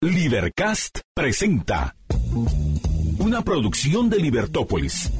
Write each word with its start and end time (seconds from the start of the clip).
Libercast 0.00 1.00
presenta 1.12 1.96
una 3.18 3.42
producción 3.42 4.08
de 4.08 4.18
Libertópolis. 4.18 5.10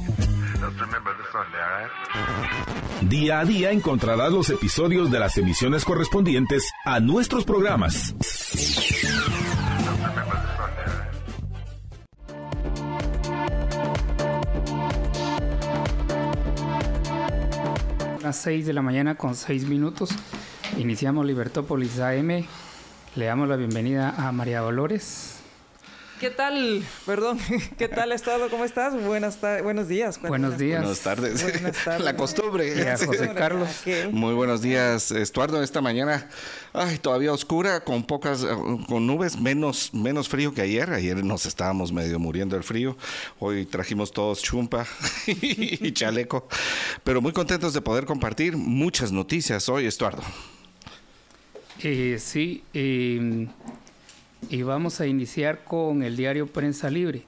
Día 3.01 3.41
a 3.41 3.45
día 3.45 3.71
encontrarás 3.71 4.31
los 4.31 4.49
episodios 4.49 5.11
de 5.11 5.19
las 5.19 5.37
emisiones 5.37 5.83
correspondientes 5.83 6.71
a 6.85 7.01
nuestros 7.01 7.43
programas. 7.43 8.15
Las 18.21 18.37
6 18.37 18.65
de 18.65 18.71
la 18.71 18.81
mañana 18.81 19.15
con 19.15 19.35
6 19.35 19.67
minutos. 19.67 20.11
Iniciamos 20.77 21.25
Libertópolis 21.25 21.99
AM 21.99 22.45
le 23.15 23.25
damos 23.25 23.49
la 23.49 23.55
bienvenida 23.55 24.13
a 24.17 24.31
María 24.31 24.61
Dolores. 24.61 25.35
¿Qué 26.19 26.29
tal? 26.29 26.83
Perdón, 27.05 27.39
¿qué 27.77 27.87
tal 27.87 28.11
estado? 28.11 28.49
¿Cómo 28.49 28.65
estás? 28.65 28.93
Buenas 29.01 29.39
buenos 29.63 29.87
días. 29.87 30.21
Buenos 30.21 30.57
días. 30.57 30.81
Buenas 30.81 30.99
tardes. 30.99 31.41
Buenas 31.41 31.77
tardes. 31.85 32.03
La 32.03 32.17
costumbre. 32.17 32.77
Y 32.77 32.81
a 32.81 32.97
José 32.97 33.33
Carlos. 33.33 33.69
Muy 34.11 34.33
buenos 34.33 34.61
días, 34.61 35.11
Estuardo. 35.11 35.63
Esta 35.63 35.79
mañana, 35.79 36.27
ay, 36.73 36.97
todavía 36.97 37.31
oscura, 37.31 37.85
con 37.85 38.03
pocas, 38.03 38.45
con 38.87 39.07
nubes, 39.07 39.39
menos, 39.39 39.93
menos 39.93 40.27
frío 40.27 40.53
que 40.53 40.61
ayer. 40.61 40.91
Ayer 40.91 41.23
nos 41.23 41.45
estábamos 41.45 41.93
medio 41.93 42.19
muriendo 42.19 42.57
del 42.57 42.65
frío. 42.65 42.97
Hoy 43.39 43.65
trajimos 43.65 44.11
todos 44.11 44.41
chumpa 44.41 44.85
y 45.25 45.93
chaleco. 45.93 46.49
Pero 47.05 47.21
muy 47.21 47.31
contentos 47.31 47.73
de 47.73 47.79
poder 47.79 48.05
compartir 48.05 48.57
muchas 48.57 49.13
noticias 49.13 49.69
hoy, 49.69 49.85
Estuardo. 49.85 50.21
Eh, 51.81 52.17
sí, 52.19 52.61
em, 52.73 53.47
y 54.49 54.63
vamos 54.63 54.99
a 54.99 55.07
iniciar 55.07 55.63
con 55.63 56.03
el 56.03 56.17
diario 56.17 56.47
Prensa 56.47 56.89
Libre. 56.89 57.23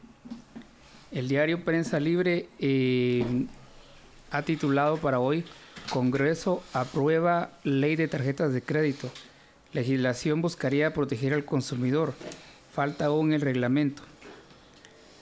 El 1.14 1.30
diario 1.30 1.64
Prensa 1.64 2.02
Libre 2.02 2.50
em, 2.59 3.48
ha 4.30 4.42
titulado 4.42 4.98
para 4.98 5.20
hoy 5.20 5.45
Congreso 5.90 6.64
aprueba 6.73 7.52
ley 7.64 7.95
de 7.95 8.09
tarjetas 8.09 8.52
de 8.52 8.62
crédito. 8.62 9.09
Legislación 9.72 10.42
buscaría 10.42 10.94
proteger 10.94 11.34
al 11.34 11.45
consumidor. 11.45 12.14
Falta 12.73 13.06
aún 13.06 13.31
el 13.31 13.40
reglamento. 13.40 14.03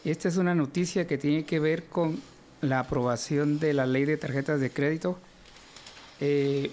Esta 0.05 0.27
es 0.27 0.37
una 0.37 0.55
noticia 0.55 1.05
que 1.05 1.19
tiene 1.19 1.43
que 1.45 1.59
ver 1.59 1.85
con 1.85 2.19
la 2.61 2.79
aprobación 2.79 3.59
de 3.59 3.73
la 3.73 3.85
ley 3.85 4.05
de 4.05 4.17
tarjetas 4.17 4.59
de 4.59 4.71
crédito. 4.71 5.19
Eh, 6.19 6.71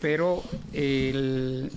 pero 0.00 0.42
el, 0.72 1.70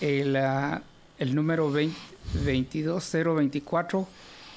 el, 0.00 0.36
ah, 0.36 0.82
número 1.18 1.70
22024 1.70 4.06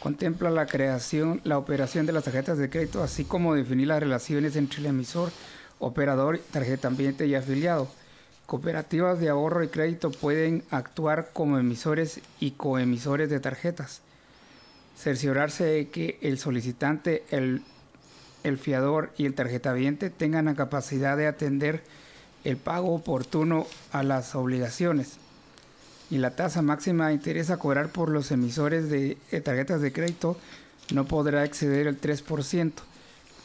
contempla 0.02 0.50
la 0.50 0.66
creación, 0.66 1.40
la 1.44 1.58
operación 1.58 2.06
de 2.06 2.12
las 2.12 2.26
tarjetas 2.26 2.58
de 2.58 2.70
crédito, 2.70 3.02
así 3.02 3.24
como 3.24 3.56
definir 3.56 3.88
las 3.88 4.02
relaciones 4.02 4.58
entre 4.58 4.82
el 4.82 4.88
emisor, 4.88 5.32
operador, 5.80 6.42
tarjeta 6.52 6.90
ambiente 6.90 7.26
y 7.26 7.36
afiliado. 7.36 7.88
Cooperativas 8.46 9.20
de 9.20 9.30
ahorro 9.30 9.64
y 9.64 9.70
crédito 9.70 10.12
pueden 10.12 10.66
actuar 10.70 11.30
como 11.32 11.58
emisores 11.58 12.20
y 12.42 12.52
coemisores 12.52 13.30
de 13.30 13.40
tarjetas. 13.40 14.02
Cerciorarse 14.98 15.64
de 15.64 15.88
que 15.88 16.20
el 16.22 16.38
solicitante, 16.38 17.24
el 17.32 17.62
el 18.44 18.58
fiador 18.58 19.12
y 19.18 19.26
el 19.26 19.34
tarjetaviente 19.34 20.10
tengan 20.10 20.46
la 20.46 20.56
capacidad 20.56 21.18
de 21.18 21.28
atender 21.28 21.84
el 22.44 22.58
pago 22.58 22.94
oportuno 22.94 23.66
a 23.92 24.04
las 24.04 24.36
obligaciones. 24.36 25.18
Y 26.10 26.18
la 26.18 26.36
tasa 26.36 26.62
máxima 26.62 27.08
de 27.08 27.14
interés 27.14 27.50
a 27.50 27.58
cobrar 27.58 27.90
por 27.90 28.10
los 28.10 28.32
emisores 28.32 28.90
de, 28.90 29.18
tarjetas 29.44 29.82
de 29.82 29.94
crédito 29.94 30.38
no 30.94 31.06
podrá 31.06 31.46
exceder 31.46 31.88
el 31.88 32.00
3% 32.00 32.72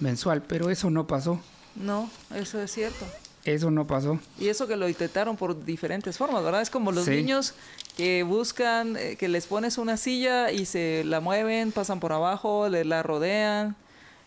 mensual, 0.00 0.42
pero 0.42 0.70
eso 0.70 0.90
no 0.90 1.06
pasó. 1.06 1.40
No, 1.76 2.10
eso 2.34 2.60
es 2.60 2.72
cierto. 2.72 3.06
Eso 3.44 3.70
no 3.70 3.86
pasó. 3.86 4.18
Y 4.38 4.48
eso 4.48 4.66
que 4.66 4.76
lo 4.76 4.88
intentaron 4.88 5.36
por 5.36 5.64
diferentes 5.64 6.18
formas, 6.18 6.42
¿verdad? 6.42 6.60
Es 6.60 6.68
como 6.68 6.92
los 6.92 7.06
niños 7.06 7.54
que 7.96 8.24
buscan, 8.24 8.96
eh, 8.96 9.16
que 9.16 9.28
les 9.28 9.46
pones 9.46 9.78
una 9.78 9.96
silla 9.96 10.50
y 10.50 10.66
se 10.66 11.04
la 11.04 11.20
mueven, 11.20 11.72
pasan 11.72 12.00
por 12.00 12.12
abajo, 12.12 12.68
le 12.68 12.84
la 12.84 13.02
rodean 13.02 13.76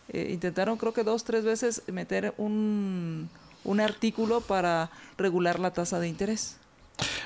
eh, 0.08 0.30
intentaron 0.32 0.76
creo 0.76 0.92
que 0.92 1.04
dos, 1.04 1.24
tres 1.24 1.44
veces 1.44 1.82
meter 1.86 2.34
un, 2.38 3.28
un 3.64 3.80
artículo 3.80 4.40
para 4.40 4.90
regular 5.16 5.58
la 5.58 5.72
tasa 5.72 6.00
de 6.00 6.08
interés. 6.08 6.56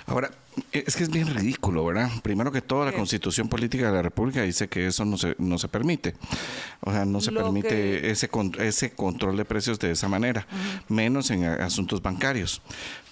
Ahora, 0.07 0.31
es 0.73 0.97
que 0.97 1.03
es 1.03 1.11
bien 1.11 1.35
ridículo, 1.35 1.85
¿verdad? 1.85 2.11
Primero 2.23 2.51
que 2.51 2.63
todo, 2.63 2.85
la 2.85 2.93
constitución 2.93 3.49
política 3.49 3.89
de 3.89 3.93
la 3.93 4.03
República 4.03 4.43
dice 4.43 4.69
que 4.69 4.87
eso 4.87 5.05
no 5.05 5.19
se, 5.19 5.35
no 5.39 5.59
se 5.59 5.69
permite. 5.69 6.15
O 6.81 6.93
sea, 6.93 7.05
no 7.05 7.21
se 7.21 7.33
permite 7.33 8.11
ese, 8.11 8.31
ese 8.61 8.91
control 8.93 9.37
de 9.37 9.45
precios 9.45 9.79
de 9.79 9.91
esa 9.91 10.09
manera, 10.09 10.47
menos 10.89 11.31
en 11.31 11.45
asuntos 11.45 12.01
bancarios. 12.03 12.63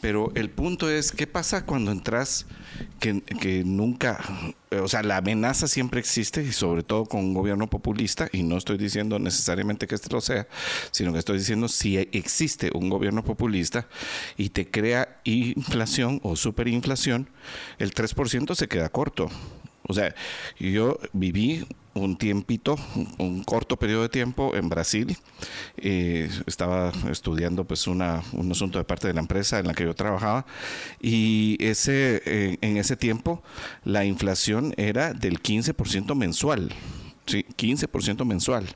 Pero 0.01 0.33
el 0.35 0.51
punto 0.51 0.91
es, 0.91 1.13
¿qué 1.13 1.27
pasa 1.27 1.65
cuando 1.65 1.91
entras 1.91 2.47
que, 3.01 3.23
que, 3.23 3.65
nunca, 3.65 4.21
o 4.71 4.87
sea, 4.87 5.03
la 5.03 5.17
amenaza 5.17 5.67
siempre 5.67 6.01
existe 6.01 6.43
y 6.43 6.53
sobre 6.53 6.83
todo 6.83 7.07
con 7.07 7.21
un 7.21 7.35
gobierno 7.35 7.71
populista, 7.71 8.29
y 8.31 8.43
no 8.43 8.59
estoy 8.59 8.77
diciendo 8.77 9.19
necesariamente 9.19 9.87
que 9.87 9.95
este 9.95 10.13
lo 10.13 10.21
sea, 10.21 10.47
sino 10.91 11.13
que 11.13 11.21
estoy 11.21 11.39
diciendo 11.39 11.69
si 11.69 11.97
existe 11.97 12.71
un 12.75 12.91
gobierno 12.91 13.25
populista 13.25 13.87
y 14.37 14.51
te 14.51 14.71
crea 14.71 15.21
inflación 15.25 16.21
o 16.23 16.37
superinflación, 16.37 16.84
el 16.85 17.95
3% 17.95 18.55
se 18.55 18.69
queda 18.69 18.89
corto. 18.89 19.29
O 19.87 19.93
sea, 19.93 20.15
yo 20.59 20.99
viví 21.13 21.67
un 21.95 22.17
tiempito, 22.17 22.77
un, 23.19 23.45
corto 23.45 23.77
periodo 23.77 24.03
de 24.03 24.09
tiempo 24.09 24.55
en 24.55 24.69
Brasil. 24.69 25.17
Eh, 25.77 26.31
estaba 26.47 26.93
estudiando 27.11 27.65
pues 27.65 27.87
una, 27.87 28.23
un 28.33 28.51
asunto 28.51 28.79
de 28.79 28.85
parte 28.85 29.07
de 29.07 29.15
la 29.15 29.21
empresa 29.21 29.59
en 29.59 29.67
la 29.67 29.75
que 29.75 29.85
yo 29.85 29.95
trabajaba 29.95 30.47
y 31.01 31.57
ese, 31.61 32.23
eh, 32.25 32.59
en 32.63 32.77
ese 32.79 32.97
tiempo 32.97 33.43
la 33.85 34.05
inflación 34.05 34.75
era 34.77 35.13
del 35.13 35.41
15% 35.43 36.15
mensual. 36.15 36.73
Sí, 37.27 37.47
15% 37.57 38.25
mensual. 38.25 38.67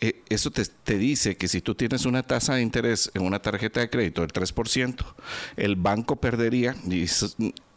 Eh, 0.00 0.22
eso 0.30 0.50
te, 0.50 0.64
te, 0.64 0.96
dice 0.96 1.36
que 1.36 1.46
si 1.46 1.60
tú 1.60 1.74
tienes 1.74 2.06
una 2.06 2.22
tasa 2.22 2.54
de 2.54 2.62
interés 2.62 3.10
en 3.12 3.22
una 3.22 3.40
tarjeta 3.40 3.80
de 3.80 3.90
crédito 3.90 4.22
del 4.22 4.32
3%, 4.32 5.04
el 5.56 5.76
banco 5.76 6.16
perdería, 6.16 6.74
y 6.88 7.06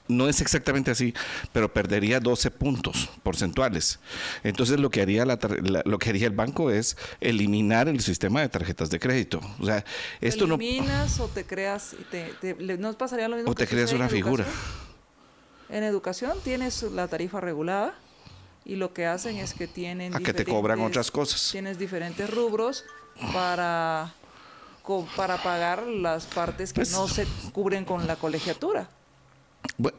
no 0.08 0.28
es 0.28 0.42
exactamente 0.42 0.92
así, 0.92 1.14
pero 1.52 1.72
perdería 1.74 2.20
12 2.20 2.52
puntos 2.52 3.10
porcentuales. 3.24 4.00
Entonces 4.44 4.80
lo 4.80 4.90
que 4.90 5.02
haría 5.02 5.26
lo 5.26 6.00
que 6.00 6.10
haría 6.10 6.28
el 6.28 6.34
banco 6.34 6.72
es 6.72 6.98
eliminar 7.22 7.88
el 7.88 8.02
sistema 8.02 8.42
de 8.42 8.50
tarjetas 8.50 8.90
de 8.90 9.00
crédito. 9.00 9.40
O 9.60 9.66
sea, 9.66 9.84
esto 10.22 10.48
no 10.48 10.56
eliminas 10.56 11.20
o 11.20 11.28
te 11.28 11.46
creas 11.46 11.96
te, 12.12 12.56
no 12.78 12.94
pasaría 12.94 13.28
lo 13.28 13.38
mismo 13.38 13.52
o 13.52 13.56
te 13.56 13.68
creas 13.68 13.94
una 13.94 14.10
figura. 14.10 14.46
En 15.70 15.84
educación 15.84 16.38
tienes 16.44 16.84
la 16.84 17.08
tarifa 17.08 17.40
regulada 17.42 17.96
y 18.66 18.76
lo 18.76 18.94
que 18.94 19.06
hacen 19.06 19.38
es 19.38 19.54
que 19.54 19.68
tienen 19.68 20.16
a 20.16 20.20
que 20.20 20.34
te 20.34 20.46
cobran 20.46 20.82
otras 20.82 21.12
cosas. 21.12 21.50
Tienes 21.52 21.78
diferentes 21.78 22.30
rubros 22.30 22.86
para 23.34 24.14
para 25.16 25.42
pagar 25.42 25.88
las 25.88 26.26
partes 26.26 26.74
que 26.74 26.82
pues 26.82 26.92
no 26.92 27.08
se 27.08 27.26
cubren 27.54 27.86
con 27.86 28.06
la 28.06 28.18
colegiatura 28.18 28.90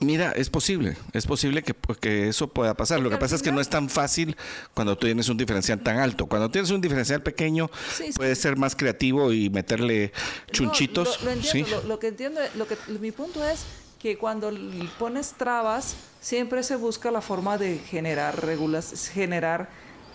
mira, 0.00 0.32
es 0.32 0.50
posible, 0.50 0.96
es 1.12 1.26
posible 1.26 1.62
que, 1.62 1.74
pues, 1.74 1.98
que 1.98 2.28
eso 2.28 2.48
pueda 2.48 2.74
pasar. 2.74 3.00
Lo 3.00 3.10
que 3.10 3.16
pasa 3.16 3.34
es 3.34 3.42
que 3.42 3.52
no 3.52 3.60
es 3.60 3.68
tan 3.68 3.88
fácil 3.88 4.36
cuando 4.72 4.96
tú 4.96 5.06
tienes 5.06 5.28
un 5.28 5.36
diferencial 5.36 5.80
tan 5.80 5.98
alto. 5.98 6.26
Cuando 6.26 6.50
tienes 6.50 6.70
un 6.70 6.80
diferencial 6.80 7.22
pequeño, 7.22 7.70
puedes 8.16 8.38
ser 8.38 8.56
más 8.56 8.76
creativo 8.76 9.32
y 9.32 9.50
meterle 9.50 10.12
chunchitos. 10.52 11.22
lo, 11.22 11.30
entiendo, 11.30 11.82
lo, 11.86 11.98
que 11.98 12.08
entiendo, 12.08 12.40
lo 12.56 12.66
que 12.66 12.76
mi 13.00 13.10
punto 13.10 13.44
es 13.44 13.64
que 13.98 14.16
cuando 14.16 14.52
pones 14.98 15.32
trabas, 15.32 15.96
siempre 16.24 16.62
se 16.62 16.76
busca 16.76 17.10
la 17.10 17.20
forma 17.20 17.58
de 17.58 17.76
generar 17.76 18.46
regulas, 18.46 19.10
generar 19.10 19.68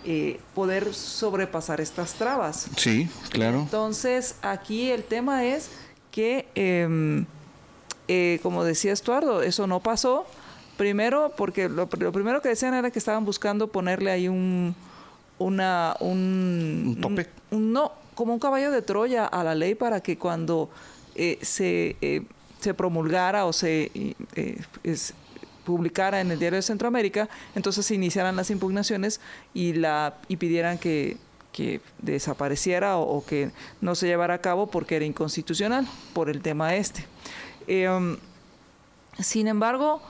eh, 0.04 0.40
poder 0.56 0.92
sobrepasar 0.92 1.80
estas 1.80 2.14
trabas. 2.14 2.66
Sí, 2.76 3.08
claro. 3.30 3.60
Entonces, 3.60 4.34
aquí 4.42 4.90
el 4.90 5.04
tema 5.04 5.44
es 5.44 5.70
que 6.10 6.48
em, 6.56 7.26
eh, 8.08 8.40
como 8.42 8.64
decía 8.64 8.92
Estuardo, 8.92 9.40
eso 9.40 9.68
no 9.68 9.78
pasó. 9.78 10.26
Primero, 10.76 11.32
porque 11.36 11.68
lo, 11.68 11.88
primero 11.88 12.42
que 12.42 12.48
decían 12.48 12.74
era 12.74 12.90
que 12.90 12.98
estaban 12.98 13.24
buscando 13.24 13.68
ponerle 13.68 14.10
ahí 14.10 14.26
un, 14.26 14.74
una, 15.38 15.94
un, 16.00 16.98
tope. 17.00 17.28
no, 17.52 17.92
como 18.16 18.32
un 18.32 18.40
caballo 18.40 18.72
de 18.72 18.82
Troya 18.82 19.26
a 19.26 19.44
la 19.44 19.54
ley 19.54 19.76
para 19.76 20.00
que 20.00 20.18
cuando 20.18 20.70
eh, 21.14 21.38
se, 21.42 21.96
eh, 22.00 22.22
se 22.58 22.74
promulgara 22.74 23.44
o 23.44 23.52
se 23.52 23.92
publicara 25.64 26.20
en 26.20 26.30
el 26.30 26.38
diario 26.38 26.56
de 26.56 26.62
Centroamérica, 26.62 27.28
entonces 27.54 27.86
se 27.86 27.94
iniciaran 27.94 28.36
las 28.36 28.50
impugnaciones 28.50 29.20
y, 29.54 29.74
la, 29.74 30.16
y 30.28 30.36
pidieran 30.36 30.78
que, 30.78 31.16
que 31.52 31.80
desapareciera 31.98 32.96
o, 32.96 33.24
que 33.24 33.50
no 33.80 33.94
se 33.94 34.06
llevara 34.06 34.34
a 34.34 34.40
cabo 34.40 34.68
porque 34.68 34.96
era 34.96 35.04
inconstitucional 35.04 35.86
por 36.12 36.30
el 36.30 36.42
tema 36.42 36.76
este. 36.76 37.04
Em, 37.66 38.16
sin 39.18 39.48
embargo, 39.48 40.00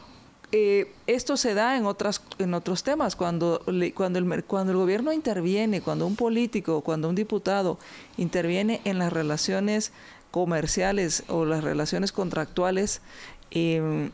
eh, 0.52 0.92
esto 1.06 1.36
se 1.36 1.54
da 1.54 1.76
en 1.76 1.86
otras 1.86 2.22
en 2.38 2.54
otros 2.54 2.82
temas 2.82 3.14
cuando 3.14 3.62
cuando 3.94 4.18
el 4.18 4.44
cuando 4.44 4.72
el 4.72 4.78
gobierno 4.78 5.12
interviene 5.12 5.80
cuando 5.80 6.08
un 6.08 6.16
político 6.16 6.80
cuando 6.80 7.08
un 7.08 7.14
diputado 7.14 7.78
interviene 8.16 8.80
en 8.84 8.98
las 8.98 9.12
relaciones 9.12 9.92
comerciales 10.32 11.22
o 11.28 11.44
las 11.44 11.62
relaciones 11.62 12.10
contractuales 12.10 13.00
em, 13.52 14.10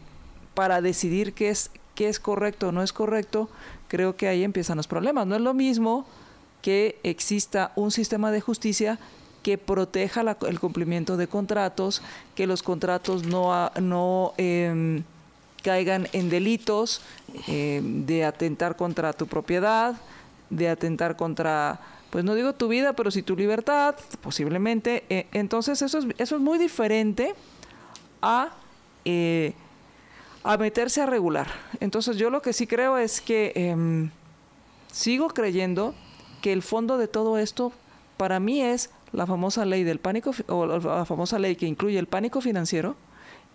para 0.56 0.80
decidir 0.80 1.34
qué 1.34 1.50
es 1.50 1.70
qué 1.94 2.08
es 2.08 2.18
correcto 2.18 2.68
o 2.68 2.72
no 2.72 2.82
es 2.82 2.92
correcto 2.92 3.48
creo 3.86 4.16
que 4.16 4.26
ahí 4.26 4.42
empiezan 4.42 4.76
los 4.76 4.88
problemas 4.88 5.28
no 5.28 5.36
es 5.36 5.40
lo 5.40 5.54
mismo 5.54 6.04
que 6.62 6.98
exista 7.04 7.70
un 7.76 7.92
sistema 7.92 8.32
de 8.32 8.40
justicia 8.40 8.98
que 9.44 9.58
proteja 9.58 10.22
el 10.48 10.58
cumplimiento 10.58 11.16
de 11.16 11.28
contratos 11.28 12.02
que 12.34 12.48
los 12.48 12.64
contratos 12.64 13.24
no 13.24 13.70
no 13.80 14.32
em, 14.36 15.04
caigan 15.66 16.06
en 16.12 16.30
delitos 16.30 17.02
eh, 17.48 17.80
de 17.82 18.24
atentar 18.24 18.76
contra 18.76 19.12
tu 19.12 19.26
propiedad, 19.26 19.96
de 20.48 20.68
atentar 20.68 21.16
contra, 21.16 21.80
pues 22.10 22.24
no 22.24 22.36
digo 22.36 22.52
tu 22.52 22.68
vida, 22.68 22.92
pero 22.92 23.10
sí 23.10 23.22
tu 23.22 23.34
libertad, 23.34 23.96
posiblemente. 24.20 25.02
Eh, 25.10 25.26
entonces 25.32 25.82
eso 25.82 25.98
es, 25.98 26.06
eso 26.18 26.36
es 26.36 26.40
muy 26.40 26.58
diferente 26.58 27.34
a, 28.22 28.50
eh, 29.04 29.54
a 30.46 30.56
meterse 30.58 31.00
a 31.02 31.06
regular. 31.06 31.48
Entonces 31.80 32.16
yo 32.18 32.30
lo 32.30 32.40
que 32.40 32.52
sí 32.52 32.68
creo 32.68 32.98
es 32.98 33.20
que 33.20 33.52
em, 33.56 34.10
sigo 34.92 35.26
creyendo 35.28 35.92
que 36.40 36.52
el 36.52 36.62
fondo 36.62 36.98
de 36.98 37.08
todo 37.08 37.36
esto 37.36 37.72
para 38.16 38.38
mí 38.38 38.62
es 38.62 38.90
la 39.12 39.26
famosa 39.26 39.64
ley 39.64 39.82
del 39.82 39.98
pánico 39.98 40.30
o 40.46 40.66
la 40.66 41.04
famosa 41.04 41.40
ley 41.40 41.56
que 41.56 41.66
incluye 41.66 41.98
el 41.98 42.06
pánico 42.06 42.40
financiero 42.40 42.94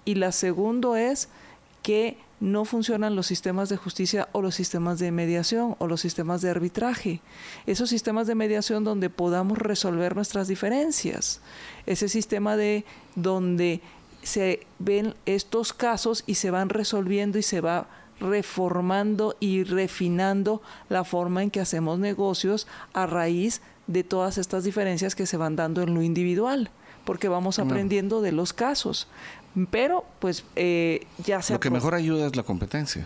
y 0.04 0.16
la 0.16 0.34
segundo 0.34 0.98
es 0.98 1.30
que 1.82 2.18
no 2.42 2.66
funcionan 2.66 3.16
los 3.16 3.28
sistemas 3.28 3.70
de 3.70 3.78
justicia 3.78 4.28
o 4.34 4.42
los 4.42 4.56
sistemas 4.56 5.00
de 5.00 5.12
mediación 5.12 5.76
o 5.80 5.88
los 5.88 6.02
sistemas 6.02 6.42
de 6.42 6.50
arbitraje. 6.50 7.22
Esos 7.68 7.90
sistemas 7.90 8.28
de 8.28 8.36
mediación 8.36 8.84
donde 8.84 9.10
podamos 9.10 9.60
resolver 9.60 10.16
nuestras 10.16 10.50
diferencias. 10.50 11.40
Ese 11.86 12.10
sistema 12.10 12.58
de 12.58 12.84
donde 13.16 13.80
se 14.22 14.66
ven 14.80 15.16
estos 15.26 15.74
casos 15.74 16.24
y 16.28 16.36
se 16.36 16.52
van 16.52 16.70
resolviendo 16.70 17.38
y 17.38 17.44
se 17.44 17.62
va 17.62 17.88
reformando 18.20 19.36
y 19.40 19.64
refinando 19.64 20.62
la 20.90 21.04
forma 21.04 21.42
en 21.44 21.50
que 21.50 21.60
hacemos 21.60 22.00
negocios 22.00 22.68
a 22.94 23.08
raíz 23.08 23.62
de 23.88 24.04
todas 24.04 24.38
estas 24.38 24.64
diferencias 24.64 25.16
que 25.16 25.26
se 25.26 25.38
van 25.38 25.56
dando 25.56 25.82
en 25.82 25.94
lo 25.94 26.02
individual, 26.02 26.70
porque 27.04 27.28
vamos 27.28 27.60
aprendiendo 27.60 28.22
de 28.22 28.32
los 28.32 28.54
casos. 28.54 29.08
Pero, 29.70 30.06
pues, 30.20 30.46
eh, 30.56 31.08
ya 31.26 31.42
se... 31.42 31.54
Lo 31.54 31.60
que 31.60 31.70
mejor 31.70 31.94
ayuda 31.94 32.28
es 32.28 32.36
la 32.36 32.44
competencia. 32.44 33.06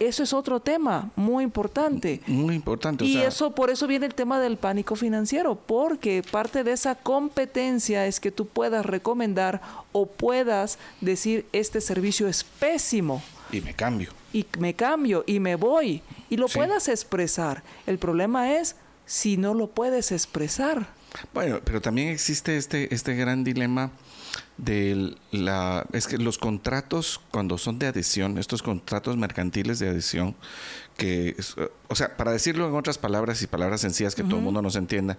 Eso 0.00 0.22
es 0.22 0.32
otro 0.32 0.60
tema 0.60 1.10
muy 1.16 1.42
importante. 1.42 2.20
Muy 2.26 2.54
importante. 2.54 3.04
Y 3.04 3.18
eso, 3.18 3.50
por 3.50 3.70
eso 3.70 3.86
viene 3.86 4.06
el 4.06 4.14
tema 4.14 4.38
del 4.38 4.56
pánico 4.56 4.94
financiero, 4.94 5.56
porque 5.56 6.22
parte 6.30 6.62
de 6.62 6.72
esa 6.72 6.94
competencia 6.94 8.06
es 8.06 8.20
que 8.20 8.30
tú 8.30 8.46
puedas 8.46 8.86
recomendar 8.86 9.60
o 9.92 10.06
puedas 10.06 10.78
decir, 11.00 11.46
este 11.52 11.80
servicio 11.80 12.28
es 12.28 12.44
pésimo. 12.44 13.22
Y 13.50 13.60
me 13.60 13.74
cambio. 13.74 14.12
Y 14.32 14.46
me 14.58 14.74
cambio 14.74 15.24
y 15.26 15.40
me 15.40 15.56
voy. 15.56 16.02
Y 16.30 16.36
lo 16.36 16.48
puedas 16.48 16.88
expresar. 16.88 17.64
El 17.86 17.98
problema 17.98 18.54
es 18.56 18.76
si 19.06 19.36
no 19.36 19.54
lo 19.54 19.68
puedes 19.68 20.12
expresar. 20.12 20.86
Bueno, 21.32 21.60
pero 21.64 21.80
también 21.80 22.08
existe 22.08 22.56
este, 22.56 22.94
este 22.94 23.14
gran 23.14 23.42
dilema 23.42 23.90
de 24.58 25.14
la 25.30 25.86
es 25.92 26.06
que 26.06 26.18
los 26.18 26.36
contratos 26.36 27.20
cuando 27.30 27.56
son 27.58 27.78
de 27.78 27.86
adhesión, 27.86 28.38
estos 28.38 28.62
contratos 28.62 29.16
mercantiles 29.16 29.78
de 29.78 29.88
adhesión 29.88 30.34
que 30.96 31.36
o 31.90 31.94
sea, 31.94 32.16
para 32.18 32.32
decirlo 32.32 32.68
en 32.68 32.74
otras 32.74 32.98
palabras 32.98 33.40
y 33.40 33.46
palabras 33.46 33.80
sencillas 33.80 34.14
que 34.14 34.22
todo 34.22 34.36
el 34.36 34.42
mundo 34.42 34.60
nos 34.60 34.76
entienda, 34.76 35.16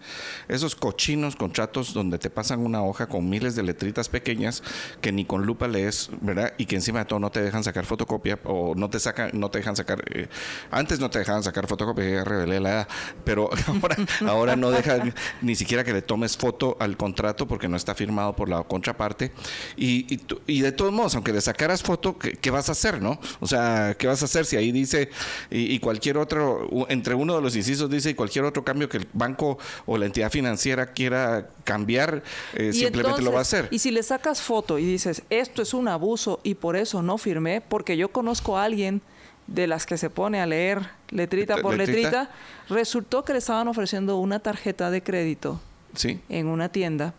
esos 0.48 0.76
cochinos 0.76 1.36
contratos 1.36 1.96
donde 1.96 2.20
te 2.20 2.30
pasan 2.30 2.60
una 2.60 2.84
hoja 2.84 3.08
con 3.08 3.28
miles 3.28 3.56
de 3.56 3.64
letritas 3.64 4.08
pequeñas 4.08 4.62
que 5.02 5.12
ni 5.12 5.26
con 5.26 5.48
lupa 5.48 5.68
lees, 5.68 6.12
¿verdad? 6.22 6.54
Y 6.60 6.68
que 6.68 6.76
encima 6.76 7.00
de 7.00 7.06
todo 7.06 7.20
no 7.20 7.32
te 7.32 7.42
dejan 7.42 7.64
sacar 7.64 7.86
fotocopia 7.86 8.38
o 8.44 8.76
no 8.76 8.88
te 8.88 9.00
sacan, 9.00 9.32
no 9.34 9.50
te 9.50 9.58
dejan 9.58 9.76
sacar, 9.76 10.04
eh, 10.14 10.28
antes 10.70 11.00
no 11.00 11.10
te 11.10 11.18
dejaban 11.18 11.42
sacar 11.42 11.66
fotocopia, 11.66 12.08
ya 12.08 12.24
revelé 12.24 12.60
la 12.60 12.70
edad, 12.70 12.88
pero 13.24 13.50
ahora, 13.68 13.98
ahora 14.28 14.56
no 14.56 14.70
dejan 14.70 15.14
ni 15.42 15.56
siquiera 15.56 15.84
que 15.84 15.92
le 15.92 16.04
tomes 16.04 16.38
foto 16.38 16.78
al 16.80 16.98
contrato 16.98 17.48
porque 17.48 17.68
no 17.68 17.78
está 17.78 17.96
firmado 17.96 18.36
por 18.36 18.48
la 18.48 18.62
contraparte. 18.62 19.32
Y, 19.76 20.20
y, 20.46 20.62
de 20.62 20.72
todos 20.72 20.94
modos, 20.94 21.16
aunque 21.16 21.34
le 21.34 21.42
sacaras 21.42 21.82
foto, 21.82 22.18
¿qué, 22.18 22.52
vas 22.52 22.70
a 22.70 22.74
hacer, 22.74 23.02
no? 23.02 23.20
O 23.40 23.48
sea, 23.48 23.96
¿qué 23.98 24.06
vas 24.06 24.22
a 24.22 24.26
hacer 24.26 24.46
si 24.46 24.56
ahí 24.56 24.72
dice 24.72 25.10
y 25.50 25.80
cualquier 25.80 26.18
otro 26.18 26.59
entre 26.90 27.16
uno 27.16 27.36
de 27.36 27.42
los 27.42 27.56
incisos 27.56 27.90
dice 27.90 28.16
cualquier 28.16 28.46
otro 28.46 28.64
cambio 28.64 28.90
que 28.90 28.98
el 28.98 29.08
banco 29.14 29.58
o 29.86 29.98
la 29.98 30.06
entidad 30.06 30.32
financiera 30.32 30.88
quiera 30.88 31.50
cambiar, 31.64 32.24
eh, 32.54 32.74
simplemente 32.74 33.22
lo 33.22 33.32
va 33.32 33.40
a 33.40 33.42
hacer. 33.42 33.68
Y 33.72 33.80
si 33.80 33.92
le 33.92 34.04
sacas 34.04 34.42
foto 34.42 34.80
y 34.80 34.86
dices, 34.86 35.24
esto 35.30 35.62
es 35.62 35.74
un 35.74 35.88
abuso 35.88 36.40
y 36.44 36.56
por 36.56 36.76
eso 36.76 37.02
no 37.02 37.18
firmé, 37.18 37.62
porque 37.62 37.98
yo 37.98 38.10
conozco 38.10 38.58
a 38.58 38.64
alguien 38.64 39.02
de 39.48 39.68
las 39.68 39.86
que 39.86 39.98
se 39.98 40.10
pone 40.10 40.40
a 40.40 40.46
leer 40.46 40.90
letrita 41.10 41.58
por 41.58 41.76
letrita, 41.76 42.30
resultó 42.70 43.26
que 43.26 43.34
le 43.34 43.40
estaban 43.40 43.68
ofreciendo 43.68 44.18
una 44.18 44.40
tarjeta 44.40 44.92
de 44.92 45.02
crédito 45.02 45.60
¿Sí? 45.96 46.20
en 46.30 46.48
una 46.48 46.70
tienda 46.70 47.14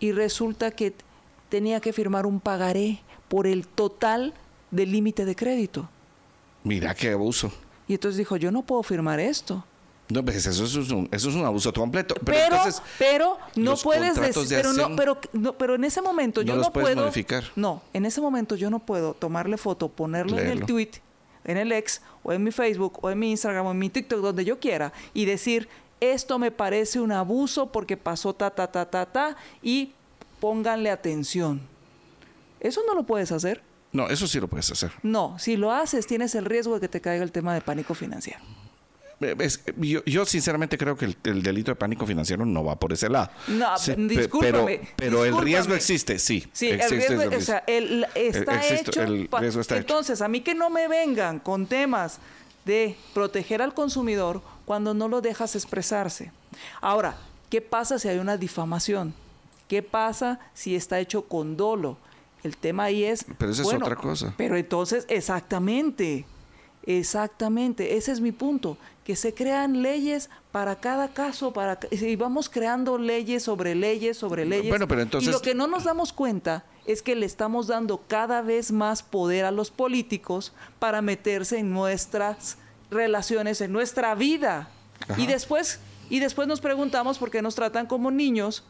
y 0.00 0.12
resulta 0.12 0.70
que 0.70 0.94
tenía 1.48 1.80
que 1.80 1.92
firmar 1.92 2.26
un 2.26 2.40
pagaré 2.40 3.00
por 3.28 3.46
el 3.46 3.66
total 3.66 4.34
del 4.70 4.92
límite 4.92 5.24
de 5.24 5.36
crédito. 5.36 5.88
Mira 6.64 6.94
qué 6.94 7.12
abuso. 7.12 7.52
Y 7.88 7.94
entonces 7.94 8.18
dijo, 8.18 8.36
yo 8.36 8.50
no 8.50 8.62
puedo 8.62 8.82
firmar 8.82 9.20
esto. 9.20 9.64
No, 10.08 10.24
pues 10.24 10.46
eso 10.46 10.64
es 10.64 10.90
un, 10.90 11.08
eso 11.10 11.28
es 11.28 11.34
un 11.34 11.44
abuso 11.44 11.72
completo. 11.72 12.14
Pero, 12.24 12.56
pero, 12.56 12.76
pero 12.98 13.38
no 13.56 13.76
puedes 13.76 14.14
decir, 14.14 14.44
pero 14.48 14.72
no, 14.72 14.94
pero, 14.94 15.20
pero 15.58 15.74
en 15.74 15.84
ese 15.84 16.00
momento 16.00 16.42
yo 16.42 16.54
no 16.54 16.72
puedo. 16.72 17.02
Modificar. 17.02 17.44
No, 17.56 17.82
en 17.92 18.06
ese 18.06 18.20
momento 18.20 18.54
yo 18.54 18.70
no 18.70 18.78
puedo 18.78 19.14
tomarle 19.14 19.56
foto, 19.56 19.88
ponerlo 19.88 20.38
en 20.38 20.46
el 20.46 20.64
tweet, 20.64 20.90
en 21.44 21.56
el 21.56 21.72
ex, 21.72 22.02
o 22.22 22.32
en 22.32 22.44
mi 22.44 22.52
Facebook, 22.52 23.00
o 23.02 23.10
en 23.10 23.18
mi 23.18 23.32
Instagram, 23.32 23.66
o 23.66 23.70
en 23.72 23.78
mi 23.78 23.90
TikTok, 23.90 24.20
donde 24.20 24.44
yo 24.44 24.60
quiera, 24.60 24.92
y 25.12 25.24
decir, 25.24 25.68
esto 26.00 26.38
me 26.38 26.52
parece 26.52 27.00
un 27.00 27.10
abuso 27.10 27.72
porque 27.72 27.96
pasó 27.96 28.32
ta, 28.32 28.50
ta, 28.50 28.70
ta, 28.70 28.88
ta, 28.88 29.06
ta, 29.06 29.36
y 29.60 29.92
pónganle 30.38 30.90
atención. 30.90 31.60
Eso 32.60 32.82
no 32.86 32.94
lo 32.94 33.02
puedes 33.02 33.32
hacer. 33.32 33.62
No, 33.96 34.08
eso 34.08 34.28
sí 34.28 34.38
lo 34.38 34.48
puedes 34.48 34.70
hacer. 34.70 34.92
No, 35.02 35.38
si 35.38 35.56
lo 35.56 35.72
haces 35.72 36.06
tienes 36.06 36.34
el 36.34 36.44
riesgo 36.44 36.74
de 36.74 36.80
que 36.80 36.88
te 36.88 37.00
caiga 37.00 37.24
el 37.24 37.32
tema 37.32 37.54
de 37.54 37.62
pánico 37.62 37.94
financiero. 37.94 38.40
Yo, 40.04 40.26
sinceramente 40.26 40.76
creo 40.76 40.94
que 40.96 41.16
el, 41.24 41.42
delito 41.42 41.70
de 41.70 41.76
pánico 41.76 42.06
financiero 42.06 42.44
no 42.44 42.62
va 42.62 42.76
por 42.76 42.92
ese 42.92 43.08
lado. 43.08 43.30
No, 43.48 43.74
discúlpame. 43.96 44.88
Pero, 44.96 45.24
el 45.24 45.38
riesgo 45.38 45.74
existe, 45.74 46.18
sí. 46.18 46.46
Sí, 46.52 46.68
el 46.68 46.90
riesgo, 46.90 47.36
o 47.36 47.40
sea, 47.40 47.64
está 48.14 48.66
hecho. 48.68 49.02
El 49.02 49.28
riesgo 49.40 49.62
está 49.62 49.78
entonces, 49.78 50.20
a 50.20 50.28
mí 50.28 50.42
que 50.42 50.54
no 50.54 50.68
me 50.68 50.86
vengan 50.86 51.40
con 51.40 51.66
temas 51.66 52.18
de 52.66 52.96
proteger 53.14 53.62
al 53.62 53.72
consumidor 53.72 54.42
cuando 54.66 54.92
no 54.92 55.08
lo 55.08 55.22
dejas 55.22 55.54
expresarse. 55.54 56.30
Ahora, 56.82 57.16
¿qué 57.48 57.62
pasa 57.62 57.98
si 57.98 58.08
hay 58.08 58.18
una 58.18 58.36
difamación? 58.36 59.14
¿Qué 59.66 59.82
pasa 59.82 60.40
si 60.52 60.76
está 60.76 61.00
hecho 61.00 61.22
con 61.22 61.56
dolo? 61.56 61.96
El 62.42 62.56
tema 62.56 62.84
ahí 62.84 63.04
es... 63.04 63.26
Pero 63.38 63.52
eso 63.52 63.62
es 63.62 63.74
otra 63.74 63.96
cosa. 63.96 64.34
Pero 64.36 64.56
entonces, 64.56 65.04
exactamente, 65.08 66.24
exactamente, 66.84 67.96
ese 67.96 68.12
es 68.12 68.20
mi 68.20 68.32
punto, 68.32 68.78
que 69.04 69.16
se 69.16 69.34
crean 69.34 69.82
leyes 69.82 70.30
para 70.52 70.76
cada 70.76 71.08
caso, 71.08 71.52
para 71.52 71.78
y 71.90 72.16
vamos 72.16 72.48
creando 72.48 72.98
leyes 72.98 73.42
sobre 73.42 73.74
leyes 73.74 74.16
sobre 74.16 74.44
leyes. 74.44 74.68
Bueno, 74.68 74.86
pero 74.88 75.02
entonces... 75.02 75.28
Y 75.28 75.32
lo 75.32 75.40
que 75.40 75.54
no 75.54 75.66
nos 75.66 75.84
damos 75.84 76.12
cuenta 76.12 76.64
es 76.86 77.02
que 77.02 77.16
le 77.16 77.26
estamos 77.26 77.66
dando 77.66 78.02
cada 78.06 78.42
vez 78.42 78.70
más 78.70 79.02
poder 79.02 79.44
a 79.44 79.50
los 79.50 79.70
políticos 79.70 80.52
para 80.78 81.02
meterse 81.02 81.58
en 81.58 81.72
nuestras 81.72 82.58
relaciones, 82.90 83.60
en 83.60 83.72
nuestra 83.72 84.14
vida. 84.14 84.70
Y 85.16 85.26
después, 85.26 85.80
y 86.08 86.20
después 86.20 86.48
nos 86.48 86.60
preguntamos 86.60 87.18
por 87.18 87.30
qué 87.30 87.42
nos 87.42 87.54
tratan 87.54 87.86
como 87.86 88.10
niños 88.10 88.64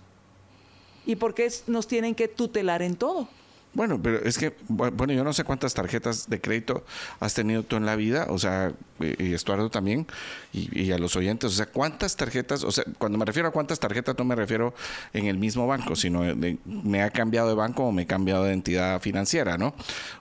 y 1.04 1.16
por 1.16 1.34
qué 1.34 1.52
nos 1.66 1.86
tienen 1.86 2.14
que 2.14 2.28
tutelar 2.28 2.82
en 2.82 2.96
todo. 2.96 3.28
Bueno, 3.76 4.00
pero 4.02 4.24
es 4.24 4.38
que, 4.38 4.54
bueno, 4.68 5.12
yo 5.12 5.22
no 5.22 5.34
sé 5.34 5.44
cuántas 5.44 5.74
tarjetas 5.74 6.30
de 6.30 6.40
crédito 6.40 6.82
has 7.20 7.34
tenido 7.34 7.62
tú 7.62 7.76
en 7.76 7.84
la 7.84 7.94
vida, 7.94 8.26
o 8.30 8.38
sea, 8.38 8.72
y 8.98 9.34
Estuardo 9.34 9.68
también, 9.68 10.06
y, 10.54 10.90
a 10.92 10.98
los 10.98 11.14
oyentes, 11.14 11.52
o 11.52 11.54
sea, 11.54 11.66
cuántas 11.66 12.16
tarjetas, 12.16 12.64
o 12.64 12.72
sea, 12.72 12.84
cuando 12.96 13.18
me 13.18 13.26
refiero 13.26 13.50
a 13.50 13.50
cuántas 13.50 13.78
tarjetas 13.78 14.16
no 14.16 14.24
me 14.24 14.34
refiero 14.34 14.72
en 15.12 15.26
el 15.26 15.36
mismo 15.36 15.66
banco, 15.66 15.94
sino 15.94 16.22
me 16.64 17.02
ha 17.02 17.10
cambiado 17.10 17.50
de 17.50 17.54
banco 17.54 17.84
o 17.84 17.92
me 17.92 18.04
he 18.04 18.06
cambiado 18.06 18.44
de 18.44 18.54
entidad 18.54 18.98
financiera, 19.02 19.58
¿no? 19.58 19.74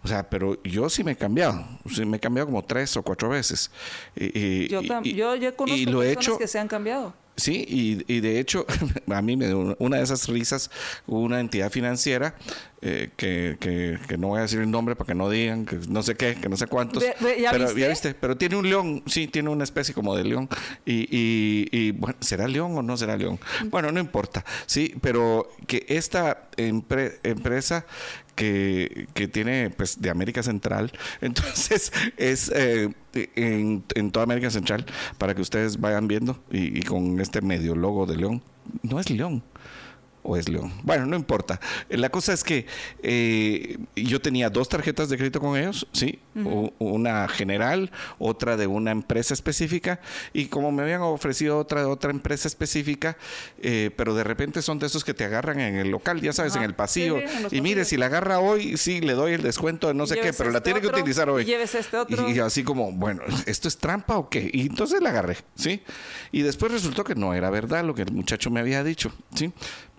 O 0.04 0.08
sea, 0.10 0.30
pero 0.30 0.62
yo 0.64 0.90
sí 0.90 1.06
me 1.06 1.14
he 1.14 1.16
cambiado, 1.16 1.66
sí 1.90 2.06
me 2.06 2.18
he 2.18 2.20
cambiado 2.20 2.48
como 2.48 2.62
tres 2.62 2.98
o 2.98 3.04
cuatro 3.04 3.30
veces. 3.30 3.72
Y, 4.18 4.68
yo, 4.68 4.82
yo, 4.82 5.56
conozco 5.56 6.02
personas 6.02 6.38
que 6.38 6.48
se 6.48 6.60
han 6.60 6.68
cambiado. 6.68 7.14
Sí, 7.38 7.65
y, 7.68 8.20
de 8.22 8.39
hecho, 8.39 8.65
a 9.13 9.22
mí 9.22 9.36
me 9.36 9.48
dio 9.48 9.75
una 9.80 9.98
de 9.98 10.04
esas 10.04 10.27
risas, 10.27 10.72
una 11.06 11.42
entidad 11.42 11.70
financiera, 11.70 12.36
eh, 12.82 13.10
que, 13.18 13.58
que, 13.60 14.18
no 14.18 14.27
voy 14.30 14.39
a 14.39 14.44
decir 14.44 14.62
el 14.62 14.72
nombre 14.72 14.96
para 14.96 15.08
que 15.08 15.15
no 15.15 15.30
digan, 15.30 15.65
que 15.65 15.77
no 15.89 16.01
sé 16.01 16.15
qué, 16.15 16.36
que 16.36 16.48
no 16.48 16.56
sé 16.56 16.68
cuántos. 16.68 17.04
pero 17.20 17.75
ya 17.75 17.88
viste, 17.89 18.13
pero 18.13 18.38
tiene 18.38 18.56
un 18.56 18.70
león, 18.70 19.04
sí, 19.06 19.27
tiene 19.27 19.50
una 19.50 19.65
especie 19.65 19.94
como 19.94 20.15
de 20.15 20.24
león. 20.24 20.48
Y, 20.86 21.08
y, 21.72 21.92
bueno, 21.92 22.15
¿será 22.22 22.48
león 22.48 22.77
o 22.77 22.82
no 22.82 22.96
será 22.96 23.18
león? 23.18 23.39
Bueno, 23.65 23.92
no 23.92 24.00
importa, 24.00 24.46
sí, 24.65 24.96
pero 25.01 25.50
que 25.68 25.86
esta 25.89 26.48
empresa 26.56 27.86
que, 28.36 29.08
que, 29.13 29.27
tiene 29.27 29.70
pues 29.70 30.01
de 30.01 30.10
América 30.10 30.44
Central. 30.44 30.92
Entonces 31.22 31.92
es 32.18 32.51
eh, 32.56 32.94
en, 33.13 33.84
en, 33.96 34.12
toda 34.12 34.24
América 34.24 34.50
Central 34.50 34.86
para 35.18 35.34
que 35.34 35.42
ustedes 35.42 35.80
vayan 35.80 36.08
viendo 36.08 36.39
y, 36.51 36.77
y, 36.77 36.84
con 36.84 37.20
este 37.20 37.42
medio 37.42 37.75
logo 37.75 38.06
de 38.06 38.18
León. 38.18 38.44
No 38.84 39.00
es 39.00 39.10
León, 39.10 39.44
o 40.25 40.38
es 40.38 40.50
León. 40.50 40.74
Bueno, 40.84 41.05
no 41.05 41.15
importa. 41.15 41.60
La 41.89 42.10
cosa 42.10 42.34
es 42.34 42.44
que 42.44 42.65
eh, 43.03 43.77
yo 43.96 44.20
tenía 44.20 44.50
dos 44.50 44.67
tarjetas 44.67 45.08
de 45.10 45.17
crédito 45.17 45.39
con 45.39 45.58
ellos, 45.58 45.88
¿sí? 45.91 46.20
Una 46.79 47.27
general, 47.27 47.91
otra 48.17 48.58
de 48.58 48.67
una 48.67 48.91
empresa 48.91 49.34
específica, 49.34 50.01
y 50.34 50.48
como 50.48 50.72
me 50.72 50.84
habían 50.84 51.01
ofrecido 51.01 51.58
otra 51.58 51.82
de 51.82 51.88
otra 51.88 52.12
empresa 52.12 52.48
específica, 52.48 53.17
eh, 53.62 53.91
pero 53.96 54.15
de 54.15 54.24
repente 54.24 54.62
son 54.62 54.79
de 54.79 54.88
esos 54.88 55.03
que 55.03 55.13
te 55.13 55.24
agarran 55.24 55.60
en 55.60 55.75
el 55.75 55.89
local, 55.89 56.20
ya 56.22 56.34
sabes, 56.34 56.55
en 56.55 56.63
el 56.63 56.74
pasillo. 56.74 57.20
y 57.51 57.62
mire, 57.62 57.86
si 57.86 57.96
la 57.96 58.08
agarra 58.08 58.39
hoy, 58.39 58.77
sí, 58.77 59.01
le 59.01 59.13
doy 59.13 59.34
el 59.34 59.44
descuento 59.44 59.88
de 59.88 59.94
no 59.94 60.08
sé 60.08 60.15
qué, 60.15 60.34
pero 60.34 60.51
la 60.51 60.58
este 60.58 60.72
tiene 60.72 60.82
que 60.82 60.88
utilizar 60.88 61.29
hoy. 61.29 61.44
Y, 61.44 61.53
este 61.53 61.98
otro. 61.98 62.29
y 62.29 62.39
así 62.39 62.63
como, 62.63 62.91
bueno, 62.91 63.22
¿esto 63.46 63.67
es 63.67 63.77
trampa 63.77 64.17
o 64.17 64.29
qué? 64.29 64.50
Y 64.51 64.62
entonces 64.62 65.01
la 65.01 65.10
agarré, 65.10 65.38
¿sí? 65.55 65.82
Y 66.32 66.41
después 66.41 66.72
resultó 66.72 67.03
que 67.03 67.15
no 67.15 67.34
era 67.34 67.50
verdad 67.50 67.84
lo 67.84 67.94
que 67.94 68.01
el 68.01 68.12
muchacho 68.12 68.50
me 68.50 68.60
había 68.60 68.84
dicho, 68.84 69.13
¿sí? 69.36 69.53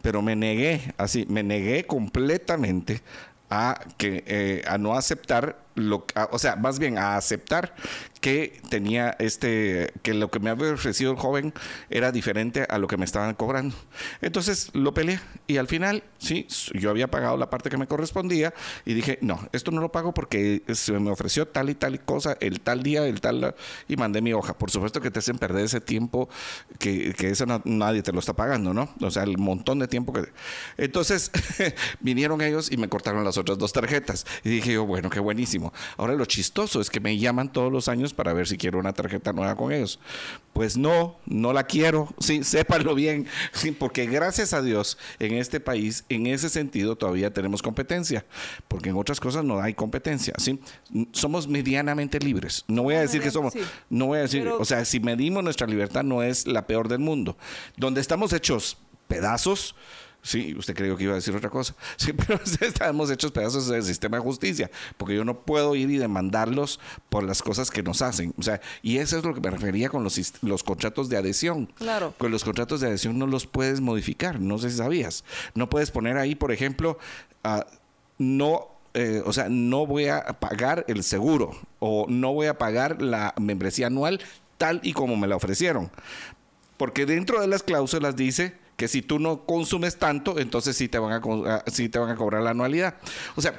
Pero 0.07 0.23
me 0.23 0.37
negué, 0.37 0.95
así, 0.99 1.27
me 1.29 1.43
negué 1.43 1.85
completamente 1.85 3.03
a 3.51 3.77
que 3.97 4.23
eh, 4.29 4.63
a 4.65 4.79
no 4.79 4.95
aceptar 4.95 5.59
lo, 5.76 6.06
o 6.30 6.38
sea, 6.38 6.56
más 6.56 6.78
bien 6.78 6.99
a 6.99 7.16
aceptar 7.16 7.75
que 8.21 8.61
tenía 8.71 9.14
este, 9.18 9.92
que 10.02 10.14
lo 10.14 10.30
que 10.30 10.40
me 10.40 10.50
había 10.50 10.73
ofrecido 10.73 11.12
el 11.12 11.18
joven 11.18 11.52
era 11.90 12.11
diferente 12.12 12.66
a 12.68 12.78
lo 12.78 12.88
que 12.88 12.97
me 12.97 13.04
estaban 13.04 13.35
cobrando. 13.35 13.76
Entonces 14.21 14.71
lo 14.73 14.95
peleé 14.95 15.21
y 15.47 15.59
al 15.59 15.68
final, 15.68 16.02
sí, 16.18 16.47
yo 16.75 16.90
había 16.90 17.09
pagado 17.09 17.37
la 17.37 17.50
parte 17.50 17.71
que 17.71 17.76
me 17.76 17.87
correspondía 17.87 18.54
y 18.85 18.95
dije, 18.95 19.18
no, 19.21 19.49
esto 19.52 19.71
no 19.71 19.80
lo 19.80 19.92
pago 19.92 20.14
porque 20.14 20.62
se 20.73 20.92
me 20.99 21.11
ofreció 21.11 21.47
tal 21.47 21.71
y 21.71 21.75
tal 21.75 22.02
cosa, 22.04 22.37
el 22.40 22.61
tal 22.61 22.83
día, 22.83 23.06
el 23.06 23.21
tal, 23.21 23.54
y 23.87 23.97
mandé 23.97 24.23
mi 24.23 24.33
hoja. 24.33 24.56
Por 24.56 24.71
supuesto 24.71 25.00
que 25.00 25.11
te 25.11 25.18
hacen 25.18 25.38
perder 25.38 25.66
ese 25.66 25.80
tiempo 25.80 26.28
que, 26.78 27.12
que 27.12 27.30
eso 27.30 27.45
nadie 27.64 28.02
te 28.02 28.12
lo 28.12 28.21
está 28.21 28.33
pagando, 28.33 28.73
¿no? 28.73 28.88
O 29.02 29.11
sea, 29.11 29.25
el 29.25 29.37
montón 29.37 29.78
de 29.78 29.88
tiempo 29.88 30.12
que... 30.14 30.25
Entonces 30.78 31.30
vinieron 32.00 32.40
ellos 32.40 32.73
y 32.73 32.78
me 32.78 32.88
cortaron 32.88 33.25
las 33.25 33.37
otras 33.37 33.59
dos 33.59 33.73
tarjetas 33.75 34.26
y 34.42 34.49
dije 34.49 34.73
yo, 34.73 34.87
bueno, 34.87 35.11
qué 35.11 35.21
buenísimo 35.21 35.65
Ahora 35.96 36.14
lo 36.14 36.25
chistoso 36.25 36.80
es 36.80 36.90
que 36.90 37.00
me 37.00 37.18
llaman 37.18 37.52
todos 37.52 37.73
los 37.73 37.88
años 37.88 38.14
para 38.14 38.32
ver 38.32 38.46
si 38.46 38.56
quiero 38.56 38.78
una 38.78 38.92
tarjeta 38.92 39.32
nueva 39.32 39.56
con 39.56 39.73
ellos. 39.73 39.99
Pues 40.52 40.76
no, 40.76 41.16
no 41.26 41.52
la 41.52 41.64
quiero, 41.64 42.08
sí, 42.18 42.44
sépanlo 42.44 42.94
bien, 42.94 43.26
sí, 43.52 43.73
porque 43.73 44.06
gracias 44.06 44.52
a 44.52 44.62
Dios 44.62 44.99
en 45.18 45.35
este 45.35 45.61
país, 45.61 46.04
en 46.08 46.26
ese 46.26 46.49
sentido 46.49 46.96
todavía 46.96 47.32
tenemos 47.32 47.62
competencia, 47.62 48.25
porque 48.68 48.90
en 48.90 48.96
otras 48.96 49.20
cosas 49.20 49.44
no 49.44 49.61
hay 49.61 49.75
competencia, 49.75 50.35
¿sí? 50.38 50.61
Somos 51.12 51.49
medianamente 51.49 52.18
libres. 52.18 52.64
No 52.68 52.82
voy 52.82 52.94
a 52.94 53.00
decir 53.00 53.20
que 53.20 53.30
somos, 53.30 53.54
no 53.90 54.06
voy 54.06 54.18
a 54.18 54.23
decir, 54.23 54.49
o 54.49 54.64
sea, 54.64 54.85
si 54.85 55.00
medimos 55.00 55.42
nuestra 55.44 55.66
libertad 55.66 56.02
no 56.02 56.23
es 56.23 56.46
la 56.46 56.66
peor 56.66 56.88
del 56.88 57.00
mundo. 57.00 57.37
Donde 57.76 58.00
estamos 58.00 58.32
hechos 58.32 58.78
pedazos, 59.08 59.75
Sí, 60.26 60.56
usted 60.59 60.75
creyó 60.75 60.97
que 60.97 61.04
iba 61.04 61.12
a 61.12 61.16
decir 61.16 61.37
otra 61.37 61.50
cosa. 61.50 61.76
Sí, 61.97 62.12
pero 62.12 62.40
estamos 62.61 63.11
hechos 63.12 63.30
pedazos 63.30 63.68
del 63.68 63.85
sistema 63.85 64.16
de 64.16 64.25
justicia, 64.25 64.71
porque 64.97 65.14
yo 65.14 65.25
no 65.25 65.42
puedo 65.42 65.76
ir 65.76 65.88
y 65.88 65.99
demandarlos 65.99 66.80
por 67.09 67.23
las 67.23 67.42
cosas 67.42 67.71
que 67.71 67.85
nos 67.85 68.02
hacen. 68.02 68.35
O 68.37 68.42
sea, 68.42 68.61
y 68.83 68.99
eso 68.99 69.18
es 69.18 69.25
lo 69.25 69.35
que 69.35 69.40
me 69.40 69.50
refería 69.50 69.88
con 69.88 70.02
los, 70.02 70.21
los 70.42 70.64
contratos 70.64 71.09
de 71.09 71.16
adhesión. 71.16 71.66
Claro. 71.76 72.12
Con 72.18 72.33
los 72.33 72.42
contratos 72.42 72.80
de 72.80 72.88
adhesión 72.88 73.21
no 73.21 73.28
los 73.28 73.47
puedes 73.47 73.80
modificar, 73.80 74.40
no 74.40 74.59
sé 74.59 74.71
si 74.71 74.78
sabías. 74.78 75.25
No 75.54 75.71
puedes 75.71 75.92
poner 75.92 76.16
ahí, 76.16 76.35
por 76.35 76.50
ejemplo, 76.50 76.99
uh, 77.45 77.61
no 78.18 78.68
eh, 78.95 79.23
o 79.25 79.33
sea, 79.33 79.49
no 79.49 79.87
voy 79.87 80.09
a 80.09 80.25
pagar 80.40 80.85
el 80.88 81.04
seguro 81.04 81.52
o 81.78 82.06
no 82.09 82.33
voy 82.33 82.47
a 82.47 82.59
pagar 82.59 83.00
la 83.00 83.33
membresía 83.38 83.87
anual 83.87 84.21
tal 84.59 84.80
y 84.83 84.92
como 84.92 85.16
me 85.16 85.28
la 85.28 85.37
ofrecieron. 85.37 85.90
Porque 86.76 87.06
dentro 87.06 87.40
de 87.40 87.47
las 87.47 87.62
cláusulas 87.62 88.16
dice 88.16 88.65
que 88.76 88.88
si 88.88 89.02
tú 89.02 89.18
no 89.18 89.45
consumes 89.47 89.99
tanto, 89.99 90.38
entonces 90.38 90.76
sí 90.76 90.88
te 90.88 90.99
van 90.99 91.12
a, 91.12 91.64
sí 91.71 91.88
te 91.88 91.99
van 91.99 92.11
a 92.11 92.16
cobrar 92.16 92.42
la 92.42 92.50
anualidad. 92.50 92.97
O 93.35 93.42
sea, 93.42 93.59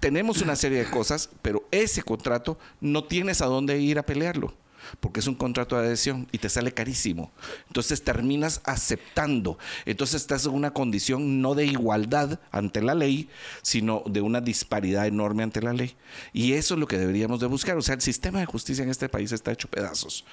tenemos 0.00 0.42
una 0.42 0.56
serie 0.56 0.78
de 0.78 0.90
cosas, 0.90 1.30
pero 1.42 1.66
ese 1.70 2.02
contrato 2.02 2.58
no 2.80 3.04
tienes 3.04 3.42
a 3.42 3.46
dónde 3.46 3.78
ir 3.78 3.98
a 3.98 4.06
pelearlo 4.06 4.54
porque 5.00 5.20
es 5.20 5.26
un 5.26 5.34
contrato 5.34 5.76
de 5.76 5.86
adhesión 5.86 6.28
y 6.32 6.38
te 6.38 6.48
sale 6.48 6.72
carísimo. 6.72 7.32
Entonces 7.68 8.02
terminas 8.02 8.60
aceptando. 8.64 9.58
Entonces 9.86 10.22
estás 10.22 10.46
en 10.46 10.52
una 10.52 10.72
condición 10.72 11.40
no 11.40 11.54
de 11.54 11.66
igualdad 11.66 12.40
ante 12.50 12.82
la 12.82 12.94
ley, 12.94 13.28
sino 13.62 14.02
de 14.06 14.20
una 14.20 14.40
disparidad 14.40 15.06
enorme 15.06 15.42
ante 15.42 15.62
la 15.62 15.72
ley. 15.72 15.96
Y 16.32 16.52
eso 16.52 16.74
es 16.74 16.80
lo 16.80 16.86
que 16.86 16.98
deberíamos 16.98 17.40
de 17.40 17.46
buscar. 17.46 17.76
O 17.76 17.82
sea, 17.82 17.94
el 17.94 18.00
sistema 18.00 18.40
de 18.40 18.46
justicia 18.46 18.84
en 18.84 18.90
este 18.90 19.08
país 19.08 19.32
está 19.32 19.52
hecho 19.52 19.68
pedazos. 19.68 20.24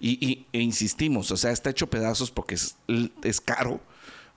Y, 0.00 0.46
e 0.52 0.60
insistimos, 0.60 1.30
o 1.30 1.36
sea, 1.36 1.50
está 1.50 1.70
hecho 1.70 1.88
pedazos 1.88 2.30
porque 2.30 2.54
es, 2.54 2.76
es 3.22 3.40
caro 3.40 3.80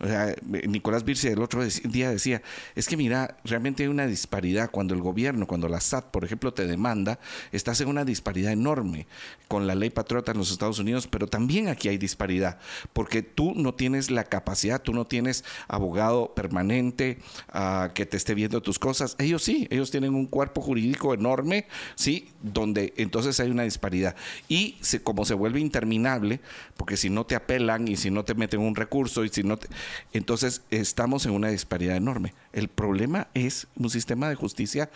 o 0.01 0.07
sea, 0.07 0.35
Nicolás 0.67 1.03
Birce 1.03 1.31
el 1.31 1.41
otro 1.41 1.63
día 1.63 2.09
decía, 2.09 2.41
es 2.75 2.87
que 2.87 2.97
mira, 2.97 3.37
realmente 3.43 3.83
hay 3.83 3.89
una 3.89 4.07
disparidad 4.07 4.71
cuando 4.71 4.95
el 4.95 5.01
gobierno, 5.01 5.45
cuando 5.45 5.67
la 5.69 5.79
SAT, 5.79 6.05
por 6.05 6.25
ejemplo, 6.25 6.53
te 6.53 6.65
demanda, 6.65 7.19
estás 7.51 7.81
en 7.81 7.87
una 7.87 8.03
disparidad 8.03 8.51
enorme 8.51 9.05
con 9.47 9.67
la 9.67 9.75
ley 9.75 9.91
patriota 9.91 10.31
en 10.31 10.39
los 10.39 10.51
Estados 10.51 10.79
Unidos, 10.79 11.05
pero 11.05 11.27
también 11.27 11.67
aquí 11.67 11.87
hay 11.87 11.99
disparidad, 11.99 12.57
porque 12.93 13.21
tú 13.21 13.53
no 13.55 13.75
tienes 13.75 14.09
la 14.09 14.23
capacidad, 14.23 14.81
tú 14.81 14.91
no 14.91 15.05
tienes 15.05 15.43
abogado 15.67 16.33
permanente 16.33 17.19
uh, 17.53 17.93
que 17.93 18.07
te 18.07 18.17
esté 18.17 18.33
viendo 18.33 18.61
tus 18.61 18.79
cosas. 18.79 19.15
Ellos 19.19 19.43
sí, 19.43 19.67
ellos 19.69 19.91
tienen 19.91 20.15
un 20.15 20.25
cuerpo 20.25 20.61
jurídico 20.61 21.13
enorme, 21.13 21.67
sí, 21.93 22.29
donde 22.41 22.95
entonces 22.97 23.39
hay 23.39 23.51
una 23.51 23.63
disparidad. 23.63 24.15
Y 24.47 24.77
como 25.03 25.25
se 25.25 25.35
vuelve 25.35 25.59
interminable, 25.59 26.39
porque 26.75 26.97
si 26.97 27.11
no 27.11 27.25
te 27.25 27.35
apelan 27.35 27.87
y 27.87 27.97
si 27.97 28.09
no 28.09 28.25
te 28.25 28.33
meten 28.33 28.61
un 28.61 28.75
recurso 28.75 29.23
y 29.23 29.29
si 29.29 29.43
no 29.43 29.57
te 29.57 29.67
entonces, 30.13 30.61
estamos 30.69 31.25
en 31.25 31.31
una 31.31 31.49
disparidad 31.49 31.95
enorme. 31.95 32.33
El 32.53 32.67
problema 32.67 33.27
es 33.33 33.67
un 33.75 33.89
sistema 33.89 34.29
de 34.29 34.35
justicia, 34.35 34.89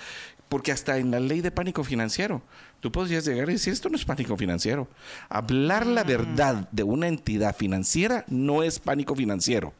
porque 0.50 0.72
hasta 0.72 0.98
en 0.98 1.12
la 1.12 1.20
ley 1.20 1.42
de 1.42 1.52
pánico 1.52 1.84
financiero, 1.84 2.42
tú 2.80 2.92
podrías 2.92 3.26
llegar 3.26 3.50
y 3.50 3.54
decir, 3.54 3.74
esto 3.74 3.90
no 3.90 3.96
es 3.96 4.06
pánico 4.06 4.38
financiero. 4.38 4.88
Hablar 5.30 5.86
la 5.86 6.04
mm. 6.04 6.08
verdad 6.08 6.70
de 6.72 6.84
una 6.84 7.08
entidad 7.08 7.56
financiera 7.56 8.26
no 8.28 8.64
es 8.64 8.80
pánico 8.80 9.16
financiero. 9.16 9.74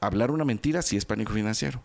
Hablar 0.00 0.30
una 0.30 0.44
mentira 0.44 0.82
sí 0.82 0.96
es 0.96 1.04
pánico 1.04 1.32
financiero. 1.32 1.82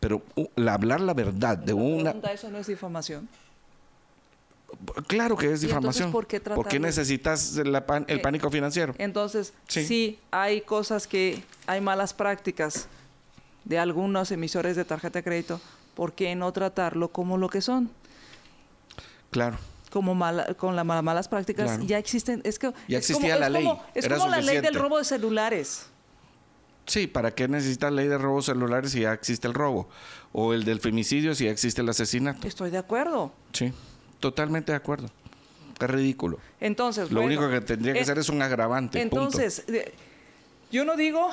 Pero 0.00 0.22
hablar 0.66 1.00
la 1.00 1.12
verdad 1.12 1.58
de 1.58 1.72
una... 1.72 2.10
¿Eso 2.32 2.50
no 2.50 2.58
es 2.58 2.66
difamación? 2.66 3.28
Claro 5.06 5.36
que 5.36 5.52
es 5.52 5.62
difamación. 5.62 6.12
¿por, 6.12 6.26
qué 6.26 6.78
necesitas 6.78 7.56
el 7.56 7.74
eh, 7.74 8.18
pánico 8.18 8.50
financiero? 8.50 8.94
Entonces, 8.98 9.54
sí. 9.66 10.18
hay 10.30 10.60
cosas 10.60 11.06
que 11.06 11.42
hay 11.66 11.80
malas 11.80 12.12
prácticas 12.12 12.88
de 13.64 13.78
algunos 13.78 14.30
emisores 14.30 14.76
de 14.76 14.84
tarjeta 14.84 15.20
de 15.20 15.22
crédito, 15.22 15.60
¿por 15.94 16.12
qué 16.12 16.34
no 16.34 16.52
tratarlo 16.52 17.08
como 17.08 17.36
lo 17.36 17.48
que 17.48 17.60
son? 17.60 17.90
Claro. 19.30 19.58
Como 19.90 20.18
con 20.56 20.76
las 20.76 20.84
malas 20.84 21.28
prácticas 21.28 21.78
ya 21.86 21.98
existen. 21.98 22.40
Es 22.44 22.58
que, 22.58 22.72
ya 22.88 22.98
existía 22.98 23.38
la 23.38 23.48
ley. 23.48 23.68
es 23.94 24.08
como 24.08 24.28
la 24.28 24.40
ley 24.40 24.60
del 24.60 24.74
robo 24.74 24.98
de 24.98 25.04
celulares. 25.04 25.86
Sí, 26.86 27.06
¿para 27.06 27.34
qué 27.34 27.48
necesitas 27.48 27.92
ley 27.92 28.08
de 28.08 28.16
robo 28.16 28.40
celulares 28.40 28.92
si 28.92 29.00
ya 29.00 29.12
existe 29.12 29.46
el 29.46 29.54
robo? 29.54 29.88
O 30.32 30.54
el 30.54 30.64
del 30.64 30.80
femicidio 30.80 31.34
si 31.34 31.44
ya 31.44 31.50
existe 31.50 31.82
el 31.82 31.88
asesinato. 31.88 32.46
Estoy 32.46 32.70
de 32.70 32.78
acuerdo. 32.78 33.32
Sí. 33.52 33.72
Totalmente 34.20 34.72
de 34.72 34.76
acuerdo. 34.76 35.08
Es 35.80 35.90
ridículo. 35.90 36.38
Entonces, 36.60 37.10
lo 37.12 37.22
único 37.22 37.48
que 37.48 37.60
tendría 37.60 37.92
que 37.92 38.00
eh, 38.00 38.04
ser 38.04 38.18
es 38.18 38.28
un 38.28 38.42
agravante. 38.42 39.00
Entonces, 39.00 39.64
yo 40.72 40.84
no 40.84 40.96
digo 40.96 41.30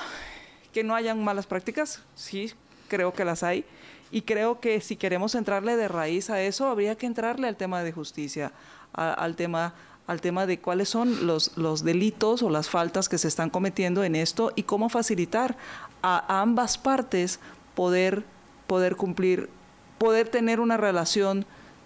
que 0.72 0.84
no 0.84 0.94
hayan 0.94 1.24
malas 1.24 1.48
prácticas, 1.48 2.02
sí, 2.16 2.52
creo 2.88 3.14
que 3.14 3.26
las 3.26 3.44
hay. 3.44 3.66
Y 4.12 4.22
creo 4.22 4.60
que 4.60 4.82
si 4.82 4.96
queremos 4.96 5.34
entrarle 5.34 5.76
de 5.76 5.88
raíz 5.88 6.30
a 6.30 6.42
eso, 6.42 6.68
habría 6.68 6.96
que 6.96 7.08
entrarle 7.08 7.48
al 7.48 7.56
tema 7.56 7.82
de 7.82 7.92
justicia, 7.92 8.52
al 8.94 9.36
tema 9.36 9.74
al 10.08 10.22
tema 10.22 10.46
de 10.46 10.60
cuáles 10.60 10.90
son 10.90 11.26
los, 11.26 11.58
los 11.58 11.84
delitos 11.84 12.44
o 12.44 12.50
las 12.50 12.70
faltas 12.70 13.10
que 13.10 13.18
se 13.18 13.28
están 13.28 13.50
cometiendo 13.50 14.04
en 14.04 14.16
esto 14.16 14.52
y 14.56 14.64
cómo 14.64 14.90
facilitar 14.90 15.58
a, 16.04 16.42
ambas 16.42 16.78
partes 16.78 17.40
poder, 17.74 18.24
poder 18.68 18.96
cumplir, 18.96 19.50
poder 19.98 20.30
tener 20.30 20.60
una 20.60 20.78
relación 20.78 21.46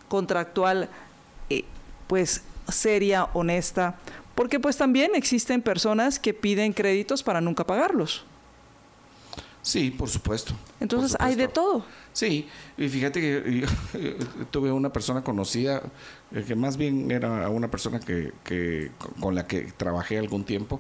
contractual 0.10 0.90
eh, 1.50 1.64
pues 2.08 2.44
seria, 2.68 3.30
honesta, 3.34 3.98
Porque 4.36 4.60
pues 4.60 4.78
también 4.78 5.16
existen 5.16 5.62
personas 5.62 6.18
que 6.20 6.34
piden 6.34 6.74
créditos 6.74 7.24
para 7.24 7.42
nunca 7.42 7.66
pagarlos. 7.66 8.26
Sí, 9.62 9.92
por 9.92 10.10
supuesto. 10.10 10.54
Entonces 10.80 11.18
hay 11.20 11.36
de 11.36 11.48
todo. 11.48 11.84
Sí, 12.14 12.48
y 12.78 12.90
fíjate 12.90 13.22
que 13.22 13.60
yo, 13.60 13.68
tuve 14.52 14.72
una 14.72 14.92
persona 14.92 15.22
conocida, 15.22 15.82
eh, 16.32 16.44
que 16.48 16.56
más 16.56 16.78
bien 16.78 17.12
era 17.12 17.50
una 17.50 17.70
persona 17.70 18.00
que, 18.00 18.32
que 18.44 18.92
con 19.20 19.36
la 19.36 19.46
que 19.48 19.72
trabajé 19.78 20.18
algún 20.18 20.44
tiempo, 20.44 20.80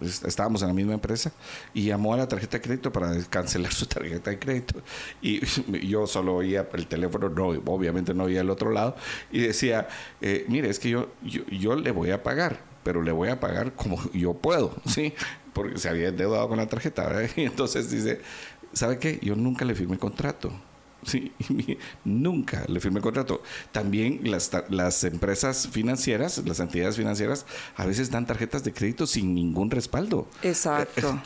estábamos 0.00 0.62
en 0.62 0.68
la 0.68 0.74
misma 0.74 0.94
empresa, 0.94 1.32
y 1.72 1.86
llamó 1.86 2.14
a 2.14 2.18
la 2.18 2.28
tarjeta 2.28 2.58
de 2.58 2.62
crédito 2.62 2.92
para 2.92 3.18
cancelar 3.30 3.72
su 3.72 3.86
tarjeta 3.86 4.30
de 4.30 4.38
crédito. 4.38 4.82
Y 5.20 5.40
yo 5.86 6.06
solo 6.06 6.36
oía 6.36 6.68
el 6.72 6.86
teléfono, 6.86 7.28
no, 7.30 7.48
obviamente 7.66 8.14
no 8.14 8.24
oía 8.24 8.42
el 8.42 8.50
otro 8.50 8.70
lado, 8.70 8.96
y 9.32 9.40
decía, 9.40 9.88
eh, 10.20 10.44
mire, 10.48 10.68
es 10.68 10.78
que 10.78 10.90
yo, 10.90 11.08
yo, 11.22 11.44
yo 11.46 11.76
le 11.76 11.90
voy 11.90 12.10
a 12.10 12.22
pagar, 12.22 12.73
pero 12.84 13.02
le 13.02 13.10
voy 13.10 13.30
a 13.30 13.40
pagar 13.40 13.72
como 13.72 13.98
yo 14.12 14.34
puedo, 14.34 14.74
¿sí? 14.86 15.12
Porque 15.52 15.78
se 15.78 15.88
había 15.88 16.08
endeudado 16.08 16.48
con 16.48 16.58
la 16.58 16.68
tarjeta, 16.68 17.06
¿verdad? 17.08 17.28
Y 17.36 17.42
entonces 17.42 17.90
dice, 17.90 18.20
¿sabe 18.72 18.98
qué? 18.98 19.18
Yo 19.22 19.34
nunca 19.34 19.64
le 19.64 19.74
firmé 19.74 19.98
contrato. 19.98 20.52
Sí, 21.04 21.32
nunca 22.04 22.64
le 22.68 22.80
firmé 22.80 23.00
contrato. 23.00 23.42
También 23.72 24.20
las, 24.24 24.50
las 24.70 25.04
empresas 25.04 25.68
financieras, 25.68 26.42
las 26.44 26.60
entidades 26.60 26.96
financieras, 26.96 27.46
a 27.76 27.86
veces 27.86 28.10
dan 28.10 28.26
tarjetas 28.26 28.64
de 28.64 28.72
crédito 28.72 29.06
sin 29.06 29.34
ningún 29.34 29.70
respaldo. 29.70 30.26
Exacto. 30.42 31.20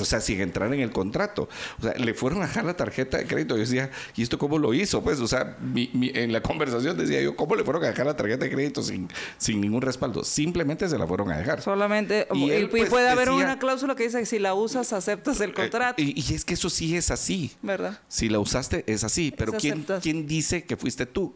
o 0.00 0.04
sea, 0.04 0.20
sin 0.20 0.40
entrar 0.40 0.72
en 0.72 0.80
el 0.80 0.92
contrato. 0.92 1.48
O 1.78 1.82
sea, 1.82 1.94
le 1.94 2.14
fueron 2.14 2.42
a 2.42 2.46
dejar 2.46 2.64
la 2.64 2.74
tarjeta 2.74 3.18
de 3.18 3.26
crédito. 3.26 3.56
Yo 3.56 3.60
decía, 3.60 3.90
¿y 4.16 4.22
esto 4.22 4.38
cómo 4.38 4.58
lo 4.58 4.74
hizo? 4.74 5.02
Pues, 5.02 5.20
o 5.20 5.28
sea, 5.28 5.56
en 5.60 6.32
la 6.32 6.42
conversación 6.42 6.96
decía 6.96 7.20
yo, 7.20 7.36
¿cómo 7.36 7.54
le 7.54 7.64
fueron 7.64 7.84
a 7.84 7.88
dejar 7.88 8.06
la 8.06 8.16
tarjeta 8.16 8.44
de 8.44 8.50
crédito 8.50 8.82
sin, 8.82 9.08
sin 9.38 9.60
ningún 9.60 9.82
respaldo? 9.82 10.24
Simplemente 10.24 10.88
se 10.88 10.98
la 10.98 11.06
fueron 11.06 11.30
a 11.30 11.38
dejar. 11.38 11.62
Solamente, 11.62 12.26
y, 12.32 12.66
pues, 12.66 12.88
puede 12.88 13.08
haber 13.08 13.30
una 13.30 13.58
cláusula 13.58 13.94
que 13.94 14.04
dice 14.04 14.20
que 14.20 14.26
si 14.26 14.38
la 14.38 14.54
usas, 14.54 14.92
aceptas 14.92 15.40
el 15.40 15.50
eh, 15.50 15.54
contrato. 15.54 16.02
y, 16.02 16.14
y 16.20 16.34
es 16.34 16.44
que 16.44 16.54
eso 16.54 16.70
sí 16.70 16.96
es 16.96 17.10
así. 17.10 17.52
¿Verdad? 17.62 17.98
Si 18.08 18.28
la 18.28 18.38
usaste, 18.38 18.84
es 18.86 19.04
así 19.04 19.09
Sí, 19.10 19.32
pero 19.36 19.52
¿quién, 19.52 19.84
¿quién 20.00 20.26
dice 20.26 20.64
que 20.64 20.76
fuiste 20.76 21.06
tú? 21.06 21.34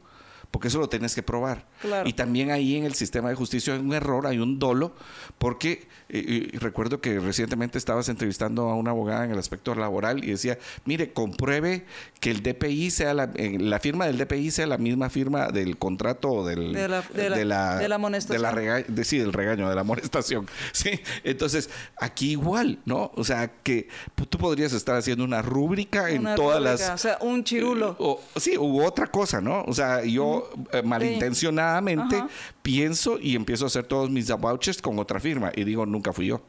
Porque 0.54 0.68
eso 0.68 0.78
lo 0.78 0.88
tienes 0.88 1.16
que 1.16 1.22
probar. 1.24 1.66
Y 2.04 2.12
también 2.12 2.52
ahí 2.52 2.76
en 2.76 2.84
el 2.84 2.94
sistema 2.94 3.28
de 3.28 3.34
justicia 3.34 3.74
hay 3.74 3.80
un 3.80 3.92
error, 3.92 4.24
hay 4.24 4.38
un 4.38 4.60
dolo, 4.60 4.94
porque 5.36 5.88
eh, 6.08 6.48
recuerdo 6.60 7.00
que 7.00 7.18
recientemente 7.18 7.76
estabas 7.76 8.08
entrevistando 8.08 8.70
a 8.70 8.76
una 8.76 8.92
abogada 8.92 9.24
en 9.24 9.32
el 9.32 9.38
aspecto 9.40 9.74
laboral 9.74 10.22
y 10.22 10.28
decía, 10.28 10.56
mire, 10.84 11.12
compruebe 11.12 11.86
que 12.20 12.30
el 12.30 12.44
DPI 12.44 12.92
sea 12.92 13.14
la, 13.14 13.32
la 13.34 13.80
firma 13.80 14.06
del 14.06 14.16
DPI 14.16 14.52
sea 14.52 14.68
la 14.68 14.78
misma 14.78 15.10
firma 15.10 15.48
del 15.48 15.76
contrato 15.76 16.30
o 16.30 16.46
del, 16.46 16.72
de 16.72 16.86
la, 16.86 17.02
de 17.02 17.30
la, 17.30 17.36
de 17.36 17.44
la, 17.44 17.76
de 17.78 17.88
la 17.88 17.94
amonestación. 17.96 18.84
De 18.86 19.04
sí, 19.04 19.18
del 19.18 19.32
regaño, 19.32 19.68
de 19.68 19.74
la 19.74 19.80
amonestación. 19.80 20.46
¿sí? 20.72 21.00
Entonces, 21.24 21.68
aquí 21.98 22.30
igual, 22.30 22.78
¿no? 22.84 23.10
O 23.16 23.24
sea, 23.24 23.50
que 23.64 23.88
tú 24.30 24.38
podrías 24.38 24.72
estar 24.72 24.94
haciendo 24.94 25.24
una 25.24 25.42
rúbrica 25.42 26.10
en 26.10 26.22
todas 26.36 26.62
las... 26.62 26.90
O 26.90 26.98
sea, 26.98 27.18
un 27.22 27.42
chirulo. 27.42 27.90
Eh, 27.90 27.96
o, 27.98 28.20
sí, 28.36 28.56
u 28.56 28.84
otra 28.84 29.08
cosa, 29.08 29.40
¿no? 29.40 29.64
O 29.64 29.74
sea, 29.74 30.04
yo 30.04 30.43
eh, 30.72 30.82
malintencionadamente 30.82 32.24
pienso 32.62 33.18
y 33.20 33.36
empiezo 33.36 33.64
a 33.64 33.66
hacer 33.68 33.84
todos 33.84 34.10
mis 34.10 34.30
vouchers 34.30 34.80
con 34.80 34.98
otra 34.98 35.20
firma 35.20 35.52
y 35.54 35.64
digo, 35.64 35.86
nunca 35.86 36.12
fui 36.12 36.26
yo. 36.26 36.42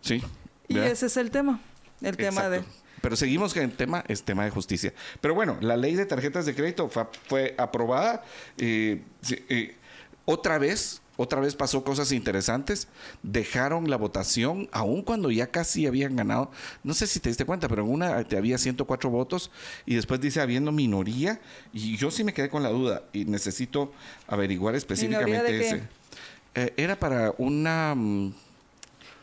¿Sí? 0.00 0.22
Y 0.68 0.78
ese 0.78 1.06
es 1.06 1.16
el 1.16 1.30
tema, 1.30 1.60
el 2.00 2.16
tema 2.16 2.48
de... 2.48 2.62
Pero 3.00 3.14
seguimos 3.14 3.54
que 3.54 3.60
el 3.60 3.72
tema 3.72 4.04
es 4.08 4.22
tema 4.22 4.44
de 4.44 4.50
justicia. 4.50 4.92
Pero 5.20 5.34
bueno, 5.34 5.56
la 5.60 5.76
ley 5.76 5.94
de 5.94 6.06
tarjetas 6.06 6.46
de 6.46 6.54
crédito 6.54 6.88
fue, 6.88 7.54
aprobada. 7.56 8.24
Eh, 8.58 9.02
eh, 9.48 9.76
otra 10.24 10.58
vez, 10.58 11.02
otra 11.16 11.40
vez 11.40 11.54
pasó 11.54 11.84
cosas 11.84 12.12
interesantes. 12.12 12.88
Dejaron 13.22 13.90
la 13.90 13.96
votación, 13.96 14.68
aun 14.72 15.02
cuando 15.02 15.30
ya 15.30 15.48
casi 15.48 15.86
habían 15.86 16.16
ganado. 16.16 16.50
No 16.84 16.94
sé 16.94 17.06
si 17.06 17.20
te 17.20 17.28
diste 17.28 17.44
cuenta, 17.44 17.68
pero 17.68 17.82
en 17.82 17.90
una 17.90 18.24
te 18.24 18.36
había 18.36 18.58
104 18.58 19.10
votos 19.10 19.50
y 19.86 19.94
después 19.94 20.20
dice 20.20 20.40
habiendo 20.40 20.72
minoría. 20.72 21.40
Y 21.72 21.96
yo 21.96 22.10
sí 22.10 22.24
me 22.24 22.32
quedé 22.34 22.48
con 22.48 22.62
la 22.62 22.70
duda 22.70 23.02
y 23.12 23.24
necesito 23.24 23.92
averiguar 24.26 24.74
específicamente 24.74 25.66
ese. 25.66 25.82
Eh, 26.54 26.72
era 26.76 26.98
para 26.98 27.34
una. 27.38 27.94
Mm, 27.94 28.34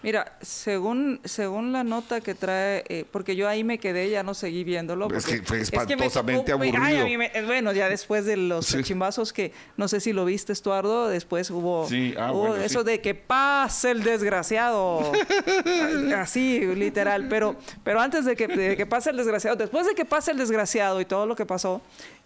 Mira, 0.04 0.38
según 0.42 1.22
según 1.24 1.72
la 1.72 1.86
nota 1.86 2.20
que 2.20 2.36
trae, 2.36 2.84
eh, 2.90 3.06
porque 3.10 3.38
yo 3.38 3.48
ahí 3.48 3.64
me 3.64 3.78
quedé, 3.78 4.10
ya 4.10 4.22
no 4.22 4.34
seguí 4.34 4.66
viéndolo. 4.66 5.08
Es 5.16 5.26
que 5.26 5.42
fue 5.44 5.62
espantosamente 5.62 6.52
aburrido. 6.52 7.08
bueno, 7.46 7.72
ya 7.72 7.88
después 7.88 8.26
de 8.26 8.36
los 8.36 8.68
chimbazos 8.84 9.32
que, 9.32 9.54
no 9.78 9.88
sé 9.88 10.02
si 10.02 10.12
lo 10.12 10.26
viste, 10.26 10.52
Estuardo, 10.52 11.08
después 11.08 11.50
hubo, 11.50 11.88
ah, 12.18 12.56
eso 12.66 12.84
de 12.84 13.00
que 13.00 13.16
pase 13.16 13.92
el 13.92 14.04
desgraciado. 14.04 15.10
Así, 16.18 16.60
literal. 16.76 17.30
Pero, 17.30 17.56
pero 17.86 18.02
antes 18.02 18.26
de 18.26 18.36
que, 18.36 18.86
pase 18.86 19.12
el 19.12 19.18
desgraciado, 19.18 19.56
después 19.56 19.88
de 19.88 19.96
que 19.96 20.04
pase 20.04 20.32
el 20.32 20.38
desgraciado 20.38 21.00
y 21.00 21.06
todo 21.06 21.26
lo 21.26 21.38
que 21.38 21.46
pasó, 21.46 21.82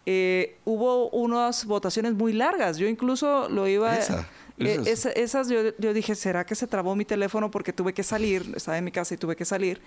eh, 0.08 0.58
hubo 0.66 1.10
unas 1.10 1.66
votaciones 1.66 2.16
muy 2.16 2.34
largas. 2.34 2.78
Yo 2.78 2.88
incluso 2.88 3.48
lo 3.50 3.68
iba... 3.68 3.96
Eh, 4.60 4.82
esas 4.86 5.50
yo, 5.50 5.78
yo, 5.78 5.94
dije, 5.94 6.16
¿será 6.16 6.46
que 6.46 6.56
se 6.56 6.66
trabó 6.66 6.96
mi 6.96 7.06
teléfono? 7.06 7.52
Porque 7.52 7.74
tuve 7.74 7.94
que 7.94 8.04
salir, 8.04 8.54
estaba 8.56 8.78
en 8.78 8.84
mi 8.84 8.92
casa 8.92 9.14
y 9.14 9.18
tuve 9.18 9.36
que 9.36 9.46
salir. 9.46 9.82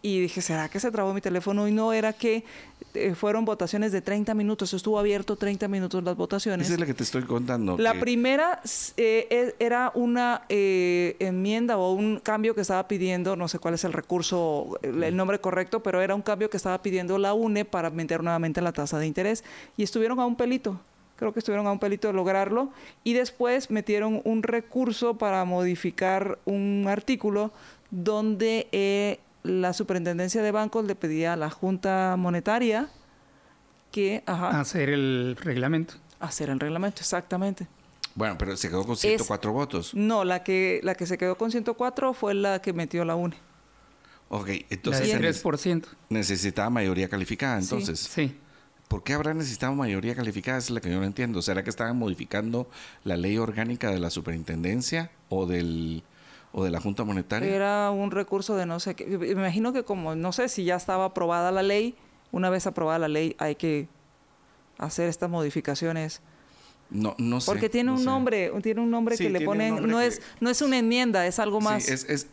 Y 0.00 0.20
dije, 0.20 0.42
¿será 0.42 0.68
que 0.68 0.80
se 0.80 0.90
trabó 0.90 1.14
mi 1.14 1.22
teléfono? 1.22 1.66
Y 1.66 1.72
no 1.72 1.92
era 1.92 2.12
que 2.12 2.44
eh, 2.92 3.14
fueron 3.14 3.46
votaciones 3.46 3.90
de 3.90 4.02
30 4.02 4.34
minutos, 4.34 4.72
estuvo 4.74 4.98
abierto 4.98 5.36
30 5.36 5.66
minutos 5.68 6.04
las 6.04 6.14
votaciones. 6.14 6.66
Esa 6.66 6.74
es 6.74 6.80
la 6.80 6.86
que 6.86 6.94
te 6.94 7.04
estoy 7.04 7.22
contando. 7.22 7.78
La 7.78 7.94
primera 7.94 8.60
eh, 8.98 9.26
e, 9.30 9.54
era 9.58 9.92
una 9.94 10.42
enmienda 10.48 11.78
o 11.78 11.92
un 11.92 12.18
cambio 12.20 12.54
que 12.54 12.60
estaba 12.62 12.86
pidiendo, 12.86 13.36
no 13.36 13.48
sé 13.48 13.58
cuál 13.58 13.74
es 13.74 13.84
el 13.84 13.94
recurso, 13.94 14.78
el, 14.82 15.16
nombre 15.16 15.38
correcto, 15.38 15.82
pero 15.82 16.02
era 16.02 16.14
un 16.14 16.22
cambio 16.22 16.50
que 16.50 16.58
estaba 16.58 16.80
pidiendo 16.82 17.16
la 17.16 17.32
UNE 17.32 17.64
para 17.64 17.88
meter 17.88 18.22
nuevamente 18.22 18.60
la 18.60 18.72
tasa 18.72 18.98
de 18.98 19.06
interés. 19.06 19.42
Y 19.76 19.84
estuvieron 19.84 20.20
a 20.20 20.26
un 20.26 20.36
pelito 20.36 20.80
creo 21.16 21.32
que 21.32 21.38
estuvieron 21.38 21.66
a 21.66 21.72
un 21.72 21.78
pelito 21.78 22.08
de 22.08 22.14
lograrlo, 22.14 22.70
y 23.02 23.14
después 23.14 23.70
metieron 23.70 24.20
un 24.24 24.42
recurso 24.42 25.14
para 25.14 25.44
modificar 25.44 26.38
un 26.44 26.86
artículo 26.88 27.52
donde 27.90 28.68
eh, 28.72 29.20
la 29.42 29.72
superintendencia 29.72 30.42
de 30.42 30.50
bancos 30.50 30.84
le 30.86 30.94
pedía 30.94 31.34
a 31.34 31.36
la 31.36 31.50
Junta 31.50 32.16
Monetaria 32.18 32.88
que... 33.92 34.22
hacer 34.26 34.88
el 34.90 35.36
reglamento. 35.40 35.94
Hacer 36.18 36.50
el 36.50 36.58
reglamento, 36.58 37.00
exactamente. 37.00 37.68
Bueno, 38.14 38.36
pero 38.38 38.56
se 38.56 38.68
quedó 38.68 38.84
con 38.84 38.96
104 38.96 39.52
votos. 39.52 39.94
No, 39.94 40.24
la 40.24 40.42
que, 40.42 40.80
la 40.82 40.94
que 40.94 41.06
se 41.06 41.18
quedó 41.18 41.36
con 41.36 41.50
104 41.50 42.14
fue 42.14 42.34
la 42.34 42.60
que 42.60 42.72
metió 42.72 43.04
la 43.04 43.16
UNE. 43.16 43.36
Ok, 44.28 44.48
entonces... 44.70 45.12
El 45.12 45.22
3%. 45.22 45.84
Necesitaba 46.08 46.70
mayoría 46.70 47.08
calificada, 47.08 47.58
entonces. 47.58 48.00
sí. 48.00 48.36
¿Por 48.88 49.02
qué 49.02 49.14
habrá 49.14 49.34
necesitado 49.34 49.74
mayoría 49.74 50.14
calificada? 50.14 50.58
es 50.58 50.70
la 50.70 50.80
que 50.80 50.90
yo 50.90 50.98
no 50.98 51.04
entiendo. 51.04 51.42
¿Será 51.42 51.64
que 51.64 51.70
estaban 51.70 51.96
modificando 51.98 52.68
la 53.02 53.16
ley 53.16 53.38
orgánica 53.38 53.90
de 53.90 53.98
la 53.98 54.10
superintendencia 54.10 55.10
o 55.28 55.46
del 55.46 56.02
o 56.52 56.64
de 56.64 56.70
la 56.70 56.80
Junta 56.80 57.04
Monetaria? 57.04 57.48
Era 57.54 57.90
un 57.90 58.10
recurso 58.10 58.56
de 58.56 58.66
no 58.66 58.78
sé 58.80 58.94
qué. 58.94 59.06
Me 59.06 59.28
imagino 59.28 59.72
que 59.72 59.82
como 59.82 60.14
no 60.14 60.32
sé 60.32 60.48
si 60.48 60.64
ya 60.64 60.76
estaba 60.76 61.06
aprobada 61.06 61.50
la 61.50 61.62
ley, 61.62 61.96
una 62.30 62.50
vez 62.50 62.66
aprobada 62.66 62.98
la 62.98 63.08
ley 63.08 63.34
hay 63.38 63.56
que 63.56 63.88
hacer 64.78 65.08
estas 65.08 65.30
modificaciones. 65.30 66.20
No, 66.90 67.14
no 67.18 67.40
sé. 67.40 67.46
Porque 67.46 67.68
tiene 67.68 67.90
un 67.90 68.04
nombre, 68.04 68.52
tiene 68.62 68.80
un 68.80 68.90
nombre 68.90 69.16
que 69.16 69.30
le 69.30 69.40
ponen, 69.40 69.86
no 69.88 70.00
es, 70.00 70.22
no 70.40 70.50
es 70.50 70.62
una 70.62 70.78
enmienda, 70.78 71.26
es 71.26 71.38
algo 71.38 71.60
más. 71.60 71.84
Sí, 71.84 71.92
es, 71.92 72.28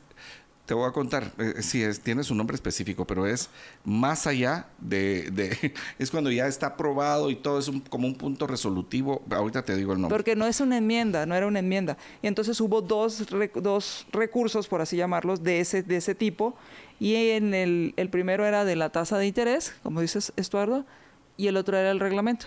te 0.66 0.74
voy 0.74 0.88
a 0.88 0.92
contar, 0.92 1.32
eh, 1.38 1.62
sí, 1.62 1.84
es, 1.84 2.00
tiene 2.00 2.24
su 2.24 2.36
nombre 2.36 2.56
específico, 2.56 3.06
pero 3.06 3.26
es 3.26 3.50
más 3.84 4.28
allá 4.28 4.68
de, 4.80 5.74
es 6.00 6.12
cuando 6.12 6.32
ya 6.32 6.48
está 6.48 6.68
aprobado 6.68 7.30
y 7.30 7.36
todo 7.36 7.60
es 7.60 7.72
como 7.90 8.08
un 8.08 8.16
punto 8.16 8.48
resolutivo. 8.48 9.22
Ahorita 9.30 9.64
te 9.64 9.76
digo 9.76 9.94
el 9.94 10.02
nombre. 10.02 10.16
Porque 10.16 10.36
no 10.36 10.46
es 10.46 10.62
una 10.62 10.78
enmienda, 10.78 11.26
no 11.26 11.36
era 11.36 11.48
una 11.48 11.60
enmienda. 11.60 11.98
Y 12.22 12.28
entonces 12.28 12.60
hubo 12.62 12.82
dos, 12.82 13.26
dos 13.56 14.06
recursos, 14.12 14.68
por 14.68 14.82
así 14.82 14.98
llamarlos, 14.98 15.44
de 15.44 15.60
ese, 15.60 15.84
de 15.84 15.98
ese 15.98 16.16
tipo. 16.16 16.56
Y 17.00 17.16
en 17.32 17.54
el, 17.54 17.94
el 17.98 18.10
primero 18.10 18.46
era 18.46 18.64
de 18.64 18.76
la 18.76 18.92
tasa 18.92 19.18
de 19.18 19.28
interés, 19.28 19.74
como 19.84 20.02
dices, 20.02 20.32
Estuardo, 20.36 20.86
y 21.36 21.48
el 21.48 21.58
otro 21.58 21.78
era 21.78 21.92
el 21.92 22.00
reglamento. 22.00 22.46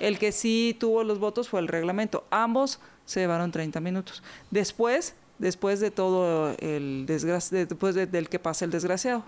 El 0.00 0.18
que 0.18 0.32
sí 0.32 0.76
tuvo 0.78 1.04
los 1.04 1.18
votos 1.18 1.48
fue 1.48 1.60
el 1.60 1.68
reglamento. 1.68 2.26
Ambos 2.30 2.80
se 3.04 3.20
llevaron 3.20 3.52
30 3.52 3.80
minutos. 3.80 4.22
Después 4.50 5.14
después 5.38 5.80
de 5.80 5.90
todo 5.90 6.54
el 6.58 7.04
desgracia, 7.06 7.66
después 7.66 7.94
del 7.94 8.28
que 8.28 8.38
pasa 8.38 8.64
el 8.64 8.70
desgraciado, 8.70 9.24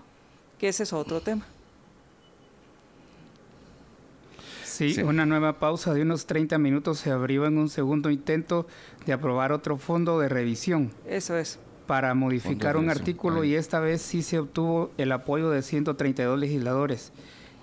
que 0.59 0.69
ese 0.69 0.83
es 0.83 0.93
otro 0.93 1.21
tema. 1.21 1.45
Sí, 4.63 5.01
una 5.01 5.25
nueva 5.25 5.53
pausa 5.53 5.93
de 5.95 6.03
unos 6.03 6.27
30 6.27 6.59
minutos 6.59 6.99
se 6.99 7.09
abrió 7.09 7.47
en 7.47 7.57
un 7.57 7.67
segundo 7.67 8.11
intento 8.11 8.67
de 9.07 9.13
aprobar 9.13 9.51
otro 9.51 9.77
fondo 9.77 10.19
de 10.19 10.29
revisión. 10.29 10.91
Eso 11.07 11.35
es. 11.35 11.57
Para 11.87 12.13
modificar 12.13 12.77
un 12.77 12.89
artículo 12.89 13.43
y 13.43 13.55
esta 13.55 13.79
vez 13.79 14.01
sí 14.01 14.21
se 14.21 14.37
obtuvo 14.37 14.91
el 14.97 15.11
apoyo 15.13 15.49
de 15.49 15.63
132 15.63 16.37
legisladores. 16.37 17.11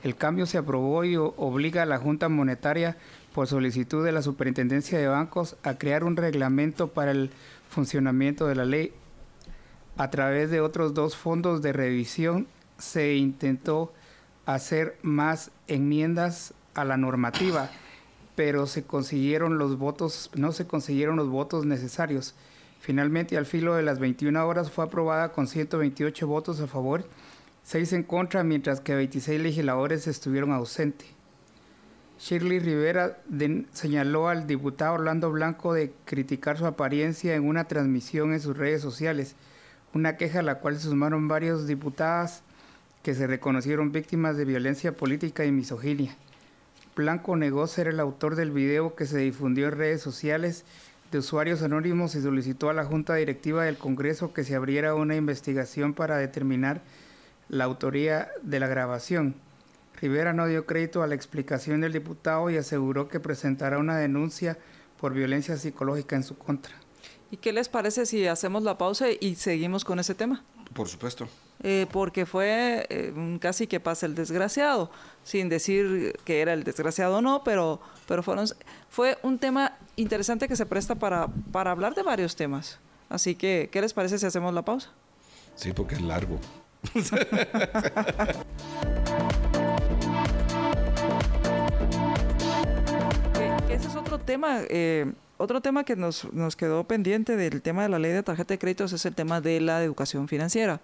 El 0.02 0.16
cambio 0.16 0.46
se 0.46 0.58
aprobó 0.58 1.04
y 1.04 1.16
obliga 1.16 1.82
a 1.82 1.86
la 1.86 1.98
Junta 1.98 2.28
Monetaria 2.28 2.96
por 3.32 3.46
solicitud 3.46 4.04
de 4.04 4.12
la 4.12 4.22
Superintendencia 4.22 4.98
de 4.98 5.08
Bancos, 5.08 5.56
a 5.62 5.74
crear 5.74 6.04
un 6.04 6.16
reglamento 6.16 6.88
para 6.88 7.10
el 7.10 7.30
funcionamiento 7.74 8.46
de 8.46 8.54
la 8.54 8.64
ley. 8.64 8.92
A 9.96 10.10
través 10.10 10.50
de 10.50 10.60
otros 10.60 10.94
dos 10.94 11.16
fondos 11.16 11.60
de 11.60 11.72
revisión 11.72 12.46
se 12.78 13.14
intentó 13.16 13.92
hacer 14.46 14.98
más 15.02 15.50
enmiendas 15.66 16.54
a 16.74 16.84
la 16.84 16.96
normativa, 16.96 17.70
pero 18.34 18.66
se 18.66 18.84
consiguieron 18.84 19.58
los 19.58 19.78
votos, 19.78 20.30
no 20.34 20.52
se 20.52 20.66
consiguieron 20.66 21.16
los 21.16 21.28
votos 21.28 21.66
necesarios. 21.66 22.34
Finalmente, 22.80 23.36
al 23.36 23.46
filo 23.46 23.74
de 23.74 23.82
las 23.82 23.98
21 23.98 24.46
horas 24.46 24.70
fue 24.70 24.84
aprobada 24.84 25.32
con 25.32 25.46
128 25.46 26.26
votos 26.26 26.60
a 26.60 26.66
favor, 26.66 27.08
6 27.62 27.92
en 27.94 28.02
contra, 28.02 28.44
mientras 28.44 28.80
que 28.80 28.94
26 28.94 29.40
legisladores 29.40 30.06
estuvieron 30.06 30.52
ausentes. 30.52 31.13
Shirley 32.18 32.60
Rivera 32.60 33.18
señaló 33.72 34.28
al 34.28 34.46
diputado 34.46 34.94
Orlando 34.94 35.30
Blanco 35.30 35.74
de 35.74 35.92
criticar 36.04 36.56
su 36.56 36.66
apariencia 36.66 37.34
en 37.34 37.46
una 37.46 37.64
transmisión 37.64 38.32
en 38.32 38.40
sus 38.40 38.56
redes 38.56 38.80
sociales, 38.80 39.34
una 39.92 40.16
queja 40.16 40.38
a 40.38 40.42
la 40.42 40.60
cual 40.60 40.76
se 40.76 40.88
sumaron 40.88 41.28
varios 41.28 41.66
diputadas 41.66 42.42
que 43.02 43.14
se 43.14 43.26
reconocieron 43.26 43.92
víctimas 43.92 44.36
de 44.36 44.44
violencia 44.44 44.96
política 44.96 45.44
y 45.44 45.52
misoginia. 45.52 46.16
Blanco 46.96 47.36
negó 47.36 47.66
ser 47.66 47.88
el 47.88 47.98
autor 47.98 48.36
del 48.36 48.52
video 48.52 48.94
que 48.94 49.06
se 49.06 49.18
difundió 49.18 49.66
en 49.66 49.76
redes 49.76 50.00
sociales 50.00 50.64
de 51.10 51.18
usuarios 51.18 51.62
anónimos 51.62 52.14
y 52.14 52.22
solicitó 52.22 52.70
a 52.70 52.74
la 52.74 52.84
Junta 52.84 53.14
Directiva 53.16 53.64
del 53.64 53.76
Congreso 53.76 54.32
que 54.32 54.44
se 54.44 54.54
abriera 54.54 54.94
una 54.94 55.16
investigación 55.16 55.92
para 55.92 56.16
determinar 56.16 56.80
la 57.48 57.64
autoría 57.64 58.30
de 58.42 58.60
la 58.60 58.68
grabación. 58.68 59.34
Rivera 60.00 60.32
no 60.32 60.46
dio 60.46 60.66
crédito 60.66 61.02
a 61.02 61.06
la 61.06 61.14
explicación 61.14 61.80
del 61.80 61.92
diputado 61.92 62.50
y 62.50 62.56
aseguró 62.56 63.08
que 63.08 63.20
presentará 63.20 63.78
una 63.78 63.96
denuncia 63.96 64.58
por 65.00 65.14
violencia 65.14 65.56
psicológica 65.56 66.16
en 66.16 66.22
su 66.22 66.36
contra. 66.36 66.74
¿Y 67.30 67.36
qué 67.36 67.52
les 67.52 67.68
parece 67.68 68.06
si 68.06 68.26
hacemos 68.26 68.62
la 68.62 68.78
pausa 68.78 69.06
y 69.10 69.34
seguimos 69.34 69.84
con 69.84 69.98
ese 69.98 70.14
tema? 70.14 70.44
Por 70.72 70.88
supuesto. 70.88 71.28
Eh, 71.62 71.86
porque 71.90 72.26
fue 72.26 72.86
eh, 72.90 73.38
casi 73.40 73.66
que 73.66 73.80
pasa 73.80 74.06
el 74.06 74.14
desgraciado, 74.14 74.90
sin 75.22 75.48
decir 75.48 76.18
que 76.24 76.40
era 76.40 76.52
el 76.52 76.64
desgraciado 76.64 77.18
o 77.18 77.22
no, 77.22 77.42
pero, 77.44 77.80
pero 78.06 78.22
fueron, 78.22 78.46
fue 78.88 79.18
un 79.22 79.38
tema 79.38 79.78
interesante 79.96 80.48
que 80.48 80.56
se 80.56 80.66
presta 80.66 80.96
para, 80.96 81.28
para 81.52 81.70
hablar 81.70 81.94
de 81.94 82.02
varios 82.02 82.36
temas. 82.36 82.78
Así 83.08 83.34
que, 83.34 83.68
¿qué 83.72 83.80
les 83.80 83.94
parece 83.94 84.18
si 84.18 84.26
hacemos 84.26 84.52
la 84.52 84.64
pausa? 84.64 84.90
Sí, 85.54 85.72
porque 85.72 85.94
es 85.94 86.02
largo. 86.02 86.38
tema. 94.24 94.60
Eh, 94.68 95.12
otro 95.36 95.60
tema 95.60 95.84
que 95.84 95.96
nos, 95.96 96.32
nos, 96.32 96.56
quedó 96.56 96.84
pendiente 96.84 97.36
del 97.36 97.60
tema 97.60 97.82
de 97.82 97.88
la 97.88 97.98
ley 97.98 98.12
de 98.12 98.22
tarjeta 98.22 98.54
de 98.54 98.58
créditos 98.58 98.92
es 98.92 99.04
el 99.04 99.14
tema 99.14 99.40
de 99.40 99.60
la 99.60 99.82
educación 99.82 100.28
financiera. 100.28 100.80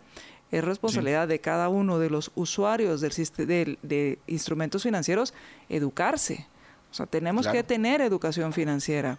Es 0.51 0.65
responsabilidad 0.65 1.29
de 1.29 1.39
cada 1.39 1.69
uno 1.69 1.99
de 2.01 2.11
los 2.11 2.33
usuarios 2.35 3.01
del, 3.01 3.13
de, 3.13 3.79
de 3.83 4.19
instrumentos 4.27 4.83
financieros 4.83 5.33
educarse. 5.69 6.47
O 6.91 6.95
sea, 6.95 7.07
tenemos 7.07 7.47
que 7.47 7.63
tener 7.63 8.01
educación 8.01 8.53
financiera. 8.53 9.19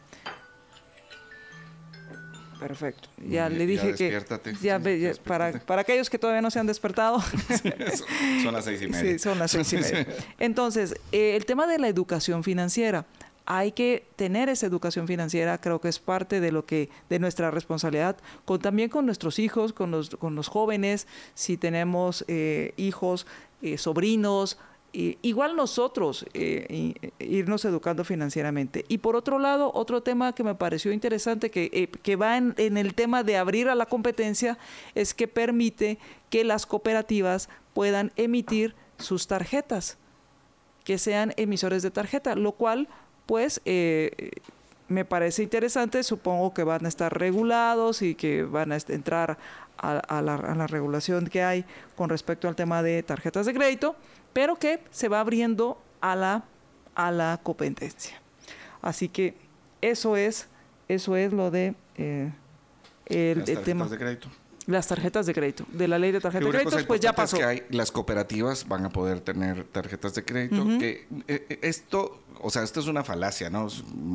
Perfecto. 2.61 3.09
Ya 3.27 3.49
le 3.49 3.65
dije 3.65 3.95
que. 3.95 4.23
Ya, 4.61 4.79
para, 5.23 5.51
para, 5.61 5.81
aquellos 5.81 6.11
que 6.11 6.19
todavía 6.19 6.43
no 6.43 6.51
se 6.51 6.59
han 6.59 6.67
despertado. 6.67 7.19
son 8.43 8.53
las 8.53 8.65
seis 8.65 8.83
y 8.83 8.87
media. 8.87 9.13
Sí, 9.13 9.19
son 9.19 9.39
las 9.39 9.51
seis 9.51 9.73
y 9.73 9.77
media. 9.77 10.05
Entonces, 10.37 10.93
eh, 11.11 11.35
el 11.35 11.45
tema 11.45 11.65
de 11.65 11.79
la 11.79 11.87
educación 11.87 12.43
financiera 12.43 13.05
hay 13.45 13.71
que 13.71 14.05
tener 14.15 14.49
esa 14.49 14.67
educación 14.67 15.07
financiera, 15.07 15.59
creo 15.59 15.81
que 15.81 15.89
es 15.89 15.99
parte 15.99 16.39
de 16.39 16.51
lo 16.51 16.65
que, 16.65 16.89
de 17.09 17.19
nuestra 17.19 17.51
responsabilidad, 17.51 18.17
con, 18.45 18.59
también 18.59 18.89
con 18.89 19.05
nuestros 19.05 19.39
hijos, 19.39 19.73
con 19.73 19.91
los, 19.91 20.11
con 20.11 20.35
los 20.35 20.47
jóvenes, 20.47 21.07
si 21.33 21.57
tenemos 21.57 22.23
eh, 22.27 22.73
hijos, 22.77 23.25
eh, 23.61 23.77
sobrinos, 23.77 24.57
igual 24.93 25.55
nosotros 25.55 26.25
eh, 26.33 26.93
irnos 27.19 27.63
educando 27.63 28.03
financieramente. 28.03 28.83
Y 28.89 28.97
por 28.97 29.15
otro 29.15 29.39
lado, 29.39 29.71
otro 29.73 30.03
tema 30.03 30.35
que 30.35 30.43
me 30.43 30.53
pareció 30.53 30.91
interesante, 30.91 31.49
que, 31.49 31.89
que 32.03 32.15
va 32.17 32.35
en, 32.35 32.53
en, 32.57 32.75
el 32.75 32.93
tema 32.93 33.23
de 33.23 33.37
abrir 33.37 33.69
a 33.69 33.75
la 33.75 33.85
competencia, 33.85 34.57
es 34.93 35.13
que 35.13 35.29
permite 35.29 35.97
que 36.29 36.43
las 36.43 36.65
cooperativas 36.65 37.47
puedan 37.73 38.11
emitir 38.17 38.75
sus 38.97 39.27
tarjetas, 39.27 39.97
que 40.83 40.97
sean 40.97 41.33
emisores 41.37 41.83
de 41.83 41.91
tarjeta, 41.91 42.35
lo 42.35 42.51
cual 42.51 42.89
pues 43.31 43.61
eh, 43.63 44.31
me 44.89 45.05
parece 45.05 45.41
interesante, 45.41 46.03
supongo 46.03 46.53
que 46.53 46.65
van 46.65 46.85
a 46.85 46.89
estar 46.89 47.17
regulados 47.17 48.01
y 48.01 48.13
que 48.13 48.43
van 48.43 48.73
a 48.73 48.77
entrar 48.89 49.37
a, 49.77 50.21
la, 50.21 50.67
regulación 50.67 51.27
que 51.27 51.41
hay 51.41 51.63
con 51.95 52.09
respecto 52.09 52.49
al 52.49 52.57
tema 52.57 52.83
de 52.83 53.01
tarjetas 53.03 53.45
de 53.45 53.53
crédito, 53.53 53.95
pero 54.33 54.57
que 54.57 54.83
se 54.89 55.07
va 55.07 55.21
abriendo 55.21 55.81
a 56.01 56.17
la, 56.17 56.43
a 56.93 57.09
la 57.09 57.39
competencia. 57.41 58.19
Así 58.81 59.07
que 59.07 59.35
eso 59.79 60.17
es, 60.17 60.49
eso 60.89 61.15
es 61.15 61.31
lo 61.31 61.51
de 61.51 61.73
eh, 61.95 62.33
el, 63.05 63.45
tema. 63.63 63.87
De 63.87 63.97
crédito 63.97 64.27
las 64.67 64.87
tarjetas 64.87 65.25
de 65.25 65.33
crédito. 65.33 65.65
De 65.71 65.87
la 65.87 65.99
ley 65.99 66.11
de 66.11 66.19
tarjetas 66.19 66.45
de 66.45 66.59
crédito, 66.59 66.87
pues 66.87 66.99
ya 66.99 67.13
pasó. 67.13 67.37
que 67.37 67.43
hay, 67.43 67.63
las 67.69 67.91
cooperativas 67.91 68.67
van 68.67 68.85
a 68.85 68.89
poder 68.89 69.21
tener 69.21 69.63
tarjetas 69.65 70.13
de 70.15 70.23
crédito. 70.25 70.65
que, 70.79 71.07
eh, 71.27 71.59
esto 71.61 72.21
o 72.43 72.49
sea, 72.49 72.63
esto 72.63 72.79
es 72.79 72.87
una 72.87 73.03
falacia, 73.03 73.49
¿no? 73.49 73.67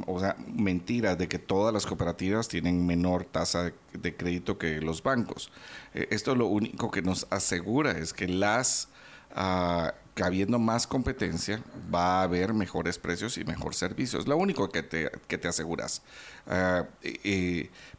O 0.07 0.21
sea, 0.21 0.37
mentira 0.47 1.17
de 1.17 1.29
que 1.29 1.39
todas 1.39 1.73
las 1.73 1.87
cooperativas 1.87 2.49
tienen 2.49 2.85
menor 2.85 3.25
tasa 3.25 3.73
de, 3.93 4.17
crédito 4.17 4.59
que 4.59 4.81
los 4.81 5.03
bancos. 5.03 5.51
Eh, 5.95 6.09
esto 6.11 6.35
lo 6.35 6.47
único 6.47 6.91
que 6.91 7.03
nos 7.03 7.27
asegura 7.31 7.93
es 7.93 8.13
que 8.13 8.27
las, 8.27 8.89
uh, 9.37 9.91
que 10.15 10.25
habiendo 10.25 10.59
más 10.59 10.87
competencia, 10.87 11.63
va 11.95 12.21
a 12.21 12.23
haber 12.25 12.53
mejores 12.53 12.99
precios 12.99 13.39
y 13.39 13.45
mejor 13.45 13.75
servicios. 13.75 14.23
Es 14.23 14.29
lo 14.29 14.37
único 14.37 14.71
que 14.71 14.83
te, 14.83 15.11
que 15.29 15.39
te 15.39 15.49
aseguras. 15.49 16.03
Uh, 16.47 16.85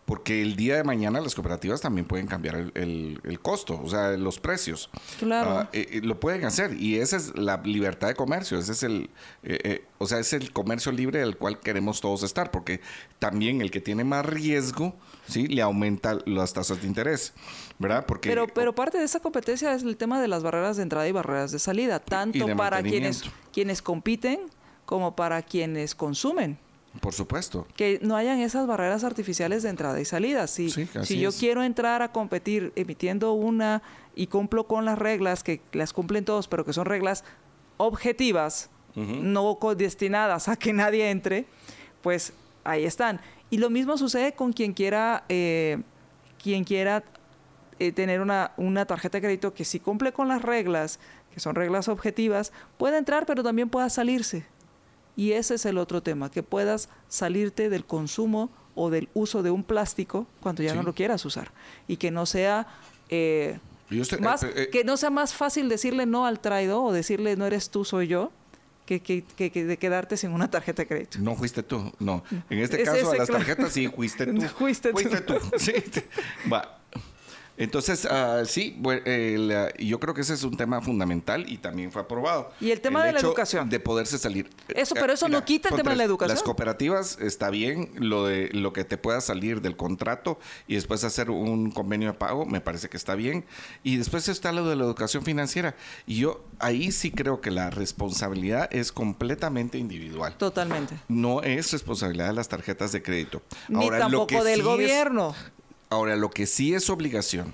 porque 0.08 0.42
el 0.42 0.56
día 0.56 0.78
de 0.78 0.86
mañana 0.86 1.20
las 1.20 1.36
cooperativas 1.36 1.82
también 1.82 2.08
pueden 2.08 2.28
cambiar 2.28 2.56
el, 2.76 3.20
el, 3.22 3.40
costo, 3.42 3.78
o 3.84 3.90
sea, 3.90 4.12
los 4.12 4.40
precios. 4.40 4.90
Claro. 5.20 5.50
Ah, 5.50 5.70
eh, 5.74 5.86
eh, 5.92 6.02
lo 6.02 6.18
pueden 6.18 6.46
hacer 6.46 6.82
y 6.82 6.96
esa 6.96 7.18
es 7.18 7.38
la 7.38 7.58
libertad 7.58 8.08
de 8.08 8.16
comercio, 8.16 8.58
ese 8.58 8.72
es 8.72 8.84
el, 8.84 9.10
eh, 9.44 9.84
o 9.98 10.08
sea, 10.08 10.20
es 10.20 10.32
el 10.32 10.54
comercio 10.54 10.94
libre 10.94 11.20
del 11.20 11.36
cual 11.36 11.60
queremos 11.60 12.00
todos 12.00 12.24
estar, 12.24 12.52
porque 12.52 12.80
también 13.20 13.60
el 13.60 13.70
que 13.70 13.82
tiene 13.82 14.06
más 14.06 14.26
riesgo, 14.26 14.96
sí, 15.28 15.46
le 15.48 15.62
aumenta 15.62 16.18
las 16.26 16.54
tasas 16.54 16.82
de 16.82 16.88
interés, 16.88 17.34
¿verdad? 17.78 18.06
Porque 18.06 18.30
pero, 18.30 18.48
pero 18.48 18.74
parte 18.74 18.98
de 18.98 19.04
esa 19.04 19.20
competencia 19.20 19.74
es 19.74 19.84
el 19.84 19.98
tema 19.98 20.22
de 20.22 20.30
las 20.30 20.42
barreras 20.42 20.78
de 20.78 20.84
entrada 20.84 21.06
y 21.06 21.12
barreras 21.12 21.52
de 21.52 21.60
salida, 21.60 22.00
tanto 22.00 22.48
para 22.56 22.82
quienes 22.82 23.24
quienes 23.52 23.82
compiten 23.82 24.40
como 24.86 25.18
para 25.18 25.42
quienes 25.42 25.96
consumen. 25.96 26.58
Por 27.02 27.14
supuesto. 27.14 27.68
Que 27.76 28.00
no 28.02 28.16
hayan 28.16 28.40
esas 28.40 28.68
barreras 28.68 29.04
artificiales 29.04 29.64
de 29.64 29.70
entrada 29.70 30.00
y 30.00 30.06
salida. 30.06 30.48
Si, 30.48 30.70
si 30.70 31.20
yo 31.20 31.32
quiero 31.32 31.64
entrar 31.64 32.02
a 32.02 32.12
competir 32.12 32.74
emitiendo 32.76 33.34
una 33.34 33.82
y 34.16 34.28
cumplo 34.28 34.68
con 34.68 34.86
las 34.86 34.98
reglas, 34.98 35.44
que 35.44 35.62
las 35.74 35.94
cumplen 35.94 36.26
todos, 36.26 36.48
pero 36.48 36.66
que 36.66 36.74
son 36.74 36.86
reglas 36.86 37.24
objetivas, 37.78 38.70
no 38.96 39.60
destinadas 39.78 40.50
a 40.50 40.56
que 40.56 40.74
nadie 40.74 41.12
entre, 41.12 41.46
pues 42.02 42.34
ahí 42.64 42.84
están. 42.84 43.22
Y 43.50 43.60
lo 43.60 43.70
mismo 43.70 43.98
sucede 43.98 44.34
con 44.34 44.54
quien 44.54 44.74
quiera, 44.74 45.24
eh, 45.30 45.82
quien 46.42 46.64
quiera 46.64 47.04
eh, 47.80 47.92
tener 47.92 48.22
una, 48.22 48.54
una 48.58 48.86
tarjeta 48.86 49.20
de 49.20 49.22
crédito 49.22 49.54
que 49.54 49.66
si 49.66 49.80
cumple 49.80 50.12
con 50.12 50.28
las 50.28 50.42
reglas, 50.42 51.00
que 51.32 51.40
son 51.40 51.54
reglas 51.54 51.88
objetivas, 51.88 52.52
puede 52.78 52.98
entrar, 52.98 53.28
pero 53.28 53.44
también 53.44 53.70
pueda 53.70 53.90
salirse. 53.90 54.46
Y 55.18 55.32
ese 55.34 55.56
es 55.56 55.66
el 55.66 55.80
otro 55.80 56.02
tema, 56.02 56.32
que 56.32 56.44
puedas 56.44 56.90
salirte 57.10 57.70
del 57.70 57.84
consumo 57.84 58.52
o 58.76 58.92
del 58.92 59.10
uso 59.16 59.42
de 59.42 59.50
un 59.50 59.64
plástico 59.64 60.28
cuando 60.40 60.62
ya 60.62 60.76
no 60.76 60.84
lo 60.84 60.94
quieras 60.94 61.26
usar. 61.26 61.52
Y 61.88 61.98
que 61.98 62.12
no 62.12 62.26
sea... 62.26 62.68
Eh, 63.10 63.60
más, 64.20 64.44
eh, 64.44 64.52
eh, 64.56 64.70
que 64.70 64.84
no 64.84 64.96
sea 64.96 65.10
más 65.10 65.34
fácil 65.34 65.70
decirle 65.70 66.06
no 66.06 66.26
al 66.26 66.40
traidor 66.40 66.86
o 66.86 66.92
decirle 66.92 67.36
no 67.36 67.46
eres 67.48 67.70
tú, 67.70 67.84
soy 67.84 68.08
yo, 68.08 68.32
que, 68.86 69.02
que, 69.02 69.24
que, 69.24 69.66
de 69.66 69.78
quedarte 69.78 70.18
sin 70.18 70.32
una 70.32 70.52
tarjeta 70.52 70.84
de 70.84 70.88
crédito. 70.88 71.18
No 71.20 71.36
fuiste 71.36 71.64
tú, 71.64 71.92
no. 72.00 72.24
En 72.50 72.60
este 72.60 72.84
caso, 72.84 73.12
a 73.12 73.16
las 73.18 73.28
tarjetas 73.28 73.74
sí 73.74 73.88
fuiste 73.88 74.28
tú. 74.28 74.42
fuiste, 74.58 74.92
tú. 74.94 75.36
Sí. 75.58 75.74
Va. 76.52 76.80
Entonces, 77.58 78.06
uh, 78.06 78.46
sí, 78.46 78.80
el, 79.06 79.74
yo 79.80 80.00
creo 80.00 80.14
que 80.14 80.22
ese 80.22 80.36
es 80.36 80.44
un 80.44 80.56
tema 80.56 80.80
fundamental 80.80 81.52
y 81.52 81.58
también 81.58 81.92
fue 81.92 82.04
aprobado. 82.04 82.52
Y 82.62 82.72
el 82.72 82.82
tema 82.82 83.04
de 83.04 83.14
la 83.14 83.20
educación. 83.20 83.70
De 83.70 83.80
poderse 83.80 84.18
salir. 84.18 84.50
Eso, 84.70 84.94
pero 84.96 85.14
eso 85.14 85.28
no 85.28 85.44
quita 85.44 85.70
el 85.70 85.76
tema 85.76 85.92
de 85.92 85.98
la 85.98 86.04
educación. 86.04 86.36
Las 86.36 86.44
cooperativas 86.44 87.18
está 87.20 87.50
bien, 87.50 87.92
lo 87.96 88.26
de 88.26 88.50
lo 88.54 88.74
que 88.74 88.84
te 88.84 88.98
pueda 88.98 89.22
salir 89.22 89.62
del 89.62 89.76
contrato 89.76 90.40
y 90.68 90.76
después 90.76 91.04
hacer 91.04 91.32
un 91.32 91.72
convenio 91.72 92.12
de 92.12 92.18
pago, 92.18 92.46
me 92.46 92.62
parece 92.62 92.90
que 92.90 92.98
está 92.98 93.16
bien. 93.16 93.46
Y 93.84 93.98
después 93.98 94.28
está 94.28 94.52
lo 94.52 94.68
de 94.68 94.76
la 94.76 94.84
educación 94.84 95.24
financiera. 95.24 95.76
Y 96.06 96.20
yo 96.20 96.46
ahí 96.60 96.92
sí 96.92 97.12
creo 97.12 97.42
que 97.42 97.50
la 97.50 97.70
responsabilidad 97.70 98.70
es 98.72 98.92
completamente 98.92 99.78
individual. 99.78 100.38
Totalmente. 100.38 100.96
No 101.08 101.42
es 101.42 101.72
responsabilidad 101.72 102.28
de 102.28 102.34
las 102.34 102.48
tarjetas 102.50 102.92
de 102.92 103.02
crédito. 103.02 103.42
Ni 103.68 103.90
tampoco 103.90 104.44
del 104.44 104.62
gobierno. 104.62 105.36
Ahora, 105.90 106.16
lo 106.16 106.30
que 106.30 106.46
sí 106.46 106.74
es 106.74 106.90
obligación 106.90 107.54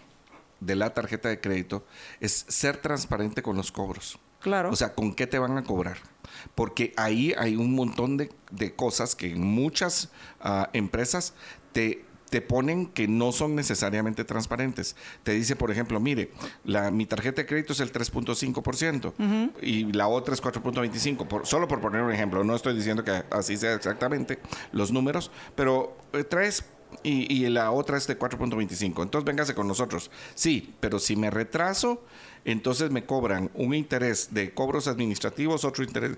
de 0.59 0.75
la 0.75 0.93
tarjeta 0.93 1.29
de 1.29 1.39
crédito 1.39 1.85
es 2.19 2.45
ser 2.47 2.77
transparente 2.77 3.41
con 3.41 3.55
los 3.55 3.71
cobros. 3.71 4.19
Claro. 4.39 4.71
O 4.71 4.75
sea, 4.75 4.93
¿con 4.93 5.13
qué 5.13 5.27
te 5.27 5.39
van 5.39 5.57
a 5.57 5.63
cobrar? 5.63 5.97
Porque 6.55 6.93
ahí 6.97 7.33
hay 7.37 7.55
un 7.55 7.73
montón 7.73 8.17
de, 8.17 8.29
cosas 8.75 9.15
que 9.15 9.31
en 9.31 9.41
muchas 9.41 10.09
ah, 10.41 10.69
empresas 10.73 11.33
te, 11.71 12.03
te 12.33 12.41
ponen 12.41 12.87
que 12.87 13.07
no 13.07 13.31
son 13.31 13.55
necesariamente 13.55 14.23
transparentes. 14.23 14.95
Te 15.21 15.33
dice, 15.33 15.55
por 15.55 15.69
ejemplo, 15.69 15.99
mire, 15.99 16.31
la, 16.65 16.89
mi 16.89 17.05
tarjeta 17.05 17.43
de 17.43 17.45
crédito 17.45 17.73
es 17.73 17.79
el 17.79 17.93
3.5% 17.93 19.53
y 19.61 19.93
la 19.93 20.07
otra 20.07 20.33
es 20.33 20.41
4.25%, 20.41 21.45
solo 21.45 21.67
por 21.67 21.79
poner 21.79 22.01
un 22.01 22.11
ejemplo. 22.11 22.43
No 22.43 22.55
estoy 22.55 22.75
diciendo 22.75 23.03
que 23.03 23.23
así 23.29 23.55
sea 23.55 23.75
exactamente 23.75 24.39
los 24.71 24.91
números, 24.91 25.29
pero 25.55 25.95
eh, 26.11 26.23
tres 26.23 26.65
y, 27.03 27.47
la 27.49 27.71
otra 27.71 27.97
es 27.97 28.07
de 28.07 28.17
4.25. 28.17 29.03
Entonces 29.03 29.25
véngase 29.25 29.55
con 29.55 29.67
nosotros. 29.67 30.11
Sí, 30.35 30.73
pero 30.79 30.99
si 30.99 31.15
me 31.15 31.29
retraso, 31.29 32.03
entonces 32.45 32.91
me 32.91 33.05
cobran 33.05 33.49
un 33.53 33.73
interés 33.73 34.33
de 34.33 34.53
cobros 34.53 34.87
administrativos, 34.87 35.65
otro 35.65 35.83
interés 35.83 36.17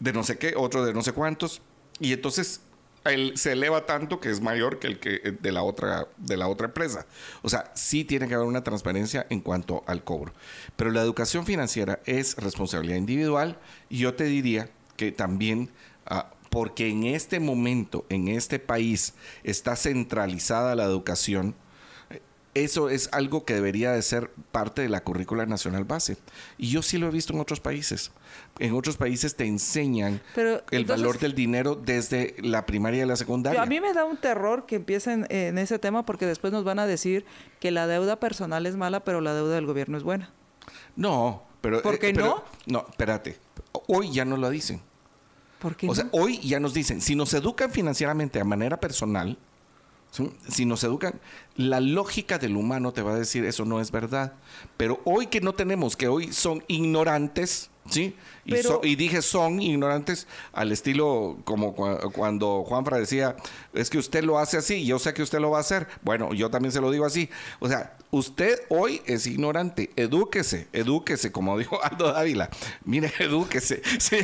de 0.00 0.12
no 0.12 0.22
sé 0.22 0.38
qué, 0.38 0.54
otro 0.56 0.84
de 0.84 0.92
no 0.94 1.02
sé 1.02 1.12
cuántos. 1.12 1.62
Y 2.00 2.12
entonces 2.12 2.60
él 3.04 3.32
se 3.36 3.52
eleva 3.52 3.86
tanto 3.86 4.20
que 4.20 4.30
es 4.30 4.40
mayor 4.40 4.78
que 4.78 4.86
el 4.86 4.98
que 4.98 5.20
eh, 5.22 5.36
de 5.38 5.52
la 5.52 5.62
otra 5.62 6.08
de 6.16 6.36
la 6.36 6.48
otra 6.48 6.66
empresa. 6.66 7.06
O 7.42 7.48
sea, 7.48 7.70
sí 7.74 8.04
tiene 8.04 8.28
que 8.28 8.34
haber 8.34 8.46
una 8.46 8.64
transparencia 8.64 9.26
en 9.30 9.40
cuanto 9.40 9.84
al 9.86 10.04
cobro. 10.04 10.32
Pero 10.76 10.90
la 10.90 11.02
educación 11.02 11.44
financiera 11.46 12.00
es 12.06 12.36
responsabilidad 12.36 12.96
individual 12.96 13.58
y 13.88 13.98
yo 13.98 14.14
te 14.14 14.24
diría 14.24 14.70
que 14.96 15.12
también 15.12 15.70
ah, 16.06 16.30
porque 16.54 16.88
en 16.88 17.02
este 17.02 17.40
momento, 17.40 18.06
en 18.08 18.28
este 18.28 18.60
país, 18.60 19.14
está 19.42 19.74
centralizada 19.74 20.76
la 20.76 20.84
educación, 20.84 21.56
eso 22.54 22.88
es 22.88 23.08
algo 23.10 23.44
que 23.44 23.54
debería 23.54 23.90
de 23.90 24.00
ser 24.02 24.30
parte 24.52 24.82
de 24.82 24.88
la 24.88 25.02
currícula 25.02 25.46
nacional 25.46 25.82
base. 25.82 26.16
Y 26.56 26.70
yo 26.70 26.82
sí 26.82 26.98
lo 26.98 27.08
he 27.08 27.10
visto 27.10 27.32
en 27.32 27.40
otros 27.40 27.58
países. 27.58 28.12
En 28.60 28.72
otros 28.74 28.96
países 28.96 29.34
te 29.34 29.44
enseñan 29.44 30.22
el 30.70 30.84
valor 30.84 31.18
del 31.18 31.34
dinero 31.34 31.74
desde 31.74 32.36
la 32.38 32.66
primaria 32.66 33.02
y 33.02 33.06
la 33.06 33.16
secundaria. 33.16 33.60
A 33.60 33.66
mí 33.66 33.80
me 33.80 33.92
da 33.92 34.04
un 34.04 34.16
terror 34.16 34.66
que 34.66 34.76
empiecen 34.76 35.26
en 35.30 35.58
ese 35.58 35.80
tema 35.80 36.06
porque 36.06 36.24
después 36.24 36.52
nos 36.52 36.62
van 36.62 36.78
a 36.78 36.86
decir 36.86 37.26
que 37.58 37.72
la 37.72 37.88
deuda 37.88 38.20
personal 38.20 38.64
es 38.66 38.76
mala, 38.76 39.02
pero 39.02 39.20
la 39.20 39.34
deuda 39.34 39.56
del 39.56 39.66
gobierno 39.66 39.98
es 39.98 40.04
buena. 40.04 40.30
No, 40.94 41.42
pero... 41.60 41.82
¿Por 41.82 41.98
qué 41.98 42.10
eh, 42.10 42.12
no? 42.12 42.44
No, 42.66 42.86
espérate. 42.88 43.38
Hoy 43.88 44.12
ya 44.12 44.24
no 44.24 44.36
lo 44.36 44.48
dicen 44.48 44.80
o 45.86 45.94
sea, 45.94 46.08
hoy 46.12 46.38
ya 46.38 46.60
nos 46.60 46.74
dicen, 46.74 47.00
si 47.00 47.14
nos 47.14 47.32
educan 47.34 47.70
financieramente 47.70 48.40
a 48.40 48.44
manera 48.44 48.78
personal, 48.80 49.38
si 50.48 50.64
nos 50.64 50.84
educan, 50.84 51.20
la 51.56 51.80
lógica 51.80 52.38
del 52.38 52.56
humano 52.56 52.92
te 52.92 53.02
va 53.02 53.12
a 53.12 53.18
decir 53.18 53.44
eso 53.44 53.64
no 53.64 53.80
es 53.80 53.90
verdad. 53.90 54.34
Pero 54.76 55.00
hoy 55.04 55.26
que 55.26 55.40
no 55.40 55.54
tenemos, 55.54 55.96
que 55.96 56.08
hoy 56.08 56.32
son 56.32 56.62
ignorantes, 56.68 57.70
¿sí? 57.90 58.14
Y, 58.44 58.94
dije 58.94 59.22
son 59.22 59.60
ignorantes 59.60 60.26
al 60.52 60.70
estilo 60.70 61.38
como 61.44 61.74
cuando 61.74 62.62
Juanfra 62.64 62.98
decía, 62.98 63.36
es 63.72 63.90
que 63.90 63.98
usted 63.98 64.22
lo 64.22 64.38
hace 64.38 64.56
así, 64.56 64.84
yo 64.84 64.98
sé 64.98 65.14
que 65.14 65.22
usted 65.22 65.40
lo 65.40 65.50
va 65.50 65.58
a 65.58 65.62
hacer. 65.62 65.88
Bueno, 66.02 66.32
yo 66.32 66.50
también 66.50 66.70
se 66.70 66.80
lo 66.80 66.90
digo 66.90 67.04
así. 67.04 67.28
O 67.58 67.68
sea, 67.68 67.96
usted 68.10 68.60
hoy 68.68 69.02
es 69.06 69.26
ignorante, 69.26 69.90
edúquese, 69.96 70.68
edúquese, 70.72 71.32
como 71.32 71.58
dijo 71.58 71.82
Aldo 71.82 72.12
Dávila. 72.12 72.50
Mire, 72.84 73.12
edúquese. 73.18 73.82
¿sí? 73.98 74.18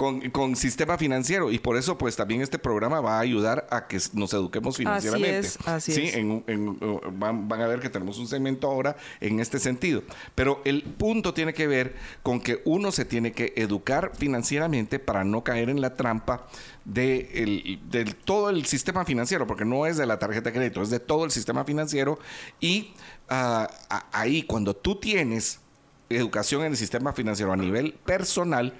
Con, 0.00 0.56
sistema 0.56 0.96
financiero 0.96 1.50
y 1.52 1.58
por 1.58 1.76
eso 1.76 1.98
pues 1.98 2.16
también 2.16 2.40
este 2.40 2.58
programa 2.58 3.02
va 3.02 3.18
a 3.18 3.20
ayudar 3.20 3.66
a 3.70 3.86
que 3.86 3.98
nos 4.14 4.32
eduquemos 4.32 4.78
financieramente. 4.78 5.38
Así 5.38 5.58
es, 5.58 5.68
así 5.68 6.02
es. 6.04 6.16
Uh, 6.24 7.00
van, 7.12 7.48
van, 7.48 7.60
a 7.60 7.66
ver 7.66 7.80
que 7.80 7.90
tenemos 7.90 8.18
un 8.18 8.26
segmento 8.26 8.66
ahora 8.66 8.96
en 9.20 9.40
este 9.40 9.58
sentido. 9.58 10.02
Pero 10.34 10.62
el 10.64 10.82
punto 10.84 11.34
tiene 11.34 11.52
que 11.52 11.66
ver 11.66 11.96
con 12.22 12.40
que 12.40 12.62
uno 12.64 12.92
se 12.92 13.04
tiene 13.04 13.32
que 13.32 13.52
educar 13.56 14.12
financieramente 14.16 14.98
para 14.98 15.22
no 15.22 15.44
caer 15.44 15.68
en 15.68 15.82
la 15.82 15.94
trampa 15.94 16.46
de, 16.86 17.78
todo 18.24 18.48
el 18.48 18.64
sistema 18.64 19.04
financiero, 19.04 19.46
porque 19.46 19.66
no 19.66 19.84
es 19.84 19.98
de 19.98 20.06
la 20.06 20.18
tarjeta 20.18 20.48
de 20.48 20.56
crédito, 20.56 20.80
es 20.80 20.88
de 20.88 21.00
todo 21.00 21.26
el 21.26 21.30
sistema 21.30 21.64
financiero 21.64 22.18
y 22.58 22.94
ah, 23.28 23.68
ahí 24.12 24.44
cuando 24.44 24.74
tú 24.74 24.96
tienes 24.96 25.60
educación 26.08 26.62
en 26.62 26.72
el 26.72 26.76
sistema 26.76 27.12
financiero 27.12 27.52
a 27.52 27.56
nivel 27.56 27.92
personal, 27.92 28.74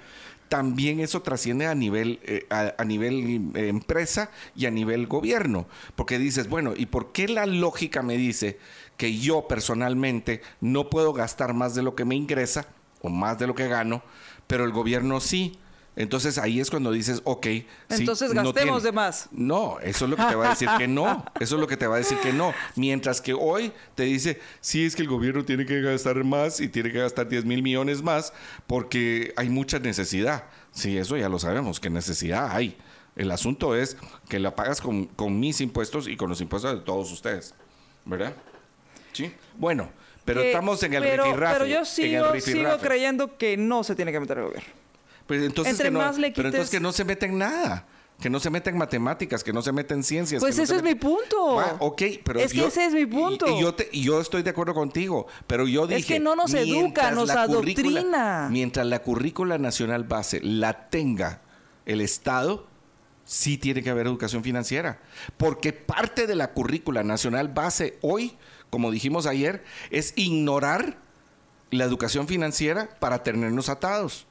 también 0.51 0.99
eso 0.99 1.21
trasciende 1.21 1.65
a 1.65 1.73
nivel, 1.73 2.19
eh, 2.23 2.45
a, 2.49 2.83
nivel 2.83 3.51
eh, 3.55 3.69
empresa 3.69 4.31
y 4.53 4.65
a 4.65 4.69
nivel 4.69 5.07
gobierno. 5.07 5.65
Porque 5.95 6.19
dices, 6.19 6.49
bueno, 6.49 6.73
¿y 6.75 6.87
por 6.87 7.13
qué 7.13 7.29
la 7.29 7.45
lógica 7.45 8.01
me 8.01 8.17
dice 8.17 8.59
que 8.97 9.17
yo 9.17 9.47
personalmente 9.47 10.41
no 10.59 10.89
puedo 10.89 11.13
gastar 11.13 11.53
más 11.53 11.73
de 11.73 11.83
lo 11.83 11.95
que 11.95 12.03
me 12.03 12.15
ingresa 12.15 12.67
o 13.01 13.07
más 13.07 13.39
de 13.39 13.47
lo 13.47 13.55
que 13.55 13.69
gano, 13.69 14.03
pero 14.45 14.65
el 14.65 14.73
gobierno 14.73 15.21
sí? 15.21 15.57
Entonces 15.95 16.37
ahí 16.37 16.61
es 16.61 16.69
cuando 16.69 16.91
dices, 16.91 17.21
ok. 17.25 17.47
Entonces 17.89 18.33
gastemos 18.33 18.81
de 18.83 18.91
más. 18.91 19.27
No, 19.31 19.77
eso 19.81 20.05
es 20.05 20.11
lo 20.11 20.17
que 20.17 20.23
te 20.23 20.35
va 20.35 20.47
a 20.47 20.49
decir 20.51 20.69
que 20.77 20.87
no. 20.87 21.25
Eso 21.39 21.55
es 21.55 21.61
lo 21.61 21.67
que 21.67 21.75
te 21.75 21.85
va 21.85 21.95
a 21.95 21.97
decir 21.97 22.17
que 22.19 22.31
no. 22.31 22.53
Mientras 22.75 23.19
que 23.19 23.33
hoy 23.33 23.73
te 23.95 24.03
dice, 24.03 24.39
sí 24.61 24.85
es 24.85 24.95
que 24.95 25.01
el 25.01 25.09
gobierno 25.09 25.43
tiene 25.43 25.65
que 25.65 25.81
gastar 25.81 26.23
más 26.23 26.61
y 26.61 26.69
tiene 26.69 26.91
que 26.91 26.99
gastar 26.99 27.27
10 27.27 27.43
mil 27.45 27.61
millones 27.61 28.01
más 28.01 28.31
porque 28.67 29.33
hay 29.35 29.49
mucha 29.49 29.79
necesidad. 29.79 30.45
Sí, 30.71 30.97
eso 30.97 31.17
ya 31.17 31.27
lo 31.27 31.39
sabemos, 31.39 31.81
que 31.81 31.89
necesidad 31.89 32.49
hay. 32.51 32.77
El 33.17 33.29
asunto 33.29 33.75
es 33.75 33.97
que 34.29 34.39
la 34.39 34.55
pagas 34.55 34.79
con, 34.79 35.09
mis 35.39 35.59
impuestos 35.59 36.07
y 36.07 36.15
con 36.15 36.29
los 36.29 36.39
impuestos 36.39 36.73
de 36.73 36.85
todos 36.85 37.11
ustedes. 37.11 37.53
¿Verdad? 38.05 38.33
Sí. 39.11 39.33
Bueno, 39.57 39.91
pero 40.23 40.41
estamos 40.41 40.81
en 40.83 40.93
el 40.93 41.03
pero, 41.03 41.25
Pero 41.35 41.65
yo 41.65 41.83
sigo, 41.83 42.39
sigo 42.39 42.77
creyendo 42.77 43.37
que 43.37 43.57
no 43.57 43.83
se 43.83 43.93
tiene 43.93 44.13
que 44.13 44.21
meter 44.21 44.37
el 44.37 44.45
gobierno. 44.45 44.80
Pues 45.31 45.43
entonces 45.43 45.79
que 45.79 45.89
no, 45.89 46.11
Pero 46.35 46.49
entonces 46.49 46.69
que 46.69 46.81
no 46.81 46.91
se 46.91 47.05
mete 47.05 47.25
en 47.25 47.37
nada. 47.37 47.87
Que 48.19 48.29
no 48.29 48.41
se 48.41 48.49
mete 48.49 48.69
en 48.69 48.77
matemáticas, 48.77 49.45
que 49.45 49.53
no 49.53 49.61
se 49.61 49.71
mete 49.71 49.93
en 49.93 50.03
ciencias. 50.03 50.41
Pues 50.41 50.59
ese 50.59 50.75
es 50.75 50.83
mi 50.83 50.93
punto. 50.93 51.55
ok, 51.79 52.01
pero 52.21 52.41
es 52.41 52.51
que 52.51 52.65
ese 52.65 52.87
es 52.87 52.93
mi 52.93 53.05
punto. 53.05 53.47
Y, 53.47 53.61
yo, 53.61 53.73
te, 53.73 53.89
yo 53.97 54.19
estoy 54.19 54.43
de 54.43 54.49
acuerdo 54.49 54.73
contigo, 54.73 55.27
pero 55.47 55.69
yo 55.69 55.87
dije... 55.87 56.01
Es 56.01 56.05
que 56.05 56.19
no 56.19 56.35
nos 56.35 56.53
educa, 56.53 57.11
nos 57.11 57.29
adoctrina. 57.29 58.49
Mientras 58.51 58.85
la 58.85 59.01
currícula 59.01 59.57
nacional 59.57 60.03
base 60.03 60.41
la 60.41 60.89
tenga 60.89 61.39
el 61.85 62.01
Estado, 62.01 62.67
sí 63.23 63.57
tiene 63.57 63.81
que 63.81 63.89
haber 63.89 64.07
educación 64.07 64.43
financiera. 64.43 64.99
Porque 65.37 65.71
parte 65.71 66.27
de 66.27 66.35
la 66.35 66.51
currícula 66.51 67.05
nacional 67.05 67.47
base 67.47 67.97
hoy, 68.01 68.35
como 68.69 68.91
dijimos 68.91 69.27
ayer, 69.27 69.63
es 69.91 70.11
ignorar 70.17 70.97
la 71.69 71.85
educación 71.85 72.27
financiera 72.27 72.89
para 72.99 73.23
tenernos 73.23 73.69
atados. 73.69 74.27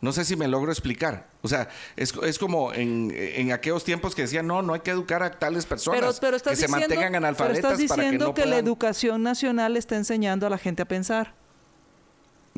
No 0.00 0.12
sé 0.12 0.24
si 0.24 0.36
me 0.36 0.46
logro 0.46 0.70
explicar. 0.70 1.26
O 1.42 1.48
sea, 1.48 1.68
es, 1.96 2.12
como 2.38 2.72
en, 2.72 3.50
aquellos 3.52 3.84
tiempos 3.84 4.14
que 4.14 4.22
decían, 4.22 4.46
no, 4.46 4.62
no 4.62 4.74
hay 4.74 4.80
que 4.80 4.90
educar 4.90 5.22
a 5.22 5.30
tales 5.30 5.64
personas 5.64 6.20
que 6.20 6.56
se 6.56 6.68
mantengan 6.68 7.14
analfabetas 7.14 7.62
pero 7.62 7.74
estás 7.74 7.78
diciendo 7.78 8.34
que, 8.34 8.46
la 8.46 8.58
educación 8.58 9.22
nacional 9.22 9.76
está 9.76 9.96
enseñando 9.96 10.46
a 10.46 10.50
la 10.50 10.58
gente 10.58 10.82
a 10.82 10.86
pensar. 10.86 11.34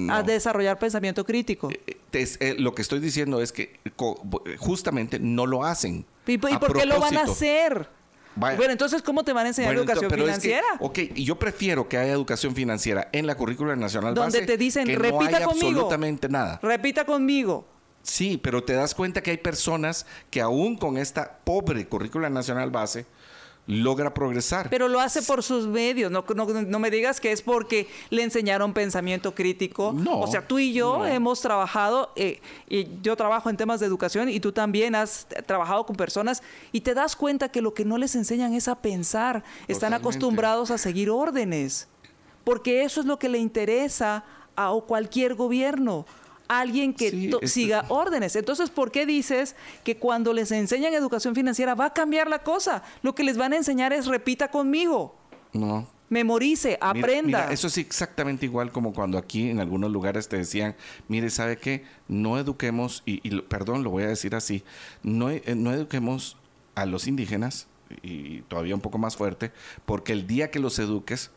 A 0.09 0.22
desarrollar 0.22 0.79
pensamiento 0.79 1.24
crítico. 1.24 1.70
Eh, 1.70 1.98
eh, 2.12 2.29
eh, 2.38 2.55
lo 2.57 2.72
que 2.72 2.83
estoy 2.83 3.01
diciendo 3.01 3.42
es 3.42 3.51
que 3.51 3.81
justamente 4.59 5.18
no 5.18 5.44
lo 5.44 5.64
hacen. 5.64 6.07
¿Y, 6.27 6.38
por 6.38 6.77
qué 6.77 6.87
lo 6.87 7.01
van 7.01 7.16
a 7.16 7.22
hacer? 7.22 7.88
Bueno, 8.38 8.72
entonces, 8.72 9.03
¿cómo 9.03 9.24
te 9.24 9.33
van 9.33 9.46
a 9.46 9.48
enseñar 9.48 9.74
educación 9.74 10.11
financiera? 10.11 10.66
ok, 10.81 10.98
y 11.14 11.24
yo 11.24 11.38
prefiero 11.38 11.88
que 11.88 11.96
haya 11.98 12.12
educación 12.12 12.55
financiera 12.55 13.09
en 13.12 13.27
la 13.27 13.37
currícula 13.37 13.77
nacional 13.77 14.14
Donde 14.14 14.42
te 14.42 14.57
dicen, 14.57 14.87
repita 14.87 15.44
conmigo. 15.44 15.68
absolutamente 15.68 16.29
nada. 16.29 16.59
Repita 16.62 17.05
conmigo. 17.05 17.66
Sí, 18.03 18.40
pero 18.42 18.64
te 18.64 18.72
das 18.72 18.94
cuenta 18.94 19.22
que 19.22 19.33
hay 19.33 19.37
personas 19.37 20.07
que 20.31 20.40
aún 20.40 20.79
con 20.79 20.96
esta 20.96 21.38
pobre 21.44 21.87
currícula 21.87 22.31
nacional 22.31 22.70
base, 22.70 23.05
logra 23.68 24.14
progresar. 24.14 24.70
Pero 24.70 24.88
lo 24.88 24.98
hace 24.98 25.22
por 25.22 25.42
sus 25.42 25.66
medios. 25.66 26.11
No, 26.11 26.24
no, 26.35 26.78
me 26.78 26.90
digas 26.90 27.20
que 27.20 27.31
es 27.31 27.42
porque 27.42 27.87
le 28.09 28.22
enseñaron 28.22 28.72
pensamiento 28.72 29.35
crítico. 29.35 29.92
No. 29.94 30.20
O 30.20 30.26
sea, 30.26 30.48
tú 30.48 30.59
y 30.59 30.72
yo 30.72 31.07
hemos 31.07 31.42
trabajado, 31.42 32.11
eh, 32.16 32.40
y 32.68 32.88
yo 33.02 33.14
trabajo 33.14 33.50
en 33.50 33.59
temas 33.59 33.78
de 33.78 33.87
educación 33.87 34.31
y 34.31 34.40
tú 34.40 34.52
también 34.52 34.94
has 34.94 35.28
trabajado 35.46 35.85
con 35.85 35.96
personas 35.96 36.42
y 36.72 36.81
te 36.81 36.94
das 36.94 37.14
cuenta 37.14 37.50
que 37.50 37.61
lo 37.61 37.74
que 37.74 37.85
no 37.85 37.98
les 37.98 38.16
enseñan 38.16 38.54
es 38.54 38.68
a 38.68 38.76
pensar. 38.76 39.44
Están 39.68 39.92
acostumbrados 39.92 40.70
a 40.70 40.78
seguir 40.78 41.11
órdenes. 41.11 41.88
Porque 42.44 42.85
eso 42.85 43.00
es 43.00 43.07
lo 43.07 43.18
que 43.18 43.28
le 43.28 43.37
interesa 43.37 44.24
a 44.57 44.72
cualquier 44.87 45.35
gobierno 45.35 46.07
alguien 46.48 46.94
que 46.94 47.38
siga 47.44 47.84
órdenes. 47.88 48.34
Entonces, 48.37 48.70
¿por 48.70 48.90
qué 48.90 49.06
dices 49.06 49.54
que 49.84 49.96
cuando 49.96 50.32
les 50.32 50.50
enseñan 50.50 50.94
educación 50.94 51.34
financiera 51.34 51.74
va 51.74 51.87
a 51.87 51.94
cambiar 51.94 52.28
la 52.28 52.42
cosa? 52.42 52.82
Lo 53.02 53.14
que 53.14 53.22
les 53.22 53.37
van 53.37 53.52
a 53.52 53.56
enseñar 53.56 53.92
es 53.92 54.06
repita 54.06 54.50
conmigo. 54.50 55.14
No. 55.52 55.87
Memorice, 56.11 56.78
aprenda. 56.80 57.52
eso 57.52 57.66
es 57.66 57.76
exactamente 57.76 58.46
igual 58.46 58.72
como 58.72 58.94
cuando 58.94 59.18
aquí 59.18 59.50
en 59.50 59.61
algunos 59.61 59.90
lugares 59.90 60.28
te 60.28 60.38
decían, 60.38 60.74
mire, 61.06 61.28
¿sabe 61.28 61.58
qué? 61.58 61.84
No 62.08 62.38
eduquemos, 62.38 63.02
y, 63.04 63.40
perdón, 63.42 63.84
lo 63.84 63.90
voy 63.90 64.04
a 64.04 64.08
decir 64.08 64.34
así, 64.34 64.64
no, 65.02 65.30
eh, 65.30 65.42
no 65.54 65.70
eduquemos 65.70 66.38
a 66.74 66.87
los 66.87 67.06
indígenas, 67.06 67.66
y 68.02 68.40
todavía 68.42 68.74
un 68.74 68.80
poco 68.80 68.96
más 68.96 69.16
fuerte, 69.16 69.52
porque 69.84 70.14
el 70.14 70.26
día 70.26 70.50
que 70.50 70.61
los 70.61 70.78
eduques, 70.78 71.30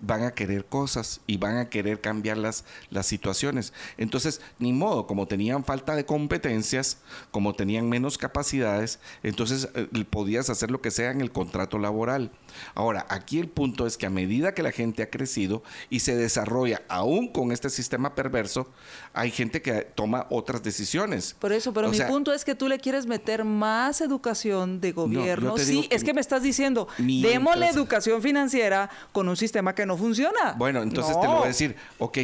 van 0.00 0.22
a 0.24 0.32
querer 0.32 0.64
cosas 0.64 1.20
y 1.26 1.36
van 1.36 1.56
a 1.56 1.68
querer 1.68 2.00
cambiar 2.00 2.38
las, 2.38 2.64
las 2.90 3.06
situaciones. 3.06 3.72
Entonces, 3.96 4.40
ni 4.58 4.72
modo, 4.72 5.06
como 5.06 5.26
tenían 5.26 5.64
falta 5.64 5.96
de 5.96 6.04
competencias, 6.04 6.98
como 7.30 7.54
tenían 7.54 7.88
menos 7.88 8.18
capacidades, 8.18 9.00
entonces 9.22 9.68
eh, 9.74 9.88
podías 10.08 10.50
hacer 10.50 10.70
lo 10.70 10.80
que 10.80 10.90
sea 10.90 11.10
en 11.10 11.20
el 11.20 11.32
contrato 11.32 11.78
laboral. 11.78 12.30
Ahora, 12.74 13.06
aquí 13.08 13.38
el 13.38 13.48
punto 13.48 13.86
es 13.86 13.96
que 13.96 14.06
a 14.06 14.10
medida 14.10 14.54
que 14.54 14.62
la 14.62 14.72
gente 14.72 15.02
ha 15.02 15.10
crecido 15.10 15.62
y 15.90 16.00
se 16.00 16.16
desarrolla 16.16 16.82
aún 16.88 17.28
con 17.28 17.52
este 17.52 17.70
sistema 17.70 18.14
perverso, 18.14 18.68
hay 19.12 19.30
gente 19.30 19.62
que 19.62 19.82
toma 19.82 20.26
otras 20.30 20.62
decisiones. 20.62 21.34
Por 21.38 21.52
eso, 21.52 21.72
pero 21.72 21.88
mi 21.88 22.00
punto 22.00 22.32
es 22.32 22.44
que 22.44 22.54
tú 22.54 22.68
le 22.68 22.78
quieres 22.78 23.06
meter 23.06 23.44
más 23.44 24.00
educación 24.00 24.80
de 24.80 24.92
gobierno. 24.92 25.56
sí, 25.58 25.86
es 25.90 26.04
que 26.04 26.14
me 26.14 26.20
estás 26.20 26.42
diciendo, 26.42 26.88
demos 26.98 27.56
la 27.56 27.68
educación 27.68 28.22
financiera 28.22 28.90
con 29.12 29.28
un 29.28 29.36
sistema 29.36 29.74
que 29.74 29.86
no 29.88 29.96
funciona. 29.96 30.54
Bueno, 30.56 30.82
entonces 30.82 31.18
te 31.20 31.26
lo 31.26 31.34
voy 31.34 31.44
a 31.44 31.48
decir, 31.48 31.74
ok, 31.98 32.18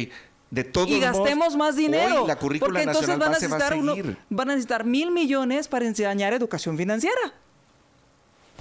de 0.49 0.63
todos 0.63 0.87
y 0.89 0.99
gastemos 0.99 1.57
más 1.57 1.75
dinero. 1.75 2.25
la 2.25 2.37
currícula 2.37 2.69
porque 2.69 2.83
entonces 2.83 3.17
van 3.17 3.23
a, 3.23 3.29
necesitar 3.29 3.75
van 4.29 4.49
a 4.49 4.53
necesitar 4.53 4.85
mil 4.85 5.11
millones 5.11 5.67
para 5.67 5.85
enseñar 5.85 6.33
educación 6.33 6.77
financiera. 6.77 7.33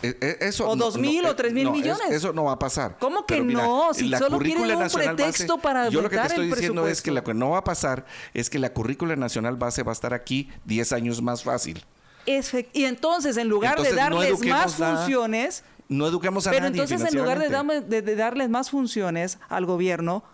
E, 0.03 0.19
e, 0.21 0.49
eso, 0.49 0.69
o 0.69 0.77
dos 0.77 0.99
mil 0.99 1.25
o 1.25 1.35
tres 1.37 1.53
mil 1.53 1.71
millones. 1.71 2.11
eso 2.11 2.33
no 2.33 2.45
va 2.45 2.53
a 2.53 2.59
pasar. 2.59 2.97
¿Cómo 2.99 3.25
que 3.25 3.41
no? 3.41 3.95
Si 3.95 4.11
solo 4.15 4.39
quieren 4.39 4.77
un 4.77 4.89
pretexto 4.89 5.59
para 5.59 5.89
Yo 5.89 6.03
lo 6.03 6.11
que 6.11 6.19
te 6.19 6.27
estoy 6.27 6.49
diciendo 6.49 6.89
es 6.89 7.01
que 7.01 7.11
lo 7.11 7.23
que 7.23 7.33
no 7.33 7.51
va 7.51 7.59
a 7.59 7.65
pasar 7.65 8.05
es 8.33 8.51
que 8.51 8.59
la 8.59 8.73
currícula 8.73 9.15
nacional 9.17 9.57
base 9.57 9.83
va 9.83 9.93
a 9.93 9.95
estar 9.95 10.13
aquí 10.13 10.51
10 10.65 10.93
años 10.93 11.23
más 11.23 11.45
fácil. 11.45 11.85
y 12.27 12.85
entonces, 12.85 13.37
en 13.37 13.49
lugar 13.49 13.81
de 13.81 13.93
darles 13.93 14.41
más 14.41 14.75
funciones, 14.75 15.63
no 15.89 16.07
eduquemos 16.07 16.47
a 16.47 16.51
Pero 16.51 16.67
entonces, 16.67 17.03
en 17.03 17.19
lugar 17.19 17.39
de, 17.39 18.03
de, 18.03 18.17
darles 18.17 18.49
más 18.49 18.71
funciones 18.71 19.39
al 19.49 19.67
gobierno, 19.67 20.25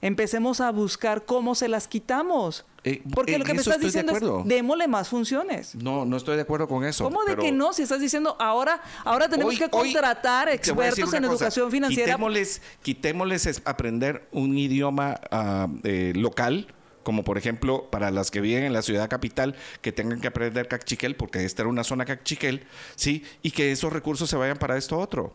empecemos 0.00 0.60
a 0.60 0.70
buscar 0.70 1.24
cómo 1.24 1.54
se 1.54 1.68
las 1.68 1.88
quitamos. 1.88 2.64
Eh, 2.84 3.02
Porque 3.12 3.38
lo 3.38 3.44
que 3.44 3.54
me 3.54 3.60
estás 3.60 3.80
diciendo 3.80 4.12
es, 4.12 4.48
démosle 4.48 4.88
más 4.88 5.08
funciones. 5.08 5.74
No, 5.74 6.04
no 6.04 6.16
estoy 6.16 6.36
de 6.36 6.42
acuerdo 6.42 6.68
con 6.68 6.84
eso. 6.84 7.04
¿Cómo 7.04 7.24
de 7.24 7.36
que 7.36 7.52
no? 7.52 7.72
Si 7.72 7.82
estás 7.82 8.00
diciendo, 8.00 8.36
ahora, 8.38 8.80
ahora 9.04 9.28
tenemos 9.28 9.58
que 9.58 9.68
contratar 9.68 10.48
expertos 10.48 11.12
en 11.12 11.24
educación 11.24 11.70
financiera. 11.70 12.12
Quitémosles, 12.12 12.62
quitémosles 12.82 13.62
aprender 13.64 14.28
un 14.32 14.56
idioma 14.56 15.20
ah, 15.30 15.68
eh, 15.82 16.12
local 16.14 16.68
como 17.08 17.24
por 17.24 17.38
ejemplo 17.38 17.88
para 17.90 18.10
las 18.10 18.30
que 18.30 18.42
viven 18.42 18.64
en 18.64 18.74
la 18.74 18.82
ciudad 18.82 19.08
capital 19.08 19.56
que 19.80 19.92
tengan 19.92 20.20
que 20.20 20.28
aprender 20.28 20.68
cachiquel 20.68 21.16
porque 21.16 21.42
esta 21.42 21.62
era 21.62 21.70
una 21.70 21.82
zona 21.82 22.04
cachiquel, 22.04 22.66
¿sí? 22.96 23.24
Y 23.40 23.52
que 23.52 23.72
esos 23.72 23.90
recursos 23.90 24.28
se 24.28 24.36
vayan 24.36 24.58
para 24.58 24.76
esto 24.76 24.98
otro. 24.98 25.32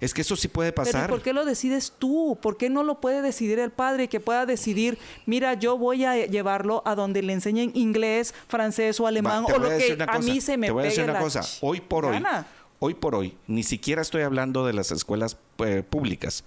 Es 0.00 0.12
que 0.12 0.20
eso 0.20 0.36
sí 0.36 0.48
puede 0.48 0.70
pasar. 0.70 1.06
Pero 1.06 1.14
¿por 1.14 1.22
qué 1.22 1.32
lo 1.32 1.46
decides 1.46 1.94
tú? 1.98 2.38
¿Por 2.42 2.58
qué 2.58 2.68
no 2.68 2.82
lo 2.82 3.00
puede 3.00 3.22
decidir 3.22 3.58
el 3.58 3.70
padre 3.70 4.08
que 4.08 4.20
pueda 4.20 4.44
decidir, 4.44 4.98
mira, 5.24 5.54
yo 5.54 5.78
voy 5.78 6.04
a 6.04 6.26
llevarlo 6.26 6.82
a 6.84 6.94
donde 6.94 7.22
le 7.22 7.32
enseñen 7.32 7.70
inglés, 7.72 8.34
francés 8.46 9.00
o 9.00 9.06
alemán 9.06 9.46
o 9.46 9.58
lo 9.58 9.70
que 9.70 9.96
a 10.06 10.18
mí 10.18 10.42
se 10.42 10.58
me 10.58 10.66
Te 10.66 10.72
voy 10.74 10.82
a 10.82 10.86
decir 10.88 11.04
una 11.04 11.20
cosa, 11.20 11.40
hoy 11.62 11.80
por 11.80 12.04
hoy, 12.04 12.22
hoy 12.80 12.92
por 12.92 13.14
hoy, 13.14 13.34
ni 13.46 13.62
siquiera 13.62 14.02
estoy 14.02 14.20
hablando 14.20 14.66
de 14.66 14.74
las 14.74 14.90
escuelas 14.90 15.38
eh, 15.64 15.82
públicas. 15.88 16.44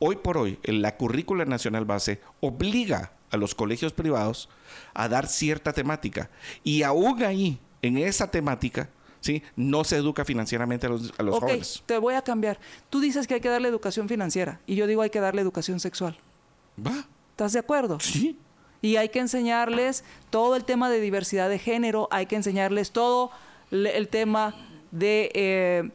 Hoy 0.00 0.16
por 0.16 0.36
hoy, 0.36 0.58
la 0.64 0.98
currícula 0.98 1.46
nacional 1.46 1.86
base 1.86 2.20
obliga 2.40 3.12
a 3.32 3.36
los 3.36 3.54
colegios 3.54 3.92
privados 3.92 4.48
a 4.94 5.08
dar 5.08 5.26
cierta 5.26 5.72
temática. 5.72 6.30
Y 6.62 6.82
aún 6.82 7.22
ahí, 7.24 7.58
en 7.80 7.98
esa 7.98 8.30
temática, 8.30 8.88
¿sí? 9.20 9.42
no 9.56 9.82
se 9.82 9.96
educa 9.96 10.24
financieramente 10.24 10.86
a 10.86 10.90
los, 10.90 11.12
a 11.18 11.22
los 11.22 11.36
okay, 11.36 11.62
Te 11.86 11.98
voy 11.98 12.14
a 12.14 12.22
cambiar. 12.22 12.60
Tú 12.90 13.00
dices 13.00 13.26
que 13.26 13.34
hay 13.34 13.40
que 13.40 13.48
darle 13.48 13.68
educación 13.68 14.08
financiera 14.08 14.60
y 14.66 14.76
yo 14.76 14.86
digo 14.86 15.02
hay 15.02 15.10
que 15.10 15.20
darle 15.20 15.42
educación 15.42 15.80
sexual. 15.80 16.16
¿Va? 16.84 17.06
¿Estás 17.30 17.54
de 17.54 17.58
acuerdo? 17.58 17.98
Sí. 17.98 18.38
Y 18.82 18.96
hay 18.96 19.08
que 19.08 19.20
enseñarles 19.20 20.04
todo 20.30 20.56
el 20.56 20.64
tema 20.64 20.90
de 20.90 21.00
diversidad 21.00 21.48
de 21.48 21.58
género, 21.58 22.08
hay 22.10 22.26
que 22.26 22.36
enseñarles 22.36 22.90
todo 22.90 23.30
el 23.70 24.08
tema 24.08 24.54
de, 24.90 25.30
eh, 25.34 25.90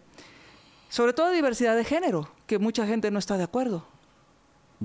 sobre 0.90 1.14
todo 1.14 1.30
diversidad 1.32 1.76
de 1.76 1.84
género, 1.84 2.32
que 2.48 2.58
mucha 2.60 2.88
gente 2.88 3.12
no 3.12 3.20
está 3.20 3.38
de 3.38 3.44
acuerdo. 3.44 3.86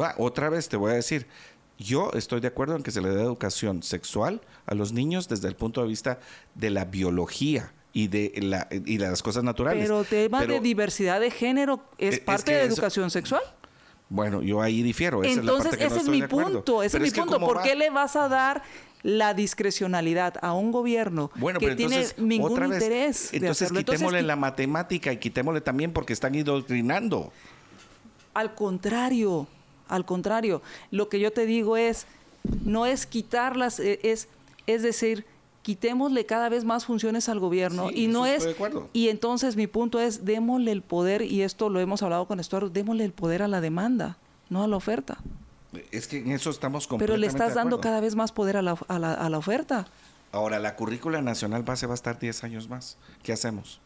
Va, 0.00 0.14
otra 0.18 0.48
vez 0.48 0.68
te 0.68 0.76
voy 0.76 0.92
a 0.92 0.94
decir, 0.94 1.26
yo 1.82 2.10
estoy 2.14 2.40
de 2.40 2.48
acuerdo 2.48 2.76
en 2.76 2.82
que 2.82 2.90
se 2.90 3.00
le 3.00 3.10
dé 3.10 3.22
educación 3.22 3.82
sexual 3.82 4.40
a 4.66 4.74
los 4.74 4.92
niños 4.92 5.28
desde 5.28 5.48
el 5.48 5.56
punto 5.56 5.82
de 5.82 5.88
vista 5.88 6.18
de 6.54 6.70
la 6.70 6.84
biología 6.84 7.72
y 7.92 8.08
de, 8.08 8.32
la, 8.42 8.68
y 8.70 8.98
las 8.98 9.22
cosas 9.22 9.44
naturales. 9.44 9.84
Pero 9.84 10.04
tema 10.04 10.46
de 10.46 10.60
diversidad 10.60 11.20
de 11.20 11.30
género 11.30 11.82
es, 11.98 12.20
parte 12.20 12.52
de 12.52 12.62
educación 12.62 13.10
sexual. 13.10 13.42
Bueno, 14.08 14.42
yo 14.42 14.60
ahí 14.60 14.82
difiero. 14.82 15.24
Entonces, 15.24 15.74
ese 15.78 15.96
es 15.98 16.08
mi 16.08 16.22
punto. 16.22 16.82
Ese 16.82 16.98
es 16.98 17.02
mi 17.02 17.10
punto. 17.10 17.40
¿Por 17.40 17.62
qué 17.62 17.74
le 17.74 17.90
vas 17.90 18.16
a 18.16 18.28
dar 18.28 18.62
la 19.02 19.34
discrecionalidad 19.34 20.34
a 20.42 20.52
un 20.52 20.70
gobierno 20.70 21.30
que 21.58 21.74
tiene 21.74 22.06
ningún 22.18 22.72
interés 22.72 23.32
entonces, 23.32 23.72
de 23.72 23.78
quitémosle 23.78 24.22
la 24.22 24.36
matemática 24.36 25.12
y 25.12 25.16
quitémosle 25.16 25.60
también 25.60 25.92
porque 25.92 26.12
están 26.12 26.34
indoctrinando. 26.34 27.32
Al 28.34 28.54
contrario, 28.54 29.48
al 29.94 30.04
contrario, 30.04 30.62
lo 30.90 31.08
que 31.08 31.20
yo 31.20 31.32
te 31.32 31.46
digo 31.46 31.76
es, 31.76 32.06
no 32.64 32.86
es 32.86 33.06
quitarlas, 33.06 33.78
e, 33.78 34.00
es, 34.02 34.28
es 34.66 34.82
decir, 34.82 35.24
quitémosle 35.62 36.26
cada 36.26 36.48
vez 36.48 36.64
más 36.64 36.84
funciones 36.86 37.28
al 37.28 37.38
gobierno 37.38 37.90
y 37.92 38.08
no 38.08 38.26
es 38.26 38.48
y 38.92 39.08
entonces 39.08 39.54
mi 39.54 39.68
punto 39.68 40.00
es 40.00 40.24
démosle 40.24 40.72
el 40.72 40.82
poder 40.82 41.22
y 41.22 41.42
esto 41.42 41.68
lo 41.68 41.78
hemos 41.78 42.02
hablado 42.02 42.26
con 42.26 42.40
Estuardo 42.40 42.68
démosle 42.68 43.04
el 43.04 43.12
poder 43.12 43.42
a 43.42 43.48
la 43.48 43.60
demanda 43.60 44.18
no 44.50 44.62
a 44.62 44.66
la 44.66 44.76
oferta. 44.76 45.18
Es 45.90 46.06
que 46.06 46.18
en 46.18 46.32
eso 46.32 46.50
estamos 46.50 46.86
pero 46.98 47.16
le 47.16 47.26
estás 47.26 47.54
dando 47.54 47.80
cada 47.80 48.00
vez 48.00 48.14
más 48.14 48.32
poder 48.32 48.56
a 48.58 48.62
la, 48.62 48.76
a 48.88 48.98
la, 48.98 49.14
a 49.14 49.30
la 49.30 49.38
oferta. 49.38 49.86
Ahora 50.32 50.58
la 50.58 50.76
currícula 50.76 51.22
nacional 51.22 51.62
base 51.62 51.86
va 51.86 51.92
a 51.92 51.94
estar 51.94 52.18
10 52.18 52.44
años 52.44 52.68
más. 52.68 52.98
¿qué 53.22 53.32
hacemos? 53.32 53.80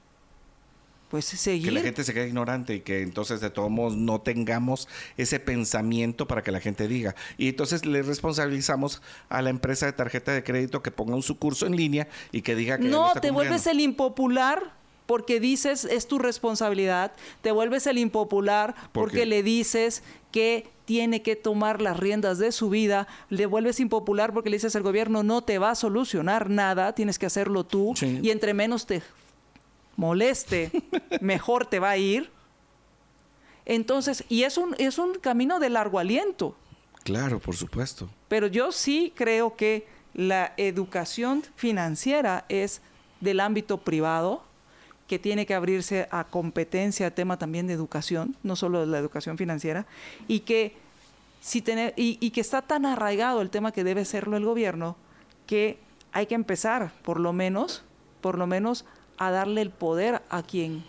Pues 1.23 1.41
seguir. 1.41 1.69
Que 1.69 1.75
la 1.75 1.81
gente 1.81 2.05
se 2.05 2.13
quede 2.13 2.29
ignorante 2.29 2.75
y 2.75 2.81
que 2.81 3.03
entonces 3.03 3.41
de 3.41 3.51
todos 3.51 3.71
modos 3.71 3.97
no 3.97 4.21
tengamos 4.21 4.89
ese 5.17 5.41
pensamiento 5.41 6.27
para 6.27 6.43
que 6.43 6.51
la 6.51 6.61
gente 6.61 6.89
diga. 6.89 7.15
Y 7.39 7.49
entonces 7.49 7.87
le 7.87 8.03
responsabilizamos 8.03 9.03
a 9.29 9.43
la 9.43 9.51
empresa 9.51 9.87
de 9.87 9.93
tarjeta 9.93 10.33
de 10.33 10.43
crédito 10.43 10.83
que 10.83 10.91
ponga 10.91 11.15
un 11.15 11.23
su 11.23 11.39
curso 11.39 11.67
en 11.67 11.77
línea 11.77 12.09
y 12.33 12.43
que 12.43 12.55
diga 12.55 12.79
que... 12.79 12.85
No, 12.85 13.13
te 13.15 13.31
vuelves 13.31 13.67
el 13.67 13.81
impopular 13.81 14.75
porque 15.07 15.41
dices 15.41 15.85
es 15.85 16.07
tu 16.07 16.19
responsabilidad, 16.19 17.13
te 17.41 17.53
vuelves 17.53 17.87
el 17.87 17.99
impopular 17.99 18.75
porque 18.93 19.25
le 19.25 19.43
dices 19.43 20.03
que 20.33 20.69
tiene 20.85 21.23
que 21.23 21.37
tomar 21.37 21.81
las 21.81 21.99
riendas 21.99 22.39
de 22.39 22.53
su 22.53 22.69
vida, 22.71 23.07
le 23.31 23.47
vuelves 23.47 23.81
impopular 23.81 24.33
porque 24.33 24.51
le 24.51 24.57
dices 24.57 24.77
al 24.77 24.83
gobierno 24.83 25.23
no 25.23 25.43
te 25.43 25.59
va 25.59 25.71
a 25.71 25.75
solucionar 25.75 26.51
nada, 26.51 26.95
tienes 26.95 27.19
que 27.19 27.27
hacerlo 27.27 27.65
tú 27.65 27.95
y 28.03 28.31
entre 28.31 28.53
menos 28.53 28.87
te 28.87 29.03
moleste, 29.97 30.71
mejor 31.21 31.67
te 31.67 31.79
va 31.79 31.91
a 31.91 31.97
ir. 31.97 32.31
Entonces, 33.65 34.25
y 34.29 34.45
es 34.45 34.59
un, 34.59 34.75
es 34.79 34.99
un 34.99 35.15
camino 35.15 35.59
de 35.59 35.71
largo 35.71 35.99
aliento. 35.99 36.55
Claro, 37.03 37.41
por 37.41 37.57
supuesto. 37.57 38.09
Pero 38.29 38.47
yo 38.47 38.73
sí 38.73 39.13
creo 39.15 39.57
que 39.57 39.87
la 40.15 40.55
educación 40.57 41.45
financiera 41.57 42.45
es 42.49 42.81
del 43.21 43.41
ámbito 43.41 43.79
privado, 43.79 44.43
que 45.07 45.19
tiene 45.19 45.47
que 45.47 45.55
abrirse 45.55 46.09
a 46.11 46.25
competencia, 46.25 47.15
tema 47.15 47.39
también 47.39 47.67
de 47.67 47.75
educación, 47.75 48.37
no 48.43 48.57
solo 48.57 48.81
de 48.81 48.87
la 48.87 48.99
educación 48.99 49.39
financiera, 49.39 49.87
y 50.27 50.41
que, 50.41 50.75
si 51.41 51.63
tener, 51.63 51.95
y, 51.97 52.19
y 52.21 52.31
que 52.31 52.41
está 52.41 52.63
tan 52.63 52.87
arraigado 52.87 53.41
el 53.41 53.51
tema 53.51 53.73
que 53.73 53.85
debe 53.85 54.05
serlo 54.05 54.37
el 54.37 54.45
gobierno, 54.45 54.97
que 55.47 55.79
hay 56.13 56.27
que 56.27 56.35
empezar, 56.35 56.93
por 57.03 57.21
lo 57.21 57.33
menos, 57.33 57.85
por 58.21 58.37
lo 58.37 58.47
menos, 58.47 58.85
a 59.19 59.31
darle 59.31 59.63
el 59.63 59.71
poder 59.71 60.23
a 60.29 60.43
quien 60.43 60.85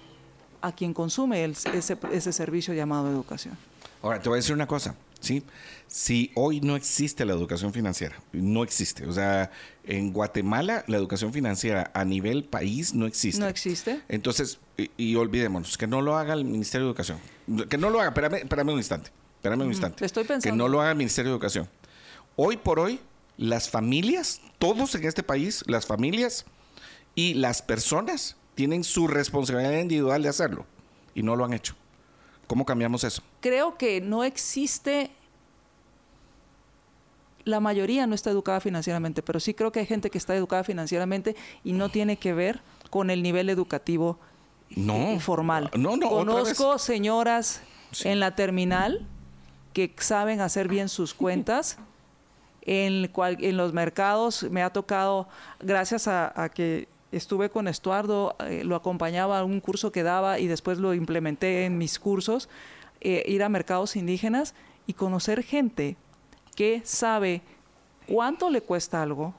a 0.61 0.71
quien 0.71 0.93
consume 0.93 1.45
ese, 1.45 1.97
ese 2.11 2.33
servicio 2.33 2.73
llamado 2.73 3.09
educación. 3.09 3.57
Ahora, 4.01 4.21
te 4.21 4.29
voy 4.29 4.37
a 4.37 4.39
decir 4.41 4.53
una 4.53 4.67
cosa, 4.67 4.95
¿sí? 5.19 5.43
Si 5.87 6.31
hoy 6.35 6.61
no 6.61 6.75
existe 6.75 7.25
la 7.25 7.33
educación 7.33 7.73
financiera, 7.73 8.15
no 8.33 8.63
existe. 8.63 9.05
O 9.05 9.13
sea, 9.13 9.51
en 9.85 10.11
Guatemala 10.11 10.83
la 10.87 10.97
educación 10.97 11.31
financiera 11.31 11.91
a 11.93 12.03
nivel 12.03 12.43
país 12.43 12.93
no 12.93 13.05
existe. 13.05 13.41
No 13.41 13.47
existe. 13.47 14.01
Entonces, 14.09 14.59
y, 14.97 15.15
olvidémonos, 15.15 15.77
que 15.77 15.87
no 15.87 16.01
lo 16.01 16.17
haga 16.17 16.33
el 16.33 16.45
Ministerio 16.45 16.87
de 16.87 16.91
Educación. 16.91 17.19
Que 17.69 17.77
no 17.77 17.89
lo 17.89 17.99
haga, 17.99 18.09
espérame, 18.09 18.35
espérame 18.35 18.69
un 18.69 18.77
instante. 18.77 19.11
Espérame 19.37 19.61
un 19.61 19.69
instante. 19.69 20.05
Estoy 20.05 20.25
pensando. 20.25 20.53
Que 20.53 20.57
no 20.57 20.67
lo 20.67 20.81
haga 20.81 20.91
el 20.91 20.97
Ministerio 20.97 21.31
de 21.31 21.35
Educación. 21.35 21.69
Hoy 22.35 22.57
por 22.57 22.79
hoy, 22.79 22.99
las 23.37 23.69
familias, 23.69 24.41
todos 24.59 24.93
en 24.95 25.05
este 25.05 25.23
país, 25.23 25.63
las 25.67 25.85
familias 25.85 26.45
y 27.17 27.33
las 27.33 27.63
personas 27.63 28.37
tienen 28.53 28.83
su 28.83 29.07
responsabilidad 29.07 29.79
individual 29.79 30.21
de 30.21 30.29
hacerlo 30.29 30.67
y 31.15 31.23
no 31.23 31.35
lo 31.35 31.45
han 31.45 31.53
hecho. 31.53 31.73
¿Cómo 32.45 32.63
cambiamos 32.63 33.03
eso? 33.03 33.23
Creo 33.41 33.75
que 33.75 33.99
no 34.01 34.23
existe 34.23 35.09
la 37.43 37.59
mayoría 37.59 38.05
no 38.05 38.13
está 38.13 38.29
educada 38.29 38.59
financieramente, 38.59 39.23
pero 39.23 39.39
sí 39.39 39.53
creo 39.55 39.71
que 39.71 39.79
hay 39.79 39.85
gente 39.87 40.11
que 40.11 40.17
está 40.17 40.35
educada 40.35 40.63
financieramente 40.63 41.35
y 41.63 41.73
no 41.73 41.89
tiene 41.89 42.17
que 42.17 42.33
ver 42.33 42.61
con 42.91 43.09
el 43.09 43.23
nivel 43.23 43.49
educativo 43.49 44.19
no, 44.69 45.19
formal. 45.19 45.71
No, 45.75 45.97
no, 45.97 46.09
Conozco 46.09 46.77
señoras 46.77 47.61
en 48.03 48.19
la 48.19 48.35
terminal 48.35 49.07
que 49.73 49.95
saben 49.97 50.39
hacer 50.41 50.67
bien 50.67 50.87
sus 50.87 51.15
cuentas. 51.15 51.79
En, 52.61 53.09
en 53.15 53.57
los 53.57 53.73
mercados 53.73 54.43
me 54.51 54.61
ha 54.61 54.69
tocado, 54.69 55.29
gracias 55.61 56.07
a 56.09 56.51
que 56.53 56.89
estuve 57.11 57.49
con 57.49 57.67
Estuardo, 57.67 58.35
eh, 58.39 58.63
lo 58.63 58.75
acompañaba 58.75 59.39
a 59.39 59.43
un 59.43 59.59
curso 59.59 59.91
que 59.91 60.03
daba 60.03 60.39
y 60.39 60.47
después 60.47 60.77
lo 60.77 60.93
implementé 60.93 61.65
en 61.65 61.77
mis 61.77 61.99
cursos, 61.99 62.49
eh, 63.01 63.23
ir 63.27 63.43
a 63.43 63.49
mercados 63.49 63.95
indígenas 63.95 64.53
y 64.85 64.93
conocer 64.93 65.43
gente 65.43 65.95
que 66.55 66.81
sabe 66.83 67.41
cuánto 68.07 68.49
le 68.49 68.61
cuesta 68.61 69.01
algo, 69.01 69.33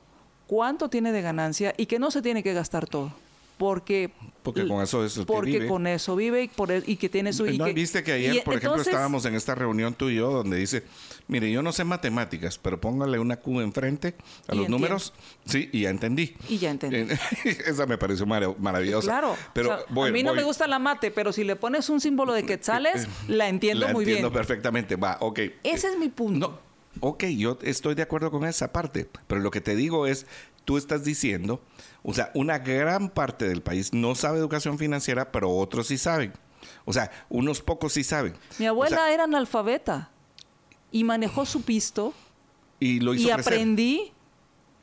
cuánto 0.46 0.88
tiene 0.88 1.12
de 1.12 1.22
ganancia 1.22 1.74
y 1.76 1.86
que 1.86 1.98
no 1.98 2.10
se 2.10 2.22
tiene 2.22 2.42
que 2.42 2.54
gastar 2.54 2.86
todo 2.86 3.12
porque 3.58 4.10
porque 4.42 4.66
con 4.66 4.80
eso 4.82 5.04
es 5.04 5.18
porque 5.26 5.66
con 5.66 5.86
eso 5.86 6.16
vive 6.16 6.44
y, 6.44 6.48
por, 6.48 6.70
y 6.72 6.96
que 6.96 7.08
tiene 7.08 7.32
su 7.32 7.44
no 7.44 7.64
viste 7.66 8.02
que 8.02 8.12
ayer 8.12 8.42
por 8.44 8.54
ejemplo 8.54 8.80
estábamos 8.80 9.24
en 9.26 9.34
esta 9.34 9.54
reunión 9.54 9.94
tú 9.94 10.08
y 10.08 10.16
yo 10.16 10.30
donde 10.30 10.56
dice 10.56 10.84
mire 11.26 11.50
yo 11.50 11.60
no 11.60 11.72
sé 11.72 11.84
matemáticas 11.84 12.56
pero 12.56 12.80
póngale 12.80 13.18
una 13.18 13.36
Q 13.36 13.60
enfrente 13.60 14.14
a 14.46 14.54
los 14.54 14.68
números 14.68 15.12
sí 15.44 15.68
y 15.72 15.82
ya 15.82 15.90
entendí. 15.90 16.34
Y 16.48 16.58
ya 16.58 16.70
entendí. 16.70 17.12
Esa 17.44 17.86
me 17.86 17.98
pareció 17.98 18.26
maravillosa. 18.26 19.08
Claro 19.08 19.36
pero 19.52 19.72
a 19.72 20.10
mí 20.10 20.22
no 20.22 20.34
me 20.34 20.44
gusta 20.44 20.66
la 20.66 20.78
mate 20.78 21.10
pero 21.10 21.32
si 21.32 21.44
le 21.44 21.56
pones 21.56 21.90
un 21.90 22.00
símbolo 22.00 22.32
de 22.32 22.44
quetzales 22.44 23.08
la 23.28 23.48
entiendo 23.48 23.88
muy 23.88 24.04
bien. 24.04 24.18
entiendo 24.18 24.32
perfectamente 24.32 24.96
va 24.96 25.18
ok. 25.20 25.40
Ese 25.64 25.88
es 25.88 25.98
mi 25.98 26.08
punto. 26.08 26.38
No 26.38 26.68
Ok, 27.00 27.24
yo 27.24 27.58
estoy 27.62 27.94
de 27.94 28.02
acuerdo 28.02 28.30
con 28.30 28.44
esa 28.44 28.72
parte, 28.72 29.08
pero 29.26 29.40
lo 29.40 29.50
que 29.50 29.60
te 29.60 29.76
digo 29.76 30.06
es, 30.06 30.26
tú 30.64 30.76
estás 30.76 31.04
diciendo, 31.04 31.62
o 32.02 32.14
sea, 32.14 32.30
una 32.34 32.58
gran 32.58 33.10
parte 33.10 33.48
del 33.48 33.62
país 33.62 33.92
no 33.92 34.14
sabe 34.14 34.38
educación 34.38 34.78
financiera, 34.78 35.32
pero 35.32 35.50
otros 35.50 35.88
sí 35.88 35.98
saben. 35.98 36.32
O 36.84 36.92
sea, 36.92 37.10
unos 37.28 37.60
pocos 37.60 37.92
sí 37.92 38.04
saben. 38.04 38.34
Mi 38.58 38.66
abuela 38.66 39.12
era 39.12 39.24
analfabeta 39.24 40.10
y 40.90 41.04
manejó 41.04 41.44
su 41.46 41.62
pisto. 41.62 42.14
Y 42.80 43.00
lo 43.00 43.14
hizo 43.14 43.28
Y 43.28 43.30
aprendí. 43.30 44.12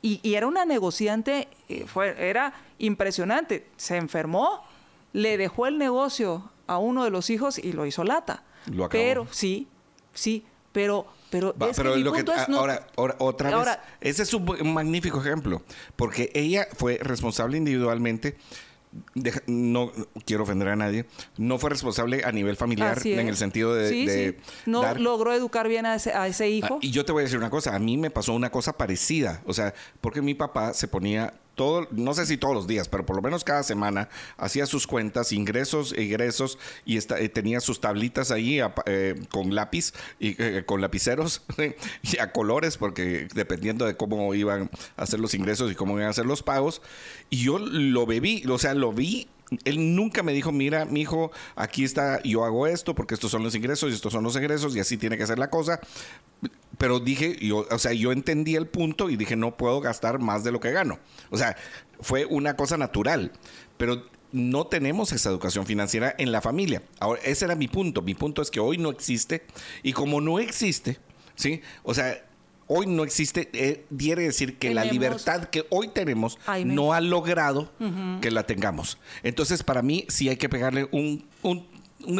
Y, 0.02 0.34
era 0.34 0.46
una 0.46 0.64
negociante, 0.64 1.48
eh, 1.68 1.84
fue, 1.86 2.14
era 2.28 2.54
impresionante. 2.78 3.66
Se 3.76 3.96
enfermó, 3.96 4.62
le 5.12 5.36
dejó 5.36 5.66
el 5.66 5.78
negocio 5.78 6.50
a 6.68 6.78
uno 6.78 7.02
de 7.02 7.10
los 7.10 7.28
hijos 7.30 7.58
y 7.58 7.72
lo 7.72 7.86
hizo 7.86 8.04
lata. 8.04 8.44
Lo 8.66 8.84
acabó. 8.84 9.02
Pero 9.02 9.26
sí, 9.32 9.66
sí, 10.14 10.44
pero 10.70 11.08
pero, 11.30 11.54
es 11.68 11.76
que 11.76 11.84
lo 11.98 12.12
que, 12.12 12.24
ahora, 12.54 12.86
otra 13.18 13.56
vez, 13.58 13.78
ese 14.00 14.22
es 14.22 14.34
un 14.34 14.74
magnífico 14.74 15.20
ejemplo, 15.20 15.62
porque 15.96 16.30
ella 16.34 16.66
fue 16.76 16.98
responsable 17.02 17.56
individualmente 17.56 18.36
no 19.46 19.92
quiero 20.24 20.44
ofender 20.44 20.68
a 20.68 20.76
nadie, 20.76 21.06
no 21.36 21.58
fue 21.58 21.70
responsable 21.70 22.24
a 22.24 22.32
nivel 22.32 22.56
familiar 22.56 22.98
en 23.04 23.28
el 23.28 23.36
sentido 23.36 23.74
de... 23.74 23.88
Sí, 23.88 24.36
No 24.66 24.94
logró 24.94 25.32
educar 25.32 25.68
bien 25.68 25.86
a 25.86 25.96
ese, 25.96 26.12
a 26.12 26.26
ese 26.26 26.48
hijo. 26.48 26.74
Ah, 26.76 26.78
y 26.80 26.90
yo 26.90 27.04
te 27.04 27.12
voy 27.12 27.22
a 27.22 27.24
decir 27.24 27.38
una 27.38 27.50
cosa, 27.50 27.74
a 27.74 27.78
mí 27.78 27.96
me 27.96 28.10
pasó 28.10 28.32
una 28.32 28.50
cosa 28.50 28.76
parecida, 28.76 29.42
o 29.46 29.52
sea, 29.52 29.74
porque 30.00 30.22
mi 30.22 30.34
papá 30.34 30.74
se 30.74 30.88
ponía 30.88 31.34
todo, 31.56 31.88
no 31.90 32.14
sé 32.14 32.26
si 32.26 32.36
todos 32.36 32.54
los 32.54 32.66
días, 32.66 32.88
pero 32.88 33.04
por 33.04 33.16
lo 33.16 33.22
menos 33.22 33.42
cada 33.42 33.62
semana 33.62 34.08
hacía 34.36 34.66
sus 34.66 34.86
cuentas, 34.86 35.32
ingresos, 35.32 35.92
egresos, 35.96 36.58
y 36.84 36.98
eh, 36.98 37.28
tenía 37.30 37.60
sus 37.60 37.80
tablitas 37.80 38.30
ahí 38.30 38.60
eh, 38.84 39.14
con 39.30 39.54
lápiz 39.54 39.92
y 40.20 40.40
eh, 40.40 40.62
con 40.64 40.80
lapiceros 40.80 41.42
y 42.02 42.18
a 42.18 42.30
colores, 42.30 42.76
porque 42.76 43.26
dependiendo 43.34 43.86
de 43.86 43.96
cómo 43.96 44.34
iban 44.34 44.70
a 44.96 45.02
hacer 45.02 45.18
los 45.18 45.34
ingresos 45.34 45.72
y 45.72 45.74
cómo 45.74 45.94
iban 45.94 46.06
a 46.06 46.10
hacer 46.10 46.26
los 46.26 46.42
pagos. 46.42 46.82
Y 47.30 47.42
yo 47.42 47.58
lo 47.58 48.06
bebí, 48.06 48.44
o 48.48 48.58
sea, 48.58 48.74
lo 48.74 48.92
vi 48.92 49.26
él 49.64 49.94
nunca 49.94 50.22
me 50.22 50.32
dijo, 50.32 50.52
mira, 50.52 50.84
mi 50.84 51.02
hijo, 51.02 51.30
aquí 51.54 51.84
está, 51.84 52.22
yo 52.22 52.44
hago 52.44 52.66
esto 52.66 52.94
porque 52.94 53.14
estos 53.14 53.30
son 53.30 53.42
los 53.42 53.54
ingresos 53.54 53.90
y 53.90 53.94
estos 53.94 54.12
son 54.12 54.24
los 54.24 54.34
egresos 54.36 54.74
y 54.74 54.80
así 54.80 54.96
tiene 54.96 55.16
que 55.16 55.26
ser 55.26 55.38
la 55.38 55.50
cosa. 55.50 55.80
Pero 56.78 57.00
dije, 57.00 57.36
yo, 57.40 57.66
o 57.70 57.78
sea, 57.78 57.92
yo 57.92 58.12
entendí 58.12 58.56
el 58.56 58.66
punto 58.66 59.08
y 59.08 59.16
dije, 59.16 59.36
no 59.36 59.56
puedo 59.56 59.80
gastar 59.80 60.18
más 60.18 60.44
de 60.44 60.52
lo 60.52 60.60
que 60.60 60.72
gano. 60.72 60.98
O 61.30 61.38
sea, 61.38 61.56
fue 62.00 62.26
una 62.26 62.56
cosa 62.56 62.76
natural. 62.76 63.32
Pero 63.76 64.04
no 64.32 64.66
tenemos 64.66 65.12
esa 65.12 65.30
educación 65.30 65.64
financiera 65.66 66.14
en 66.18 66.32
la 66.32 66.40
familia. 66.40 66.82
Ahora, 66.98 67.20
ese 67.24 67.44
era 67.44 67.54
mi 67.54 67.68
punto. 67.68 68.02
Mi 68.02 68.14
punto 68.14 68.42
es 68.42 68.50
que 68.50 68.60
hoy 68.60 68.78
no 68.78 68.90
existe 68.90 69.46
y 69.82 69.92
como 69.92 70.20
no 70.20 70.38
existe, 70.38 70.98
¿sí? 71.36 71.62
O 71.84 71.94
sea, 71.94 72.22
hoy 72.66 72.86
no 72.86 73.04
existe, 73.04 73.48
eh, 73.52 73.84
quiere 73.96 74.22
decir 74.22 74.58
que 74.58 74.74
la 74.74 74.84
libertad 74.84 75.44
que 75.44 75.66
hoy 75.70 75.88
tenemos 75.88 76.38
no 76.64 76.92
ha 76.92 77.00
logrado 77.00 77.70
que 78.20 78.30
la 78.30 78.44
tengamos. 78.44 78.98
Entonces, 79.22 79.62
para 79.62 79.82
mí 79.82 80.04
sí 80.08 80.28
hay 80.28 80.36
que 80.36 80.48
pegarle 80.48 80.88
un, 80.92 81.24
un, 81.42 81.66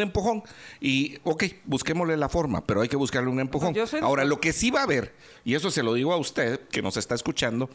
empujón 0.01 0.43
y, 0.81 1.17
ok, 1.23 1.45
busquémosle 1.65 2.17
la 2.17 2.29
forma, 2.29 2.65
pero 2.65 2.81
hay 2.81 2.89
que 2.89 2.97
buscarle 2.97 3.29
un 3.29 3.39
empujón. 3.39 3.75
Ahora, 4.01 4.25
lo 4.25 4.39
que 4.39 4.53
sí 4.53 4.71
va 4.71 4.81
a 4.81 4.83
haber, 4.83 5.13
y 5.43 5.55
eso 5.55 5.71
se 5.71 5.83
lo 5.83 5.93
digo 5.93 6.13
a 6.13 6.17
usted 6.17 6.59
que 6.69 6.81
nos 6.81 6.97
está 6.97 7.15
escuchando, 7.15 7.69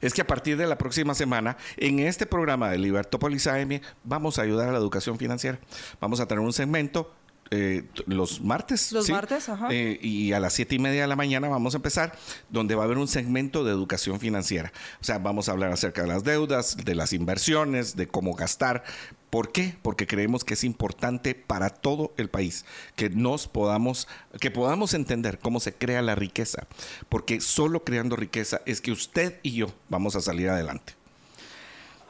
es 0.00 0.14
que 0.14 0.22
a 0.22 0.26
partir 0.26 0.56
de 0.56 0.66
la 0.66 0.78
próxima 0.78 1.14
semana, 1.14 1.56
en 1.76 2.00
este 2.00 2.26
programa 2.26 2.70
de 2.70 2.78
Libertópolis 2.78 3.46
AM, 3.46 3.80
vamos 4.04 4.38
a 4.38 4.42
ayudar 4.42 4.68
a 4.68 4.72
la 4.72 4.78
educación 4.78 5.18
financiera. 5.18 5.58
Vamos 6.00 6.20
a 6.20 6.26
tener 6.26 6.42
un 6.42 6.52
segmento 6.52 7.12
eh, 7.50 7.84
los 8.06 8.40
martes. 8.40 8.92
Los 8.92 9.08
martes, 9.08 9.48
ajá. 9.48 9.68
Eh, 9.70 9.98
y 10.02 10.32
a 10.32 10.40
las 10.40 10.52
siete 10.52 10.74
y 10.74 10.78
media 10.78 11.02
de 11.02 11.08
la 11.08 11.16
mañana 11.16 11.48
vamos 11.48 11.74
a 11.74 11.78
empezar, 11.78 12.16
donde 12.50 12.74
va 12.74 12.82
a 12.82 12.84
haber 12.84 12.98
un 12.98 13.08
segmento 13.08 13.64
de 13.64 13.72
educación 13.72 14.20
financiera. 14.20 14.72
O 15.00 15.04
sea, 15.04 15.18
vamos 15.18 15.48
a 15.48 15.52
hablar 15.52 15.72
acerca 15.72 16.02
de 16.02 16.08
las 16.08 16.24
deudas, 16.24 16.76
de 16.76 16.94
las 16.94 17.12
inversiones, 17.12 17.96
de 17.96 18.06
cómo 18.06 18.34
gastar. 18.34 18.84
¿Por 19.30 19.52
qué? 19.52 19.76
Porque 19.82 20.06
creemos 20.06 20.44
que 20.44 20.54
es 20.54 20.64
importante 20.64 21.34
para 21.34 21.70
todo 21.70 22.12
el 22.16 22.30
país 22.30 22.64
que 22.96 23.10
nos 23.10 23.46
podamos, 23.46 24.08
que 24.40 24.50
podamos 24.50 24.94
entender 24.94 25.38
cómo 25.38 25.60
se 25.60 25.74
crea 25.74 26.02
la 26.02 26.14
riqueza. 26.14 26.66
Porque 27.08 27.40
solo 27.40 27.84
creando 27.84 28.16
riqueza 28.16 28.60
es 28.66 28.80
que 28.80 28.92
usted 28.92 29.38
y 29.42 29.52
yo 29.52 29.68
vamos 29.88 30.16
a 30.16 30.20
salir 30.20 30.48
adelante. 30.48 30.94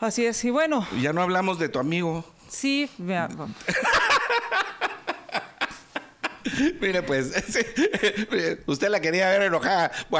Así 0.00 0.24
es, 0.24 0.44
y 0.44 0.50
bueno. 0.50 0.86
Ya 1.00 1.12
no 1.12 1.22
hablamos 1.22 1.58
de 1.58 1.68
tu 1.68 1.80
amigo. 1.80 2.24
Sí, 2.48 2.88
vea. 2.98 3.28
Mire, 6.80 7.02
pues, 7.02 7.32
usted 8.66 8.88
la 8.88 9.00
quería 9.00 9.30
ver 9.30 9.42
enojada. 9.42 9.90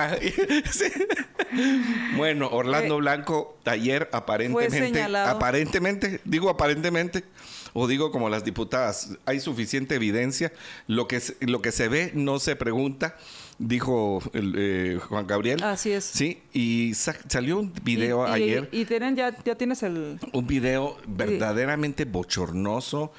Bueno, 2.17 2.49
Orlando 2.49 2.97
eh, 2.97 3.01
Blanco, 3.01 3.59
ayer 3.65 4.09
aparentemente, 4.13 5.03
aparentemente, 5.03 6.21
digo 6.25 6.51
aparentemente, 6.51 7.25
o 7.73 7.87
digo 7.87 8.11
como 8.11 8.29
las 8.29 8.45
diputadas, 8.45 9.17
hay 9.25 9.41
suficiente 9.41 9.95
evidencia. 9.95 10.53
Lo 10.87 11.09
que, 11.09 11.23
lo 11.41 11.63
que 11.63 11.73
se 11.73 11.89
ve 11.89 12.11
no 12.15 12.39
se 12.39 12.55
pregunta, 12.55 13.17
dijo 13.59 14.21
el, 14.35 14.55
eh, 14.59 14.99
Juan 15.09 15.27
Gabriel. 15.27 15.63
Así 15.63 15.93
es. 15.93 16.05
Sí, 16.05 16.43
y 16.53 16.93
salió 16.95 17.59
un 17.59 17.73
video 17.83 18.27
ayer. 18.27 18.69
Y, 18.71 18.85
tienen, 18.85 19.17
ya, 19.17 19.35
ya 19.43 19.55
tienes 19.55 19.83
el... 19.83 20.19
Un 20.33 20.47
video 20.47 20.99
verdaderamente 21.07 22.05
bochornoso. 22.05 23.13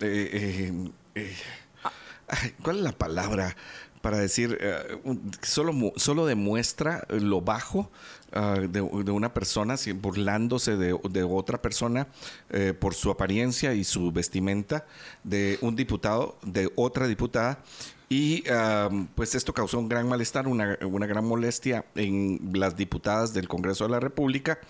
eh, 0.00 0.90
eh 1.14 1.34
¿Cuál 2.62 2.78
es 2.78 2.82
la 2.82 2.92
palabra 2.92 3.56
para 4.00 4.18
decir? 4.18 4.58
Eh, 4.60 4.98
solo, 5.42 5.92
solo 5.96 6.26
demuestra 6.26 7.06
lo 7.08 7.40
bajo 7.40 7.90
ah, 8.32 8.58
de, 8.68 8.80
una 8.80 9.32
persona, 9.32 9.76
burlándose 9.96 10.76
de, 10.76 10.92
otra 11.22 11.62
persona 11.62 12.08
eh, 12.50 12.74
por 12.78 12.94
su 12.94 13.10
apariencia 13.10 13.74
y 13.74 13.84
su 13.84 14.12
vestimenta, 14.12 14.86
de 15.24 15.58
un 15.60 15.76
diputado, 15.76 16.36
de 16.42 16.70
otra 16.76 17.06
diputada. 17.06 17.60
Y 18.08 18.44
pues 19.16 19.34
esto 19.34 19.52
causó 19.52 19.80
un 19.80 19.88
gran 19.88 20.08
malestar, 20.08 20.46
una, 20.46 20.78
una, 20.82 21.06
gran 21.06 21.24
molestia 21.24 21.86
en 21.96 22.52
las 22.54 22.76
diputadas 22.76 23.34
del 23.34 23.48
Congreso 23.48 23.82
de 23.82 23.90
la 23.90 23.98
República. 23.98 24.60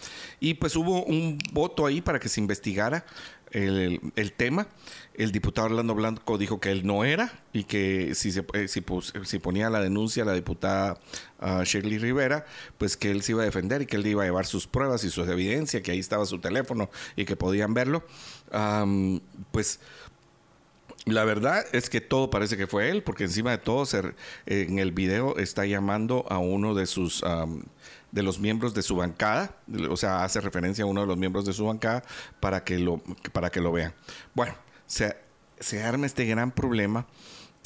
Y 0.40 0.54
pues 0.54 0.74
hubo 0.74 1.04
un 1.04 1.36
voto 1.52 1.84
ahí 1.84 2.00
para 2.00 2.18
que 2.18 2.30
se 2.30 2.40
investigara 2.40 3.04
el, 3.52 4.00
el, 4.16 4.32
tema. 4.32 4.68
El 5.14 5.32
diputado 5.32 5.68
Orlando 5.68 5.94
Blanco 5.94 6.36
dijo 6.38 6.60
que 6.60 6.70
él 6.70 6.86
no 6.86 7.04
era 7.04 7.40
y 7.52 7.64
que 7.64 8.14
si, 8.14 8.32
se, 8.32 8.44
eh, 8.52 8.68
si, 8.68 9.38
ponía 9.38 9.70
la 9.70 9.80
denuncia 9.80 10.22
a 10.24 10.26
la 10.26 10.34
diputada 10.34 10.98
uh, 11.40 11.62
Shirley 11.62 11.98
Rivera, 11.98 12.44
pues 12.78 12.96
que 12.96 13.10
él 13.10 13.22
se 13.22 13.32
iba 13.32 13.42
a 13.42 13.46
defender 13.46 13.82
y 13.82 13.86
que 13.86 13.96
él 13.96 14.06
iba 14.06 14.22
a 14.22 14.26
llevar 14.26 14.46
sus 14.46 14.66
pruebas 14.66 15.04
y 15.04 15.10
su 15.10 15.22
evidencia, 15.22 15.82
que 15.82 15.92
ahí 15.92 15.98
estaba 15.98 16.26
su 16.26 16.38
teléfono 16.38 16.90
y 17.16 17.24
que 17.24 17.36
podían 17.36 17.72
verlo. 17.72 18.04
Pues 19.52 19.80
la 21.06 21.24
verdad 21.24 21.64
es 21.72 21.88
que 21.88 22.00
todo 22.00 22.30
parece 22.30 22.56
que 22.56 22.66
fue 22.66 22.90
él, 22.90 23.02
porque 23.02 23.24
encima 23.24 23.52
de 23.52 23.58
todo 23.58 23.86
en 24.46 24.78
el 24.78 24.90
video 24.90 25.38
está 25.38 25.64
llamando 25.64 26.26
a 26.28 26.38
uno 26.38 26.74
de 26.74 26.86
sus 26.86 27.22
de 28.12 28.22
los 28.22 28.38
miembros 28.38 28.74
de 28.74 28.82
su 28.82 28.96
bancada, 28.96 29.56
o 29.90 29.96
sea, 29.96 30.24
hace 30.24 30.40
referencia 30.40 30.84
a 30.84 30.86
uno 30.86 31.02
de 31.02 31.06
los 31.06 31.18
miembros 31.18 31.44
de 31.44 31.52
su 31.52 31.66
bancada 31.66 32.02
para 32.40 32.64
que 32.64 32.78
lo 32.78 33.02
para 33.32 33.50
que 33.50 33.60
lo 33.60 33.72
vean. 33.72 33.94
Bueno, 34.34 34.54
se, 34.86 35.16
arma 35.82 36.06
este 36.06 36.24
gran 36.24 36.50
problema 36.50 37.06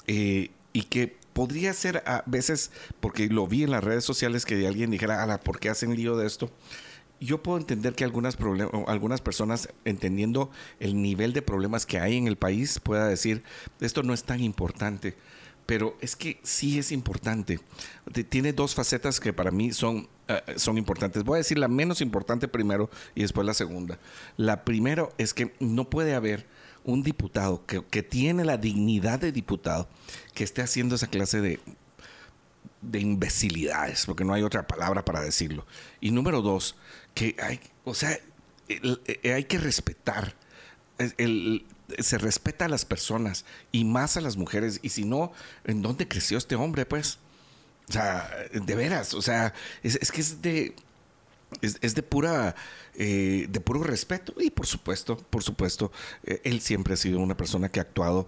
eh, 0.07 0.51
y 0.73 0.83
que 0.85 1.19
podría 1.33 1.73
ser 1.73 2.03
a 2.07 2.23
veces, 2.27 2.73
porque 3.01 3.29
lo 3.29 3.47
vi 3.47 3.63
en 3.63 3.71
las 3.71 3.85
redes 3.85 4.05
sociales 4.05 4.45
que 4.45 4.67
alguien 4.67 4.91
dijera, 4.91 5.23
ala, 5.23 5.41
¿por 5.41 5.61
qué 5.61 5.71
hacen 5.71 5.95
lío 5.95 6.17
de 6.17 6.27
esto? 6.27 6.51
yo 7.21 7.43
puedo 7.43 7.59
entender 7.59 7.95
que 7.95 8.05
algunas, 8.05 8.39
algunas 8.87 9.21
personas, 9.21 9.69
entendiendo 9.85 10.51
el 10.81 11.01
nivel 11.01 11.35
de 11.35 11.43
problemas 11.43 11.85
que 11.85 11.99
hay 12.01 12.17
en 12.17 12.27
el 12.27 12.37
país, 12.37 12.81
pueda 12.81 13.07
decir, 13.07 13.43
esto 13.81 14.03
no 14.03 14.15
es 14.15 14.25
tan 14.25 14.41
importante. 14.41 15.17
Pero 15.67 15.97
es 16.01 16.17
que 16.17 16.41
sí 16.43 16.79
es 16.79 16.91
importante. 16.91 17.61
Tiene 18.31 18.53
dos 18.53 18.75
facetas 18.75 19.21
que 19.21 19.33
para 19.33 19.51
mí 19.51 19.73
son, 19.73 20.09
eh, 20.31 20.43
son 20.57 20.79
importantes. 20.79 21.25
Voy 21.25 21.37
a 21.37 21.39
decir 21.39 21.59
la 21.59 21.69
menos 21.69 22.01
importante 22.01 22.49
primero 22.49 22.89
y 23.15 23.23
después 23.23 23.47
la 23.47 23.55
segunda. 23.55 23.99
La 24.37 24.65
primera 24.65 25.09
es 25.19 25.35
que 25.35 25.55
no 25.59 25.91
puede 25.91 26.15
haber 26.15 26.47
un 26.85 27.03
diputado 27.03 27.67
que, 27.67 27.85
que 27.85 28.03
tiene 28.03 28.45
la 28.45 28.57
dignidad 28.57 29.19
de 29.19 29.33
diputado 29.33 29.89
que 30.35 30.45
esté 30.45 30.63
haciendo 30.63 30.95
esa 30.95 31.09
clase 31.09 31.41
de, 31.41 31.61
de 32.81 33.01
imbecilidades, 33.01 34.07
porque 34.07 34.25
no 34.25 34.33
hay 34.33 34.43
otra 34.43 34.67
palabra 34.67 35.05
para 35.05 35.21
decirlo. 35.21 35.67
Y 36.01 36.11
número 36.11 36.43
dos, 36.43 36.77
que 37.15 37.37
hay, 37.43 37.61
o 37.85 37.95
sea, 37.95 38.19
eh, 38.69 39.33
hay 39.33 39.45
que 39.45 39.59
respetar. 39.59 40.35
se 41.99 42.19
respeta 42.19 42.67
a 42.67 42.69
las 42.69 42.85
personas 42.85 43.45
y 43.73 43.85
más 43.85 44.17
a 44.17 44.21
las 44.21 44.37
mujeres. 44.37 44.79
Y 44.83 44.91
si 44.91 45.05
no, 45.05 45.33
¿en 45.65 45.83
dónde 45.83 46.09
creció 46.09 46.39
este 46.39 46.55
hombre, 46.55 46.87
pues? 46.87 47.19
O 47.91 47.93
sea, 47.93 48.31
de 48.53 48.75
veras, 48.77 49.15
o 49.15 49.21
sea, 49.21 49.53
es 49.83 50.13
que 50.13 50.21
es 50.21 50.41
de 50.41 50.75
es, 51.61 51.95
de 51.95 52.03
pura 52.03 52.55
eh, 52.95 53.47
de 53.49 53.61
puro 53.61 53.83
respeto. 53.83 54.35
Y 54.39 54.51
por 54.51 54.67
supuesto 54.67 55.17
por 55.17 55.43
supuesto 55.43 55.91
eh, 56.25 56.41
él 56.45 56.61
siempre 56.61 56.95
ha 56.95 56.97
sido 56.97 57.19
una 57.21 57.37
persona 57.37 57.69
que 57.69 57.81
ha 57.81 57.83
actuado 57.83 58.27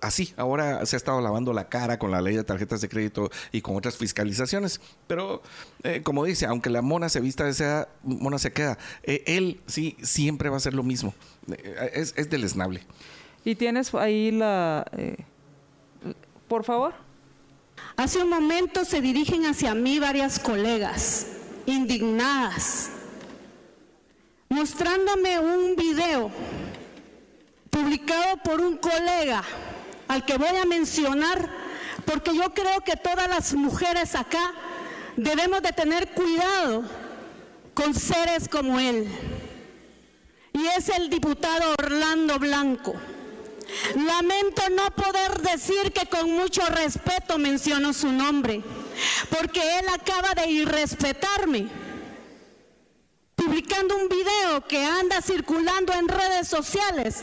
así. 0.00 0.32
Ahora 0.36 0.84
se 0.86 0.96
ha 0.96 0.98
estado 0.98 1.20
lavando 1.20 1.52
la 1.52 1.68
cara 1.68 1.98
con 1.98 2.10
la 2.10 2.20
ley 2.20 2.36
de 2.36 2.44
tarjetas 2.44 2.80
de 2.80 2.88
crédito 2.88 3.30
y 3.52 3.60
con 3.60 3.76
otras 3.76 3.96
fiscalizaciones. 3.96 4.80
Pero 5.06 5.42
eh, 5.82 6.02
como 6.02 6.24
dice 6.24 6.46
aunque 6.46 6.70
la 6.70 6.82
mona 6.82 7.08
se 7.08 7.20
vista 7.20 7.44
de 7.44 7.54
seda 7.54 7.88
mona 8.02 8.38
se 8.38 8.52
queda 8.52 8.78
él 9.02 9.60
sí 9.66 9.96
siempre 10.02 10.48
va 10.48 10.56
a 10.56 10.60
ser 10.60 10.74
lo 10.74 10.82
mismo. 10.82 11.14
Es, 11.92 12.14
es 12.16 12.30
deleznable. 12.30 12.82
Y 13.44 13.54
tienes 13.54 13.94
ahí 13.94 14.30
la 14.30 14.86
por 16.48 16.64
favor 16.64 17.09
hace 17.96 18.22
un 18.22 18.28
momento 18.28 18.84
se 18.84 19.00
dirigen 19.00 19.46
hacia 19.46 19.74
mí 19.74 19.98
varias 19.98 20.38
colegas 20.38 21.26
indignadas, 21.66 22.90
mostrándome 24.48 25.38
un 25.38 25.76
video 25.76 26.30
publicado 27.70 28.36
por 28.38 28.60
un 28.60 28.76
colega 28.76 29.42
al 30.08 30.24
que 30.24 30.36
voy 30.36 30.56
a 30.60 30.64
mencionar, 30.64 31.50
porque 32.04 32.34
yo 32.34 32.52
creo 32.52 32.80
que 32.80 32.96
todas 32.96 33.28
las 33.28 33.54
mujeres 33.54 34.14
acá 34.14 34.52
debemos 35.16 35.62
de 35.62 35.72
tener 35.72 36.08
cuidado 36.08 36.82
con 37.74 37.94
seres 37.94 38.48
como 38.48 38.80
él. 38.80 39.06
Y 40.52 40.66
es 40.76 40.88
el 40.88 41.08
diputado 41.08 41.74
Orlando 41.78 42.38
Blanco. 42.38 42.94
Lamento 43.94 44.62
no 44.70 44.90
poder 44.90 45.40
decir 45.42 45.92
que 45.92 46.06
con 46.06 46.30
mucho 46.30 46.64
respeto 46.66 47.38
menciono 47.38 47.92
su 47.92 48.10
nombre 48.10 48.62
porque 49.30 49.78
él 49.78 49.86
acaba 49.88 50.34
de 50.34 50.50
irrespetarme 50.50 51.68
publicando 53.34 53.96
un 53.96 54.08
video 54.08 54.66
que 54.66 54.84
anda 54.84 55.22
circulando 55.22 55.92
en 55.92 56.08
redes 56.08 56.48
sociales 56.48 57.22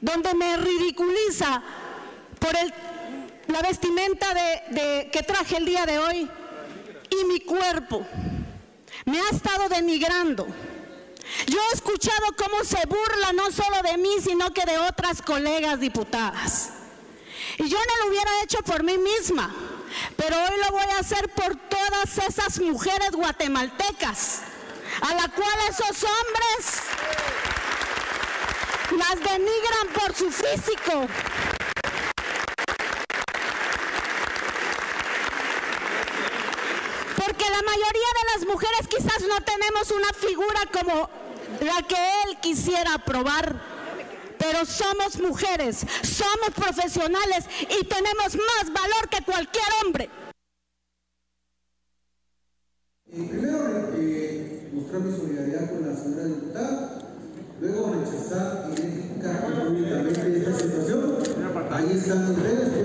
donde 0.00 0.34
me 0.34 0.56
ridiculiza 0.56 1.62
por 2.38 2.54
la 3.48 3.62
vestimenta 3.62 4.34
de, 4.34 5.08
que 5.12 5.22
traje 5.22 5.56
el 5.56 5.66
día 5.66 5.86
de 5.86 5.98
hoy 5.98 6.30
y 7.10 7.24
mi 7.26 7.40
cuerpo. 7.40 8.06
Me 9.04 9.18
ha 9.20 9.30
estado 9.30 9.68
denigrando. 9.68 10.46
Yo 11.50 11.58
he 11.58 11.74
escuchado 11.74 12.26
cómo 12.36 12.62
se 12.62 12.78
burla 12.86 13.32
no 13.32 13.50
solo 13.50 13.82
de 13.82 13.96
mí, 13.96 14.18
sino 14.22 14.54
que 14.54 14.64
de 14.64 14.78
otras 14.78 15.20
colegas 15.20 15.80
diputadas. 15.80 16.70
Y 17.58 17.68
yo 17.68 17.76
no 17.76 18.04
lo 18.04 18.10
hubiera 18.10 18.30
hecho 18.44 18.58
por 18.58 18.84
mí 18.84 18.96
misma. 18.96 19.52
Pero 20.16 20.36
hoy 20.36 20.60
lo 20.64 20.70
voy 20.70 20.84
a 20.96 21.00
hacer 21.00 21.28
por 21.30 21.56
todas 21.56 22.18
esas 22.18 22.60
mujeres 22.60 23.10
guatemaltecas, 23.10 24.42
a 25.00 25.12
la 25.14 25.26
cual 25.26 25.58
esos 25.68 26.04
hombres 26.04 26.82
las 28.96 29.16
denigran 29.18 29.88
por 29.92 30.14
su 30.14 30.30
físico. 30.30 31.08
Porque 37.16 37.50
la 37.50 37.62
mayoría 37.62 38.10
de 38.20 38.38
las 38.38 38.46
mujeres 38.46 38.86
quizás 38.88 39.22
no 39.22 39.40
tenemos 39.40 39.90
una 39.90 40.12
figura 40.12 40.60
como 40.72 41.10
la 41.60 41.86
que 41.86 41.96
él 42.24 42.38
quisiera 42.40 42.98
probar 42.98 43.80
pero 44.40 44.64
somos 44.64 45.20
mujeres, 45.20 45.84
somos 46.02 46.50
profesionales 46.56 47.44
y 47.68 47.84
tenemos 47.84 48.34
más 48.34 48.72
valor 48.72 49.08
que 49.10 49.22
cualquier 49.22 49.66
hombre. 49.84 50.08
Primero, 53.04 53.92
eh, 53.98 54.70
mostrar 54.72 55.02
mi 55.02 55.14
solidaridad 55.14 55.68
con 55.68 55.86
la 55.86 55.94
señora 55.94 56.24
diputada, 56.24 56.98
luego 57.60 57.94
rechazar 58.00 58.70
y 58.70 58.80
identificar 58.80 59.66
públicamente 59.66 60.38
esta 60.38 60.58
situación. 60.58 61.18
Ahí 61.70 61.96
están 61.96 62.30
ustedes, 62.30 62.79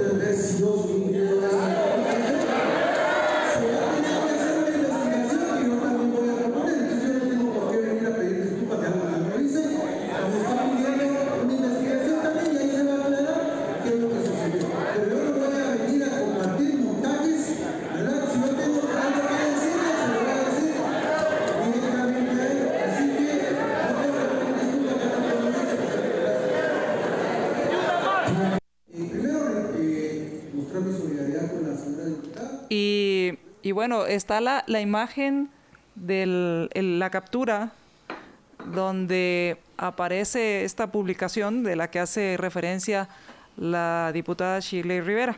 Y 33.65 33.71
bueno, 33.71 34.05
está 34.05 34.41
la, 34.41 34.63
la 34.67 34.79
imagen 34.79 35.49
de 35.95 36.69
la 36.75 37.09
captura 37.09 37.71
donde 38.63 39.57
aparece 39.75 40.63
esta 40.65 40.91
publicación 40.91 41.63
de 41.63 41.75
la 41.75 41.89
que 41.89 41.97
hace 41.97 42.37
referencia 42.37 43.09
la 43.57 44.11
diputada 44.13 44.59
Shirley 44.59 45.01
Rivera. 45.01 45.35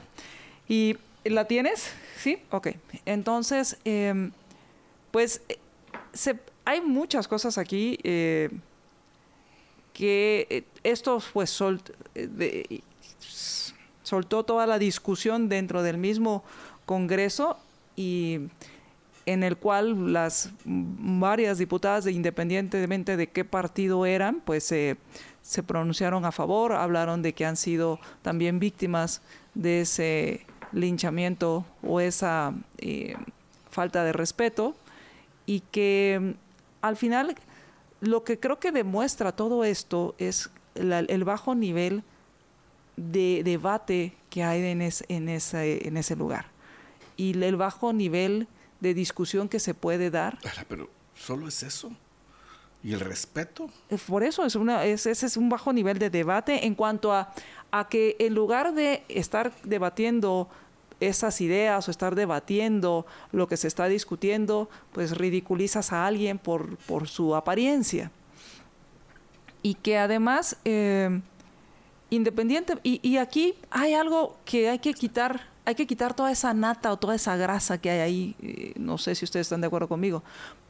¿Y 0.68 0.98
la 1.24 1.46
tienes? 1.46 1.94
Sí, 2.18 2.40
ok. 2.52 2.72
Entonces, 3.06 3.78
em, 3.86 4.34
pues 5.12 5.42
se, 6.12 6.38
hay 6.66 6.82
muchas 6.82 7.30
cosas 7.30 7.58
aquí 7.58 7.98
eh, 8.04 8.50
que 9.94 10.48
eh, 10.50 10.64
esto 10.84 11.24
pues 11.32 11.50
soltó 14.04 14.44
toda 14.44 14.68
la 14.68 14.80
discusión 14.80 15.48
dentro 15.48 15.82
del 15.82 15.98
mismo 15.98 16.44
Congreso 16.86 17.58
y 17.98 18.40
en 19.26 19.44
el 19.44 19.58
cual 19.58 20.14
las 20.14 20.52
varias 20.64 21.58
diputadas, 21.58 22.08
independientemente 22.08 23.18
de 23.18 23.28
qué 23.28 23.44
partido 23.44 24.06
eran, 24.06 24.40
pues 24.40 24.64
se 24.64 25.64
pronunciaron 25.64 26.24
a 26.24 26.32
favor, 26.32 26.72
hablaron 26.72 27.22
de 27.22 27.34
que 27.34 27.46
han 27.46 27.58
sido 27.58 28.00
también 28.22 28.60
víctimas 28.60 29.22
de 29.54 29.82
ese 29.82 30.46
linchamiento 30.72 31.66
o 31.84 32.00
esa 32.00 32.54
eh, 32.78 33.16
falta 33.70 34.06
de 34.06 34.14
respeto 34.14 34.76
y 35.46 35.60
que 35.60 36.36
al 36.82 36.96
final 36.96 37.36
lo 38.00 38.24
que 38.24 38.40
creo 38.40 38.60
que 38.60 38.72
demuestra 38.72 39.34
todo 39.34 39.66
esto 39.66 40.16
es 40.20 40.52
el 40.76 41.24
bajo 41.26 41.56
nivel 41.56 42.04
de 42.96 43.42
debate 43.44 44.14
que 44.30 44.44
hay 44.44 44.64
en, 44.64 44.82
ese, 44.82 45.06
en 45.10 45.98
ese 45.98 46.16
lugar 46.16 46.57
y 47.18 47.42
el 47.44 47.58
bajo 47.58 47.92
nivel 47.92 48.48
de 48.80 48.94
discusión 48.94 49.50
que 49.50 49.60
se 49.60 49.74
puede 49.74 50.10
dar. 50.10 50.38
Pero 50.70 50.90
solo 51.16 51.48
es 51.48 51.64
eso. 51.64 51.92
¿Y 52.84 52.94
el 52.94 53.00
respeto? 53.00 53.70
Por 54.08 54.24
eso 54.24 54.46
es 54.46 54.56
una, 54.56 54.86
ese 54.86 55.12
es 55.12 55.36
un 55.36 55.50
bajo 55.50 55.74
nivel 55.74 56.00
de 56.00 56.10
debate 56.10 56.66
en 56.66 56.76
cuanto 56.76 57.12
a, 57.12 57.34
a 57.72 57.90
que 57.90 58.16
en 58.20 58.36
lugar 58.36 58.74
de 58.74 59.04
estar 59.10 59.52
debatiendo 59.64 60.48
esas 61.00 61.42
ideas 61.42 61.88
o 61.88 61.92
estar 61.92 62.16
debatiendo 62.16 63.06
lo 63.32 63.48
que 63.48 63.58
se 63.58 63.68
está 63.68 63.88
discutiendo, 63.88 64.70
pues 64.94 65.18
ridiculizas 65.18 65.94
a 65.94 66.08
alguien 66.08 66.38
por, 66.38 66.78
por 66.78 67.08
su 67.08 67.36
apariencia. 67.36 68.12
Y 69.62 69.76
que 69.76 69.98
además, 69.98 70.58
eh, 70.66 71.22
independiente, 72.10 72.76
y, 72.84 73.00
y, 73.08 73.18
aquí 73.18 73.56
hay 73.70 73.94
algo 73.94 74.38
que 74.46 74.70
hay 74.70 74.80
que 74.80 74.94
quitar, 74.94 75.48
hay 75.68 75.76
que 75.76 75.86
quitar 75.86 76.14
toda 76.14 76.32
esa 76.32 76.54
nata 76.54 76.94
o 76.94 76.98
toda 76.98 77.14
esa 77.14 77.36
grasa 77.36 77.78
que 77.78 77.90
hay 77.90 78.00
ahí, 78.00 78.36
eh, 78.42 78.74
no 78.78 78.98
sé 78.98 79.16
si 79.16 79.26
ustedes 79.26 79.48
están 79.48 79.60
de 79.60 79.68
acuerdo 79.68 79.90
conmigo, 79.90 80.24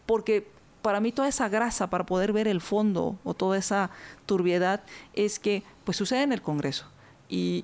porque 0.08 0.48
para 0.82 1.00
mí 1.00 1.12
toda 1.12 1.28
esa 1.28 1.48
grasa 1.50 1.92
para 1.92 2.08
poder 2.08 2.34
ver 2.34 2.48
el 2.48 2.62
fondo 2.62 3.16
o 3.24 3.36
toda 3.36 3.60
esa 3.60 3.92
turbiedad 4.26 4.82
es 5.14 5.38
que 5.38 5.62
pues 5.84 5.98
sucede 5.98 6.24
en 6.24 6.34
el 6.34 6.42
Congreso 6.42 6.88
y, 7.30 7.64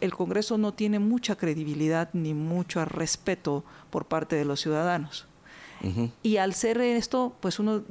el 0.00 0.14
Congreso 0.14 0.56
no 0.56 0.72
tiene 0.72 1.00
mucha 1.00 1.34
credibilidad 1.34 2.10
ni 2.12 2.32
mucho 2.32 2.84
respeto 2.84 3.64
por 3.90 4.04
parte 4.04 4.36
de 4.36 4.44
los 4.44 4.60
ciudadanos. 4.60 5.26
Y 6.22 6.36
al 6.36 6.54
ser 6.54 6.80
esto, 6.80 7.34
pues 7.40 7.58
uno 7.58 7.82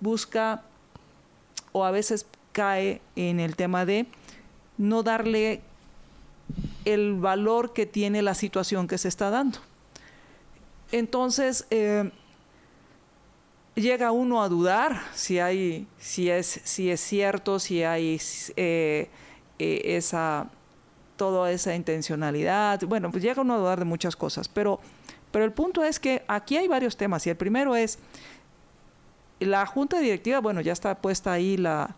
busca 0.00 0.62
o 1.72 1.84
a 1.84 1.90
veces 1.90 2.24
cae 2.52 3.02
en 3.16 3.38
el 3.38 3.54
tema 3.54 3.84
de 3.84 4.06
no 4.78 5.02
darle 5.02 5.62
el 6.84 7.14
valor 7.14 7.72
que 7.72 7.86
tiene 7.86 8.22
la 8.22 8.34
situación 8.34 8.86
que 8.86 8.98
se 8.98 9.08
está 9.08 9.30
dando. 9.30 9.58
Entonces, 10.90 11.66
eh, 11.70 12.10
llega 13.74 14.10
uno 14.12 14.42
a 14.42 14.48
dudar 14.48 15.02
si 15.14 15.38
hay, 15.38 15.86
si 15.98 16.30
es, 16.30 16.60
si 16.64 16.90
es 16.90 17.00
cierto, 17.00 17.58
si 17.58 17.82
hay 17.82 18.20
eh, 18.56 19.10
eh, 19.58 19.82
esa, 19.84 20.48
toda 21.16 21.50
esa 21.52 21.74
intencionalidad. 21.74 22.80
Bueno, 22.86 23.10
pues 23.10 23.22
llega 23.22 23.42
uno 23.42 23.54
a 23.54 23.58
dudar 23.58 23.78
de 23.78 23.84
muchas 23.84 24.16
cosas, 24.16 24.48
pero, 24.48 24.80
pero 25.30 25.44
el 25.44 25.52
punto 25.52 25.84
es 25.84 26.00
que 26.00 26.22
aquí 26.26 26.56
hay 26.56 26.68
varios 26.68 26.96
temas 26.96 27.26
y 27.26 27.30
el 27.30 27.36
primero 27.36 27.76
es 27.76 27.98
la 29.40 29.66
junta 29.66 30.00
directiva, 30.00 30.40
bueno, 30.40 30.60
ya 30.60 30.72
está 30.72 30.96
puesta 30.96 31.32
ahí 31.32 31.56
la, 31.56 31.94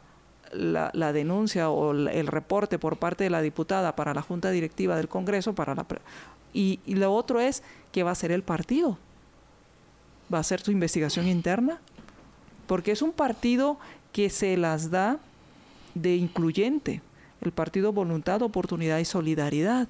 la, 0.53 1.12
denuncia 1.12 1.70
o 1.70 1.92
el 1.92 2.26
reporte 2.26 2.78
por 2.78 2.98
parte 2.98 3.24
de 3.24 3.30
la 3.30 3.42
diputada 3.42 3.96
para 3.96 4.14
la 4.14 4.22
junta 4.22 4.51
directiva 4.51 4.96
del 4.96 5.09
Congreso 5.09 5.55
para 5.55 5.74
la 5.74 5.86
y, 6.53 6.80
y 6.84 6.94
lo 6.96 7.14
otro 7.14 7.40
es 7.40 7.62
que 7.92 8.03
va 8.03 8.11
a 8.11 8.14
ser 8.14 8.32
el 8.32 8.42
partido 8.42 8.98
va 10.32 10.38
a 10.38 10.42
ser 10.42 10.61
su 10.61 10.70
investigación 10.72 11.28
interna 11.28 11.80
porque 12.66 12.92
es 12.92 13.03
un 13.03 13.12
partido 13.12 13.78
que 14.12 14.30
se 14.30 14.57
las 14.57 14.90
da 14.90 15.18
de 15.94 16.16
incluyente 16.16 17.03
el 17.40 17.53
Partido 17.53 17.92
Voluntad, 17.92 18.42
Oportunidad 18.42 18.98
y 18.98 19.05
Solidaridad. 19.05 19.88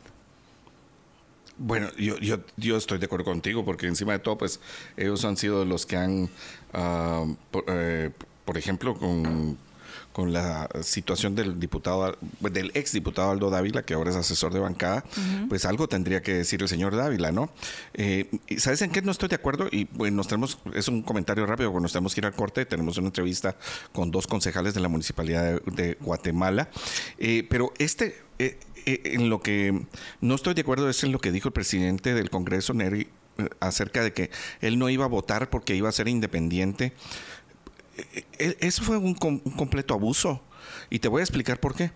Bueno, 1.58 1.88
yo, 1.98 2.16
yo, 2.18 2.38
yo 2.56 2.76
estoy 2.76 2.98
de 2.98 3.06
acuerdo 3.06 3.24
contigo 3.26 3.64
porque 3.64 3.86
encima 3.86 4.12
de 4.12 4.20
todo, 4.20 4.38
pues 4.38 4.61
ellos 4.96 5.24
han 5.24 5.36
sido 5.36 5.64
los 5.64 5.84
que 5.84 5.96
han, 5.96 6.30
ah, 6.72 7.26
eh, 7.66 8.11
por 8.44 8.56
ejemplo, 8.56 8.94
con 8.94 9.58
con 10.21 10.35
la 10.35 10.68
situación 10.83 11.35
del 11.35 11.59
diputado, 11.59 12.14
del 12.41 12.71
ex 12.75 12.93
diputado 12.93 13.31
Aldo 13.31 13.49
Dávila, 13.49 13.85
que 13.85 13.95
ahora 13.95 14.11
es 14.11 14.16
asesor 14.16 14.53
de 14.53 14.61
bancada, 14.61 15.03
pues 15.49 15.64
algo 15.64 15.89
tendría 15.89 16.21
que 16.21 16.35
decir 16.35 16.61
el 16.61 16.68
señor 16.68 16.95
Dávila, 16.95 17.33
¿no? 17.33 17.51
Eh, 17.95 18.29
¿Sabes 18.59 18.83
en 18.83 18.91
qué 18.91 19.01
no 19.01 19.12
estoy 19.12 19.31
de 19.31 19.37
acuerdo? 19.37 19.68
Y 19.73 19.89
bueno, 19.93 20.18
nos 20.18 20.29
tenemos, 20.29 20.59
es 20.75 20.89
un 20.89 21.01
comentario 21.01 21.47
rápido, 21.47 21.71
cuando 21.71 21.85
nos 21.85 21.93
tenemos 21.95 22.14
que 22.14 22.21
ir 22.21 22.27
al 22.27 22.35
corte, 22.35 22.66
tenemos 22.66 22.99
una 22.99 23.07
entrevista 23.07 23.57
con 23.93 24.11
dos 24.11 24.27
concejales 24.27 24.75
de 24.75 24.81
la 24.81 24.89
Municipalidad 24.89 25.62
de, 25.62 25.97
Guatemala, 26.01 26.68
eh, 27.18 27.47
pero 27.49 27.73
este... 27.79 28.23
Eh, 28.39 28.59
en 28.87 29.29
lo 29.29 29.43
que 29.43 29.79
no 30.23 30.35
estoy 30.35 30.55
de 30.55 30.62
acuerdo 30.62 30.89
es 30.89 31.05
en 31.05 31.12
lo 31.12 31.18
que 31.18 31.31
dijo 31.31 31.49
el 31.49 31.53
presidente 31.53 32.14
del 32.14 32.31
Congreso, 32.31 32.73
Neri, 32.73 33.09
acerca 33.61 34.03
de 34.03 34.12
que 34.12 34.31
él 34.61 34.79
no 34.79 34.89
iba 34.89 35.05
a 35.05 35.09
votar 35.09 35.51
porque 35.51 35.75
iba 35.77 35.89
a 35.89 35.93
ser 35.93 36.09
independiente. 36.09 36.93
E, 38.12 38.24
e, 38.38 38.57
eso 38.61 38.82
fue 38.82 38.96
un, 38.96 39.14
completo 39.14 39.94
abuso. 39.94 40.42
Y 40.88 40.98
te 40.98 41.09
voy 41.09 41.20
a 41.20 41.24
explicar 41.24 41.59
por 41.61 41.74
qué. 41.74 41.90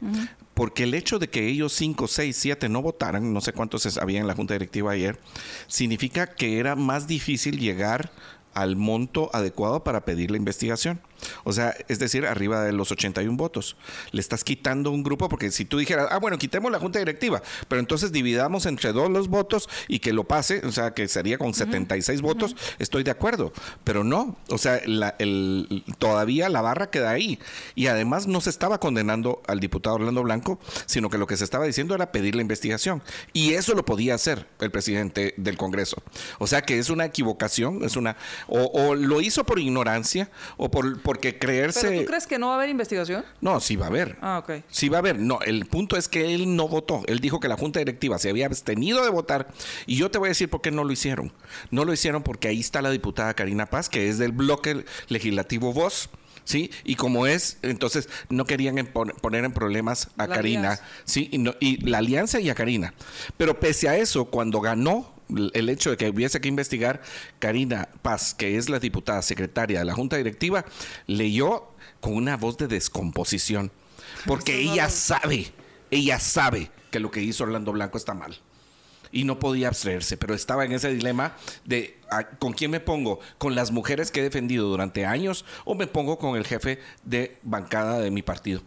Porque 0.54 0.84
el 0.84 0.94
hecho 0.94 1.18
de 1.18 1.28
que 1.28 1.48
ellos 1.48 1.72
5, 1.72 2.06
6, 2.06 2.36
7 2.36 2.68
no 2.68 2.82
votaran, 2.82 3.32
no 3.32 3.40
sé 3.40 3.52
cuántos 3.52 3.98
había 3.98 4.20
en 4.20 4.26
la 4.26 4.34
Junta 4.34 4.54
Directiva 4.54 4.92
ayer, 4.92 5.18
significa 5.66 6.26
que 6.26 6.58
era 6.58 6.76
más 6.76 7.06
difícil 7.06 7.58
llegar 7.58 8.12
al 8.54 8.76
monto 8.76 9.30
adecuado 9.32 9.84
para 9.84 10.04
pedir 10.04 10.30
la 10.30 10.36
investigación. 10.36 11.00
O 11.44 11.52
sea, 11.52 11.74
es 11.88 11.98
decir, 11.98 12.26
arriba 12.26 12.62
de 12.62 12.72
los 12.72 12.90
81 12.92 13.36
votos. 13.36 13.76
Le 14.12 14.20
estás 14.20 14.44
quitando 14.44 14.90
un 14.90 15.02
grupo 15.02 15.28
porque 15.28 15.50
si 15.50 15.64
tú 15.64 15.78
dijeras, 15.78 16.08
ah, 16.10 16.18
bueno, 16.18 16.38
quitemos 16.38 16.70
la 16.70 16.78
junta 16.78 16.98
directiva, 16.98 17.42
pero 17.68 17.80
entonces 17.80 18.12
dividamos 18.12 18.66
entre 18.66 18.92
dos 18.92 19.10
los 19.10 19.28
votos 19.28 19.68
y 19.88 19.98
que 19.98 20.12
lo 20.12 20.24
pase, 20.24 20.62
o 20.64 20.72
sea, 20.72 20.92
que 20.92 21.08
sería 21.08 21.38
con 21.38 21.54
76 21.54 22.20
votos, 22.20 22.56
estoy 22.78 23.02
de 23.02 23.10
acuerdo. 23.10 23.52
Pero 23.84 24.04
no, 24.04 24.36
o 24.48 24.58
sea, 24.58 24.76
el, 24.76 25.84
todavía 25.98 26.48
la 26.48 26.60
barra 26.60 26.90
queda 26.90 27.10
ahí. 27.10 27.38
Y 27.74 27.86
además 27.86 28.26
no 28.26 28.40
se 28.40 28.50
estaba 28.50 28.78
condenando 28.78 29.42
al 29.46 29.60
diputado 29.60 29.96
Orlando 29.96 30.22
Blanco, 30.22 30.58
sino 30.86 31.10
que 31.10 31.18
lo 31.18 31.26
que 31.26 31.36
se 31.36 31.44
estaba 31.44 31.64
diciendo 31.64 31.94
era 31.94 32.12
pedir 32.12 32.34
la 32.34 32.42
investigación. 32.42 33.02
Y 33.32 33.54
eso 33.54 33.74
lo 33.74 33.84
podía 33.84 34.14
hacer 34.14 34.46
el 34.60 34.70
presidente 34.70 35.34
del 35.36 35.56
Congreso. 35.56 36.02
O 36.38 36.46
sea 36.46 36.62
que 36.62 36.78
es 36.78 36.90
una 36.90 37.04
equivocación, 37.04 37.84
es 37.84 37.96
una... 37.96 38.16
O, 38.48 38.94
lo 38.94 39.20
hizo 39.20 39.44
por 39.44 39.58
ignorancia 39.58 40.30
o 40.56 40.70
por 40.70 41.13
porque 41.14 41.38
creerse... 41.38 41.88
¿Pero 41.88 42.00
tú 42.00 42.06
crees 42.06 42.26
que 42.26 42.40
no 42.40 42.48
va 42.48 42.54
a 42.54 42.56
haber 42.56 42.68
investigación? 42.68 43.24
No, 43.40 43.60
sí 43.60 43.76
va 43.76 43.86
a 43.86 43.88
haber. 43.88 44.18
Ah, 44.20 44.40
ok. 44.42 44.64
Sí 44.68 44.88
va 44.88 44.96
a 44.96 44.98
haber. 44.98 45.20
No, 45.20 45.38
el 45.42 45.64
punto 45.66 45.96
es 45.96 46.08
que 46.08 46.34
él 46.34 46.56
no 46.56 46.66
votó. 46.66 47.02
Él 47.06 47.20
dijo 47.20 47.38
que 47.38 47.46
la 47.46 47.56
Junta 47.56 47.78
Directiva 47.78 48.18
se 48.18 48.30
había 48.30 48.46
abstenido 48.46 49.04
de 49.04 49.10
votar. 49.10 49.46
Y 49.86 49.94
yo 49.94 50.10
te 50.10 50.18
voy 50.18 50.26
a 50.26 50.30
decir 50.30 50.50
por 50.50 50.60
qué 50.60 50.72
no 50.72 50.82
lo 50.82 50.90
hicieron. 50.90 51.32
No 51.70 51.84
lo 51.84 51.92
hicieron 51.92 52.24
porque 52.24 52.48
ahí 52.48 52.58
está 52.58 52.82
la 52.82 52.90
diputada 52.90 53.32
Karina 53.34 53.66
Paz, 53.66 53.88
que 53.88 54.08
es 54.08 54.18
del 54.18 54.32
bloque 54.32 54.84
legislativo 55.06 55.72
Voz. 55.72 56.10
¿sí? 56.42 56.72
Y 56.82 56.96
como 56.96 57.28
es, 57.28 57.58
entonces 57.62 58.08
no 58.28 58.44
querían 58.44 58.74
poner 58.86 59.44
en 59.44 59.52
problemas 59.52 60.08
a 60.18 60.26
Karina, 60.26 60.80
¿sí? 61.04 61.28
Y, 61.30 61.48
y, 61.60 61.76
la 61.78 61.98
alianza 61.98 62.40
y 62.40 62.50
a 62.50 62.56
Karina. 62.56 62.92
Pero 63.36 63.60
pese 63.60 63.88
a 63.88 63.96
eso, 63.96 64.24
cuando 64.26 64.60
ganó 64.60 65.13
el 65.28 65.68
hecho 65.68 65.90
de 65.90 65.96
que 65.96 66.08
hubiese 66.08 66.40
que 66.40 66.48
investigar, 66.48 67.02
Karina 67.38 67.88
Paz, 68.02 68.34
que 68.34 68.56
es 68.56 68.68
la 68.68 68.78
diputada 68.78 69.22
secretaria 69.22 69.78
de 69.80 69.84
la 69.84 69.94
Junta 69.94 70.16
Directiva, 70.16 70.64
leyó 71.06 71.74
con 72.00 72.14
una 72.14 72.36
voz 72.36 72.56
de 72.58 72.68
descomposición, 72.68 73.70
porque 74.26 74.60
ella 74.60 74.88
sabe, 74.88 75.52
ella 75.90 76.18
sabe 76.18 76.70
que 76.90 77.00
lo 77.00 77.10
que 77.10 77.22
hizo 77.22 77.44
Orlando 77.44 77.72
Blanco 77.72 77.98
está 77.98 78.14
mal. 78.14 78.38
Y 79.10 79.24
no 79.24 79.38
podía 79.38 79.68
abstraerse, 79.68 80.16
pero 80.16 80.34
estaba 80.34 80.64
en 80.64 80.72
ese 80.72 80.92
dilema 80.92 81.36
de 81.64 82.00
ah, 82.10 82.24
¿con 82.24 82.52
quién 82.52 82.72
me 82.72 82.80
pongo? 82.80 83.20
¿Con 83.38 83.54
las 83.54 83.70
mujeres 83.70 84.10
que 84.10 84.20
he 84.20 84.22
defendido 84.24 84.68
durante 84.68 85.06
años 85.06 85.44
o 85.64 85.76
me 85.76 85.86
pongo 85.86 86.18
con 86.18 86.36
el 86.36 86.44
jefe 86.44 86.80
de 87.04 87.38
bancada 87.42 88.00
de 88.00 88.10
mi 88.10 88.22
partido? 88.22 88.62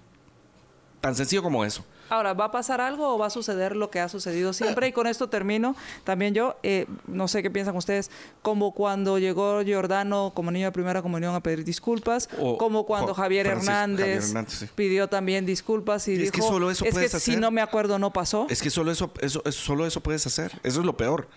Tan 1.01 1.15
sencillo 1.15 1.43
como 1.43 1.65
eso. 1.65 1.85
Ahora, 2.09 2.33
¿va 2.33 2.45
a 2.45 2.51
pasar 2.51 2.81
algo 2.81 3.13
o 3.13 3.17
va 3.17 3.27
a 3.27 3.29
suceder 3.29 3.75
lo 3.75 3.89
que 3.89 3.99
ha 3.99 4.09
sucedido 4.09 4.53
siempre? 4.53 4.87
Y 4.87 4.91
con 4.91 5.07
esto 5.07 5.29
termino. 5.29 5.75
También 6.03 6.33
yo, 6.33 6.55
eh, 6.63 6.85
no 7.07 7.27
sé 7.27 7.43
qué 7.43 7.49
piensan 7.49 7.75
ustedes, 7.75 8.11
como 8.41 8.73
cuando 8.73 9.19
llegó 9.19 9.61
Giordano 9.63 10.31
como 10.33 10.51
niño 10.51 10.67
de 10.67 10.71
primera 10.71 11.01
comunión 11.01 11.35
a 11.35 11.41
pedir 11.41 11.63
disculpas, 11.63 12.29
como 12.57 12.85
cuando 12.85 13.13
Javier 13.13 13.47
Hernández, 13.47 14.33
pidió 14.75 15.07
también 15.07 15.45
disculpas 15.45 16.07
y, 16.07 16.15
dijo, 16.15 16.31
que 16.31 16.41
solo 16.41 16.71
eso 16.71 16.85
es 16.85 16.95
que 16.95 17.09
si 17.19 17.35
no 17.35 17.51
me 17.51 17.61
acuerdo 17.61 17.99
no 17.99 18.11
pasó. 18.13 18.47
Es 18.49 18.61
que 18.61 18.69
solo 18.69 18.91
eso, 18.91 19.11
eso, 19.21 19.43
solo 19.51 19.85
eso 19.85 20.01
puedes 20.01 20.25
hacer. 20.25 20.51
Eso 20.63 20.79
es 20.79 20.85
lo 20.85 20.95
peor. 20.95 21.27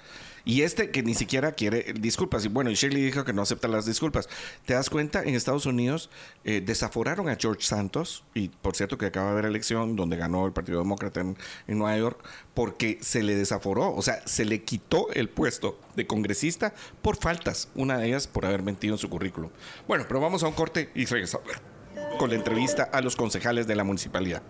Y 0.45 0.63
este 0.63 0.91
que 0.91 1.03
ni 1.03 1.15
siquiera 1.15 1.53
quiere 1.53 1.93
disculpas. 1.99 2.45
Y 2.45 2.49
bueno, 2.49 2.71
y 2.71 2.75
Shirley 2.75 3.03
dijo 3.03 3.25
que 3.25 3.33
no 3.33 3.43
acepta 3.43 3.69
las 3.69 3.87
disculpas. 3.87 4.29
¿Te 4.65 4.75
das 4.75 4.91
cuenta? 4.91 5.23
En 5.23 5.35
Estados 5.35 5.67
Unidos 5.67 6.11
eh, 6.45 6.63
desaforaron 6.65 7.29
a 7.29 7.37
George 7.37 7.63
Santos, 7.63 8.25
y 8.35 8.49
por 8.49 8.77
cierto 8.77 8.99
que 8.99 9.07
acaba 9.07 9.27
de 9.27 9.33
haber 9.33 9.45
elección 9.47 9.97
donde 9.97 10.17
ganó 10.17 10.47
el 10.47 10.53
Partido 10.53 10.79
Demócrata 10.79 11.21
en, 11.21 11.37
en 11.67 11.79
Nueva 11.79 11.97
York, 11.97 12.25
porque 12.55 12.99
se 13.01 13.23
le 13.23 13.37
desaforó, 13.37 13.95
o 13.95 14.03
sea, 14.03 14.27
se 14.27 14.45
le 14.45 14.63
quitó 14.63 15.11
el 15.13 15.29
puesto 15.29 15.79
de 15.97 16.07
congresista 16.07 16.75
por 17.03 17.17
faltas, 17.17 17.69
una 17.75 17.99
de 17.99 18.09
ellas 18.09 18.27
por 18.27 18.47
haber 18.47 18.63
mentido 18.63 18.95
en 18.95 18.99
su 18.99 19.09
currículum. 19.09 19.51
Bueno, 19.87 20.05
pero 20.09 20.21
vamos 20.21 20.43
a 20.43 20.49
un 20.49 20.55
corte 20.55 20.91
y 20.95 21.05
regresamos 21.05 21.49
con 22.19 22.31
la 22.31 22.37
entrevista 22.37 22.85
a 22.85 23.01
los 23.01 23.17
concejales 23.17 23.67
de 23.67 23.77
la 23.77 23.85
municipalidad. 23.85 24.43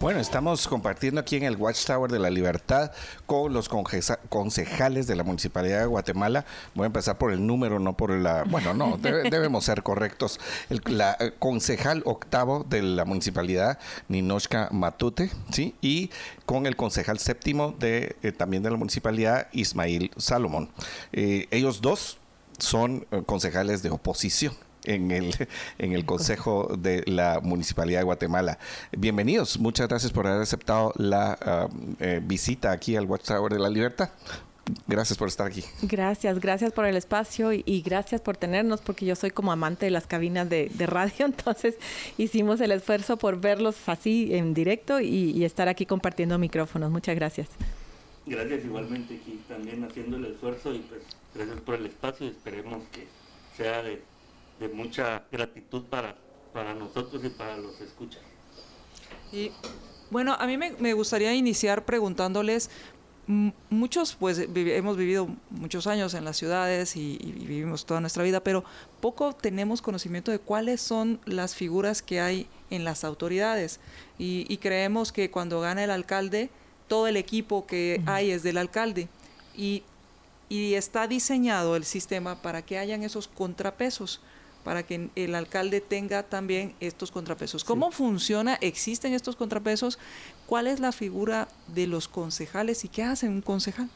Bueno, 0.00 0.20
estamos 0.20 0.68
compartiendo 0.68 1.20
aquí 1.20 1.34
en 1.34 1.42
el 1.42 1.56
Watchtower 1.56 2.08
de 2.08 2.20
la 2.20 2.30
Libertad 2.30 2.92
con 3.26 3.52
los 3.52 3.68
concejales 3.68 5.08
de 5.08 5.16
la 5.16 5.24
Municipalidad 5.24 5.80
de 5.80 5.86
Guatemala. 5.86 6.44
Voy 6.76 6.84
a 6.84 6.86
empezar 6.86 7.18
por 7.18 7.32
el 7.32 7.44
número, 7.44 7.80
no 7.80 7.96
por 7.96 8.12
la... 8.12 8.44
Bueno, 8.44 8.74
no, 8.74 8.96
debemos 9.02 9.64
ser 9.64 9.82
correctos. 9.82 10.38
El 10.70 10.82
la, 10.86 11.16
eh, 11.18 11.32
concejal 11.40 12.02
octavo 12.04 12.64
de 12.68 12.82
la 12.82 13.04
Municipalidad, 13.04 13.80
Ninoshka 14.06 14.68
Matute, 14.70 15.32
¿sí? 15.50 15.74
Y 15.80 16.10
con 16.46 16.66
el 16.66 16.76
concejal 16.76 17.18
séptimo 17.18 17.74
de, 17.76 18.14
eh, 18.22 18.30
también 18.30 18.62
de 18.62 18.70
la 18.70 18.76
Municipalidad, 18.76 19.48
Ismail 19.50 20.12
Salomón. 20.16 20.70
Eh, 21.12 21.48
ellos 21.50 21.80
dos 21.80 22.18
son 22.58 23.00
concejales 23.26 23.82
de 23.82 23.90
oposición 23.90 24.54
en 24.88 25.10
el, 25.10 25.34
en 25.78 25.92
el 25.92 26.04
Consejo 26.04 26.76
de 26.76 27.02
la 27.06 27.40
Municipalidad 27.42 28.00
de 28.00 28.04
Guatemala. 28.04 28.58
Bienvenidos, 28.96 29.58
muchas 29.58 29.88
gracias 29.88 30.12
por 30.12 30.26
haber 30.26 30.42
aceptado 30.42 30.92
la 30.96 31.38
ah, 31.40 31.68
eh, 32.00 32.20
visita 32.22 32.72
aquí 32.72 32.96
al 32.96 33.06
Watchtower 33.06 33.52
de 33.52 33.58
la 33.58 33.68
Libertad. 33.68 34.10
Gracias 34.86 35.16
por 35.16 35.28
estar 35.28 35.46
aquí. 35.46 35.64
Gracias, 35.82 36.40
gracias 36.40 36.72
por 36.72 36.84
el 36.84 36.96
espacio 36.96 37.52
y, 37.52 37.82
gracias 37.82 38.20
por 38.20 38.36
tenernos, 38.36 38.82
porque 38.82 39.06
yo 39.06 39.16
soy 39.16 39.30
como 39.30 39.50
amante 39.50 39.86
de 39.86 39.90
las 39.90 40.06
cabinas 40.06 40.48
de, 40.48 40.70
radio, 40.86 41.24
entonces 41.26 41.76
hicimos 42.18 42.60
el 42.60 42.72
esfuerzo 42.72 43.16
por 43.16 43.40
verlos 43.40 43.76
así 43.88 44.34
en 44.34 44.52
directo 44.52 45.00
y, 45.00 45.30
y, 45.30 45.44
estar 45.44 45.68
aquí 45.68 45.86
compartiendo 45.86 46.38
micrófonos. 46.38 46.90
Muchas 46.90 47.14
gracias. 47.14 47.48
Gracias 48.26 48.62
igualmente 48.62 49.18
aquí 49.22 49.40
también 49.48 49.84
haciendo 49.84 50.18
el 50.18 50.26
esfuerzo 50.26 50.74
y 50.74 50.80
pues 50.80 51.00
gracias 51.34 51.60
por 51.62 51.76
el 51.76 51.86
espacio 51.86 52.26
y 52.26 52.30
esperemos 52.30 52.82
que 52.92 53.06
sea 53.56 53.82
de 53.82 54.02
de 54.58 54.68
mucha 54.68 55.24
gratitud 55.30 55.84
para, 55.84 56.16
para 56.52 56.74
nosotros 56.74 57.22
y 57.24 57.28
para 57.28 57.56
los 57.56 57.80
escuchas. 57.80 58.22
Y 59.32 59.52
bueno, 60.10 60.34
a 60.38 60.46
mí 60.46 60.56
me, 60.56 60.92
gustaría 60.94 61.34
iniciar 61.34 61.84
preguntándoles, 61.84 62.70
muchos 63.68 64.14
pues 64.14 64.38
hemos 64.38 64.96
vivido 64.96 65.28
muchos 65.50 65.86
años 65.86 66.14
en 66.14 66.24
las 66.24 66.38
ciudades 66.38 66.96
y, 66.96 67.18
vivimos 67.18 67.84
toda 67.84 68.00
nuestra 68.00 68.22
vida, 68.22 68.40
pero 68.42 68.64
poco 69.00 69.34
tenemos 69.34 69.82
conocimiento 69.82 70.30
de 70.30 70.38
cuáles 70.38 70.80
son 70.80 71.20
las 71.26 71.54
figuras 71.54 72.00
que 72.00 72.20
hay 72.20 72.46
en 72.70 72.84
las 72.84 73.04
autoridades. 73.04 73.80
Y, 74.18 74.56
creemos 74.58 75.12
que 75.12 75.30
cuando 75.30 75.60
gana 75.60 75.84
el 75.84 75.90
alcalde, 75.90 76.50
todo 76.86 77.06
el 77.06 77.18
equipo 77.18 77.66
que 77.66 78.02
hay 78.06 78.30
es 78.30 78.42
del 78.42 78.56
alcalde. 78.56 79.08
Y, 79.54 79.82
y 80.48 80.74
está 80.74 81.06
diseñado 81.06 81.76
el 81.76 81.84
sistema 81.84 82.40
para 82.40 82.62
que 82.62 82.78
hayan 82.78 83.02
esos 83.02 83.28
contrapesos 83.28 84.22
para 84.64 84.82
que 84.82 85.08
el 85.14 85.34
alcalde 85.34 85.80
tenga 85.80 86.22
también 86.22 86.74
estos 86.80 87.10
contrapesos. 87.10 87.64
¿Cómo 87.64 87.90
funciona? 87.90 88.54
¿Existen 88.60 89.14
estos 89.14 89.36
contrapesos? 89.36 89.98
¿Cuál 90.46 90.66
es 90.66 90.80
la 90.80 90.92
figura 90.92 91.48
de 91.68 91.86
los 91.86 92.08
concejales 92.08 92.84
y 92.84 92.88
qué 92.88 93.02
hace 93.02 93.28
un 93.28 93.40
concejal? 93.40 93.88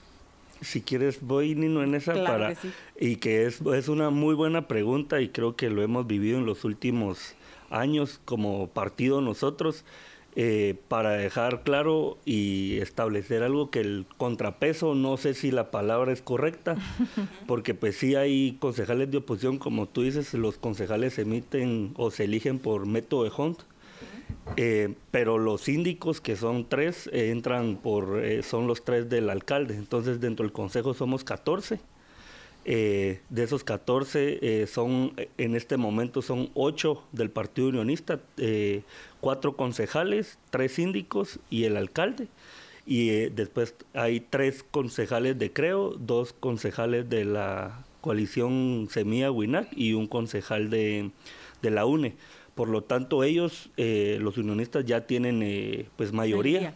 Si 0.61 0.81
quieres, 0.81 1.21
voy 1.21 1.57
Nino 1.57 1.83
en 1.83 1.95
esa 1.95 2.15
para 2.15 2.55
y 2.99 3.17
que 3.17 3.47
es, 3.47 3.61
es 3.61 3.89
una 3.89 4.11
muy 4.11 4.35
buena 4.35 4.69
pregunta 4.69 5.21
y 5.21 5.29
creo 5.29 5.57
que 5.57 5.69
lo 5.71 5.83
hemos 5.83 6.07
vivido 6.07 6.39
en 6.39 6.47
los 6.47 6.65
últimos 6.65 7.35
años 7.69 8.21
como 8.25 8.69
partido 8.69 9.21
nosotros. 9.21 9.85
Eh, 10.35 10.77
para 10.89 11.11
dejar 11.11 11.63
claro 11.63 12.17
y 12.25 12.79
establecer 12.79 13.43
algo 13.43 13.71
que 13.71 13.81
el 13.81 14.07
contrapeso, 14.17 14.95
no 14.95 15.19
sé 15.19 15.35
si 15.35 15.51
la 15.51 15.71
palabra 15.71 16.11
es 16.11 16.23
correcta, 16.23 16.77
porque 17.47 17.75
pues 17.75 17.99
sí 17.99 18.15
hay 18.15 18.57
concejales 18.59 19.11
de 19.11 19.19
oposición, 19.19 19.59
como 19.59 19.89
tú 19.89 20.01
dices, 20.01 20.33
los 20.33 20.57
concejales 20.57 21.15
se 21.15 21.23
emiten 21.23 21.93
o 21.97 22.11
se 22.11 22.25
eligen 22.25 22.61
por 22.61 22.87
método 22.87 23.25
de 23.25 23.33
Hunt, 23.37 23.59
eh, 24.57 24.95
pero 25.11 25.37
los 25.37 25.61
síndicos, 25.61 26.23
que 26.23 26.35
son 26.35 26.67
tres, 26.67 27.11
eh, 27.13 27.31
entran 27.31 27.77
por, 27.77 28.23
son 28.43 28.67
los 28.67 28.85
tres 28.85 29.11
del 29.11 29.29
alcalde, 29.29 29.75
entonces 29.75 30.19
dentro 30.19 30.45
del 30.45 30.53
consejo 30.53 30.95
somos 30.95 31.25
14 31.25 31.79
eh, 32.65 33.21
de 33.29 33.43
esos 33.43 33.65
14 33.65 34.39
eh, 34.41 34.67
son 34.67 35.15
en 35.37 35.57
este 35.57 35.77
momento 35.77 36.23
son 36.23 36.51
8 36.55 37.03
del 37.13 37.31
Partido 37.31 37.69
Unionista, 37.69 38.21
eh, 38.37 38.83
4 39.21 39.57
concejales, 39.57 40.39
3 40.51 40.71
síndicos 40.71 41.41
y 41.51 41.65
el 41.65 41.77
alcalde. 41.77 42.29
Y 42.87 43.11
eh, 43.11 43.33
después 43.35 43.75
hay 43.95 44.21
3 44.21 44.65
concejales 44.71 45.39
de 45.39 45.53
Creo, 45.53 45.91
2 45.99 46.33
concejales 46.35 47.09
de 47.09 47.25
la 47.25 47.85
coalición 48.01 48.89
Semilla 48.91 49.31
Winac 49.31 49.69
y 49.77 49.95
un 49.95 50.07
concejal 50.07 50.71
de, 50.71 51.11
de 51.63 51.71
la 51.71 51.85
UNE. 51.85 52.15
Por 52.55 52.69
lo 52.69 52.83
tanto, 52.83 53.25
ellos, 53.25 53.71
los 53.77 54.37
unionistas, 54.37 54.85
ya 54.85 55.07
tienen 55.07 55.89
pues 55.97 56.13
mayoría. 56.13 56.75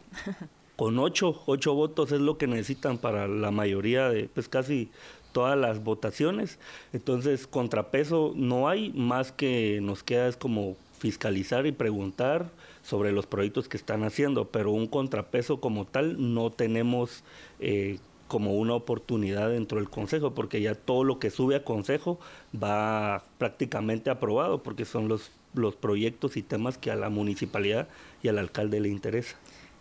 Con 0.77 0.99
8, 0.99 1.43
8 1.47 1.75
votos 1.75 2.13
es 2.13 2.21
lo 2.21 2.37
que 2.37 2.47
necesitan 2.47 2.99
para 2.99 3.27
la 3.27 3.51
mayoría 3.51 4.11
de 4.11 4.29
pues 4.29 4.49
casi 4.49 4.91
todas 5.37 5.59
las 5.59 5.85
votaciones. 5.85 6.59
Entonces, 6.95 7.47
contrapeso 7.47 8.33
no 8.35 8.71
hay, 8.71 8.91
más 8.95 9.33
que 9.33 9.81
nos 9.83 10.03
queda 10.03 10.29
es 10.29 10.39
como 10.39 10.79
fiscalizar 10.99 11.67
y 11.67 11.73
preguntar 11.73 12.49
sobre 12.83 13.13
los 13.13 13.27
proyectos 13.27 13.69
que 13.69 13.77
están 13.77 14.03
haciendo, 14.03 14.47
pero 14.47 14.71
un 14.71 14.87
contrapeso 14.87 15.61
como 15.61 15.85
tal 15.85 16.33
no 16.33 16.51
tenemos 16.51 17.23
eh, 17.61 17.99
como 18.29 18.55
una 18.55 18.73
oportunidad 18.73 19.51
dentro 19.51 19.77
del 19.77 19.91
Consejo, 19.91 20.33
porque 20.33 20.63
ya 20.63 20.75
todo 20.75 21.05
lo 21.05 21.19
que 21.19 21.29
sube 21.29 21.57
a 21.57 21.65
Consejo 21.65 22.19
va 22.55 23.23
prácticamente 23.37 24.09
aprobado, 24.09 24.63
porque 24.63 24.87
son 24.87 25.07
los, 25.07 25.33
los 25.53 25.77
proyectos 25.77 26.39
y 26.39 26.43
temas 26.43 26.79
que 26.79 26.91
a 26.91 26.97
la 26.97 27.11
municipalidad 27.11 27.89
y 28.23 28.29
al 28.29 28.39
alcalde 28.39 28.81
le 28.81 28.89
interesa. 28.89 29.37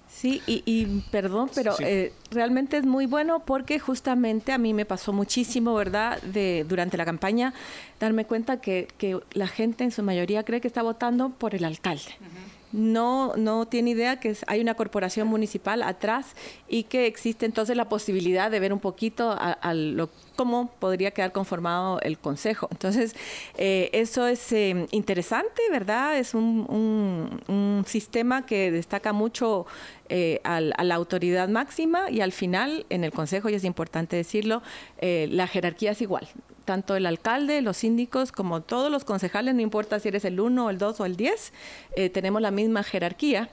Sí, 0.08 0.42
y, 0.46 1.02
perdón, 1.12 1.50
pero 1.54 1.76
eh, 1.80 2.14
realmente 2.32 2.78
es 2.78 2.86
muy 2.86 3.06
bueno 3.06 3.40
porque 3.40 3.80
justamente 3.80 4.54
a 4.54 4.58
mí 4.58 4.74
me 4.74 4.86
pasó 4.86 5.12
muchísimo, 5.12 5.74
¿verdad? 5.76 6.22
De, 6.22 6.66
durante 6.68 6.96
la 6.96 7.06
campaña, 7.06 7.54
darme 8.00 8.26
cuenta 8.26 8.62
que, 8.62 8.88
que 8.98 9.20
la 9.34 9.48
gente 9.48 9.84
en 9.84 9.92
su 9.92 10.04
mayoría 10.04 10.44
cree 10.44 10.62
que 10.62 10.68
está 10.68 10.82
votando 10.84 11.30
por 11.30 11.54
el 11.54 11.66
alcalde 11.66 12.16
no, 12.76 13.34
no 13.38 13.66
tiene 13.66 13.92
idea 13.92 14.20
que 14.20 14.36
hay 14.48 14.60
una 14.60 14.74
corporación 14.76 15.28
municipal 15.28 15.82
atrás 15.82 16.36
y 16.68 16.84
que 16.84 17.08
existe 17.08 17.46
entonces 17.46 17.78
la 17.78 17.88
posibilidad 17.88 18.52
de 18.52 18.60
ver 18.60 18.74
un 18.74 18.80
poquito 18.80 19.32
a, 19.32 19.58
cómo 20.36 20.70
podría 20.80 21.12
quedar 21.12 21.32
conformado 21.32 22.02
el 22.02 22.18
consejo. 22.18 22.68
Entonces, 22.72 23.16
eh, 23.58 23.90
eso 23.94 24.28
es 24.28 24.52
eh, 24.52 24.88
interesante, 24.92 25.62
¿verdad? 25.72 26.18
Es 26.18 26.34
un, 26.34 27.84
sistema 27.86 28.46
que 28.46 28.72
destaca 28.72 29.14
mucho 29.14 29.66
eh, 30.10 30.40
a 30.44 30.62
la 30.62 30.96
autoridad 30.96 31.48
máxima 31.50 32.10
y 32.10 32.22
al 32.22 32.32
final, 32.32 32.86
en 32.90 33.04
el 33.04 33.12
consejo, 33.12 33.50
y 33.50 33.54
es 33.56 33.64
importante 33.64 34.16
decirlo, 34.16 34.62
la 35.02 35.48
jerarquía 35.48 35.92
es 35.92 36.02
igual 36.02 36.28
tanto 36.66 36.96
el 36.96 37.06
alcalde, 37.06 37.62
los 37.62 37.78
síndicos, 37.78 38.32
como 38.32 38.62
todos 38.62 38.92
los 38.92 39.06
concejales, 39.06 39.56
no 39.56 39.62
importa 39.62 40.00
si 40.00 40.10
eres 40.10 40.26
el 40.26 40.40
1, 40.40 40.70
el 40.72 40.78
2 40.78 41.00
o 41.00 41.06
el 41.06 41.16
10, 41.16 41.54
eh, 41.96 42.10
tenemos 42.10 42.42
la 42.42 42.52
misma 42.52 42.84
jerarquía. 42.84 43.50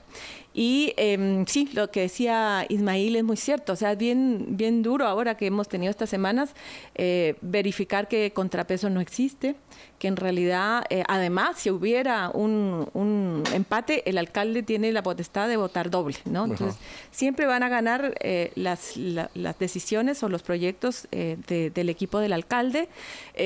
Y 0.53 0.93
em, 0.97 1.45
sí, 1.47 1.69
lo 1.73 1.89
que 1.89 2.01
decía 2.01 2.65
Ismail 2.69 3.15
es 3.15 3.23
muy 3.23 3.37
cierto, 3.37 3.73
o 3.73 3.75
sea, 3.75 3.93
es 3.93 3.97
bien, 3.97 4.45
bien 4.49 4.83
duro 4.83 5.07
ahora 5.07 5.35
que 5.35 5.47
hemos 5.47 5.67
tenido 5.67 5.89
estas 5.89 6.11
semanas 6.11 6.53
eh, 6.93 7.35
verificar 7.41 8.07
que 8.07 8.31
contrapeso 8.33 8.89
no 8.91 9.01
existe, 9.01 9.55
que 9.97 10.07
en 10.07 10.15
realidad, 10.15 10.85
eh, 10.91 11.03
además, 11.07 11.57
si 11.57 11.71
hubiera 11.71 12.29
un, 12.29 12.87
un, 12.93 13.43
empate, 13.51 14.07
el 14.07 14.19
alcalde 14.19 14.61
tiene 14.61 14.91
la 14.91 15.01
potestad 15.01 15.47
de 15.47 15.57
votar 15.57 15.89
doble, 15.89 16.17
¿no? 16.25 16.45
Entonces, 16.45 16.79
siempre 17.09 17.47
van 17.47 17.63
a 17.63 17.69
ganar 17.69 18.13
eh, 18.19 18.51
las, 18.55 18.95
las, 18.95 19.57
decisiones 19.57 20.21
o 20.23 20.29
los 20.29 20.43
proyectos 20.43 21.07
del 21.11 21.89
equipo 21.89 22.19
del 22.19 22.33
alcalde. 22.33 22.89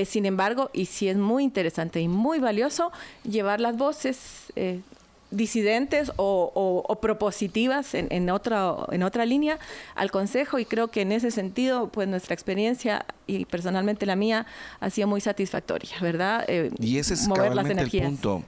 sin 0.05 0.25
embargo, 0.25 0.69
y 0.73 0.85
sí 0.85 1.07
es 1.07 1.17
muy 1.17 1.43
interesante 1.43 2.01
y 2.01 2.07
muy 2.07 2.39
valioso 2.39 2.91
llevar 3.23 3.59
las 3.59 3.77
voces 3.77 4.51
disidentes 5.31 6.11
o, 6.17 6.97
propositivas 7.01 7.93
en, 7.93 8.29
otra, 8.29 8.75
en 8.91 9.03
otra 9.03 9.25
línea 9.25 9.59
al 9.95 10.11
Consejo 10.11 10.59
y 10.59 10.65
creo 10.65 10.89
que 10.89 11.01
en 11.01 11.11
ese 11.11 11.31
sentido, 11.31 11.89
pues 11.89 12.07
nuestra 12.07 12.33
experiencia 12.33 13.05
y 13.25 13.45
personalmente 13.45 14.05
la 14.05 14.15
mía 14.15 14.45
ha 14.79 14.89
sido 14.89 15.07
muy 15.07 15.21
satisfactoria, 15.21 15.91
¿verdad? 16.01 16.45
Eh, 16.47 16.71
y 16.79 16.97
ese 16.97 17.13
es 17.13 17.27
mover 17.27 17.55
las 17.55 17.69
energías. 17.69 18.05
el 18.05 18.11
punto, 18.11 18.43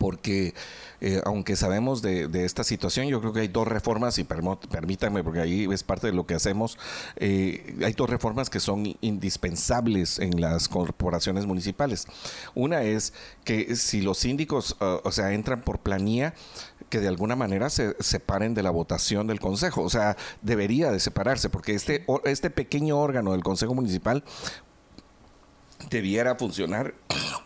porque 0.00 0.54
eh, 1.02 1.20
aunque 1.26 1.56
sabemos 1.56 2.00
de, 2.00 2.28
esta 2.44 2.64
situación, 2.64 3.06
yo 3.08 3.20
creo 3.20 3.34
que 3.34 3.40
hay 3.40 3.48
dos 3.48 3.68
reformas, 3.68 4.18
y 4.18 4.24
permítanme, 4.24 5.22
porque 5.22 5.40
ahí 5.40 5.68
es 5.70 5.82
parte 5.82 6.06
de 6.06 6.14
lo 6.14 6.24
que 6.24 6.34
hacemos, 6.34 6.78
eh, 7.16 7.76
hay 7.84 7.92
dos 7.92 8.08
reformas 8.08 8.48
que 8.48 8.60
son 8.60 8.96
indispensables 9.02 10.18
en 10.18 10.40
las 10.40 10.68
corporaciones 10.68 11.44
municipales. 11.44 12.06
Una 12.54 12.82
es 12.82 13.12
que 13.44 13.76
si 13.76 14.00
los 14.00 14.16
síndicos, 14.16 14.74
uh, 14.80 15.06
o 15.06 15.12
sea, 15.12 15.34
entran 15.34 15.60
por 15.60 15.80
planía, 15.80 16.32
que 16.88 16.98
de 16.98 17.08
alguna 17.08 17.36
manera 17.36 17.68
se 17.68 17.94
separen 18.00 18.54
de 18.54 18.62
la 18.62 18.70
votación 18.70 19.26
del 19.26 19.38
Consejo. 19.38 19.82
O 19.82 19.90
sea, 19.90 20.16
debería 20.40 20.90
de 20.90 20.98
separarse, 20.98 21.50
porque 21.50 21.74
este, 21.74 22.06
este 22.24 22.48
pequeño 22.48 22.98
órgano 22.98 23.32
del 23.32 23.42
Consejo 23.42 23.74
Municipal 23.74 24.24
debiera 25.90 26.34
funcionar 26.36 26.94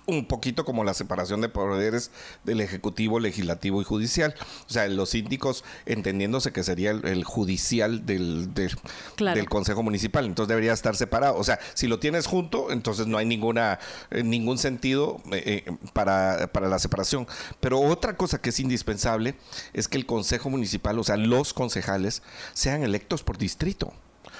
un 0.06 0.26
poquito 0.26 0.64
como 0.64 0.84
la 0.84 0.94
separación 0.94 1.40
de 1.40 1.48
poderes 1.48 2.10
del 2.44 2.60
Ejecutivo, 2.60 3.20
Legislativo 3.20 3.80
y 3.80 3.84
Judicial. 3.84 4.34
O 4.68 4.72
sea, 4.72 4.86
los 4.88 5.10
síndicos 5.10 5.64
entendiéndose 5.86 6.52
que 6.52 6.62
sería 6.62 6.90
el, 6.90 7.24
judicial 7.24 8.06
del, 8.06 8.52
del, 8.54 9.48
Consejo 9.48 9.82
Municipal. 9.82 10.26
Entonces 10.26 10.48
debería 10.48 10.72
estar 10.72 10.96
separado. 10.96 11.36
O 11.36 11.44
sea, 11.44 11.58
si 11.74 11.86
lo 11.86 11.98
tienes 11.98 12.26
junto, 12.26 12.70
entonces 12.70 13.06
no 13.06 13.18
hay 13.18 13.26
ninguna 13.26 13.78
eh, 14.10 14.22
ningún 14.22 14.58
sentido 14.58 15.20
eh, 15.32 15.64
eh, 15.66 15.76
para, 15.92 16.48
para 16.52 16.68
la 16.68 16.78
separación. 16.78 17.26
Pero 17.60 17.80
otra 17.80 18.16
cosa 18.16 18.40
que 18.40 18.50
es 18.50 18.60
indispensable 18.60 19.34
es 19.72 19.88
que 19.88 19.96
el 19.96 20.06
Consejo 20.06 20.50
Municipal, 20.50 20.98
o 20.98 21.04
sea, 21.04 21.16
los 21.16 21.54
concejales, 21.54 22.22
sean 22.52 22.82
electos 22.82 23.22
por 23.22 23.38
distrito. 23.38 23.92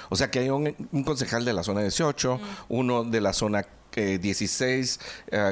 O 0.09 0.15
sea, 0.15 0.31
que 0.31 0.39
hay 0.39 0.49
un, 0.49 0.73
concejal 1.03 1.45
de 1.45 1.53
la 1.53 1.63
zona 1.63 1.81
18, 1.81 2.39
uno 2.69 3.03
de 3.03 3.21
la 3.21 3.33
zona 3.33 3.65
16, 3.95 4.99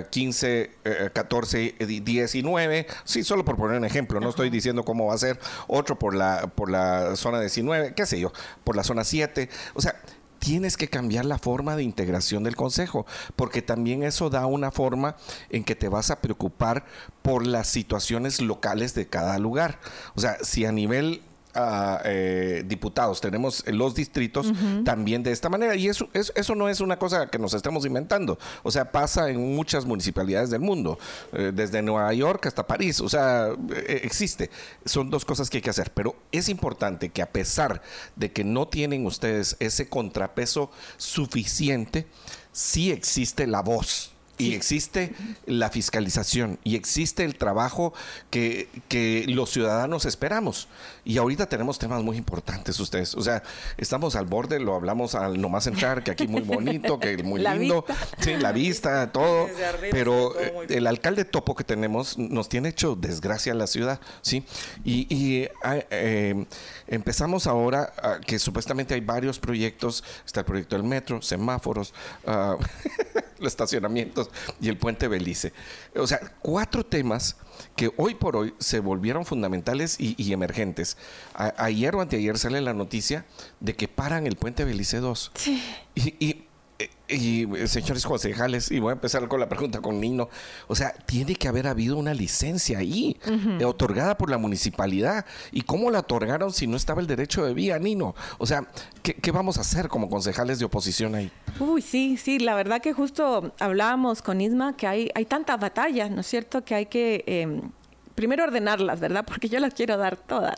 15, 0.10 0.72
14, 1.14 1.76
19. 1.80 2.88
Sí, 3.06 3.24
solo 3.24 3.46
por 3.46 3.56
poner 3.56 3.78
un 3.78 3.86
ejemplo, 3.86 4.20
no 4.20 4.30
estoy 4.30 4.50
diciendo 4.50 4.84
cómo 4.84 5.08
va 5.08 5.14
a 5.14 5.18
ser. 5.18 5.40
Otro 5.68 5.98
por 5.98 6.14
la, 6.14 6.52
por 6.54 6.70
la 6.70 7.16
zona 7.16 7.40
19, 7.40 7.94
qué 7.96 8.06
sé 8.06 8.20
yo, 8.20 8.34
por 8.64 8.76
la 8.76 8.84
zona 8.84 9.04
7. 9.04 9.50
O 9.76 9.82
sea, 9.82 9.96
tienes 10.44 10.76
que 10.76 10.90
cambiar 10.90 11.24
la 11.24 11.38
forma 11.38 11.78
de 11.78 11.84
integración 11.84 12.44
del 12.44 12.58
consejo, 12.58 13.06
porque 13.38 13.62
también 13.62 14.04
eso 14.04 14.30
da 14.30 14.46
una 14.46 14.72
forma 14.72 15.16
en 15.50 15.64
que 15.64 15.74
te 15.74 15.88
vas 15.88 16.12
a 16.12 16.20
preocupar 16.20 16.84
por 17.22 17.48
las 17.48 17.68
situaciones 17.68 18.42
locales 18.42 18.94
de 18.94 19.08
cada 19.08 19.40
lugar. 19.40 19.80
O 20.16 20.20
sea, 20.20 20.38
si 20.44 20.66
a 20.66 20.74
nivel 20.74 21.22
eh, 21.56 22.64
diputados, 22.66 23.22
tenemos 23.22 23.64
los 23.68 23.94
distritos 23.96 24.52
también 24.84 25.24
de 25.24 25.32
esta 25.32 25.50
manera. 25.50 25.76
Y 25.76 25.88
eso, 25.88 26.10
eso, 26.14 26.56
no 26.56 26.70
es 26.70 26.80
una 26.82 26.98
cosa 26.98 27.28
que 27.28 27.40
nos 27.40 27.54
estemos 27.54 27.86
inventando. 27.86 28.40
O 28.64 28.72
sea, 28.72 28.92
pasa 28.92 29.30
en 29.30 29.56
muchas 29.56 29.86
municipalidades 29.86 30.50
del 30.50 30.62
mundo, 30.62 30.98
eh, 31.32 31.52
desde 31.54 31.82
Nueva 31.82 32.14
York 32.14 32.46
hasta 32.46 32.66
París. 32.66 33.00
O 33.02 33.10
sea, 33.10 33.50
eh, 33.76 34.02
existe. 34.04 34.50
Son 34.86 35.10
dos 35.10 35.26
cosas 35.26 35.50
que 35.50 35.58
hay 35.58 35.62
que 35.62 35.70
hacer. 35.70 35.92
Pero 35.94 36.16
es 36.32 36.50
importante 36.50 37.10
que 37.10 37.22
a 37.22 37.32
pesar 37.32 37.82
de 38.16 38.32
que 38.32 38.44
no 38.44 38.68
tienen 38.68 39.06
ustedes 39.06 39.56
ese 39.60 39.90
contrapeso 39.90 40.72
suficiente, 40.98 42.08
sí 42.52 42.92
existe 42.92 43.48
la 43.48 43.62
voz 43.62 44.13
y 44.38 44.56
existe 44.56 45.14
la 45.46 45.70
fiscalización 45.70 46.60
y 46.64 46.76
existe 46.76 47.24
el 47.24 47.36
trabajo 47.36 47.94
que, 48.32 48.68
que, 48.88 49.26
los 49.28 49.52
ciudadanos 49.52 50.06
esperamos. 50.06 50.68
Y 51.06 51.18
ahorita 51.18 51.48
tenemos 51.48 51.78
temas 51.78 52.02
muy 52.04 52.18
importantes 52.18 52.80
ustedes. 52.80 53.14
O 53.16 53.22
sea, 53.22 53.44
estamos 53.78 54.16
al 54.16 54.26
borde, 54.26 54.60
lo 54.60 54.74
hablamos 54.76 55.16
al 55.16 55.40
nomás 55.40 55.68
entrar, 55.68 56.04
que 56.04 56.12
aquí 56.12 56.28
muy 56.28 56.42
bonito, 56.42 57.00
que 57.00 57.22
muy 57.24 57.42
lindo. 57.48 57.86
Sí, 58.20 58.36
la 58.36 58.52
vista, 58.52 59.12
todo. 59.12 59.48
Pero 59.92 60.34
el 60.68 60.88
alcalde 60.88 61.26
topo 61.26 61.56
que 61.56 61.64
tenemos 61.64 62.18
nos 62.18 62.50
tiene 62.50 62.70
hecho 62.70 62.96
desgracia 62.96 63.54
a 63.54 63.56
la 63.56 63.68
ciudad, 63.68 64.00
¿sí? 64.22 64.46
Y, 64.84 65.48
ah, 65.64 65.78
eh, 65.90 66.46
empezamos 66.88 67.48
ahora 67.48 67.94
que 68.26 68.40
supuestamente 68.40 68.94
hay 68.94 69.02
varios 69.02 69.40
proyectos. 69.40 70.04
Está 70.26 70.42
el 70.42 70.46
proyecto 70.46 70.76
del 70.76 70.86
metro, 70.86 71.22
semáforos, 71.22 71.94
uh, 72.26 72.58
los 73.44 73.54
estacionamientos 73.54 74.30
y 74.60 74.70
el 74.70 74.78
puente 74.78 75.08
Belice. 75.08 75.54
O 75.96 76.08
sea, 76.08 76.20
cuatro 76.42 76.86
temas 76.86 77.38
que 77.76 77.92
hoy 77.98 78.16
por 78.16 78.36
hoy 78.36 78.54
se 78.60 78.80
volvieron 78.80 79.26
fundamentales 79.26 79.98
y, 80.00 80.34
emergentes. 80.34 80.98
ayer 81.36 81.96
o 81.96 82.02
anteayer 82.02 82.38
sale 82.38 82.62
la 82.62 82.74
noticia 82.74 83.26
de 83.60 83.76
que 83.76 83.88
paran 83.88 84.26
el 84.26 84.36
puente 84.36 84.64
Belice 84.64 84.98
2. 84.98 85.32
Sí. 85.36 85.64
y 85.96 86.16
y 86.20 86.48
eh, 86.80 87.68
señores 87.68 88.06
concejales, 88.06 88.72
y 88.72 88.80
voy 88.80 88.90
a 88.90 88.94
empezar 88.94 89.28
con 89.28 89.40
la 89.40 89.48
pregunta 89.48 89.82
con 89.82 90.00
Nino, 90.00 90.30
o 90.68 90.76
sea, 90.76 90.92
tiene 91.06 91.36
que 91.36 91.48
haber 91.48 91.68
habido 91.68 91.98
una 91.98 92.14
licencia 92.14 92.80
ahí, 92.80 93.18
eh, 93.60 93.66
otorgada 93.66 94.18
por 94.18 94.30
la 94.30 94.38
municipalidad. 94.38 95.26
¿Y 95.52 95.62
cómo 95.62 95.92
la 95.92 96.00
otorgaron 96.00 96.52
si 96.52 96.66
no 96.66 96.76
estaba 96.76 97.02
el 97.02 97.08
derecho 97.08 97.46
de 97.46 97.54
vía, 97.54 97.78
Nino? 97.78 98.16
O 98.40 98.46
sea, 98.46 98.68
¿qué, 99.04 99.32
vamos 99.32 99.58
a 99.58 99.62
hacer 99.62 99.90
como 99.90 100.10
concejales 100.10 100.60
de 100.60 100.66
oposición 100.66 101.14
ahí? 101.16 101.32
Uy, 101.60 101.82
sí, 101.82 102.18
sí, 102.18 102.40
la 102.40 102.56
verdad 102.56 102.82
que 102.82 102.94
justo 102.94 103.54
hablábamos 103.60 104.22
con 104.22 104.42
Isma 104.42 104.76
que 104.76 104.88
hay, 104.88 105.10
hay 105.14 105.26
tantas 105.26 105.60
batallas, 105.60 106.10
¿no 106.10 106.22
es 106.22 106.28
cierto? 106.28 106.64
Que 106.64 106.76
hay 106.76 106.86
que... 106.88 107.24
Em, 107.28 107.72
primero 108.16 108.44
ordenarlas, 108.44 109.00
¿verdad? 109.00 109.26
Porque 109.28 109.50
yo 109.50 109.60
las 109.60 109.74
quiero 109.74 109.98
dar 109.98 110.18
todas, 110.18 110.58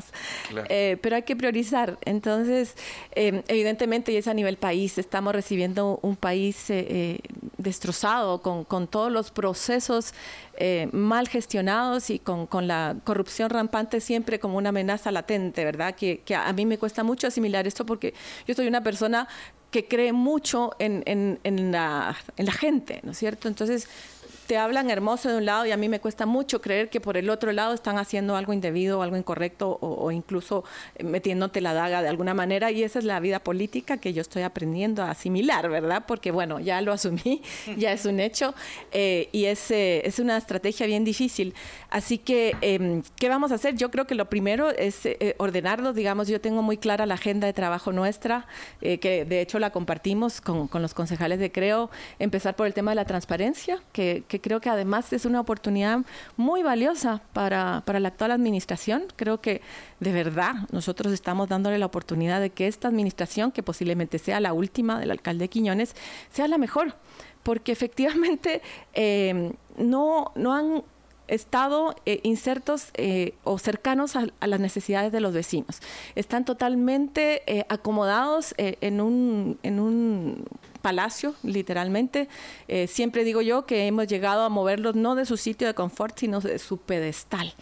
eh, 0.69 0.97
pero 1.01 1.15
hay 1.15 1.23
que 1.23 1.35
priorizar. 1.35 1.97
Entonces, 2.05 2.75
eh, 3.13 3.43
evidentemente, 3.47 4.11
y 4.11 4.17
es 4.17 4.27
a 4.27 4.33
nivel 4.33 4.57
país, 4.57 4.97
estamos 4.97 5.33
recibiendo 5.33 5.99
un 6.01 6.15
país 6.15 6.69
eh, 6.69 7.19
destrozado 7.57 8.41
con, 8.41 8.65
todos 8.87 9.11
los 9.11 9.31
procesos 9.31 10.13
mal 10.91 11.27
gestionados 11.27 12.09
y 12.09 12.19
con, 12.19 12.47
la 12.67 12.95
corrupción 13.03 13.49
rampante 13.49 13.99
siempre 13.99 14.39
como 14.39 14.57
una 14.57 14.69
amenaza 14.69 15.11
latente, 15.11 15.65
¿verdad? 15.65 15.95
Que, 15.95 16.21
a 16.35 16.53
mí 16.53 16.65
me 16.65 16.77
cuesta 16.77 17.03
mucho 17.03 17.27
asimilar 17.27 17.67
esto 17.67 17.85
porque 17.85 18.13
yo 18.47 18.53
soy 18.53 18.67
una 18.67 18.81
persona 18.81 19.27
que 19.71 19.87
cree 19.87 20.13
mucho 20.13 20.71
en, 20.79 21.03
en, 21.05 21.71
la, 21.71 22.15
en 22.37 22.45
la 22.45 22.51
gente, 22.53 23.01
¿no 23.03 23.11
es 23.11 23.17
cierto? 23.17 23.49
Entonces, 23.49 23.89
te 24.45 24.57
hablan 24.57 24.89
hermoso 24.89 25.29
de 25.29 25.37
un 25.37 25.45
lado 25.45 25.65
y 25.65 25.71
a 25.71 25.77
mí 25.77 25.89
me 25.89 25.99
cuesta 25.99 26.25
mucho 26.25 26.61
creer 26.61 26.89
que 26.89 27.01
por 27.01 27.17
el 27.17 27.29
otro 27.29 27.51
lado 27.51 27.73
están 27.73 27.97
haciendo 27.97 28.35
algo 28.35 28.53
indebido, 28.53 29.01
algo 29.01 29.17
incorrecto 29.17 29.77
o, 29.81 30.11
incluso 30.11 30.63
metiéndote 31.03 31.61
la 31.61 31.73
daga 31.73 32.01
de 32.01 32.09
alguna 32.09 32.33
manera 32.33 32.71
y 32.71 32.83
esa 32.83 32.99
es 32.99 33.05
la 33.05 33.19
vida 33.19 33.39
política 33.39 33.97
que 33.97 34.13
yo 34.13 34.21
estoy 34.21 34.43
aprendiendo 34.43 35.03
a 35.03 35.11
asimilar, 35.11 35.69
¿verdad? 35.69 36.03
Porque 36.07 36.31
bueno, 36.31 36.59
ya 36.59 36.81
lo 36.81 36.93
asumí, 36.93 37.41
ya 37.77 37.91
es 37.91 38.05
un 38.05 38.19
hecho 38.19 38.53
eh, 38.91 39.29
y 39.31 39.45
es, 39.45 39.71
eh, 39.71 40.01
es 40.05 40.19
una 40.19 40.37
estrategia 40.37 40.85
bien 40.85 41.03
difícil. 41.03 41.53
Así 41.89 42.17
que, 42.17 42.55
em, 42.61 43.01
¿qué 43.17 43.29
vamos 43.29 43.51
a 43.51 43.55
hacer? 43.55 43.75
Yo 43.75 43.89
creo 43.89 44.05
que 44.05 44.15
lo 44.15 44.29
primero 44.29 44.69
es 44.69 45.05
eh, 45.05 45.35
ordenarlo, 45.39 45.93
digamos, 45.93 46.27
yo 46.27 46.39
tengo 46.39 46.61
muy 46.61 46.77
clara 46.77 47.05
la 47.05 47.15
agenda 47.15 47.47
de 47.47 47.53
trabajo 47.53 47.91
nuestra, 47.91 48.47
que 48.79 49.25
de 49.25 49.41
hecho 49.41 49.59
la 49.59 49.71
compartimos 49.71 50.41
con, 50.41 50.67
con, 50.67 50.81
los 50.81 50.93
concejales 50.93 51.39
de 51.39 51.51
Creo, 51.51 51.89
empezar 52.19 52.55
por 52.55 52.67
el 52.67 52.73
tema 52.73 52.91
de 52.91 52.95
la 52.95 53.05
transparencia, 53.05 53.81
que 53.93 54.23
creo 54.39 54.61
que 54.61 54.69
además 54.69 55.11
es 55.13 55.25
una 55.25 55.39
oportunidad 55.39 55.99
muy 56.37 56.63
valiosa 56.63 57.21
para, 57.33 57.83
para 57.85 57.99
la 57.99 58.09
actual 58.09 58.31
administración. 58.31 59.05
Creo 59.15 59.41
que 59.41 59.61
de 59.99 60.11
verdad 60.11 60.55
nosotros 60.71 61.13
estamos 61.13 61.49
dándole 61.49 61.77
la 61.77 61.85
oportunidad 61.85 62.41
de 62.41 62.49
que 62.49 62.67
esta 62.67 62.87
administración, 62.87 63.51
que 63.51 63.63
posiblemente 63.63 64.19
sea 64.19 64.39
la 64.39 64.53
última 64.53 64.99
del 64.99 65.11
alcalde 65.11 65.49
Quiñones, 65.49 65.95
sea 66.31 66.47
la 66.47 66.57
mejor, 66.57 66.95
porque 67.43 67.71
efectivamente 67.71 68.61
eh, 68.93 69.53
no, 69.77 70.31
no 70.35 70.53
han 70.53 70.83
estado 71.27 71.95
eh, 72.05 72.19
insertos 72.23 72.89
eh, 72.93 73.33
o 73.43 73.57
cercanos 73.57 74.15
a, 74.15 74.27
las 74.41 74.59
necesidades 74.59 75.11
de 75.11 75.19
los 75.19 75.33
vecinos. 75.33 75.81
Están 76.15 76.45
totalmente 76.45 77.65
acomodados 77.69 78.53
en, 78.57 79.01
un, 79.01 79.57
en 79.63 79.79
un 79.79 80.45
palacio, 80.85 81.33
literalmente. 81.41 82.29
Eh, 82.67 82.85
siempre 82.85 83.23
digo 83.23 83.41
yo 83.41 83.65
que 83.65 83.87
hemos 83.87 84.05
llegado 84.05 84.43
a 84.43 84.49
moverlos 84.49 84.93
no 84.93 85.15
de 85.15 85.25
su 85.25 85.35
sitio 85.35 85.65
de 85.65 85.73
confort, 85.73 86.15
sino 86.19 86.41
de 86.41 86.59
su 86.59 86.77
pedestal 86.77 87.55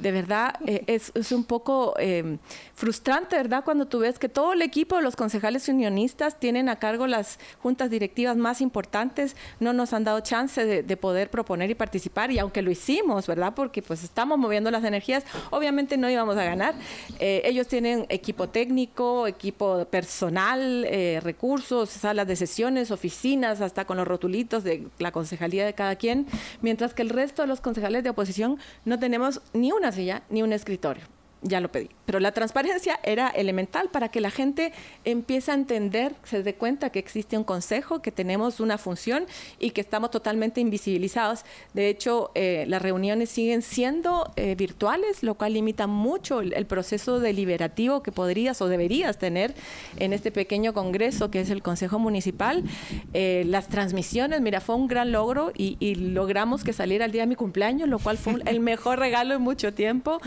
de 0.00 0.12
verdad 0.12 0.54
eh, 0.66 0.84
es, 0.86 1.12
es, 1.14 1.32
un 1.32 1.44
poco 1.44 1.94
eh, 1.98 2.38
frustrante, 2.74 3.36
¿verdad? 3.36 3.64
Cuando 3.64 3.86
tú 3.86 4.00
ves 4.00 4.18
que 4.18 4.28
todo 4.28 4.52
el 4.52 4.62
equipo 4.62 4.96
de 4.96 5.02
los 5.02 5.16
concejales 5.16 5.68
unionistas 5.68 6.38
tienen 6.38 6.68
a 6.68 6.76
cargo 6.76 7.06
las 7.06 7.38
juntas 7.60 7.90
directivas 7.90 8.36
más 8.36 8.60
importantes, 8.60 9.36
no 9.60 9.72
nos 9.72 9.92
han 9.92 10.04
dado 10.04 10.20
chance 10.20 10.64
de, 10.64 10.96
poder 10.96 11.30
proponer 11.30 11.70
y 11.70 11.74
participar, 11.74 12.30
y 12.32 12.38
aunque 12.38 12.60
lo 12.60 12.70
hicimos, 12.70 13.26
¿verdad? 13.26 13.52
Porque 13.54 13.82
pues 13.82 14.02
estamos 14.02 14.36
moviendo 14.36 14.70
las 14.70 14.82
energías, 14.84 15.24
obviamente 15.50 15.96
no 15.96 16.10
íbamos 16.10 16.36
a 16.36 16.44
ganar. 16.44 16.74
Eh, 17.20 17.42
ellos 17.44 17.68
tienen 17.68 18.06
equipo 18.08 18.48
técnico, 18.48 19.26
equipo 19.26 19.84
personal, 19.84 20.86
recursos, 21.22 21.90
salas 21.90 22.26
de 22.26 22.34
sesiones, 22.36 22.90
oficinas, 22.90 23.60
hasta 23.60 23.84
con 23.84 23.96
los 23.96 24.08
rotulitos 24.08 24.64
de 24.64 24.88
la 24.98 25.12
concejalía 25.12 25.64
de 25.64 25.74
cada 25.74 25.96
quien, 25.96 26.26
mientras 26.62 26.94
que 26.94 27.02
el 27.02 27.10
resto 27.10 27.42
de 27.42 27.48
los 27.48 27.60
concejales 27.60 28.02
de 28.02 28.10
oposición 28.10 28.58
no 28.84 28.98
tenemos 28.98 29.40
ni 29.52 29.70
una 29.72 29.87
silla 29.92 30.22
ni 30.30 30.42
un 30.42 30.52
escritorio. 30.52 31.17
Ya 31.42 31.60
lo 31.60 31.70
pedí. 31.70 31.88
Pero 32.04 32.18
la 32.18 32.32
transparencia 32.32 32.98
era 33.04 33.28
elemental 33.28 33.90
para 33.90 34.08
que 34.08 34.20
la 34.20 34.30
gente 34.30 34.72
empiece 35.04 35.52
a 35.52 35.54
entender, 35.54 36.16
se 36.24 36.42
dé 36.42 36.54
cuenta 36.54 36.90
que 36.90 36.98
existe 36.98 37.38
un 37.38 37.44
consejo, 37.44 38.02
que 38.02 38.10
tenemos 38.10 38.58
una 38.58 38.76
función 38.76 39.24
y 39.60 39.70
que 39.70 39.80
estamos 39.80 40.10
totalmente 40.10 40.60
invisibilizados. 40.60 41.44
De 41.74 41.88
hecho, 41.88 42.32
eh, 42.34 42.64
las 42.66 42.82
reuniones 42.82 43.28
siguen 43.28 43.62
siendo 43.62 44.32
eh, 44.34 44.56
virtuales, 44.56 45.22
lo 45.22 45.34
cual 45.34 45.52
limita 45.52 45.86
mucho 45.86 46.40
el, 46.40 46.66
proceso 46.66 47.20
deliberativo 47.20 48.02
que 48.02 48.10
podrías 48.10 48.60
o 48.60 48.68
deberías 48.68 49.18
tener 49.18 49.54
en 49.96 50.12
este 50.12 50.32
pequeño 50.32 50.74
congreso 50.74 51.30
que 51.30 51.40
es 51.40 51.50
el 51.50 51.62
Consejo 51.62 52.00
Municipal. 52.00 52.64
Eh, 53.14 53.44
las 53.46 53.68
transmisiones, 53.68 54.40
mira, 54.40 54.60
fue 54.60 54.74
un 54.74 54.88
gran 54.88 55.12
logro 55.12 55.52
y, 55.54 55.76
logramos 55.94 56.64
que 56.64 56.72
saliera 56.72 57.04
el 57.04 57.12
día 57.12 57.22
de 57.22 57.26
mi 57.26 57.36
cumpleaños, 57.36 57.88
lo 57.88 57.98
cual 57.98 58.18
fue 58.18 58.34
el 58.46 58.60
mejor 58.60 58.98
regalo 58.98 59.34
en 59.34 59.42
mucho 59.42 59.72
tiempo. 59.72 60.20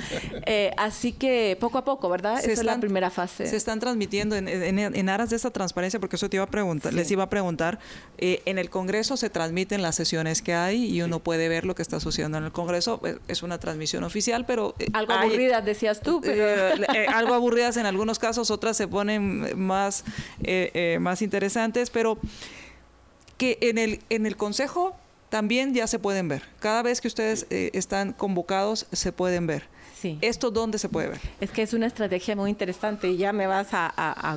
así 0.78 1.01
que 1.14 1.58
poco 1.60 1.72
poco 1.72 1.78
a 1.78 1.86
poco, 1.86 2.10
¿verdad? 2.10 2.40
Esa 2.40 2.52
es 2.52 2.64
la 2.64 2.80
primera 2.80 3.10
fase. 3.10 3.48
Se 3.48 3.56
están 3.56 3.80
transmitiendo 3.80 4.36
en, 4.36 5.10
aras 5.10 5.30
de 5.30 5.38
esa 5.38 5.52
transparencia, 5.52 6.00
porque 6.00 6.18
eso 6.18 6.30
te 6.30 6.36
iba 6.38 6.44
a 6.44 6.50
preguntar, 6.50 6.94
les 6.94 7.10
iba 7.10 7.24
a 7.24 7.30
preguntar, 7.30 7.80
eh, 8.18 8.42
en 8.46 8.58
el 8.58 8.70
Congreso 8.70 9.16
se 9.16 9.30
transmiten 9.30 9.82
las 9.82 9.96
sesiones 9.96 10.42
que 10.42 10.54
hay 10.54 10.86
y 10.86 11.02
uno 11.02 11.20
puede 11.20 11.48
ver 11.48 11.66
lo 11.66 11.76
que 11.76 11.82
está 11.82 12.00
sucediendo 12.00 12.38
en 12.38 12.44
el 12.44 12.52
Congreso. 12.52 13.00
Eh, 13.06 13.18
es 13.30 13.42
una 13.42 13.58
transmisión 13.58 14.04
oficial, 14.04 14.46
pero... 14.46 14.76
Eh, 14.80 14.88
algo 14.92 15.14
aburridas, 15.14 15.64
decías 15.64 16.02
tú, 16.02 16.20
pero... 16.22 16.76
algo 17.14 17.34
aburridas 17.34 17.78
en 17.78 17.86
algunos 17.86 18.20
casos, 18.20 18.52
otras 18.52 18.76
se 18.76 18.88
ponen 18.88 19.58
más, 19.58 20.04
más 21.00 21.22
interesantes, 21.22 21.90
pero 21.90 22.18
que 23.38 23.58
en 23.62 23.78
el, 23.78 24.02
en 24.10 24.26
el 24.26 24.36
Consejo 24.36 24.96
también 25.30 25.74
ya 25.74 25.88
se 25.88 26.00
pueden 26.00 26.28
ver. 26.28 26.44
Cada 26.60 26.82
vez 26.82 27.00
que 27.00 27.08
ustedes 27.08 27.48
están 27.50 28.12
convocados, 28.12 28.88
se 28.92 29.14
pueden 29.14 29.48
ver. 29.48 29.72
¿Esto 30.22 30.52
dónde 30.52 30.78
se 30.78 30.90
puede 30.90 31.10
ver? 31.10 31.20
Es 31.40 31.52
que 31.52 31.62
es 31.62 31.74
una 31.74 31.88
estrategia 31.88 32.36
muy 32.36 32.50
interesante 32.50 33.10
y 33.10 33.18
ya 33.18 33.34
me 33.34 33.48
vas 33.48 33.70
a, 33.74 33.88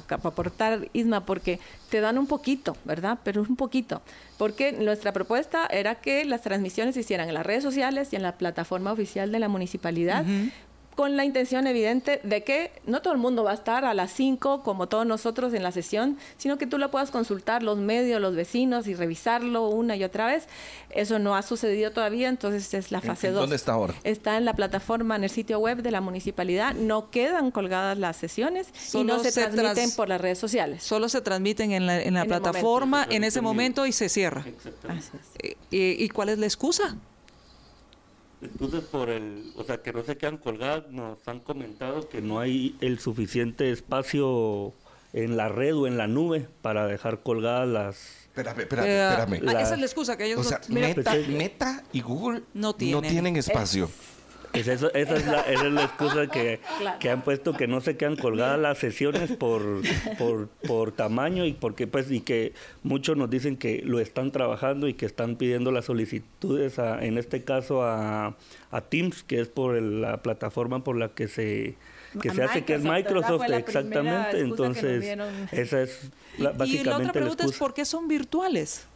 aportar, 0.09 0.89
Isma, 0.93 1.25
porque 1.25 1.61
te 1.91 2.01
dan 2.01 2.19
un 2.19 2.27
poquito, 2.27 2.77
¿verdad? 2.85 3.19
Pero 3.25 3.43
un 3.43 3.57
poquito. 3.57 4.03
Porque 4.39 4.73
nuestra 4.73 5.13
propuesta 5.13 5.67
era 5.67 5.97
que 5.97 6.25
las 6.25 6.43
transmisiones 6.43 6.95
se 6.95 7.01
hicieran 7.01 7.29
en 7.29 7.35
las 7.35 7.47
redes 7.47 7.63
sociales 7.63 8.13
y 8.13 8.17
en 8.17 8.23
la 8.23 8.37
plataforma 8.37 8.93
oficial 8.93 9.33
de 9.33 9.39
la 9.39 9.49
municipalidad 9.49 10.25
con 10.95 11.17
la 11.17 11.25
intención 11.25 11.67
evidente 11.67 12.21
de 12.23 12.45
que 12.45 12.71
no 12.87 13.03
todo 13.03 13.13
el 13.13 13.19
mundo 13.19 13.45
va 13.45 13.51
a 13.51 13.55
estar 13.55 13.85
a 13.85 13.95
las 13.95 14.13
5 14.13 14.63
como 14.63 14.89
todos 14.89 15.07
nosotros 15.07 15.53
en 15.55 15.63
la 15.63 15.73
sesión, 15.73 16.19
sino 16.37 16.59
que 16.59 16.67
tú 16.67 16.79
lo 16.79 16.91
puedas 16.91 17.11
consultar 17.11 17.63
los 17.63 17.79
medios, 17.79 18.21
los 18.21 18.35
vecinos 18.35 18.87
y 18.87 18.95
revisarlo 18.95 19.69
una 19.69 19.97
y 19.97 20.05
otra 20.05 20.27
vez. 20.27 20.47
Eso 20.91 21.19
no 21.19 21.35
ha 21.35 21.43
sucedido 21.43 21.91
todavía, 21.91 22.29
entonces 22.29 22.73
es 22.75 22.93
la 22.93 23.01
fase 23.01 23.31
2. 23.31 23.41
¿Dónde 23.41 23.57
está 23.57 23.73
ahora? 23.73 23.95
Está 24.05 24.37
en 24.37 24.45
la 24.45 24.55
plataforma, 24.55 25.17
en 25.17 25.25
el 25.25 25.31
sitio 25.31 25.59
web 25.59 25.83
de 25.83 25.91
la 25.91 26.01
municipalidad. 26.01 26.75
No 26.75 27.11
quedan 27.11 27.51
colgadas 27.51 27.99
las 27.99 28.17
sesiones 28.17 28.69
y 28.93 29.05
no 29.05 29.19
se, 29.19 29.33
transmiten 29.33 29.91
por 29.93 30.09
las 30.09 30.21
redes 30.21 30.39
sociales. 30.39 30.83
Solo 30.83 31.09
se 31.09 31.21
transmiten 31.21 31.73
en 31.73 31.87
la, 31.87 32.01
en 32.01 32.15
la 32.15 32.25
plataforma 32.25 33.07
en 33.11 33.25
ese 33.25 33.41
momento 33.41 33.87
y 33.87 33.93
se 33.93 34.09
cierra. 34.09 34.45
Eh, 35.41 35.57
¿Y 35.71 36.09
cuál 36.11 36.29
es 36.29 36.39
la 36.39 36.47
excusa? 36.47 36.97
Entonces, 38.45 38.83
por 38.83 39.11
el, 39.11 39.53
o 39.57 39.65
sea, 39.65 39.83
que 39.83 39.93
no 39.93 40.03
se 40.05 40.17
quedan 40.17 40.39
colgadas, 40.39 40.91
nos 40.91 41.19
han 41.27 41.41
comentado 41.41 42.09
que 42.09 42.21
no 42.21 42.41
hay 42.41 42.77
el 42.81 42.99
suficiente 42.99 43.71
espacio 43.71 44.73
en 45.13 45.37
la 45.37 45.49
red 45.49 45.75
o 45.77 45.87
en 45.87 45.97
la 45.97 46.07
nube 46.07 46.49
para 46.63 46.87
dejar 46.87 47.23
colgadas 47.23 47.69
las... 47.69 47.97
Espérame, 48.27 48.61
espérame, 48.61 48.87
espérame. 49.35 49.57
Ah, 49.57 49.63
esa 49.63 49.75
es 49.75 49.81
la 49.81 49.87
excusa 49.87 50.17
que 50.17 50.27
ellos 50.27 50.41
o 50.41 50.45
sea, 50.45 50.61
Meta, 50.69 51.85
y 51.93 52.01
Google 52.01 52.43
no 52.53 52.75
tienen, 52.75 53.37
espacio. 53.37 53.89
Esa, 54.55 54.73
es 54.73 55.27
la, 55.27 55.41
es 55.41 55.63
la, 55.73 55.85
excusa 55.85 56.27
que, 56.29 56.61
que, 57.01 57.11
han 57.11 57.23
puesto 57.23 57.55
que 57.55 57.67
no 57.67 57.81
se 57.81 57.97
quedan 57.97 58.17
colgadas 58.17 58.59
las 58.59 58.79
sesiones 58.79 59.33
por, 59.33 59.83
por, 60.19 60.49
por, 60.67 60.93
tamaño 60.93 61.45
y 61.45 61.53
porque 61.53 61.87
pues 61.87 62.11
y 62.11 62.21
que 62.21 62.53
muchos 62.83 63.17
nos 63.17 63.31
dicen 63.31 63.57
que 63.57 63.83
lo 63.85 63.99
están 64.01 64.31
trabajando 64.31 64.89
y 64.89 64.95
que 64.95 65.07
están 65.07 65.37
pidiendo 65.37 65.73
las 65.73 65.87
solicitudes 65.87 66.79
en 66.79 67.19
este 67.19 67.43
caso 67.43 67.83
a, 67.83 68.37
a 68.71 68.81
Teams 68.83 69.23
que 69.23 69.41
es 69.41 69.49
por 69.49 69.81
la 69.81 70.23
plataforma 70.23 70.85
por 70.85 70.97
la 70.97 71.09
que 71.09 71.29
se 71.29 71.75
que 72.21 72.31
se 72.31 72.43
hace 72.45 72.65
que 72.65 72.75
es 72.75 72.83
Microsoft 72.83 73.43
exactamente. 73.51 74.41
entonces 74.41 75.19
esa 75.53 75.83
es 75.83 76.11
la, 76.39 76.53
básicamente 76.53 76.81
y 76.81 76.85
la 76.85 76.97
otra 76.99 77.13
pregunta 77.13 77.45
es 77.45 77.59
por 77.59 77.75
qué 77.75 77.85
son 77.85 78.07
virtuales 78.09 78.87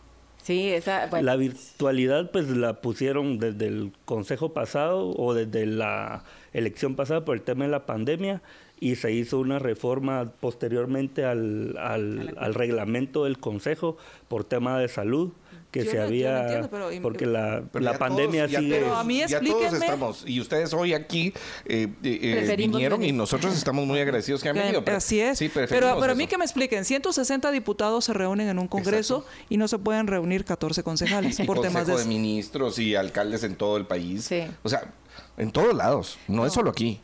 Sí, 0.48 0.70
esa, 0.70 1.10
La 1.20 1.36
virtualidad 1.36 2.30
pues 2.30 2.48
la 2.48 2.80
pusieron 2.80 3.38
desde 3.38 3.66
el 3.66 3.92
consejo 4.06 4.54
pasado 4.54 5.10
o 5.14 5.34
desde 5.34 5.66
la 5.66 6.24
elección 6.54 6.96
pasada 6.96 7.26
por 7.26 7.36
el 7.36 7.42
tema 7.42 7.66
de 7.66 7.70
la 7.70 7.84
pandemia 7.84 8.40
y 8.80 8.94
se 8.94 9.12
hizo 9.12 9.40
una 9.40 9.58
reforma 9.58 10.32
posteriormente 10.40 11.26
al, 11.26 11.76
al, 11.76 12.34
al 12.38 12.54
reglamento 12.54 13.24
del 13.24 13.36
consejo 13.36 13.98
por 14.28 14.44
tema 14.44 14.78
de 14.78 14.88
salud 14.88 15.32
que 15.70 15.84
se 15.84 16.00
había 16.00 16.68
porque 17.02 17.26
la, 17.26 17.62
la 17.74 17.98
pandemia 17.98 18.48
sigue 18.48 18.78
pero 18.78 18.96
a 18.96 19.04
mí 19.04 19.22
ya 19.26 19.40
todos 19.40 19.72
estamos 19.74 20.24
y 20.26 20.40
ustedes 20.40 20.72
hoy 20.72 20.94
aquí 20.94 21.34
eh, 21.66 21.88
eh, 22.02 22.46
eh 22.48 22.56
vinieron 22.56 23.04
y 23.04 23.12
nosotros 23.12 23.54
estamos 23.54 23.86
muy 23.86 24.00
agradecidos 24.00 24.42
que 24.42 24.48
han 24.48 24.56
venido 24.56 24.82
así 24.86 25.20
es. 25.20 25.38
pero, 25.52 25.98
pero 26.00 26.12
a 26.12 26.14
mí 26.14 26.26
que 26.26 26.38
me 26.38 26.44
expliquen 26.44 26.84
160 26.84 27.50
diputados 27.50 28.06
se 28.06 28.14
reúnen 28.14 28.48
en 28.48 28.58
un 28.58 28.66
congreso 28.66 29.26
y 29.48 29.58
no 29.58 29.68
se 29.68 29.78
pueden 29.78 30.06
reunir 30.06 30.44
14 30.44 30.82
concejales 30.82 31.38
por 31.46 31.60
temas 31.60 31.86
de, 31.86 31.96
de 31.96 32.04
ministros 32.06 32.78
y 32.78 32.94
alcaldes 32.94 33.44
en 33.44 33.54
todo 33.54 33.76
el 33.76 33.86
país. 33.86 34.30
O 34.62 34.68
sea 34.68 34.92
en 35.36 35.50
todos 35.50 35.74
lados 35.74 36.18
no, 36.28 36.46
es 36.46 36.52
solo 36.52 36.70
aquí. 36.70 37.00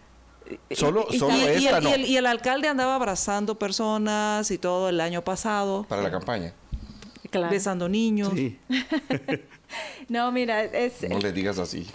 Solo, 0.73 1.07
solo 1.19 1.35
y, 1.39 1.67
esta, 1.67 1.79
el, 1.79 2.05
y 2.05 2.19
el 2.19 2.27
alcalde 2.27 2.69
andaba 2.69 2.97
abrazando 2.97 3.59
personas 3.59 4.51
y 4.51 4.59
todo 4.59 4.91
el 4.91 5.01
año 5.01 5.25
pasado. 5.25 5.87
Para 5.89 6.03
la 6.03 6.11
campaña 6.11 6.53
besando 7.43 7.89
niños. 7.89 8.33
no, 10.09 10.33
mira, 10.33 10.65
es... 10.65 11.09
No 11.09 11.19
le 11.19 11.33
digas 11.33 11.59
así. 11.59 11.87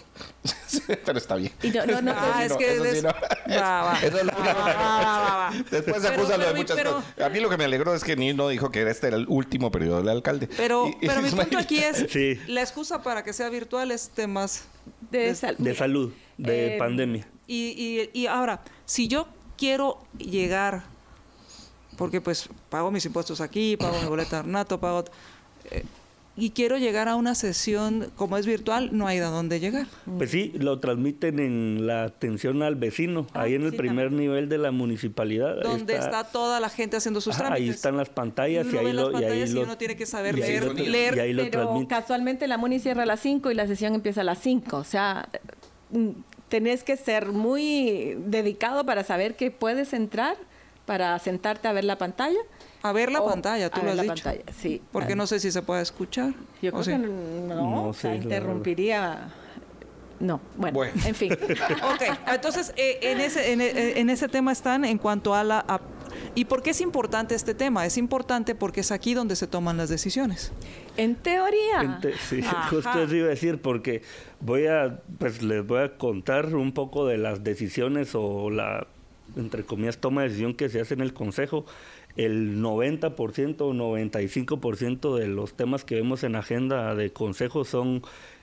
pero 1.06 1.18
está 1.18 1.36
bien. 1.36 1.52
no, 1.88 2.02
no, 2.02 2.14
ah, 2.16 2.46
es 2.46 2.54
que... 2.54 2.80
Después 5.72 6.02
se 6.02 6.08
acusa 6.08 6.38
de 6.38 6.54
muchas 6.54 6.82
cosas. 6.82 7.04
A 7.22 7.30
mí 7.30 7.40
lo 7.40 7.50
que 7.50 7.58
me 7.58 7.66
alegró 7.66 7.94
es 7.96 8.04
que 8.04 8.16
ni 8.16 8.34
no 8.34 8.48
dijo 8.50 8.72
que 8.72 8.90
este 8.90 9.08
era 9.08 9.18
el 9.18 9.26
último 9.28 9.72
periodo 9.72 9.98
del 9.98 10.10
alcalde. 10.10 10.50
Pero, 10.58 10.92
pero 11.02 11.22
mi 11.22 11.30
punto 11.30 11.58
aquí 11.58 11.80
es, 11.80 12.06
la 12.48 12.62
excusa 12.62 13.02
para 13.02 13.24
que 13.24 13.34
sea 13.34 13.50
virtual 13.50 13.92
es 13.92 14.10
temas... 14.10 14.66
De, 15.12 15.34
de 15.58 15.76
salud, 15.76 16.14
de 16.38 16.76
eh, 16.76 16.78
pandemia. 16.78 17.28
Y, 17.48 18.10
y, 18.14 18.20
y 18.20 18.28
ahora, 18.28 18.62
si 18.86 19.08
yo 19.08 19.28
quiero 19.58 20.00
llegar 20.18 20.84
porque 22.00 22.22
pues 22.22 22.47
pago 22.70 22.91
mis 22.91 23.06
impuestos 23.06 23.41
aquí, 23.41 23.76
pago 23.76 24.00
mi 24.02 24.08
boleta 24.08 24.41
de 24.41 24.50
nato, 24.50 24.80
pago... 24.80 25.04
Eh, 25.70 25.84
y 26.38 26.52
quiero 26.52 26.78
llegar 26.78 27.10
a 27.10 27.18
una 27.18 27.36
sesión, 27.36 28.10
como 28.16 28.38
es 28.38 28.45
virtual, 28.45 28.91
no 28.93 29.06
hay 29.08 29.20
de 29.20 29.26
dónde 29.26 29.60
llegar. 29.60 29.88
Pues 30.18 30.32
sí, 30.32 30.54
lo 30.58 30.80
transmiten 30.80 31.39
en 31.39 31.86
la 31.86 32.06
atención 32.06 32.64
al 32.64 32.76
vecino, 32.76 33.28
ah, 33.34 33.41
ahí 33.41 33.56
en 33.56 33.64
el 33.64 33.76
primer 33.76 34.14
nivel 34.14 34.47
de 34.47 34.58
la 34.58 34.72
municipalidad. 34.72 35.62
Donde 35.62 35.97
está, 35.97 36.24
toda 36.24 36.62
la 36.62 36.70
gente 36.70 36.95
haciendo 36.95 37.20
sus 37.20 37.36
trámites. 37.36 37.62
Ahí 37.62 37.70
están 37.70 37.97
las 37.97 38.08
pantallas 38.08 38.66
y, 38.72 38.78
ahí 38.78 38.93
lo, 38.93 39.20
y 39.20 39.24
ahí 39.26 39.54
uno 39.58 39.78
tiene 39.78 39.97
que 39.97 40.06
saber 40.06 40.36
leer. 40.36 40.74
leer. 40.80 41.52
pero 41.52 41.86
casualmente 41.89 42.47
la 42.47 42.58
muni 42.58 42.80
cierra 42.80 43.04
a 43.04 43.06
las 43.06 43.20
5 43.20 43.52
y 43.52 43.56
la 43.56 43.68
sesión 43.68 43.93
empieza 43.93 44.22
a 44.22 44.24
las 44.24 44.39
5. 44.39 44.78
O 44.78 44.86
sea, 44.86 45.28
mm, 45.89 46.12
tenés 46.47 46.86
que 46.86 46.95
ser 46.95 47.34
muy 47.34 48.16
dedicado 48.26 48.86
para 48.86 49.04
saber 49.04 49.36
que 49.36 49.52
puedes 49.52 49.91
entrar 49.91 50.38
para 50.90 51.20
sentarte 51.20 51.68
a 51.68 51.72
ver 51.72 51.84
la 51.84 52.00
pantalla. 52.00 52.40
A 52.82 52.92
ver 52.92 53.12
la 53.12 53.24
pantalla, 53.24 53.70
tú 53.70 53.80
lo 53.84 53.92
has 53.92 53.96
la 53.96 54.02
dicho. 54.02 54.24
Pantalla, 54.24 54.44
sí. 54.60 54.82
Porque 54.92 55.16
no 55.16 55.28
sé 55.28 55.40
si 55.40 55.52
se 55.52 55.62
puede 55.62 55.84
escuchar. 55.84 56.34
Yo 56.64 56.72
creo 56.72 56.84
que 56.84 56.98
no, 56.98 57.94
no 57.94 58.16
interrumpiría. 58.16 59.30
No, 60.20 60.42
bueno, 60.58 60.82
en 61.06 61.14
fin. 61.14 61.32
ok, 61.94 62.02
entonces 62.34 62.74
eh, 62.76 62.98
en, 63.04 63.22
ese, 63.22 63.54
eh, 63.54 64.00
en, 64.00 64.10
ese 64.10 64.28
tema 64.30 64.52
están 64.52 64.84
en 64.84 64.98
cuanto 64.98 65.36
a 65.36 65.44
la... 65.44 65.80
¿Y 66.34 66.46
por 66.46 66.64
qué 66.64 66.72
es 66.72 66.82
importante 66.82 67.36
este 67.36 67.54
tema? 67.54 67.86
Es 67.86 67.96
importante 67.96 68.56
porque 68.56 68.80
es 68.80 68.92
aquí 68.92 69.14
donde 69.14 69.36
se 69.36 69.46
toman 69.46 69.78
las 69.78 69.90
decisiones. 69.90 70.52
En 70.98 71.18
teoría. 71.18 72.00
sí, 72.28 72.42
justo 72.72 73.00
eso 73.00 73.16
iba 73.16 73.28
a 73.28 73.30
decir, 73.30 73.62
porque 73.62 74.02
voy 74.40 74.66
a, 74.66 75.02
pues 75.20 75.44
les 75.44 75.64
voy 75.64 75.84
a 75.84 75.98
contar 75.98 76.48
un 76.56 76.72
poco 76.74 77.06
de 77.06 77.20
las 77.20 77.44
decisiones 77.44 78.16
o 78.16 78.50
la 78.50 78.88
entre 79.36 79.63
comillas, 79.63 79.99
toma 79.99 80.21
de 80.21 80.30
decisión 80.30 80.53
que 80.53 80.69
se 80.69 80.82
hace 80.82 80.93
en 80.93 81.01
el 81.01 81.13
Consejo, 81.13 81.65
el 82.15 82.61
90% 82.61 83.61
o 83.61 83.73
95% 83.73 85.15
de 85.15 85.27
los 85.27 85.53
temas 85.53 85.86
que 85.86 85.95
vemos 85.95 86.23
en 86.23 86.36
agenda 86.36 86.95
de 86.95 87.11
Consejo 87.11 87.65
son 87.65 88.01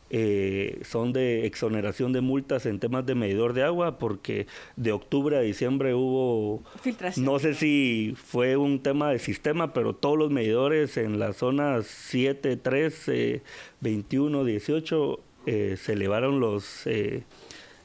eh, 0.08 0.82
son 0.84 1.12
de 1.12 1.46
exoneración 1.46 2.12
de 2.12 2.20
multas 2.20 2.64
en 2.64 2.78
temas 2.78 3.04
de 3.06 3.16
medidor 3.16 3.54
de 3.54 3.64
agua, 3.64 3.98
porque 3.98 4.46
de 4.76 4.92
octubre 4.92 5.36
a 5.36 5.40
diciembre 5.40 5.94
hubo, 5.94 6.62
Filtración. 6.80 7.26
no 7.26 7.40
sé 7.40 7.54
si 7.54 8.14
fue 8.16 8.56
un 8.56 8.80
tema 8.84 9.10
de 9.10 9.18
sistema, 9.18 9.72
pero 9.72 9.96
todos 9.96 10.16
los 10.16 10.30
medidores 10.30 10.96
en 10.96 11.18
las 11.18 11.38
zonas 11.38 11.86
7, 11.86 12.56
13, 12.56 13.42
21, 13.80 14.44
18 14.44 15.20
se 15.46 15.92
elevaron 15.92 16.38
los... 16.38 16.86
Eh, 16.86 17.24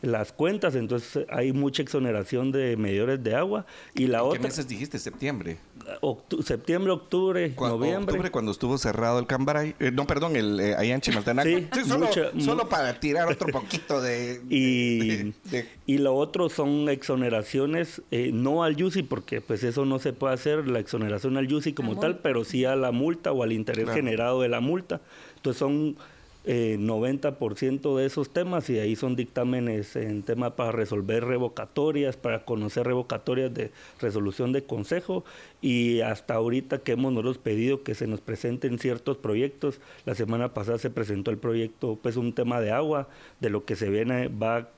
las 0.02 0.32
cuentas, 0.32 0.76
entonces 0.76 1.26
hay 1.30 1.54
mucha 1.54 1.82
exoneración 1.82 2.52
de 2.52 2.76
medidores 2.78 3.24
de 3.24 3.36
agua. 3.36 3.66
Y 3.94 4.08
la 4.08 4.24
otra, 4.24 4.40
¿Qué 4.40 4.48
meses 4.48 4.68
dijiste? 4.68 5.00
¿Septiembre? 5.00 5.58
septiembre, 6.44 6.92
octubre, 6.92 7.54
noviembre. 7.58 8.14
Octubre 8.14 8.32
cuando 8.32 8.52
estuvo 8.52 8.78
cerrado 8.78 9.20
el 9.20 9.28
Cambaray. 9.28 9.76
Eh, 9.80 9.92
no, 9.92 10.06
perdón, 10.08 10.36
el 10.36 10.60
eh, 10.60 10.76
allá 10.76 10.96
en 10.96 11.02
Chimaltenango. 11.02 11.60
Sí, 11.74 12.42
solo, 12.44 12.70
para 12.70 13.00
tirar 13.00 13.28
otro 13.28 13.48
poquito 13.52 14.02
de... 14.02 14.42
Y, 14.50 15.34
y 15.86 15.98
lo 15.98 16.16
otro 16.16 16.50
son 16.50 16.90
exoneraciones, 16.90 18.02
eh, 18.12 18.32
no 18.34 18.64
al 18.64 18.76
YUSI, 18.76 19.04
porque 19.04 19.42
pues 19.42 19.64
eso 19.64 19.86
no 19.86 20.00
se 20.00 20.14
puede 20.14 20.34
hacer, 20.34 20.68
la 20.68 20.80
exoneración 20.80 21.38
al 21.38 21.48
YUSI 21.48 21.74
como 21.74 22.00
tal, 22.00 22.20
pero 22.20 22.44
sí 22.44 22.66
a 22.66 22.76
la 22.76 22.92
multa 22.92 23.32
o 23.32 23.44
al 23.44 23.52
interés 23.52 23.90
generado 23.90 24.42
de 24.42 24.50
la 24.50 24.60
multa. 24.60 25.02
Entonces 25.36 25.60
son 25.60 25.98
eh, 26.46 26.78
90% 26.80 27.96
de 27.98 28.06
esos 28.06 28.32
temas 28.32 28.70
y 28.70 28.80
ahí 28.80 28.96
son 28.96 29.16
dictámenes 29.16 29.96
en 29.96 30.24
tema 30.24 30.56
para 30.56 30.72
resolver 30.72 31.24
revocatorias, 31.26 32.18
para 32.18 32.46
conocer 32.46 32.88
revocatorias 32.88 33.54
de 33.54 33.72
resolución 34.00 34.52
de 34.52 34.64
consejo 34.64 35.24
y 35.62 36.02
hasta 36.02 36.34
ahorita 36.34 36.80
que 36.80 36.94
hemos 36.94 37.14
nosotros 37.14 37.38
pedido 37.38 37.84
que 37.84 37.96
se 37.96 38.08
nos 38.08 38.22
presenten 38.22 38.80
ciertos 38.80 39.18
proyectos, 39.18 39.80
la 40.06 40.16
semana 40.16 40.54
pasada 40.54 40.78
se 40.78 40.90
presentó 40.90 41.32
el 41.32 41.38
proyecto, 41.38 42.00
pues 42.02 42.18
un 42.18 42.34
tema 42.34 42.60
de 42.60 42.72
agua, 42.72 43.08
de 43.40 43.50
lo 43.50 43.66
que 43.66 43.76
se 43.76 43.90
viene, 43.90 44.28
va 44.28 44.70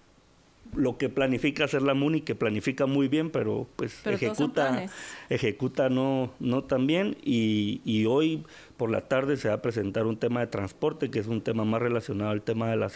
lo 0.75 0.97
que 0.97 1.09
planifica 1.09 1.65
hacer 1.65 1.81
la 1.81 1.93
MUNI, 1.93 2.21
que 2.21 2.35
planifica 2.35 2.85
muy 2.85 3.07
bien, 3.07 3.29
pero 3.29 3.67
pues 3.75 4.05
ejecuta, 4.05 4.85
ejecuta 5.29 5.89
no, 5.89 6.31
no 6.39 6.63
tan 6.63 6.87
bien. 6.87 7.17
Y, 7.23 7.81
y, 7.85 8.05
hoy 8.05 8.45
por 8.77 8.89
la 8.89 9.01
tarde 9.01 9.37
se 9.37 9.49
va 9.49 9.55
a 9.55 9.61
presentar 9.61 10.05
un 10.05 10.17
tema 10.17 10.39
de 10.39 10.47
transporte, 10.47 11.09
que 11.09 11.19
es 11.19 11.27
un 11.27 11.41
tema 11.41 11.65
más 11.65 11.81
relacionado 11.81 12.31
al 12.31 12.41
tema 12.41 12.69
de 12.69 12.77
la 12.77 12.89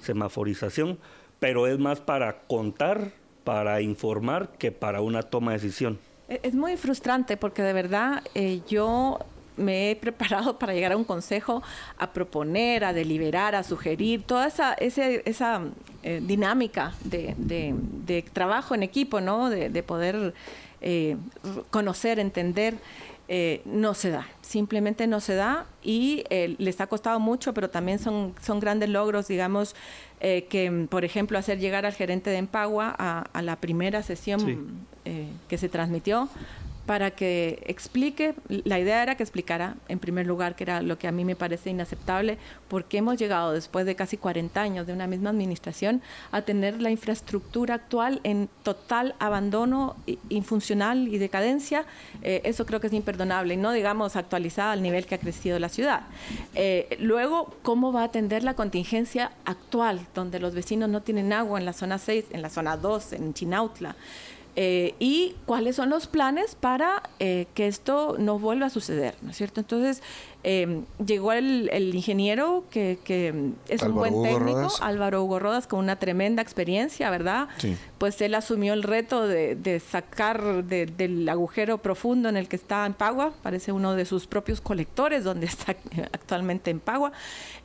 semaforización, 0.00 0.98
pero 1.38 1.66
es 1.66 1.78
más 1.78 2.00
para 2.00 2.40
contar, 2.42 3.12
para 3.44 3.80
informar, 3.80 4.52
que 4.58 4.72
para 4.72 5.00
una 5.00 5.22
toma 5.22 5.52
de 5.52 5.58
decisión. 5.58 5.98
E, 6.28 6.40
es 6.42 6.54
muy 6.54 6.76
frustrante 6.76 7.36
porque 7.36 7.62
de 7.62 7.72
verdad 7.72 8.22
eh, 8.34 8.60
yo 8.68 9.18
me 9.60 9.90
he 9.90 9.96
preparado 9.96 10.58
para 10.58 10.74
llegar 10.74 10.92
a 10.92 10.96
un 10.96 11.04
consejo 11.04 11.62
a 11.98 12.12
proponer, 12.12 12.84
a 12.84 12.92
deliberar, 12.92 13.54
a 13.54 13.62
sugerir, 13.62 14.22
toda 14.24 14.46
esa, 14.46 14.74
esa 14.74 15.62
eh, 16.02 16.20
dinámica 16.22 16.94
de, 17.04 18.24
trabajo 18.32 18.74
en 18.74 18.82
equipo, 18.82 19.20
¿no? 19.20 19.50
de, 19.50 19.82
poder 19.82 20.34
eh, 20.80 21.16
conocer, 21.70 22.18
entender. 22.18 22.74
Eh, 23.32 23.62
no 23.64 23.94
se 23.94 24.10
da, 24.10 24.26
simplemente 24.40 25.06
no 25.06 25.20
se 25.20 25.36
da 25.36 25.66
y 25.84 26.24
les 26.58 26.80
ha 26.80 26.88
costado 26.88 27.20
mucho, 27.20 27.54
pero 27.54 27.70
también 27.70 28.00
son, 28.00 28.34
son 28.42 28.58
grandes 28.58 28.88
logros, 28.88 29.28
digamos, 29.28 29.76
que 30.18 30.86
por 30.90 31.04
ejemplo 31.04 31.38
hacer 31.38 31.60
llegar 31.60 31.86
al 31.86 31.92
gerente 31.92 32.30
de 32.30 32.38
Empagua 32.38 32.92
a, 32.98 33.42
la 33.42 33.54
primera 33.54 34.02
sesión 34.02 34.84
que 35.04 35.58
se 35.58 35.68
transmitió 35.68 36.28
para 36.86 37.12
que 37.12 37.62
explique, 37.66 38.34
la 38.48 38.78
idea 38.78 39.02
era 39.02 39.14
que 39.14 39.22
explicara 39.22 39.76
en 39.88 39.98
primer 39.98 40.26
lugar, 40.26 40.56
que 40.56 40.64
era 40.64 40.82
lo 40.82 40.98
que 40.98 41.06
a 41.06 41.12
mí 41.12 41.24
me 41.24 41.36
parece 41.36 41.70
inaceptable, 41.70 42.38
porque 42.68 42.98
hemos 42.98 43.16
llegado 43.16 43.52
después 43.52 43.86
de 43.86 43.94
casi 43.94 44.16
40 44.16 44.60
años 44.60 44.86
de 44.86 44.92
una 44.92 45.06
misma 45.06 45.30
administración 45.30 46.02
a 46.32 46.42
tener 46.42 46.80
la 46.80 46.90
infraestructura 46.90 47.74
actual 47.74 48.20
en 48.24 48.48
total 48.62 49.14
abandono, 49.18 49.96
infuncional 50.28 51.08
y 51.08 51.18
decadencia. 51.18 51.84
Eh, 52.22 52.42
eso 52.44 52.66
creo 52.66 52.80
que 52.80 52.88
es 52.88 52.92
imperdonable 52.92 53.54
y 53.54 53.56
no 53.56 53.72
digamos 53.72 54.16
actualizada 54.16 54.72
al 54.72 54.82
nivel 54.82 55.06
que 55.06 55.14
ha 55.14 55.18
crecido 55.18 55.58
la 55.58 55.68
ciudad. 55.68 56.02
Eh, 56.54 56.96
luego, 57.00 57.54
¿cómo 57.62 57.92
va 57.92 58.02
a 58.02 58.04
atender 58.04 58.42
la 58.42 58.54
contingencia 58.54 59.32
actual, 59.44 60.06
donde 60.14 60.40
los 60.40 60.54
vecinos 60.54 60.88
no 60.88 61.02
tienen 61.02 61.32
agua 61.32 61.58
en 61.58 61.64
la 61.64 61.72
zona 61.72 61.98
6, 61.98 62.26
en 62.30 62.42
la 62.42 62.50
zona 62.50 62.76
2, 62.76 63.12
en 63.12 63.34
Chinautla? 63.34 63.96
Eh, 64.62 64.94
y 64.98 65.36
cuáles 65.46 65.76
son 65.76 65.88
los 65.88 66.06
planes 66.06 66.54
para 66.54 67.02
eh, 67.18 67.46
que 67.54 67.66
esto 67.66 68.16
no 68.18 68.38
vuelva 68.38 68.66
a 68.66 68.68
suceder, 68.68 69.14
¿no 69.22 69.30
es 69.30 69.38
cierto? 69.38 69.60
Entonces, 69.60 70.02
eh, 70.42 70.84
llegó 71.04 71.32
el, 71.32 71.68
ingeniero 71.94 72.64
que, 72.70 72.98
es 73.68 73.82
un 73.82 73.94
buen 73.94 74.22
técnico, 74.22 74.70
Álvaro 74.80 75.22
Hugo 75.22 75.38
Rodas, 75.38 75.66
con 75.66 75.80
una 75.80 75.96
tremenda 75.96 76.40
experiencia, 76.40 77.10
¿verdad? 77.10 77.48
Pues 77.98 78.20
él 78.22 78.34
asumió 78.34 78.72
el 78.72 78.82
reto 78.82 79.26
de, 79.26 79.82
sacar 79.86 80.64
del 80.64 81.28
agujero 81.28 81.78
profundo 81.78 82.30
en 82.30 82.38
el 82.38 82.48
que 82.48 82.56
está 82.56 82.86
en 82.86 82.94
Pagua, 82.94 83.34
parece 83.42 83.72
uno 83.72 83.94
de 83.94 84.06
sus 84.06 84.26
propios 84.26 84.62
colectores 84.62 85.24
donde 85.24 85.46
está 85.46 85.76
actualmente 86.12 86.70
en 86.70 86.80
Pagua, 86.80 87.12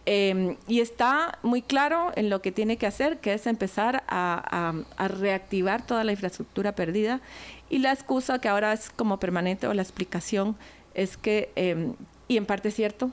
em, 0.05 0.57
y 0.67 0.81
está 0.81 1.39
muy 1.43 1.61
claro 1.61 2.11
en 2.15 2.29
lo 2.29 2.41
que 2.41 2.51
tiene 2.51 2.75
que 2.75 2.87
hacer, 2.87 3.19
que 3.19 3.33
es 3.33 3.47
empezar 3.47 4.03
a, 4.07 4.73
reactivar 4.97 5.85
toda 5.85 6.03
la 6.03 6.11
infraestructura 6.11 6.75
perdida. 6.75 7.21
Y 7.69 7.79
la 7.79 7.93
excusa 7.93 8.39
que 8.39 8.49
ahora 8.49 8.73
es 8.73 8.89
como 8.89 9.17
permanente 9.17 9.65
o 9.67 9.73
la 9.73 9.81
explicación 9.81 10.55
es 10.93 11.17
que 11.17 11.51
em, 11.55 11.95
y 12.27 12.37
en 12.37 12.45
parte 12.45 12.69
es 12.69 12.75
cierto, 12.75 13.11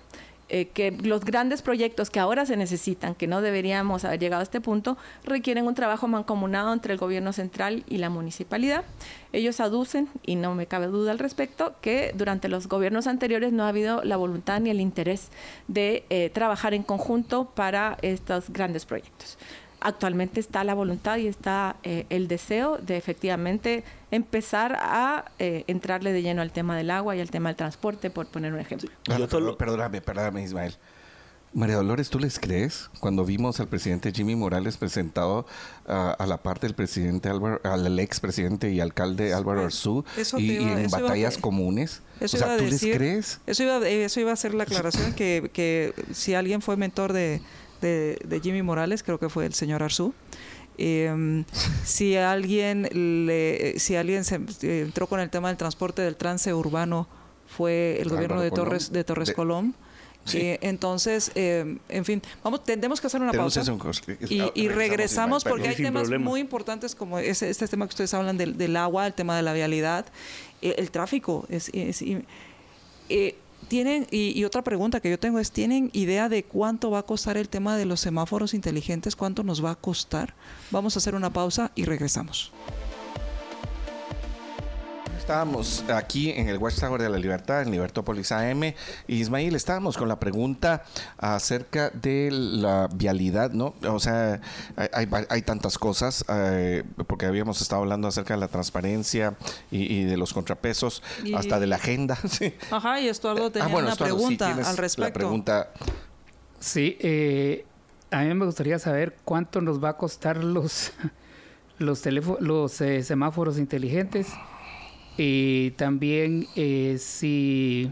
eh, 0.54 0.66
que 0.66 0.90
los 0.90 1.24
grandes 1.24 1.62
proyectos 1.62 2.10
que 2.10 2.20
ahora 2.20 2.44
se 2.44 2.58
necesitan, 2.58 3.14
que 3.14 3.26
no 3.26 3.40
deberíamos 3.40 4.04
haber 4.04 4.20
llegado 4.20 4.40
a 4.40 4.42
este 4.42 4.60
punto, 4.60 4.98
requieren 5.24 5.66
un 5.66 5.74
trabajo 5.74 6.08
mancomunado 6.08 6.74
entre 6.74 6.92
el 6.92 6.98
gobierno 6.98 7.32
central 7.32 7.84
y 7.88 7.96
la 7.96 8.10
municipalidad. 8.10 8.84
Ellos 9.32 9.60
aducen, 9.60 10.10
y 10.26 10.36
no 10.36 10.54
me 10.54 10.66
cabe 10.66 10.88
duda 10.88 11.12
al 11.12 11.18
respecto, 11.18 11.74
que 11.80 12.12
durante 12.14 12.50
los 12.50 12.68
gobiernos 12.68 13.06
anteriores 13.06 13.50
no 13.50 13.64
ha 13.64 13.68
habido 13.68 14.04
la 14.04 14.18
voluntad 14.18 14.60
ni 14.60 14.68
el 14.68 14.82
interés 14.82 15.30
de 15.68 16.04
eh, 16.10 16.28
trabajar 16.28 16.74
en 16.74 16.82
conjunto 16.82 17.46
para 17.54 17.96
estos 18.02 18.50
grandes 18.50 18.84
proyectos 18.84 19.38
actualmente 19.82 20.40
está 20.40 20.64
la 20.64 20.74
voluntad 20.74 21.16
y 21.18 21.26
está 21.26 21.76
eh, 21.82 22.06
el 22.10 22.28
deseo 22.28 22.78
de 22.78 22.96
efectivamente 22.96 23.84
empezar 24.10 24.76
a 24.80 25.26
eh, 25.38 25.64
entrarle 25.66 26.12
de 26.12 26.22
lleno 26.22 26.42
al 26.42 26.52
tema 26.52 26.76
del 26.76 26.90
agua 26.90 27.16
y 27.16 27.20
al 27.20 27.30
tema 27.30 27.48
del 27.48 27.56
transporte, 27.56 28.10
por 28.10 28.26
poner 28.26 28.52
un 28.52 28.60
ejemplo. 28.60 28.90
perdóname, 29.58 30.00
perdóname, 30.00 30.42
Ismael. 30.42 30.76
María 31.54 31.76
Dolores, 31.76 32.08
¿tú 32.08 32.18
les 32.18 32.38
crees? 32.38 32.88
Cuando 32.98 33.26
vimos 33.26 33.60
al 33.60 33.68
presidente 33.68 34.10
Jimmy 34.10 34.34
Morales 34.34 34.78
presentado 34.78 35.46
a 35.86 36.24
la 36.26 36.42
parte 36.42 36.66
del 36.66 36.74
presidente 36.74 37.28
Álvaro, 37.28 37.60
al 37.62 37.98
expresidente 37.98 38.70
y 38.72 38.80
alcalde 38.80 39.34
Álvaro 39.34 39.62
Arzú 39.64 40.02
y, 40.38 40.56
en 40.56 40.88
batallas 40.88 41.36
comunes. 41.36 42.00
Eso 42.20 42.38
iba 42.38 42.56
¿tú 42.56 42.64
les 42.64 42.80
crees? 42.80 43.40
Eso 43.46 43.64
iba, 43.64 43.86
eso 43.86 44.20
iba 44.20 44.32
a 44.32 44.36
ser 44.36 44.54
la 44.54 44.62
aclaración 44.62 45.12
que, 45.12 45.50
que 45.52 45.92
si 46.14 46.32
alguien 46.32 46.62
fue 46.62 46.78
mentor 46.78 47.12
de, 47.12 47.42
de, 47.86 48.40
Jimmy 48.42 48.62
Morales, 48.62 49.02
creo 49.02 49.18
que 49.18 49.28
fue 49.28 49.46
el 49.46 49.54
señor 49.54 49.82
Arzú. 49.82 50.14
Em, 50.78 51.44
si 51.84 52.16
alguien 52.16 52.88
le, 53.26 53.78
si 53.78 53.94
alguien 53.96 54.24
se 54.24 54.40
entró 54.62 55.06
con 55.06 55.20
el 55.20 55.28
tema 55.28 55.48
del 55.48 55.58
transporte 55.58 56.00
del 56.00 56.16
trance 56.16 56.52
urbano 56.54 57.06
fue 57.46 57.98
el 58.00 58.08
gobierno 58.08 58.40
de 58.40 58.50
Torres 58.50 58.90
de 58.90 59.04
Torres 59.04 59.32
Colón. 59.32 59.74
Eh, 60.34 60.58
entonces, 60.62 61.32
em, 61.34 61.78
en 61.88 62.04
fin, 62.04 62.22
vamos, 62.44 62.62
tendremos 62.64 63.00
que 63.00 63.08
hacer 63.08 63.20
una 63.20 63.32
pausa 63.32 63.62
y, 64.54 64.68
regresamos 64.68 65.42
porque 65.42 65.68
hay 65.68 65.76
temas 65.76 66.08
muy 66.10 66.40
importantes 66.40 66.94
como 66.94 67.18
ese, 67.18 67.50
este 67.50 67.66
tema 67.66 67.86
que 67.86 67.90
ustedes 67.90 68.14
hablan 68.14 68.38
del, 68.38 68.76
agua, 68.76 69.06
el 69.06 69.14
tema 69.14 69.36
de 69.36 69.42
la 69.42 69.52
vialidad, 69.52 70.06
eh, 70.62 70.76
el 70.78 70.90
tráfico. 70.90 71.44
Es, 71.48 71.70
eh, 73.08 73.36
tienen, 73.68 74.06
y, 74.10 74.44
otra 74.44 74.62
pregunta 74.62 75.00
que 75.00 75.10
yo 75.10 75.18
tengo 75.18 75.38
es, 75.38 75.50
¿tienen 75.50 75.90
idea 75.92 76.28
de 76.28 76.44
cuánto 76.44 76.90
va 76.90 77.00
a 77.00 77.02
costar 77.02 77.36
el 77.36 77.48
tema 77.48 77.76
de 77.76 77.86
los 77.86 78.00
semáforos 78.00 78.54
inteligentes? 78.54 79.16
¿Cuánto 79.16 79.42
nos 79.42 79.64
va 79.64 79.72
a 79.72 79.74
costar? 79.74 80.34
Vamos 80.70 80.96
a 80.96 80.98
hacer 80.98 81.14
una 81.14 81.32
pausa 81.32 81.70
y 81.74 81.84
regresamos. 81.84 82.52
Estábamos 85.22 85.84
aquí 85.88 86.30
en 86.30 86.48
el 86.48 86.58
Watchtower 86.58 87.00
de 87.00 87.08
la 87.08 87.16
Libertad, 87.16 87.62
en 87.62 87.70
Libertópolis 87.70 88.32
AM. 88.32 88.74
Ismael, 89.06 89.54
estábamos 89.54 89.96
con 89.96 90.08
la 90.08 90.18
pregunta 90.18 90.82
acerca 91.16 91.90
de 91.90 92.28
la 92.32 92.88
vialidad, 92.92 93.52
¿no? 93.52 93.72
O 93.88 94.00
sea, 94.00 94.40
hay, 94.92 95.42
tantas 95.42 95.78
cosas, 95.78 96.24
eh, 96.28 96.82
porque 97.06 97.26
habíamos 97.26 97.62
estado 97.62 97.82
hablando 97.82 98.08
acerca 98.08 98.34
de 98.34 98.40
la 98.40 98.48
transparencia 98.48 99.36
y, 99.70 100.02
de 100.02 100.16
los 100.16 100.34
contrapesos, 100.34 101.04
hasta 101.36 101.60
de 101.60 101.68
la 101.68 101.76
agenda. 101.76 102.18
Ajá, 102.72 103.00
y 103.00 103.06
Estuardo 103.06 103.52
tenía 103.52 103.72
ah, 103.72 103.78
una 103.78 103.94
pregunta 103.94 104.48
al 104.48 104.76
respecto. 104.76 105.08
La 105.08 105.12
pregunta. 105.12 105.70
Sí, 106.58 106.96
eh, 106.98 107.64
a 108.10 108.22
mí 108.22 108.34
me 108.34 108.44
gustaría 108.44 108.80
saber 108.80 109.16
cuánto 109.24 109.60
nos 109.60 109.82
va 109.82 109.90
a 109.90 109.96
costar 109.96 110.42
los, 110.42 110.90
los, 111.78 112.04
los 112.40 112.80
eh, 112.80 113.04
semáforos 113.04 113.56
inteligentes 113.56 114.26
y 115.16 115.72
también 115.72 116.46
eh, 116.56 116.96
si, 116.98 117.90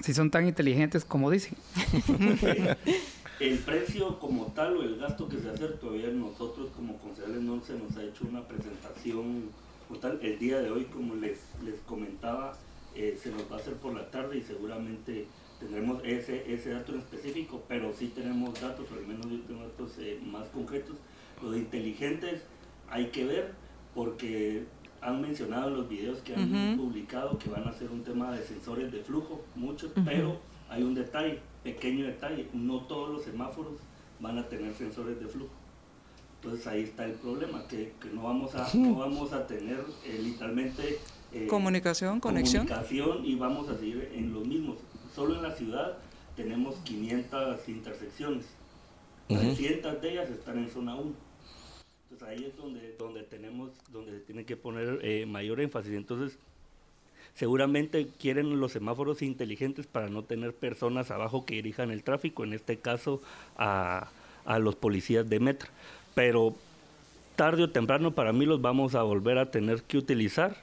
si 0.00 0.14
son 0.14 0.30
tan 0.30 0.46
inteligentes 0.46 1.04
como 1.04 1.30
dicen. 1.30 1.56
el 3.40 3.58
precio 3.58 4.18
como 4.18 4.46
tal 4.46 4.76
o 4.76 4.82
el 4.82 4.96
gasto 4.98 5.28
que 5.28 5.38
se 5.38 5.50
hace 5.50 5.66
todavía 5.68 6.08
nosotros 6.08 6.70
como 6.76 6.98
concejales 6.98 7.40
no 7.40 7.60
se 7.62 7.74
nos 7.74 7.96
ha 7.96 8.04
hecho 8.04 8.26
una 8.28 8.46
presentación 8.46 9.50
como. 9.88 10.18
El 10.22 10.38
día 10.38 10.60
de 10.60 10.70
hoy, 10.70 10.84
como 10.84 11.14
les, 11.14 11.38
les 11.64 11.80
comentaba, 11.86 12.56
eh, 12.94 13.18
se 13.20 13.30
nos 13.30 13.50
va 13.50 13.56
a 13.56 13.58
hacer 13.58 13.74
por 13.74 13.94
la 13.94 14.10
tarde 14.10 14.38
y 14.38 14.42
seguramente 14.42 15.26
tendremos 15.60 16.02
ese, 16.04 16.52
ese 16.52 16.70
dato 16.70 16.92
en 16.92 17.00
específico, 17.00 17.64
pero 17.68 17.92
sí 17.92 18.12
tenemos 18.14 18.60
datos, 18.60 18.86
o 18.90 18.94
al 18.94 19.06
menos 19.06 19.26
yo 19.30 19.40
tengo 19.40 19.62
datos 19.62 19.92
eh, 19.98 20.18
más 20.24 20.48
concretos. 20.48 20.96
Los 21.42 21.56
inteligentes 21.56 22.42
hay 22.88 23.06
que 23.06 23.24
ver 23.24 23.52
porque 23.94 24.64
han 25.04 25.20
mencionado 25.20 25.68
en 25.68 25.74
los 25.74 25.88
videos 25.88 26.18
que 26.20 26.34
han 26.34 26.76
publicado 26.78 27.38
que 27.38 27.50
van 27.50 27.68
a 27.68 27.72
ser 27.72 27.90
un 27.90 28.02
tema 28.02 28.32
de 28.32 28.42
sensores 28.42 28.90
de 28.90 29.00
flujo, 29.00 29.42
muchos, 29.54 29.92
pero 30.04 30.38
hay 30.70 30.82
un 30.82 30.94
detalle, 30.94 31.40
pequeño 31.62 32.06
detalle, 32.06 32.48
no 32.54 32.80
todos 32.80 33.10
los 33.10 33.22
semáforos 33.22 33.74
van 34.18 34.38
a 34.38 34.48
tener 34.48 34.72
sensores 34.74 35.20
de 35.20 35.26
flujo. 35.26 35.52
Entonces 36.36 36.66
ahí 36.66 36.82
está 36.82 37.04
el 37.04 37.12
problema, 37.12 37.66
que, 37.68 37.92
no, 38.14 38.22
vamos 38.22 38.54
a, 38.54 38.66
no 38.74 38.94
vamos 38.94 39.32
a 39.32 39.46
tener 39.46 39.84
eh, 40.06 40.18
literalmente... 40.22 40.98
Eh, 41.32 41.46
comunicación, 41.48 42.20
conexión. 42.20 42.66
Comunicación 42.66 43.26
y 43.26 43.34
vamos 43.34 43.68
a 43.68 43.76
seguir 43.78 44.10
en 44.14 44.32
los 44.32 44.46
mismos. 44.46 44.78
Solo 45.14 45.36
en 45.36 45.42
la 45.42 45.54
ciudad 45.54 45.98
tenemos 46.34 46.76
500 46.76 47.68
intersecciones. 47.68 48.46
300 49.28 50.00
de 50.00 50.12
ellas 50.12 50.30
están 50.30 50.58
en 50.58 50.70
zona 50.70 50.94
1. 50.96 51.12
Entonces 52.14 52.38
ahí 52.38 52.44
es 52.44 52.56
donde, 52.56 52.94
donde 52.96 53.22
tenemos, 53.24 53.70
donde 53.92 54.12
se 54.12 54.20
tiene 54.20 54.44
que 54.44 54.56
poner 54.56 55.00
eh, 55.02 55.26
mayor 55.26 55.60
énfasis. 55.60 55.94
Entonces, 55.94 56.38
seguramente 57.34 58.06
quieren 58.20 58.60
los 58.60 58.70
semáforos 58.70 59.20
inteligentes 59.20 59.88
para 59.88 60.08
no 60.08 60.22
tener 60.22 60.54
personas 60.54 61.10
abajo 61.10 61.44
que 61.44 61.56
dirijan 61.56 61.90
el 61.90 62.04
tráfico, 62.04 62.44
en 62.44 62.52
este 62.52 62.76
caso 62.76 63.20
a, 63.56 64.10
a 64.44 64.58
los 64.60 64.76
policías 64.76 65.28
de 65.28 65.40
metro. 65.40 65.68
Pero 66.14 66.54
tarde 67.34 67.64
o 67.64 67.70
temprano 67.70 68.14
para 68.14 68.32
mí 68.32 68.46
los 68.46 68.62
vamos 68.62 68.94
a 68.94 69.02
volver 69.02 69.38
a 69.38 69.50
tener 69.50 69.82
que 69.82 69.98
utilizar 69.98 70.56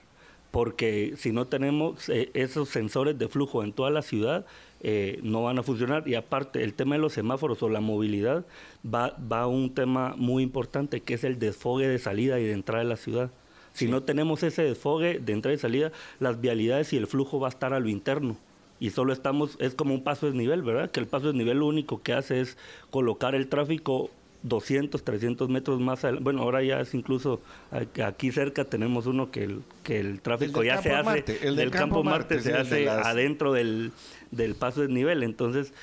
porque 0.52 1.14
si 1.18 1.32
no 1.32 1.48
tenemos 1.48 2.10
eh, 2.10 2.30
esos 2.34 2.70
sensores 2.70 3.18
de 3.18 3.30
flujo 3.30 3.64
en 3.64 3.72
toda 3.72 3.90
la 3.90 4.02
ciudad, 4.02 4.46
eh, 4.82 5.20
no 5.24 5.44
van 5.44 5.58
a 5.60 5.64
funcionar. 5.64 6.08
Y 6.08 6.16
aparte, 6.16 6.64
el 6.64 6.74
tema 6.74 6.96
de 6.96 7.02
los 7.02 7.14
semáforos 7.14 7.64
o 7.64 7.70
la 7.70 7.80
movilidad 7.80 8.46
va, 8.86 9.16
va 9.32 9.42
a 9.42 9.48
un 9.48 9.74
tema 9.74 10.14
muy 10.18 10.44
importante, 10.44 11.02
que 11.02 11.14
es 11.14 11.24
el 11.24 11.40
desfogue 11.40 11.88
de 11.88 12.00
salida 12.00 12.40
y 12.40 12.44
de 12.44 12.52
entrada 12.52 12.84
de 12.84 12.90
la 12.90 12.98
ciudad. 12.98 13.32
Si 13.74 13.88
no 13.88 14.04
tenemos 14.04 14.44
ese 14.44 14.64
desfogue 14.64 15.20
de 15.20 15.34
entrada 15.34 15.56
y 15.56 15.60
salida, 15.60 15.94
las 16.20 16.42
vialidades 16.42 16.92
y 16.92 16.98
el 16.98 17.08
flujo 17.08 17.40
va 17.40 17.48
a 17.48 17.52
estar 17.52 17.74
a 17.74 17.80
lo 17.80 17.88
interno. 17.88 18.36
Y 18.82 18.90
solo 18.90 19.14
estamos, 19.14 19.56
es 19.60 19.76
como 19.76 19.94
un 19.94 20.04
paso 20.04 20.26
de 20.26 20.38
nivel, 20.38 20.64
¿verdad? 20.64 20.92
Que 20.92 21.00
el 21.00 21.08
paso 21.08 21.28
de 21.28 21.38
nivel 21.38 21.60
lo 21.60 21.68
único 21.68 22.02
que 22.02 22.14
hace 22.14 22.42
es 22.42 22.58
colocar 22.90 23.36
el 23.36 23.48
tráfico 23.48 24.10
200, 24.44 25.04
300 25.04 25.50
metros 25.50 25.80
más 25.80 26.04
adelante. 26.04 26.24
Bueno, 26.24 26.42
ahora 26.42 26.64
ya 26.64 26.82
es 26.82 26.94
incluso 26.94 27.42
aquí 28.04 28.32
cerca 28.32 28.66
tenemos 28.66 29.06
uno 29.06 29.32
que 29.32 29.44
el, 29.44 29.62
que 29.84 30.00
el 30.00 30.22
tráfico 30.22 30.64
ya 30.64 30.82
se 30.82 30.92
hace, 30.92 31.24
el 31.44 31.56
del, 31.56 31.72
campo, 31.72 32.04
Marte, 32.04 32.42
se 32.42 32.54
hace 32.54 32.90
adentro 32.90 33.54
del, 33.54 33.92
del 34.32 34.56
paso 34.56 34.82
de 34.82 34.88
nivel. 34.88 35.24
Entonces, 35.24 35.74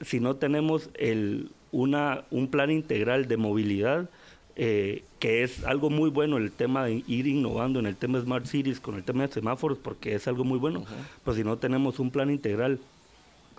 si 0.00 0.20
no 0.20 0.36
tenemos 0.36 0.90
el, 0.94 1.50
una, 1.72 2.24
un 2.30 2.48
plan 2.48 2.70
integral 2.70 3.28
de 3.28 3.36
movilidad, 3.36 4.08
eh, 4.56 5.04
que 5.18 5.42
es 5.42 5.64
algo 5.64 5.90
muy 5.90 6.10
bueno 6.10 6.36
el 6.36 6.50
tema 6.50 6.84
de 6.84 7.04
ir 7.06 7.26
innovando 7.26 7.78
en 7.78 7.86
el 7.86 7.96
tema 7.96 8.18
de 8.18 8.24
Smart 8.24 8.46
Cities 8.46 8.80
con 8.80 8.94
el 8.94 9.04
tema 9.04 9.26
de 9.26 9.32
semáforos, 9.32 9.78
porque 9.78 10.14
es 10.14 10.26
algo 10.28 10.44
muy 10.44 10.58
bueno, 10.58 10.84
pues 11.24 11.36
si 11.36 11.44
no 11.44 11.58
tenemos 11.58 11.98
un 11.98 12.10
plan 12.10 12.30
integral 12.30 12.80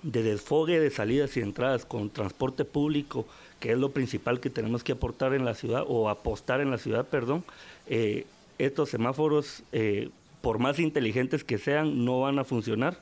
de 0.04 0.24
desfogue 0.24 0.80
de 0.80 0.90
salidas 0.90 1.38
y 1.38 1.42
entradas 1.42 1.86
con 1.86 2.10
transporte 2.10 2.66
público, 2.66 3.26
que 3.62 3.72
es 3.72 3.78
lo 3.78 3.92
principal 3.92 4.42
que 4.42 4.50
tenemos 4.50 4.84
que 4.84 4.92
aportar 4.92 5.34
en 5.34 5.46
la 5.46 5.54
ciudad 5.54 5.86
o 5.88 6.10
apostar 6.10 6.60
en 6.60 6.72
la 6.72 6.80
ciudad, 6.80 7.06
perdón, 7.06 7.46
eh, 7.88 8.26
estos 8.58 8.90
semáforos, 8.90 9.64
eh, 9.72 10.10
por 10.42 10.58
más 10.58 10.80
inteligentes 10.80 11.44
que 11.44 11.60
sean, 11.60 12.04
no 12.04 12.22
van 12.22 12.40
a 12.40 12.44
funcionar. 12.44 12.98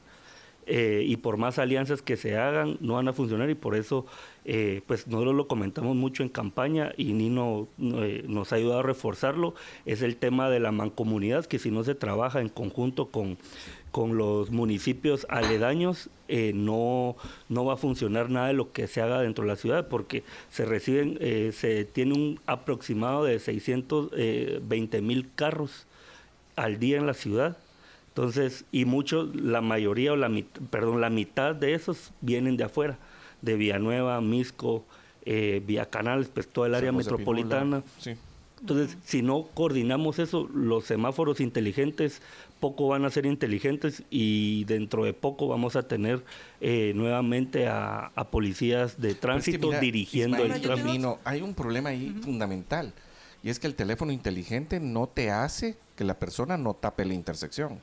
Eh, 0.72 1.04
y 1.04 1.18
por 1.18 1.38
más 1.38 1.58
alianzas 1.58 2.04
que 2.04 2.16
se 2.16 2.38
hagan, 2.38 2.78
no 2.80 2.94
van 2.94 3.08
a 3.08 3.14
funcionar 3.14 3.50
y 3.50 3.56
por 3.56 3.76
eso, 3.76 4.06
pues 4.86 5.08
nosotros 5.08 5.36
lo 5.36 5.48
comentamos 5.48 5.96
mucho 5.96 6.24
en 6.24 6.30
campaña 6.30 6.92
y 6.98 7.14
Nino 7.14 7.68
nos 7.78 8.52
ha 8.52 8.56
ayudado 8.56 8.80
a 8.80 8.84
reforzarlo, 8.84 9.54
es 9.86 10.02
el 10.02 10.16
tema 10.16 10.50
de 10.50 10.60
la 10.60 10.72
mancomunidad, 10.72 11.46
que 11.46 11.60
si 11.60 11.70
no 11.70 11.84
se 11.84 11.94
trabaja 11.94 12.42
en 12.42 12.50
conjunto 12.50 13.08
con, 13.08 13.38
con 13.92 14.18
los 14.18 14.52
municipios 14.52 15.26
aledaños 15.30 16.10
eh, 16.28 16.52
no, 16.54 17.16
no 17.48 17.66
va 17.66 17.74
a 17.74 17.78
funcionar 17.78 18.30
nada 18.30 18.48
de 18.48 18.54
lo 18.54 18.72
que 18.72 18.88
se 18.88 19.02
haga 19.02 19.22
dentro 19.22 19.44
de 19.44 19.50
la 19.50 19.56
ciudad 19.56 19.88
porque 19.88 20.24
se 20.52 20.66
reciben, 20.66 21.18
eh, 21.22 21.52
se 21.54 21.86
tiene 21.86 22.14
un 22.14 22.40
aproximado 22.46 23.24
de 23.24 23.40
620 23.40 24.98
eh, 24.98 25.02
mil 25.02 25.30
carros 25.34 25.88
al 26.56 26.80
día 26.80 26.98
en 26.98 27.08
la 27.08 27.14
ciudad. 27.14 27.58
Entonces, 28.10 28.66
y 28.72 28.86
muchos, 28.86 29.36
la 29.36 29.62
mayoría 29.62 30.14
o 30.14 30.16
la, 30.16 30.30
perdón, 30.70 31.02
la 31.02 31.10
mitad 31.10 31.56
de 31.56 31.74
esos 31.74 32.12
vienen 32.22 32.58
de 32.58 32.66
afuera, 32.66 32.98
de 33.42 33.56
Villanueva, 33.56 34.20
Misco, 34.20 34.84
Vía 35.26 35.86
Canales, 35.90 36.30
pues 36.34 36.48
toda 36.48 36.68
el 36.68 36.76
área 36.76 36.92
metropolitana. 36.92 37.84
Entonces, 38.60 38.98
si 39.06 39.22
no 39.22 39.48
coordinamos 39.54 40.20
eso, 40.20 40.50
los 40.54 40.86
semáforos 40.86 41.40
inteligentes 41.40 42.22
poco 42.60 42.90
van 42.90 43.06
a 43.06 43.10
ser 43.10 43.26
inteligentes 43.26 44.04
y 44.10 44.66
dentro 44.66 45.06
de 45.06 45.14
poco 45.14 45.48
vamos 45.48 45.76
a 45.76 45.88
tener 45.88 46.24
eh, 46.60 46.92
nuevamente 46.96 47.68
a, 47.68 48.12
policías 48.32 49.00
de 49.00 49.16
tránsito 49.16 49.72
dirigiendo 49.80 50.44
el 50.44 50.62
tráfico. 50.62 51.20
Hay 51.24 51.42
un 51.42 51.54
problema 51.54 51.90
ahí 51.90 52.14
fundamental 52.22 52.94
y 53.44 53.50
es 53.50 53.60
que 53.60 53.68
el 53.68 53.76
teléfono 53.76 54.12
inteligente 54.12 54.80
no 54.80 55.08
te 55.08 55.32
hace 55.32 55.78
que 55.96 56.04
la 56.04 56.20
persona 56.20 56.58
no 56.58 56.74
tape 56.74 57.06
la 57.06 57.14
intersección. 57.14 57.80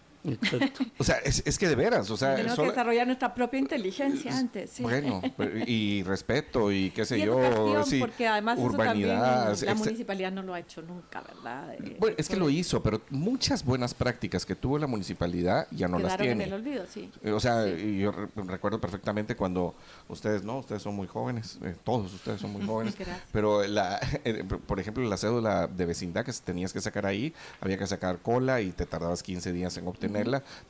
O 0.99 1.05
sea, 1.05 1.17
es, 1.19 1.59
que 1.59 1.69
de 1.69 1.75
veras, 1.75 2.11
o 2.11 2.17
sea... 2.17 2.37
Tenemos 2.37 2.59
que 2.59 2.67
desarrollar 2.67 3.07
nuestra 3.07 3.35
propia 3.35 3.61
inteligencia 3.61 4.37
antes. 4.37 4.81
Bueno, 4.81 5.23
y 5.67 6.03
respeto 6.03 6.73
y 6.73 6.91
qué 6.91 7.05
sé 7.05 7.21
yo, 7.21 7.85
sí, 7.85 8.01
porque 8.01 8.27
además 8.27 8.59
urbanidad, 8.59 9.57
la 9.61 9.75
municipalidad 9.75 10.33
no 10.33 10.43
lo 10.43 10.55
ha 10.55 10.61
hecho 10.61 10.83
nunca, 10.83 11.23
¿verdad? 11.23 11.75
Eh, 11.75 11.97
bueno, 11.99 12.17
es 12.19 12.29
que 12.29 12.37
lo 12.37 12.51
hizo, 12.51 12.83
pero 12.83 13.01
muchas 13.11 13.65
buenas 13.65 13.95
prácticas 13.95 14.45
que 14.45 14.55
tuvo 14.55 14.79
la 14.79 14.87
municipalidad 14.87 15.67
ya 15.71 15.89
no 15.89 15.99
las 15.99 16.17
tiene. 16.17 16.33
en 16.33 16.41
el 16.43 16.53
olvido, 16.53 16.85
sí. 16.87 17.11
Eh, 17.23 17.33
o 17.33 17.41
sea, 17.41 17.67
yo 17.67 18.13
recuerdo 18.37 18.81
perfectamente 18.81 19.37
cuando 19.37 19.75
ustedes, 20.09 20.43
no, 20.43 20.59
ustedes 20.59 20.83
son 20.83 20.95
muy 20.95 21.07
jóvenes, 21.07 21.59
eh, 21.63 21.75
todos 21.85 22.13
ustedes 22.13 22.41
son 22.41 22.53
muy 22.53 22.63
jóvenes, 22.67 22.97
pero 23.33 23.67
la, 23.67 24.01
por 24.67 24.81
ejemplo, 24.81 25.05
la 25.09 25.17
cédula 25.17 25.67
de 25.67 25.87
vecindad 25.87 26.25
que 26.25 26.33
tenías 26.33 26.73
que 26.73 26.81
sacar 26.81 27.07
ahí, 27.07 27.35
había 27.61 27.79
que 27.79 27.87
sacar 27.87 28.19
cola 28.19 28.61
y 28.61 28.71
te 28.71 28.87
tardabas 28.87 29.23
15 29.23 29.53
días 29.53 29.77
en 29.77 29.87
obtener 29.87 30.16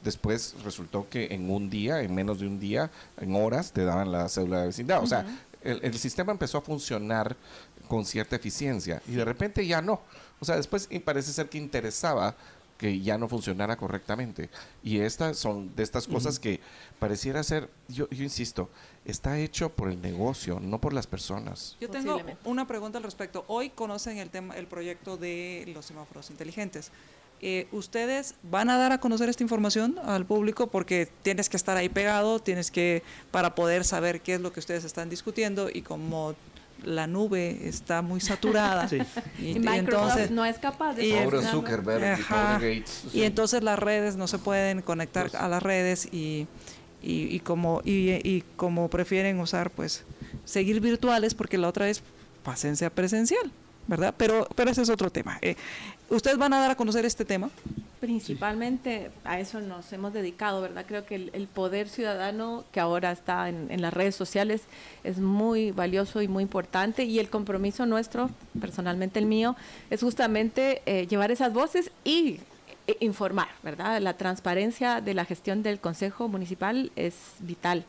Después 0.02 0.54
resultó 0.64 1.08
que 1.08 1.34
en 1.34 1.50
un 1.50 1.70
día, 1.70 2.00
en 2.02 2.14
menos 2.14 2.40
de 2.40 2.46
un 2.46 2.58
día, 2.58 2.90
en 3.20 3.34
horas, 3.34 3.72
te 3.72 3.84
daban 3.84 4.12
la 4.12 4.28
cédula 4.28 4.60
de 4.60 4.66
vecindad. 4.68 5.02
O 5.02 5.06
sea, 5.06 5.26
el, 5.62 5.94
sistema 5.98 6.32
empezó 6.32 6.58
a 6.58 6.62
funcionar 6.62 7.36
con 7.88 8.04
cierta 8.04 8.36
eficiencia 8.36 9.02
y 9.06 9.12
de 9.12 9.24
repente 9.24 9.66
ya 9.66 9.82
no. 9.82 10.00
O 10.40 10.44
sea, 10.44 10.56
después 10.56 10.88
parece 11.04 11.32
ser 11.32 11.48
que 11.48 11.58
interesaba 11.58 12.36
que 12.78 13.00
ya 13.00 13.16
no 13.16 13.28
funcionara 13.28 13.76
correctamente. 13.76 14.50
Y 14.82 14.98
estas 14.98 15.38
son 15.38 15.74
de 15.74 15.82
estas 15.82 16.06
cosas 16.06 16.38
que 16.38 16.60
pareciera 16.98 17.42
ser, 17.42 17.70
yo, 17.88 18.08
yo 18.10 18.22
insisto, 18.22 18.68
está 19.04 19.38
hecho 19.38 19.70
por 19.70 19.88
el 19.88 20.00
negocio, 20.00 20.60
no 20.60 20.80
por 20.80 20.92
las 20.92 21.06
personas. 21.06 21.76
Yo 21.80 21.88
tengo 21.88 22.20
una 22.44 22.66
pregunta 22.66 22.98
al 22.98 23.04
respecto. 23.04 23.44
Hoy 23.48 23.70
conocen 23.70 24.18
el 24.18 24.30
tema, 24.30 24.54
el 24.56 24.66
proyecto 24.66 25.16
de 25.16 25.64
los 25.74 25.86
semáforos 25.86 26.30
inteligentes. 26.30 26.90
Eh, 27.42 27.66
ustedes 27.72 28.34
van 28.42 28.70
a 28.70 28.78
dar 28.78 28.92
a 28.92 28.98
conocer 28.98 29.28
esta 29.28 29.42
información 29.42 29.96
al 30.04 30.24
público 30.24 30.68
porque 30.68 31.08
tienes 31.22 31.48
que 31.48 31.56
estar 31.56 31.76
ahí 31.76 31.88
pegado, 31.88 32.38
tienes 32.38 32.70
que, 32.70 33.02
para 33.30 33.54
poder 33.54 33.84
saber 33.84 34.20
qué 34.20 34.34
es 34.34 34.40
lo 34.40 34.52
que 34.52 34.60
ustedes 34.60 34.84
están 34.84 35.10
discutiendo 35.10 35.68
y 35.72 35.82
como 35.82 36.34
la 36.82 37.06
nube 37.06 37.68
está 37.68 38.02
muy 38.02 38.20
saturada. 38.20 38.88
Y, 39.38 39.50
entonces, 39.66 40.30
no 40.30 40.44
es 40.44 40.58
capaz 40.58 40.94
de... 40.94 41.06
Y, 41.06 41.10
y, 43.12 43.22
entonces 43.22 43.62
las 43.62 43.78
redes 43.78 44.16
no 44.16 44.26
se 44.26 44.38
pueden 44.38 44.82
conectar 44.82 45.30
pues 45.30 45.34
a 45.34 45.48
las 45.48 45.62
redes 45.62 46.08
y, 46.12 46.46
y, 47.02 47.40
como, 47.40 47.82
y, 47.84 48.42
como 48.56 48.88
prefieren 48.88 49.38
usar, 49.40 49.70
pues, 49.70 50.04
seguir 50.44 50.80
virtuales 50.80 51.34
porque 51.34 51.58
la 51.58 51.68
otra 51.68 51.88
es 51.88 52.02
pasencia 52.42 52.90
presencial. 52.90 53.52
¿verdad? 53.88 54.14
Pero, 54.16 54.48
pero 54.56 54.70
ese 54.70 54.82
es 54.82 54.90
otro 54.90 55.10
tema. 55.10 55.38
Eh, 55.42 55.54
¿Ustedes 56.08 56.38
van 56.38 56.52
a 56.52 56.60
dar 56.60 56.70
a 56.70 56.74
conocer 56.76 57.04
este 57.04 57.24
tema? 57.24 57.50
Principalmente 58.00 59.10
a 59.24 59.40
eso 59.40 59.60
nos 59.60 59.92
hemos 59.92 60.12
dedicado, 60.12 60.60
¿verdad? 60.60 60.84
Creo 60.86 61.04
que 61.06 61.30
el, 61.32 61.48
poder 61.48 61.88
ciudadano 61.88 62.64
que 62.70 62.78
ahora 62.78 63.10
está 63.10 63.48
en, 63.48 63.80
las 63.80 63.92
redes 63.92 64.14
sociales 64.14 64.62
es 65.02 65.18
muy 65.18 65.72
valioso 65.72 66.22
y 66.22 66.28
muy 66.28 66.42
importante 66.42 67.04
y 67.04 67.18
el 67.18 67.30
compromiso 67.30 67.86
nuestro, 67.86 68.30
personalmente 68.60 69.18
el 69.18 69.26
mío, 69.26 69.56
es 69.90 70.02
justamente 70.02 70.82
eh, 70.86 71.06
llevar 71.06 71.30
esas 71.30 71.52
voces 71.52 71.90
y 72.04 72.38
e, 72.86 72.96
informar, 73.00 73.48
¿verdad? 73.62 74.00
La 74.00 74.16
transparencia 74.16 75.00
de 75.00 75.14
la 75.14 75.24
gestión 75.24 75.62
del 75.62 75.80
Consejo 75.80 76.28
Municipal 76.28 76.92
es 76.94 77.14
vital. 77.40 77.84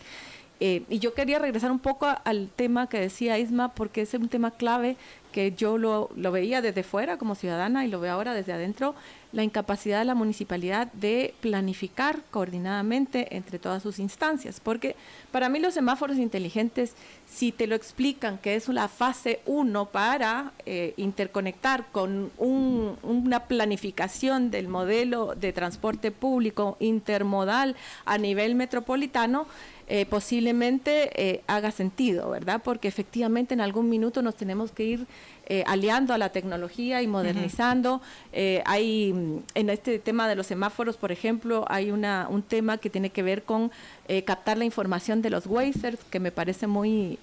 Eh, 0.60 0.84
y 0.90 1.00
yo 1.00 1.14
quería 1.14 1.40
regresar 1.40 1.72
un 1.72 1.80
poco 1.80 2.08
al 2.24 2.50
tema 2.56 2.88
que 2.90 3.00
decía 3.00 3.38
Isma, 3.38 3.74
porque 3.74 4.02
es 4.02 4.14
un 4.14 4.30
tema 4.30 4.52
clave 4.52 4.98
que 5.32 5.52
yo 5.52 5.78
lo, 5.78 6.10
lo, 6.16 6.32
veía 6.32 6.62
desde 6.62 6.82
fuera 6.82 7.18
como 7.18 7.36
ciudadana 7.36 7.86
y 7.86 7.90
lo 7.90 8.00
veo 8.00 8.14
ahora 8.14 8.34
desde 8.34 8.54
adentro, 8.54 8.96
la 9.34 9.44
incapacidad 9.44 10.00
de 10.00 10.06
la 10.06 10.16
municipalidad 10.16 10.92
de 10.94 11.34
planificar 11.42 12.22
coordinadamente 12.32 13.36
entre 13.36 13.60
todas 13.60 13.84
sus 13.84 14.00
instancias. 14.00 14.60
Porque 14.60 14.96
para 15.32 15.50
mí 15.50 15.60
los 15.60 15.74
semáforos 15.74 16.18
inteligentes, 16.18 16.96
si 17.28 17.52
te 17.52 17.68
lo 17.68 17.76
explican 17.76 18.38
que 18.38 18.56
es 18.56 18.68
la 18.70 18.88
fase 18.88 19.42
1 19.46 19.86
para 19.88 20.54
eh, 20.66 20.94
interconectar 20.98 21.86
con 21.92 22.32
una 22.38 23.46
planificación 23.46 24.50
del 24.50 24.68
modelo 24.68 25.36
de 25.36 25.54
transporte 25.54 26.12
público 26.12 26.78
intermodal 26.80 27.76
a 28.06 28.18
nivel 28.18 28.56
metropolitano, 28.56 29.46
eh, 29.90 30.06
posiblemente 30.06 31.10
eh, 31.16 31.42
haga 31.48 31.72
sentido, 31.72 32.30
¿verdad? 32.30 32.62
Porque 32.64 32.90
efectivamente 32.90 33.54
en 33.54 33.62
algún 33.62 33.90
minuto 33.90 34.22
nos 34.22 34.36
tenemos 34.36 34.72
que 34.72 34.84
ir 34.84 35.08
eh, 35.50 35.64
aliando 35.66 36.14
a 36.14 36.18
la 36.18 36.34
tecnología 36.34 37.02
y 37.02 37.08
modernizando. 37.08 38.02
Eh, 38.34 38.62
hay 38.66 39.14
mm, 39.14 39.44
en 39.56 39.70
este 39.70 39.98
tema 39.98 40.28
de 40.28 40.36
los 40.36 40.46
semáforos, 40.46 40.98
por 40.98 41.14
ejemplo, 41.14 41.64
hay 41.70 41.90
una, 41.90 42.28
un 42.30 42.42
tema 42.42 42.78
que 42.78 42.90
tiene 42.90 43.12
que 43.12 43.24
ver 43.24 43.44
con 43.44 43.72
eh, 44.10 44.24
captar 44.24 44.58
la 44.58 44.66
información 44.66 45.22
de 45.22 45.30
los 45.30 45.48
Wazers, 45.48 46.00
que 46.10 46.20
me 46.20 46.34
parece 46.34 46.68
muy 46.68 47.18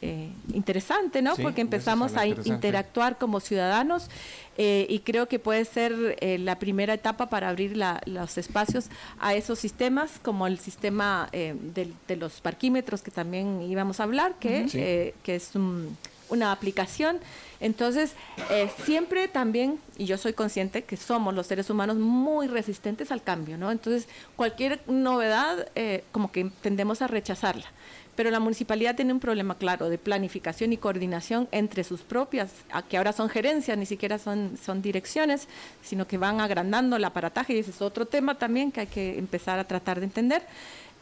interesante, 0.54 1.20
¿no? 1.20 1.36
Porque 1.36 1.60
empezamos 1.60 2.16
a 2.16 2.26
interactuar 2.26 3.18
como 3.18 3.40
ciudadanos 3.40 4.08
y 4.56 4.98
creo 5.00 5.26
que 5.26 5.38
puede 5.38 5.64
ser 5.64 6.16
la 6.40 6.58
primera 6.58 6.94
etapa 6.94 7.28
para 7.28 7.48
abrir 7.48 7.76
los 8.06 8.38
espacios 8.38 8.86
a 9.18 9.34
esos 9.34 9.58
sistemas, 9.58 10.12
como 10.22 10.46
el 10.46 10.58
sistema 10.58 11.28
de, 11.32 11.92
de, 12.06 12.16
los 12.16 12.40
parquímetros 12.40 13.02
que 13.02 13.10
también 13.10 13.62
íbamos 13.62 14.00
a 14.00 14.04
hablar, 14.04 14.34
que, 14.38 15.14
que 15.22 15.34
es 15.34 15.54
un 15.54 15.96
una 16.28 16.52
aplicación. 16.52 17.18
Entonces, 17.60 18.12
eh, 18.50 18.70
siempre 18.84 19.28
también, 19.28 19.78
y 19.96 20.06
yo 20.06 20.18
soy 20.18 20.32
consciente 20.32 20.84
que 20.84 20.96
somos 20.96 21.34
los 21.34 21.46
seres 21.46 21.70
humanos 21.70 21.96
muy 21.96 22.46
resistentes 22.46 23.10
al 23.10 23.22
cambio, 23.22 23.56
¿no? 23.56 23.70
Entonces, 23.70 24.08
cualquier 24.36 24.80
novedad, 24.86 25.68
eh, 25.74 26.04
como 26.12 26.30
que 26.30 26.50
tendemos 26.62 27.00
a 27.02 27.06
rechazarla. 27.06 27.66
Pero 28.16 28.30
la 28.30 28.38
municipalidad 28.38 28.94
tiene 28.94 29.12
un 29.12 29.18
problema 29.18 29.56
claro 29.56 29.88
de 29.88 29.98
planificación 29.98 30.72
y 30.72 30.76
coordinación 30.76 31.48
entre 31.50 31.82
sus 31.82 32.02
propias, 32.02 32.52
que 32.88 32.96
ahora 32.96 33.12
son 33.12 33.28
gerencias, 33.28 33.76
ni 33.76 33.86
siquiera 33.86 34.18
son, 34.18 34.56
son 34.62 34.82
direcciones, 34.82 35.48
sino 35.82 36.06
que 36.06 36.16
van 36.16 36.40
agrandando 36.40 36.94
el 36.94 37.04
aparataje, 37.04 37.54
y 37.54 37.58
ese 37.58 37.70
es 37.70 37.82
otro 37.82 38.06
tema 38.06 38.38
también 38.38 38.70
que 38.70 38.80
hay 38.80 38.86
que 38.86 39.18
empezar 39.18 39.58
a 39.58 39.64
tratar 39.64 39.98
de 39.98 40.06
entender. 40.06 40.46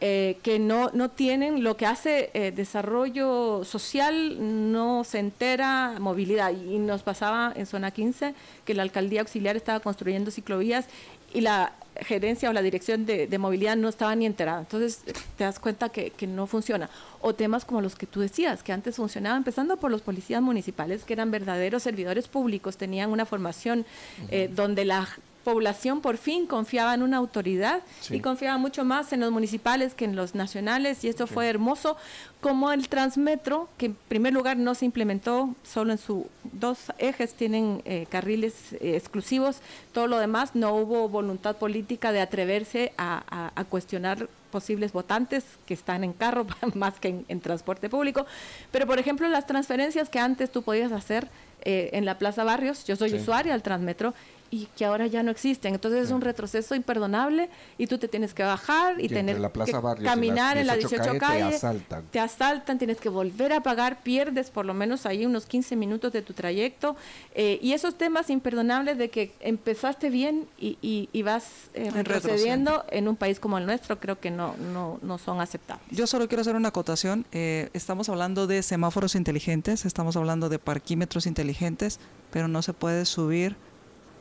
Eh, 0.05 0.39
que 0.43 0.59
no, 0.59 0.91
no 0.93 1.11
tienen 1.11 1.62
lo 1.62 1.77
que 1.77 1.87
hace 1.87 2.31
eh, 2.35 2.51
desarrollo 2.51 3.62
social, 3.62 4.73
no 4.73 5.05
se 5.05 5.20
entera 5.20 5.95
movilidad. 6.01 6.51
Y 6.51 6.79
nos 6.79 7.05
pasaba 7.05 7.53
en 7.55 7.66
zona 7.66 7.93
15 7.93 8.35
que 8.65 8.74
la 8.74 8.83
alcaldía 8.83 9.20
auxiliar 9.20 9.55
estaba 9.55 9.79
construyendo 9.79 10.33
ciclovías 10.33 10.89
y 11.33 11.43
la 11.43 11.74
gerencia 12.01 12.51
o 12.51 12.53
la 12.53 12.62
dirección 12.62 13.07
de, 13.07 13.39
movilidad 13.39 13.77
no 13.77 13.89
estaba 13.89 14.16
ni 14.16 14.27
enterada. 14.27 14.59
Entonces 14.59 15.03
te 15.37 15.45
das 15.45 15.61
cuenta 15.61 15.91
que, 15.91 16.11
que, 16.11 16.27
no 16.27 16.49
funciona. 16.49 16.91
O 17.20 17.33
temas 17.33 17.65
como 17.65 17.81
los 17.81 17.95
que 17.95 18.07
tú 18.07 18.19
decías, 18.19 18.65
que 18.65 18.73
antes 18.73 18.97
funcionaba, 18.97 19.37
empezando 19.37 19.77
por 19.77 19.93
los 19.93 20.03
policías 20.03 20.43
municipales, 20.43 21.05
que 21.05 21.12
eran 21.12 21.31
verdaderos 21.31 21.85
servidores 21.85 22.27
públicos, 22.27 22.77
tenían 22.77 23.11
una 23.11 23.24
formación 23.24 23.87
eh, 24.31 24.51
donde 24.53 24.85
la 24.85 25.09
población 25.44 26.01
por 26.01 26.16
fin 26.16 26.47
confiaba 26.47 26.94
en 26.94 27.02
una 27.02 27.16
autoridad 27.16 27.82
y 28.10 28.20
confiaba 28.20 28.59
mucho 28.59 28.85
más 28.85 29.12
en 29.12 29.20
los 29.20 29.31
municipales 29.31 29.94
que 29.94 30.05
en 30.05 30.16
los 30.16 30.35
nacionales 30.35 31.05
y 31.05 31.09
esto 31.09 31.27
fue 31.27 31.48
hermoso 31.48 31.97
como 32.40 32.73
el 32.73 32.89
Transmetro 32.89 33.69
que 33.77 33.86
en 33.86 33.94
primer 34.09 34.32
lugar 34.32 34.56
no 34.56 34.74
se 34.74 34.85
implementó 34.85 35.55
solo 35.62 35.93
en 35.93 35.98
sus 35.98 36.24
dos 36.52 36.93
ejes 36.98 37.35
tienen 37.35 37.82
eh, 37.85 38.06
carriles 38.09 38.73
eh, 38.74 38.97
exclusivos 38.97 39.60
todo 39.93 40.06
lo 40.06 40.19
demás 40.19 40.55
no 40.55 40.74
hubo 40.74 41.09
voluntad 41.09 41.56
política 41.56 42.12
de 42.12 42.20
atreverse 42.20 42.93
a, 42.97 43.51
cuestionar 43.69 44.28
posibles 44.51 44.93
votantes 44.93 45.44
que 45.66 45.74
están 45.74 46.05
en 46.05 46.12
carro 46.12 46.47
más 46.74 46.98
que 46.98 47.24
en, 47.27 47.40
transporte 47.40 47.89
público. 47.89 48.27
Pero 48.70 48.86
por 48.86 48.98
ejemplo 48.98 49.28
las 49.28 49.47
transferencias 49.47 50.09
que 50.09 50.19
antes 50.19 50.51
tú 50.51 50.62
podías 50.62 50.93
hacer 50.93 51.28
eh, 51.64 51.90
en 51.93 52.05
la 52.05 52.19
Plaza 52.19 52.44
Barrios, 52.44 52.85
yo 52.85 52.97
soy 52.97 53.14
usuaria 53.14 53.52
del 53.52 53.62
Transmetro 53.62 54.14
y 54.53 54.69
que 54.77 54.85
ahora 54.85 55.07
ya 55.07 55.23
no 55.23 55.31
existen. 55.31 55.73
Entonces 55.73 56.05
es 56.05 56.11
un 56.11 56.20
retroceso 56.20 56.74
imperdonable 56.74 57.49
y 57.79 57.87
tú 57.87 57.97
te 57.97 58.07
tienes 58.07 58.35
que 58.35 58.43
bajar 58.43 59.01
y, 59.01 59.09
tener 59.09 59.41
que 59.41 60.05
caminar 60.05 60.59
en 60.59 60.66
la 60.66 60.77
18 60.77 61.19
calle, 61.19 61.49
te 61.49 61.57
asaltan. 61.57 62.05
te 62.11 62.20
asaltan, 62.20 62.77
tienes 62.77 62.99
que 62.99 63.09
volver 63.09 63.55
a 63.55 63.62
pagar, 63.62 64.03
pierdes 64.03 64.51
por 64.51 64.66
lo 64.66 64.74
menos 64.74 65.07
ahí 65.07 65.24
unos 65.24 65.47
15 65.47 65.74
minutos 65.74 66.12
de 66.12 66.20
tu 66.20 66.35
trayecto 66.35 66.97
eh, 67.35 67.59
y 67.62 67.73
esos 67.73 67.97
temas 67.97 68.29
imperdonables 68.29 68.99
de 68.99 69.09
que 69.09 69.33
empezaste 69.41 70.11
bien 70.11 70.47
y, 70.59 70.77
y, 70.83 71.23
vas 71.23 71.70
eh, 71.73 71.91
retrocediendo 71.91 72.85
en 72.91 73.09
un 73.09 73.16
país 73.16 73.41
como 73.41 73.57
el 73.57 73.65
nuestro 73.65 73.99
creo 73.99 74.20
que 74.20 74.31
no, 74.31 74.55
no, 74.59 74.99
no 75.01 75.16
son 75.16 75.41
aceptables. 75.41 75.87
Yo 75.91 76.07
solo 76.07 76.29
quiero 76.29 76.43
hacer 76.43 76.57
una 76.57 76.69
acotación. 76.69 77.24
Eh, 77.33 77.70
estamos 77.73 78.11
hablando 78.11 78.47
de 78.47 78.62
semáforos 78.62 79.15
inteligentes, 79.15 79.87
estamos 79.87 80.15
hablando 80.16 80.51
de 80.51 80.59
parquímetros 80.59 81.27
inteligentes, 81.27 82.01
pero 82.31 82.49
no 82.49 82.61
se 82.61 82.74
puede 82.74 83.07
subir 83.07 83.57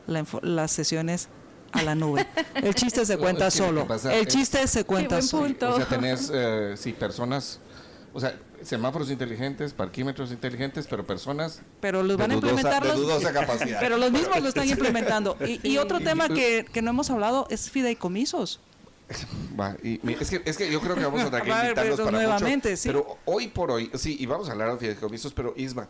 las 0.06 0.70
sesiones 0.70 1.28
a 1.72 1.82
la 1.82 1.94
nube. 1.94 2.26
El 2.54 2.74
chiste 2.74 3.04
se 3.04 3.16
cuenta 3.18 3.50
solo. 3.50 3.86
el 4.10 4.26
chiste 4.26 4.66
se 4.68 4.84
cuenta 4.84 5.22
solo. 5.22 5.54
O 5.70 5.76
sea, 5.76 5.86
tenés, 5.88 6.30
eh, 6.34 6.74
sí, 6.76 6.92
personas, 6.92 7.60
o 8.12 8.20
sea, 8.20 8.38
semáforos 8.62 9.10
inteligentes, 9.10 9.72
parquímetros 9.72 10.30
inteligentes, 10.30 10.86
pero 10.88 11.04
personas 11.04 11.60
pero 11.80 12.02
los 12.02 12.16
van 12.16 12.30
a 12.30 12.34
implementar 12.34 12.82
pero 13.80 13.96
los 13.96 14.12
mismos 14.12 14.40
lo 14.40 14.48
están 14.48 14.68
implementando 14.68 15.36
y, 15.62 15.76
otro 15.78 16.00
tema 16.00 16.28
que, 16.28 16.64
que, 16.72 16.82
no 16.82 16.90
hemos 16.90 17.10
hablado 17.10 17.46
es 17.50 17.70
fideicomisos 17.70 18.60
es, 19.82 20.30
que, 20.30 20.42
es 20.44 20.56
que 20.56 20.70
yo 20.70 20.80
creo 20.80 20.94
que 20.94 21.04
vamos 21.04 21.22
a 21.22 21.30
tener 21.30 21.42
que 21.42 21.50
invitarlos 21.50 22.00
para 22.00 22.10
nuevamente, 22.12 22.70
mucho, 22.70 22.82
pero 22.84 23.18
hoy 23.24 23.48
por 23.48 23.70
hoy 23.70 23.90
sí 23.94 24.16
y 24.18 24.26
vamos 24.26 24.48
a 24.48 24.52
hablar 24.52 24.72
de 24.72 24.78
fideicomisos 24.78 25.32
pero 25.32 25.54
Isma 25.56 25.88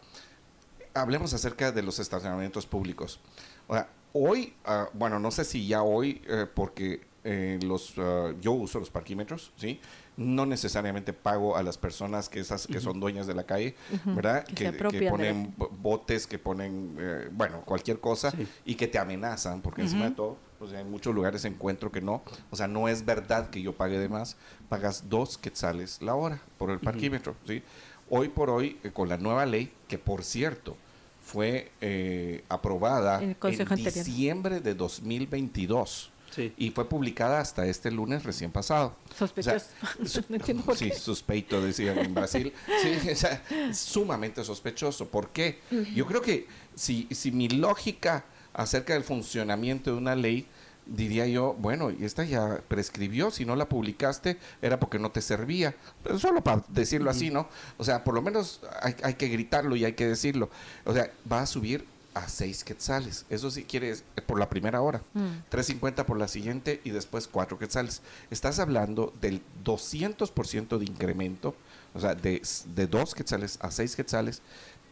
hablemos 0.95 1.33
acerca 1.35 1.73
de 1.73 1.83
los 1.83 1.99
estacionamientos 1.99 2.67
públicos 2.67 3.21
o 3.67 3.75
sea 3.75 3.89
Hoy, 4.15 4.53
ah, 4.65 4.89
bueno, 4.93 5.19
no 5.19 5.31
sé 5.31 5.45
si 5.45 5.67
ya 5.67 5.83
hoy, 5.83 6.21
eh, 6.29 6.47
porque 6.53 7.01
eh, 7.25 7.59
los 7.63 7.95
ah, 7.97 8.33
yo 8.41 8.53
uso 8.53 8.79
los 8.79 8.91
parquímetros, 8.91 9.53
¿sí? 9.57 9.81
No 10.19 10.45
necesariamente 10.45 11.15
pago 11.15 11.57
a 11.57 11.63
las 11.63 11.79
personas 11.79 12.29
que 12.29 12.41
esas 12.41 12.67
que 12.67 12.81
son 12.81 13.01
dueñas 13.01 13.27
de 13.27 13.35
la 13.35 13.45
calle, 13.45 13.75
¿verdad? 14.05 14.45
Que, 14.45 14.71
ponen 15.09 15.55
botes, 15.57 16.27
que 16.27 16.39
ponen, 16.39 16.97
eh, 17.01 17.29
bueno, 17.33 17.63
cualquier 17.63 17.99
cosa 18.01 18.31
y 18.67 18.75
que 18.75 18.87
te 18.87 18.99
amenazan, 18.99 19.63
porque 19.63 19.81
encima 19.81 20.11
de 20.11 20.11
todo, 20.11 20.37
pues 20.59 20.73
en 20.75 20.91
muchos 20.91 21.15
lugares 21.15 21.47
encuentro 21.47 21.91
que 21.91 22.03
no, 22.03 22.23
o 22.51 22.57
sea, 22.57 22.69
no 22.69 22.89
es 22.89 23.07
verdad 23.07 23.49
que 23.49 23.63
yo 23.63 23.73
pague 23.73 23.99
de 23.99 24.11
más, 24.11 24.37
pagas 24.69 25.09
dos 25.09 25.39
quetzales 25.39 26.03
la 26.03 26.15
hora 26.15 26.43
por 26.59 26.71
el 26.71 26.79
parquímetro, 26.79 27.35
¿sí? 27.47 27.63
Hoy 28.11 28.29
por 28.29 28.51
hoy, 28.51 28.75
con 28.93 29.09
la 29.09 29.17
nueva 29.17 29.47
ley, 29.47 29.73
que 29.89 29.97
por 29.97 30.23
cierto, 30.23 30.77
fue 31.23 31.71
eh, 31.81 32.45
aprobada 32.49 33.23
en, 33.23 33.37
diciembre 33.77 34.61
de 34.61 34.75
2022. 34.75 36.11
Y 36.57 36.71
fue 36.71 36.89
publicada 36.89 37.41
hasta 37.41 37.67
este 37.67 37.91
lunes 37.91 38.25
recién 38.25 38.51
pasado. 38.51 38.97
Sospechoso. 39.15 39.67
no 40.31 40.37
entiendo 40.37 40.65
por 40.65 40.79
sí, 40.79 40.91
sospeito, 40.91 41.61
decían 41.61 41.99
en 41.99 42.15
Brasil. 42.15 42.55
sí, 42.81 43.11
o 43.13 43.17
sea, 43.17 43.43
sumamente 43.75 44.43
sospechoso. 44.43 45.09
¿Por 45.09 45.29
qué? 45.29 45.61
Yo 45.95 46.07
creo 46.07 46.23
que 46.23 46.47
si, 46.75 47.07
si 47.11 47.33
mi 47.33 47.51
lógica 47.51 48.25
acerca 48.55 48.95
del 48.95 49.05
funcionamiento 49.05 49.93
de 49.93 49.99
una 49.99 50.15
ley 50.15 50.47
diría 50.87 51.27
yo, 51.27 51.55
bueno, 51.59 51.91
y 51.91 52.05
esta 52.05 52.25
ya 52.25 52.61
prescribió, 52.69 53.31
si 53.31 53.45
no 53.45 53.57
la 53.57 53.69
publicaste 53.69 54.39
era 54.61 54.79
porque 54.79 54.99
no 54.99 55.11
te 55.11 55.23
servía. 55.23 55.75
Pero 56.03 56.19
solo 56.19 56.43
para 56.43 56.65
decirlo 56.69 57.11
así, 57.11 57.31
¿no? 57.31 57.49
O 57.79 57.85
sea, 57.85 58.05
por 58.05 58.15
lo 58.15 58.23
menos 58.23 58.61
hay, 58.81 58.97
hay, 59.03 59.15
que 59.15 59.29
gritarlo 59.29 59.77
y 59.77 59.85
hay 59.85 59.93
que 59.95 60.07
decirlo. 60.07 60.51
O 60.85 60.93
sea, 60.93 61.11
va 61.31 61.43
a 61.43 61.47
subir 61.47 61.87
a 62.15 62.29
seis 62.29 62.65
quetzales. 62.65 63.25
Eso 63.31 63.51
sí 63.51 63.65
quieres 63.65 64.05
por 64.27 64.39
la 64.39 64.49
primera 64.49 64.81
hora. 64.81 65.03
3.50 65.51 66.03
mm. 66.03 66.07
por 66.07 66.19
la 66.19 66.29
siguiente 66.29 66.81
y 66.85 66.91
después 66.91 67.29
cuatro 67.29 67.59
quetzales. 67.59 68.03
Estás 68.31 68.59
hablando 68.59 69.13
del 69.21 69.43
200% 69.65 70.79
de 70.79 70.85
incremento, 70.85 71.55
o 71.95 72.01
sea, 72.01 72.15
de, 72.15 72.43
de 72.75 72.87
dos 72.87 73.15
quetzales 73.15 73.59
a 73.61 73.71
seis 73.71 73.97
quetzales. 73.97 74.43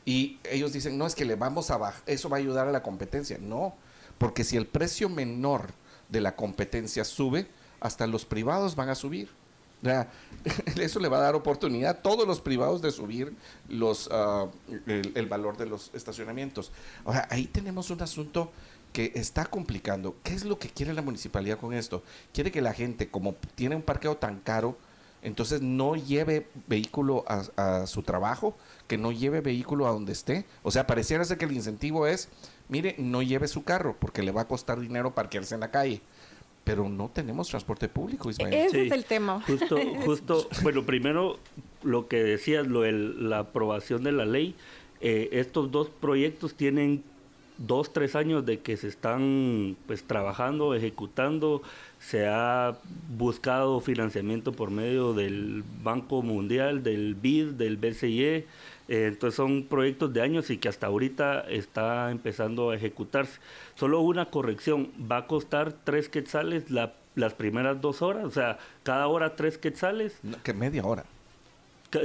Y 0.05 0.39
ellos 0.45 0.73
dicen, 0.73 0.97
no, 0.97 1.07
es 1.07 1.15
que 1.15 1.25
le 1.25 1.37
vamos 1.37 1.71
a 1.71 1.77
bajar, 1.77 2.03
eso 2.07 2.29
va 2.29 2.39
a 2.39 2.41
ayudar 2.41 2.69
a 2.69 2.73
la 2.73 2.83
competencia. 2.83 3.39
No, 3.41 3.75
porque 4.19 4.45
si 4.45 4.57
el 4.57 4.67
precio 4.67 5.09
menor 5.09 5.69
de 6.11 6.21
la 6.21 6.37
competencia 6.37 7.05
sube, 7.05 7.47
hasta 7.81 8.07
los 8.07 8.25
privados 8.25 8.77
van 8.77 8.89
a 8.89 8.95
subir. 8.95 9.29
eso 10.79 11.01
le 11.01 11.09
va 11.09 11.19
a 11.19 11.21
dar 11.23 11.35
oportunidad 11.35 11.91
a 11.91 12.03
todos 12.03 12.27
los 12.27 12.41
privados 12.41 12.83
de 12.83 12.91
subir 12.91 13.33
los, 13.69 14.11
ah, 14.13 14.47
el, 14.87 15.27
valor 15.27 15.57
de 15.57 15.67
los 15.67 15.91
estacionamientos. 15.95 16.71
Ahora, 17.05 17.27
ahí 17.31 17.47
tenemos 17.47 17.91
un 17.91 18.03
asunto 18.03 18.53
que 18.93 19.13
está 19.15 19.47
complicando. 19.47 20.17
¿Qué 20.23 20.35
es 20.35 20.45
lo 20.45 20.59
que 20.59 20.69
quiere 20.69 20.93
la 20.93 21.03
municipalidad 21.03 21.59
con 21.59 21.73
esto? 21.73 22.03
Quiere 22.35 22.51
que 22.51 22.61
la 22.61 22.75
gente, 22.75 23.09
como 23.09 23.35
tiene 23.55 23.77
un 23.77 23.83
parqueo 23.83 24.17
tan 24.17 24.41
caro, 24.41 24.77
entonces 25.23 25.63
no 25.63 25.97
lleve 25.97 26.47
vehículo 26.67 27.25
a, 27.27 27.83
a 27.83 27.87
su 27.87 28.03
trabajo, 28.03 28.57
que 28.87 28.99
no 28.99 29.13
lleve 29.13 29.41
vehículo 29.41 29.87
a 29.87 29.93
donde 29.93 30.13
esté. 30.13 30.45
O 30.63 30.71
sea, 30.71 30.87
pareciera 30.87 31.25
ser 31.25 31.39
que 31.39 31.45
el 31.45 31.53
incentivo 31.53 32.07
es 32.07 32.29
mire, 32.71 32.95
no 32.99 33.23
lleve 33.23 33.49
su 33.49 33.65
carro 33.65 33.97
porque 33.99 34.23
le 34.23 34.33
va 34.33 34.43
a 34.43 34.49
costar 34.49 34.81
dinero 34.81 35.15
parquearse 35.15 35.55
en 35.55 35.61
la 35.61 35.71
calle. 35.71 36.01
Pero 36.65 36.89
no 36.89 37.09
tenemos 37.09 37.49
transporte 37.49 37.89
público, 37.89 38.31
Ismael. 38.31 38.53
Ese 38.53 38.87
es 38.87 38.93
el 38.93 39.05
tema. 39.05 39.43
Justo, 39.47 39.79
justo, 40.05 40.49
bueno, 40.63 40.85
primero 40.85 41.39
lo 41.83 42.07
que 42.07 42.23
decías, 42.23 42.67
lo 42.67 42.83
de 42.83 42.93
la 42.93 43.41
aprobación 43.41 44.05
de 44.05 44.13
la 44.13 44.25
ley, 44.25 44.55
eh, 45.01 45.31
estos 45.33 45.71
dos 45.71 45.89
proyectos 45.89 46.55
tienen 46.55 47.03
dos, 47.61 47.93
tres 47.93 48.17
años 48.17 48.45
de 48.47 48.61
que 48.61 48.77
se 48.77 48.89
están 48.89 49.77
pues 49.87 50.05
trabajando, 50.05 50.75
ejecutando, 50.75 51.63
se 51.99 52.27
ha 52.27 52.77
buscado 53.17 53.81
financiamiento 53.81 54.53
por 54.53 54.71
medio 54.71 55.13
del 55.13 55.63
Banco 55.83 56.23
Mundial, 56.23 56.83
del 56.83 57.15
BID, 57.15 57.53
del 57.53 57.77
BCE, 57.77 58.47
eh, 58.91 59.07
entonces 59.07 59.37
son 59.37 59.63
proyectos 59.63 60.13
de 60.13 60.21
años 60.21 60.51
y 60.51 60.59
que 60.59 60.69
hasta 60.69 60.89
ahorita 60.89 61.43
está 61.43 62.11
empezando 62.11 62.71
a 62.71 62.75
ejecutarse. 62.75 63.39
Solo 63.77 64.01
una 64.01 64.27
corrección, 64.27 64.91
va 65.01 65.19
a 65.19 65.27
costar 65.29 65.73
tres 65.73 66.09
quetzales 66.09 66.65
las 66.71 67.35
primeras 67.35 67.81
dos 67.81 68.03
horas, 68.03 68.25
o 68.25 68.31
sea, 68.33 68.59
cada 68.83 69.07
hora 69.07 69.37
tres 69.37 69.59
quetzales. 69.59 70.19
que 70.43 70.53
media 70.55 70.85
hora. 70.85 71.05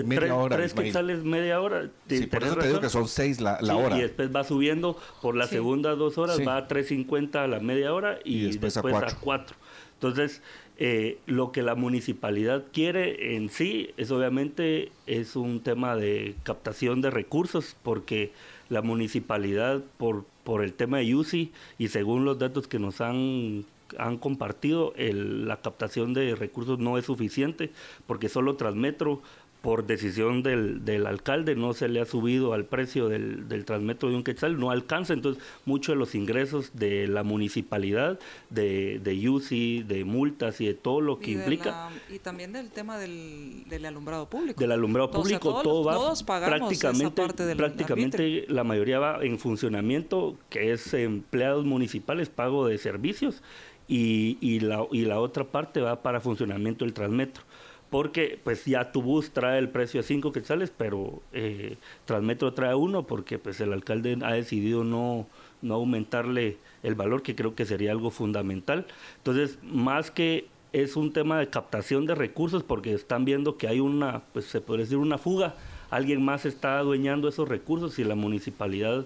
Media 0.03 0.20
tres, 0.20 0.32
hora, 0.32 0.56
tres 0.57 0.74
quetzales 0.76 1.24
media 1.24 1.60
hora. 1.60 1.90
Sí, 2.07 2.28
por 2.28 2.44
eso 2.44 2.56
te 2.56 2.68
digo 2.68 2.80
que 2.80 2.90
son 2.90 3.07
seis 3.07 3.41
la, 3.41 3.57
hora. 3.76 3.98
Y 3.98 4.02
después 4.02 4.30
va 4.36 4.44
subiendo 4.44 4.95
por 5.24 5.36
las 5.36 5.49
segundas 5.49 5.98
dos 5.98 6.20
horas, 6.20 6.38
va 6.48 6.57
a 6.57 6.68
3.50 6.68 7.36
a 7.36 7.48
la 7.48 7.60
media 7.62 7.95
hora 7.95 8.20
y, 8.24 8.45
después, 8.45 8.78
a 8.78 8.84
cuatro. 9.22 9.56
Entonces, 9.95 10.44
eh, 10.78 11.20
lo 11.26 11.52
que 11.52 11.62
la 11.62 11.76
municipalidad 11.76 12.66
quiere 12.74 13.36
en 13.36 13.50
sí 13.50 13.92
es 13.98 14.12
obviamente 14.12 14.92
es 15.08 15.36
un 15.36 15.62
tema 15.62 15.96
de 15.96 16.36
captación 16.44 17.02
de 17.02 17.12
recursos 17.12 17.76
porque 17.82 18.32
la 18.70 18.82
municipalidad 18.82 19.82
por, 19.98 20.26
por 20.44 20.64
el 20.64 20.74
tema 20.74 20.98
de 20.98 21.16
UCI 21.16 21.52
y 21.78 21.88
según 21.88 22.26
los 22.26 22.40
datos 22.40 22.68
que 22.68 22.80
nos 22.80 23.00
han 23.00 23.66
han 24.00 24.18
compartido, 24.18 24.94
la 24.98 25.62
captación 25.62 26.14
de 26.14 26.36
recursos 26.36 26.80
no 26.80 26.98
es 26.98 27.06
suficiente 27.06 27.72
porque 28.08 28.30
solo 28.30 28.56
Transmetro 28.56 29.22
por 29.66 29.88
decisión 29.88 30.44
del, 30.44 30.86
del, 30.86 31.08
alcalde 31.08 31.56
no 31.56 31.74
se 31.74 31.88
le 31.88 32.00
ha 32.00 32.06
subido 32.06 32.54
al 32.54 32.66
precio 32.66 33.10
del, 33.10 33.50
del, 33.50 33.66
transmetro 33.66 34.10
de 34.10 34.16
un 34.16 34.24
quetzal, 34.24 34.60
no 34.60 34.70
alcanza 34.70 35.14
entonces 35.14 35.44
muchos 35.66 35.96
de 35.96 36.00
los 36.00 36.14
ingresos 36.14 36.70
de 36.76 37.08
la 37.08 37.24
municipalidad, 37.24 38.20
de, 38.52 39.00
de 39.04 39.28
UCI, 39.28 39.82
de 39.82 40.06
multas 40.06 40.62
y 40.62 40.68
de 40.68 40.76
todo 40.76 41.02
lo 41.02 41.18
que 41.18 41.32
implica. 41.32 41.90
y 42.14 42.20
también 42.20 42.54
del 42.54 42.70
tema 42.70 43.00
del, 43.00 43.64
del, 43.68 43.88
alumbrado 43.88 44.30
público. 44.30 44.62
Del 44.62 44.72
alumbrado 44.72 45.10
público, 45.10 45.60
todo 45.64 45.84
va 45.84 46.14
prácticamente, 46.28 47.56
prácticamente 47.56 48.46
la 48.48 48.64
mayoría 48.64 49.00
va 49.00 49.26
en 49.26 49.40
funcionamiento, 49.40 50.38
que 50.52 50.74
es 50.74 50.94
empleados 50.94 51.66
municipales, 51.66 52.30
pago 52.30 52.68
de 52.68 52.78
servicios, 52.78 53.42
y, 53.88 54.38
y, 54.42 54.60
la, 54.60 54.86
y 54.92 55.06
la 55.06 55.20
otra 55.20 55.44
parte 55.44 55.82
va 55.82 56.04
para 56.04 56.20
funcionamiento 56.20 56.86
del 56.86 56.94
transmetro 56.94 57.44
porque 57.90 58.40
pues 58.44 58.66
ya 58.66 58.91
tu 58.91 59.02
bus 59.02 59.32
trae 59.32 59.60
el 59.60 59.70
precio 59.70 60.02
de 60.02 60.07
5 60.07 60.32
quetzales, 60.32 60.72
pero 60.76 61.22
eh, 61.34 61.78
Transmetro 62.06 62.53
trae 62.53 62.76
uno 62.76 63.03
porque 63.03 63.40
pues 63.40 63.60
el 63.62 63.74
alcalde 63.74 64.18
ha 64.24 64.34
decidido 64.34 64.84
no, 64.84 65.28
no 65.62 65.76
aumentarle 65.76 66.57
el 66.84 66.95
valor, 66.95 67.22
que 67.22 67.36
creo 67.36 67.56
que 67.56 67.66
sería 67.66 67.91
algo 67.91 68.12
fundamental. 68.12 68.86
Entonces, 69.18 69.60
más 69.64 70.12
que 70.12 70.48
es 70.74 70.95
un 70.95 71.14
tema 71.14 71.40
de 71.40 71.49
captación 71.49 72.06
de 72.06 72.16
recursos, 72.16 72.64
porque 72.64 72.94
están 72.94 73.24
viendo 73.24 73.57
que 73.57 73.68
hay 73.68 73.80
una, 73.80 74.24
pues 74.34 74.45
se 74.45 74.60
puede 74.62 74.82
decir 74.82 74.98
una 74.98 75.18
fuga, 75.18 75.56
alguien 75.90 76.24
más 76.24 76.45
está 76.45 76.80
adueñando 76.80 77.30
esos 77.30 77.48
recursos 77.48 77.98
y 77.99 78.03
la 78.03 78.16
municipalidad 78.16 79.06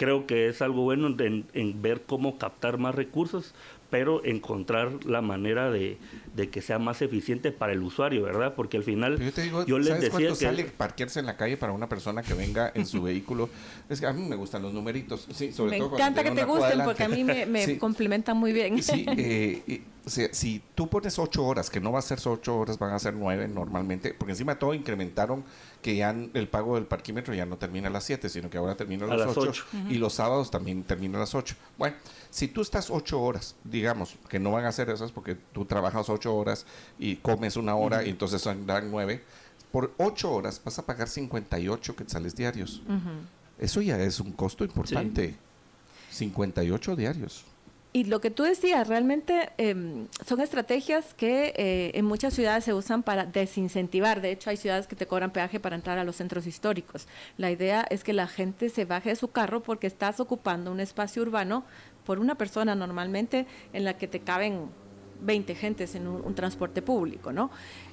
creo 0.00 0.26
que 0.26 0.48
es 0.48 0.62
algo 0.62 0.80
bueno 0.80 1.14
en, 1.18 1.82
ver 1.82 2.00
cómo 2.06 2.38
captar 2.38 2.78
más 2.78 2.94
recursos, 2.94 3.54
pero 3.90 4.24
encontrar 4.24 5.04
la 5.04 5.20
manera 5.20 5.70
de, 5.70 5.98
que 6.50 6.62
sea 6.62 6.78
más 6.78 7.02
eficiente 7.02 7.52
para 7.52 7.72
el 7.72 7.82
usuario, 7.82 8.22
¿verdad? 8.22 8.54
Porque 8.54 8.76
al 8.76 8.84
final 8.84 9.18
yo, 9.66 9.78
les 9.78 9.88
decía 9.88 10.10
cuánto 10.10 10.28
que 10.30 10.44
sale 10.44 10.64
parquearse 10.64 11.20
en 11.20 11.26
la 11.26 11.36
calle 11.36 11.56
para 11.56 11.72
una 11.72 11.88
persona 11.88 12.22
que 12.22 12.34
venga 12.34 12.70
en 12.74 12.86
su 12.86 13.02
vehículo. 13.02 13.48
Es 13.88 14.00
que 14.00 14.06
a 14.06 14.12
mí 14.12 14.26
me 14.28 14.36
gustan 14.36 14.62
los 14.62 14.72
numeritos, 14.72 15.26
sí, 15.32 15.52
sobre 15.52 15.72
me 15.72 15.78
todo 15.78 15.96
encanta 15.96 16.22
que 16.22 16.30
te 16.30 16.44
gusten 16.44 16.82
porque 16.84 17.04
a 17.04 17.08
mí 17.08 17.24
me, 17.24 17.78
complementan 17.78 18.36
muy 18.36 18.52
bien. 18.52 18.82
Sí, 18.82 19.04
eh, 19.08 19.82
si, 20.06 20.62
tú 20.74 20.88
pones 20.88 21.18
ocho 21.18 21.44
horas, 21.44 21.70
que 21.70 21.80
no 21.80 21.92
va 21.92 21.98
a 21.98 22.02
ser 22.02 22.18
ocho 22.24 22.58
horas, 22.58 22.78
van 22.78 22.92
a 22.92 22.98
ser 22.98 23.14
nueve 23.14 23.48
normalmente, 23.48 24.14
porque 24.14 24.32
encima 24.32 24.58
todo 24.58 24.74
incrementaron 24.74 25.44
que 25.82 25.96
ya 25.96 26.10
el 26.10 26.48
pago 26.48 26.74
del 26.74 26.86
parquímetro 26.86 27.34
ya 27.34 27.46
no 27.46 27.56
termina 27.56 27.88
a 27.88 27.90
las 27.90 28.04
siete, 28.04 28.28
sino 28.28 28.50
que 28.50 28.58
ahora 28.58 28.76
termina 28.76 29.06
a, 29.06 29.16
las 29.16 29.36
ocho, 29.36 29.64
y 29.88 29.94
los 29.94 30.14
sábados 30.14 30.50
también 30.50 30.82
termina 30.84 31.18
a 31.18 31.20
las 31.20 31.34
ocho. 31.34 31.54
Bueno, 31.78 31.96
si 32.30 32.48
tú 32.48 32.60
estás 32.60 32.90
ocho 32.90 33.20
horas, 33.20 33.56
digamos, 33.64 34.16
que 34.28 34.38
no 34.38 34.52
van 34.52 34.64
a 34.64 34.68
hacer 34.68 34.90
esas 34.90 35.12
porque 35.12 35.36
tú 35.52 35.64
trabajas 35.64 36.08
ocho 36.30 36.36
horas 36.36 36.66
y 36.98 37.16
comes 37.16 37.56
una 37.56 37.74
hora 37.74 38.04
y 38.04 38.10
entonces 38.10 38.44
dan 38.66 38.90
nueve, 38.90 39.22
por 39.72 39.92
ocho 39.98 40.32
horas 40.32 40.60
vas 40.64 40.78
a 40.78 40.86
pagar 40.86 41.08
58 41.08 41.96
quetzales 41.96 42.34
diarios. 42.34 42.82
Eso 43.58 43.82
ya 43.82 44.00
es 44.00 44.20
un 44.20 44.32
costo 44.32 44.64
importante. 44.64 45.34
58 46.10 46.96
diarios. 46.96 47.44
Y 47.92 48.04
lo 48.04 48.20
que 48.20 48.30
tú 48.30 48.44
decías, 48.44 48.86
realmente 48.86 49.50
em, 49.58 50.06
son 50.24 50.40
estrategias 50.40 51.12
que 51.14 51.52
eh, 51.56 51.90
en 51.94 52.04
muchas 52.04 52.34
ciudades 52.34 52.62
se 52.62 52.72
usan 52.72 53.02
para 53.02 53.26
desincentivar. 53.26 54.20
De 54.20 54.30
hecho, 54.30 54.50
hay 54.50 54.56
ciudades 54.56 54.86
que 54.86 54.94
te 54.94 55.06
cobran 55.06 55.32
peaje 55.32 55.58
para 55.58 55.74
entrar 55.74 55.98
a 55.98 56.04
los 56.04 56.16
centros 56.16 56.46
históricos. 56.46 57.08
La 57.36 57.50
idea 57.50 57.84
es 57.90 58.04
que 58.04 58.12
la 58.12 58.28
gente 58.28 58.68
se 58.68 58.84
baje 58.84 59.10
de 59.10 59.16
su 59.16 59.32
carro 59.32 59.60
porque 59.62 59.88
estás 59.88 60.20
ocupando 60.20 60.70
un 60.70 60.78
espacio 60.78 61.22
urbano 61.22 61.64
por 62.04 62.20
una 62.20 62.36
persona 62.36 62.76
normalmente 62.76 63.46
en 63.72 63.84
la 63.84 63.98
que 63.98 64.06
te 64.06 64.20
caben 64.20 64.70
20 65.22 65.54
gentes 65.54 65.94
en 65.94 66.08
un, 66.08 66.34
transporte 66.34 66.82
público, 66.82 67.32
¿no? 67.32 67.50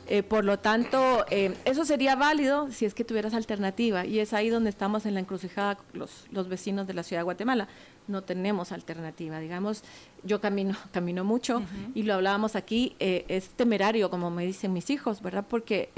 Eh, 0.08 0.24
por 0.24 0.45
lo 0.45 0.60
tanto, 0.60 1.26
eh, 1.30 1.54
eso 1.66 1.84
sería 1.84 2.16
válido 2.16 2.72
si 2.72 2.86
es 2.86 2.94
que 2.94 3.04
tuvieras 3.04 3.34
alternativa 3.34 4.06
y 4.06 4.20
es 4.20 4.34
ahí 4.34 4.49
donde 4.49 4.70
estamos 4.70 5.06
en 5.06 5.14
la 5.14 5.20
encrucijada 5.20 5.78
los, 5.94 6.28
los 6.32 6.48
vecinos 6.48 6.88
de 6.88 6.94
la 6.94 7.04
ciudad 7.04 7.22
de 7.22 7.26
Guatemala. 7.26 7.68
No 8.08 8.24
tenemos 8.24 8.72
alternativa, 8.72 9.40
digamos, 9.40 9.84
yo 10.24 10.40
camino, 10.40 10.76
camino 10.91 11.24
mucho 11.24 11.62
y 11.94 12.04
lo 12.04 12.14
hablábamos 12.14 12.56
aquí, 12.56 12.95
eh, 12.99 13.26
es 13.28 13.49
temerario, 13.49 14.10
como 14.10 14.30
me 14.30 14.45
dicen 14.45 14.72
mis 14.72 14.90
hijos, 14.90 15.22
¿verdad? 15.22 15.45
Porque 15.48 15.90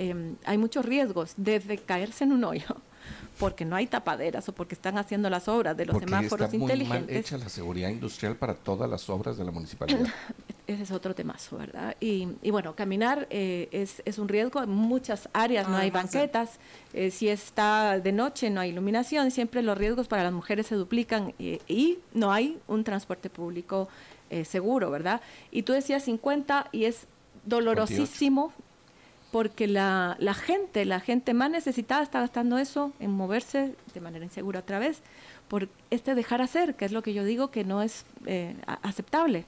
hay 0.45 0.57
muchos 0.57 0.85
riesgos, 0.85 1.33
desde 1.37 1.77
caerse 1.77 2.23
en 2.23 2.31
un 2.31 2.43
hoyo, 2.43 2.65
porque 3.37 3.65
no 3.65 3.75
hay 3.75 3.87
tapaderas 3.87 4.47
o 4.49 4.53
porque 4.53 4.75
están 4.75 4.97
haciendo 4.97 5.29
las 5.29 5.47
obras 5.47 5.75
de 5.77 5.85
los 5.85 5.97
semáforos 5.97 6.45
está 6.45 6.57
muy 6.57 6.65
inteligentes. 6.65 7.07
Mal 7.07 7.17
hecha 7.17 7.37
la 7.37 7.49
seguridad 7.49 7.89
industrial 7.89 8.35
para 8.35 8.53
todas 8.53 8.89
las 8.89 9.09
obras 9.09 9.37
de 9.37 9.45
la 9.45 9.51
municipalidad. 9.51 10.07
Ese 10.67 10.83
es 10.83 10.91
otro 10.91 11.15
temazo, 11.15 11.57
¿verdad? 11.57 11.95
Y, 11.99 12.27
bueno, 12.51 12.75
caminar 12.75 13.25
eh, 13.31 13.69
es, 13.71 14.03
es, 14.05 14.19
un 14.19 14.27
riesgo. 14.27 14.61
En 14.61 14.69
muchas 14.69 15.27
áreas 15.33 15.67
no 15.67 15.77
hay 15.77 15.89
banquetas. 15.89 16.59
Eh, 16.93 17.09
si 17.09 17.27
está 17.27 17.99
de 17.99 18.11
noche 18.11 18.51
no 18.51 18.61
hay 18.61 18.69
iluminación. 18.69 19.31
Siempre 19.31 19.63
los 19.63 19.75
riesgos 19.75 20.07
para 20.07 20.23
las 20.23 20.33
mujeres 20.33 20.67
se 20.67 20.75
duplican 20.75 21.33
y 21.39 21.97
no 22.13 22.31
hay 22.31 22.59
un 22.67 22.83
transporte 22.83 23.31
público 23.31 23.89
eh, 24.31 24.45
seguro, 24.45 24.91
¿verdad? 24.91 25.21
Y 25.49 25.63
tú 25.63 25.73
decías 25.73 26.03
50 26.03 26.67
y 26.71 26.85
es 26.85 27.07
dolorosísimo 27.45 28.53
porque 29.31 29.67
la, 29.67 30.15
la, 30.19 30.33
gente, 30.33 30.85
la 30.85 30.99
gente 30.99 31.33
más 31.33 31.51
necesitada 31.51 32.01
está 32.01 32.19
gastando 32.21 32.57
eso 32.57 32.91
en 32.99 33.11
moverse 33.11 33.75
de 33.93 34.01
manera 34.01 34.25
insegura 34.25 34.61
otra 34.61 34.79
vez, 34.79 35.01
por 35.47 35.67
este 35.89 36.15
dejar 36.15 36.41
hacer, 36.41 36.75
que 36.75 36.85
es 36.85 36.91
lo 36.91 37.01
que 37.01 37.13
yo 37.13 37.23
digo 37.23 37.51
que 37.51 37.63
no 37.63 37.81
es 37.81 38.05
eh, 38.25 38.55
aceptable. 38.81 39.45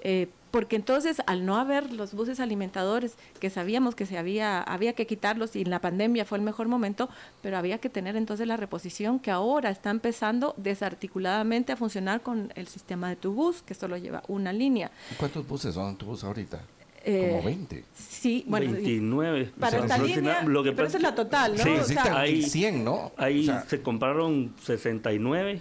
Eh, 0.00 0.28
porque 0.50 0.76
entonces 0.76 1.22
al 1.26 1.46
no 1.46 1.56
haber 1.56 1.92
los 1.92 2.12
buses 2.12 2.40
alimentadores 2.40 3.14
que 3.40 3.50
sabíamos 3.50 3.94
que 3.94 4.04
se 4.04 4.18
había 4.18 4.60
había 4.60 4.92
que 4.94 5.06
quitarlos 5.06 5.54
y 5.54 5.62
en 5.62 5.70
la 5.70 5.80
pandemia 5.80 6.24
fue 6.24 6.38
el 6.38 6.44
mejor 6.44 6.68
momento, 6.68 7.08
pero 7.40 7.56
había 7.56 7.78
que 7.78 7.88
tener 7.88 8.16
entonces 8.16 8.46
la 8.46 8.56
reposición 8.56 9.18
que 9.18 9.30
ahora 9.30 9.70
está 9.70 9.90
empezando 9.90 10.54
desarticuladamente 10.58 11.72
a 11.72 11.76
funcionar 11.76 12.20
con 12.20 12.52
el 12.56 12.66
sistema 12.66 13.08
de 13.08 13.16
tu 13.16 13.32
bus, 13.32 13.62
que 13.62 13.74
solo 13.74 13.96
lleva 13.96 14.24
una 14.28 14.52
línea. 14.52 14.90
¿Cuántos 15.18 15.46
buses 15.46 15.74
son 15.74 15.96
tu 15.96 16.06
bus 16.06 16.24
ahorita? 16.24 16.60
Como 17.04 17.42
20. 17.42 17.76
Eh, 17.76 17.84
sí, 17.94 18.44
bueno. 18.46 18.72
29. 18.72 19.52
Para 19.58 19.78
esta 19.78 19.98
línea, 19.98 20.42
lo 20.44 20.62
que 20.62 20.72
pero 20.72 20.88
esa 20.88 20.98
es 20.98 21.02
la 21.02 21.14
total, 21.14 21.56
¿no? 21.56 21.62
Sí, 21.62 21.70
o 21.70 21.84
sea, 21.84 22.20
hay 22.20 22.42
100, 22.42 22.84
¿no? 22.84 23.12
Ahí 23.16 23.50
se 23.66 23.82
compraron 23.82 24.54
69, 24.62 25.60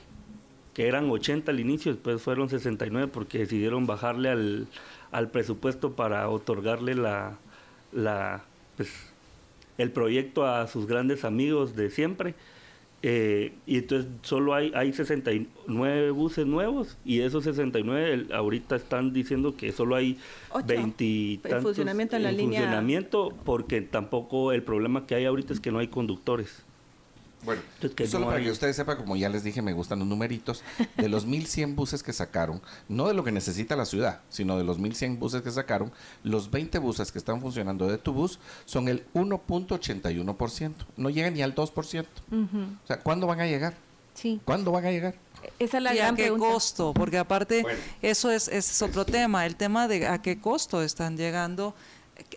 que 0.74 0.88
eran 0.88 1.10
80 1.10 1.52
al 1.52 1.60
inicio, 1.60 1.92
después 1.94 2.22
fueron 2.22 2.50
69 2.50 3.10
porque 3.12 3.40
decidieron 3.40 3.88
bajarle 3.88 4.30
al, 4.30 4.68
al 5.12 5.30
presupuesto 5.30 5.96
para 5.96 6.30
otorgarle 6.30 6.96
la, 6.96 7.38
la 7.92 8.44
pues, 8.78 8.90
el 9.78 9.92
proyecto 9.92 10.46
a 10.46 10.68
sus 10.68 10.86
grandes 10.86 11.26
amigos 11.26 11.76
de 11.76 11.90
siempre. 11.90 12.36
Eh, 13.04 13.54
y 13.66 13.78
entonces 13.78 14.12
solo 14.22 14.54
hay, 14.54 14.72
hay 14.76 14.94
69 14.94 16.12
buses 16.12 16.46
nuevos 16.46 16.98
y 17.04 17.18
de 17.18 17.26
esos 17.26 17.44
69 17.44 18.28
ahorita 18.32 18.76
están 18.76 19.12
diciendo 19.12 19.56
que 19.58 19.72
solo 19.72 19.96
hay 19.96 20.20
20 20.68 21.40
tantos 21.42 21.64
funcionamiento 21.64 22.16
en, 22.16 22.24
la 22.24 22.30
funcionamiento 22.30 23.34
porque 23.44 23.82
tampoco 23.82 24.52
el 24.52 24.62
problema 24.62 25.08
que 25.08 25.16
hay 25.16 25.26
ahorita 25.26 25.52
es 25.52 25.60
que 25.60 25.72
no 25.72 25.80
hay 25.80 25.88
conductores. 25.88 26.64
Bueno, 27.44 27.62
solo 28.08 28.28
para 28.28 28.40
que 28.42 28.52
ustedes 28.52 28.76
sepan, 28.76 28.98
como 28.98 29.16
ya 29.16 29.28
les 29.28 29.44
dije, 29.44 29.62
me 29.64 29.74
gustan 29.74 29.98
los 30.00 30.08
numeritos, 30.08 30.64
de 30.96 31.10
los 31.10 31.26
1100 31.26 31.76
buses 31.76 32.04
que 32.04 32.14
sacaron, 32.14 32.62
no 32.88 33.08
de 33.08 33.14
lo 33.16 33.24
que 33.24 33.32
necesita 33.32 33.76
la 33.76 33.86
ciudad, 33.86 34.20
sino 34.30 34.58
de 34.58 34.64
los 34.64 34.78
1100 34.78 35.20
buses 35.20 35.42
que 35.42 35.50
sacaron, 35.52 35.92
los 36.24 36.52
20 36.52 36.78
buses 36.80 37.12
que 37.12 37.18
están 37.18 37.42
funcionando 37.42 37.88
de 37.88 37.98
tu 37.98 38.14
bus 38.14 38.40
son 38.66 38.88
el 38.88 39.06
1.81%, 39.14 40.74
no 40.98 41.10
llegan 41.10 41.34
ni 41.34 41.42
al 41.42 41.56
2%. 41.56 42.06
O 42.84 42.88
sea, 42.88 43.00
¿cuándo 43.00 43.28
van 43.28 43.40
a 43.42 43.46
llegar? 43.48 43.74
Sí. 44.14 44.40
¿Cuándo 44.46 44.72
van 44.72 44.86
a 44.86 44.92
llegar? 44.92 45.16
Esa 45.58 45.78
es 45.78 45.84
la 45.84 45.94
¿Y 45.94 45.98
gran 45.98 46.14
a 46.14 46.18
qué 46.18 46.24
pregunta. 46.24 46.46
costo? 46.54 46.94
Porque 46.94 47.18
aparte, 47.18 47.64
eso 48.02 48.30
es, 48.30 48.48
ese 48.48 48.58
es 48.72 48.82
otro 48.82 49.06
tema, 49.06 49.46
el 49.46 49.56
tema 49.56 49.88
de 49.88 50.06
a 50.08 50.22
qué 50.22 50.40
costo 50.40 50.82
están 50.84 51.18
llegando 51.18 51.74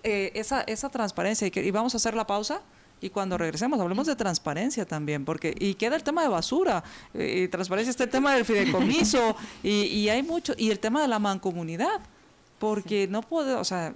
eh, 0.02 0.30
esa, 0.34 0.62
esa 0.62 0.88
transparencia. 0.88 1.46
Y, 1.46 1.50
que- 1.50 1.62
y 1.64 1.70
vamos 1.70 1.92
a 1.94 1.98
hacer 1.98 2.14
la 2.14 2.26
pausa. 2.26 2.62
Y 3.00 3.10
cuando 3.10 3.36
regresemos, 3.36 3.78
hablemos 3.80 4.06
de 4.06 4.16
transparencia 4.16 4.86
también, 4.86 5.24
porque 5.24 5.54
y 5.58 5.74
queda 5.74 5.96
el 5.96 6.02
tema 6.02 6.22
de 6.22 6.28
basura, 6.28 6.82
eh, 7.12 7.44
y 7.44 7.48
transparencia 7.48 7.90
está 7.90 8.04
el 8.04 8.10
tema 8.10 8.34
del 8.34 8.44
fideicomiso, 8.44 9.36
y, 9.62 9.84
y 9.84 10.08
hay 10.08 10.22
mucho, 10.22 10.54
y 10.56 10.70
el 10.70 10.78
tema 10.78 11.02
de 11.02 11.08
la 11.08 11.18
mancomunidad, 11.18 12.00
porque 12.58 13.06
no 13.06 13.22
puede, 13.22 13.54
o 13.54 13.64
sea, 13.64 13.94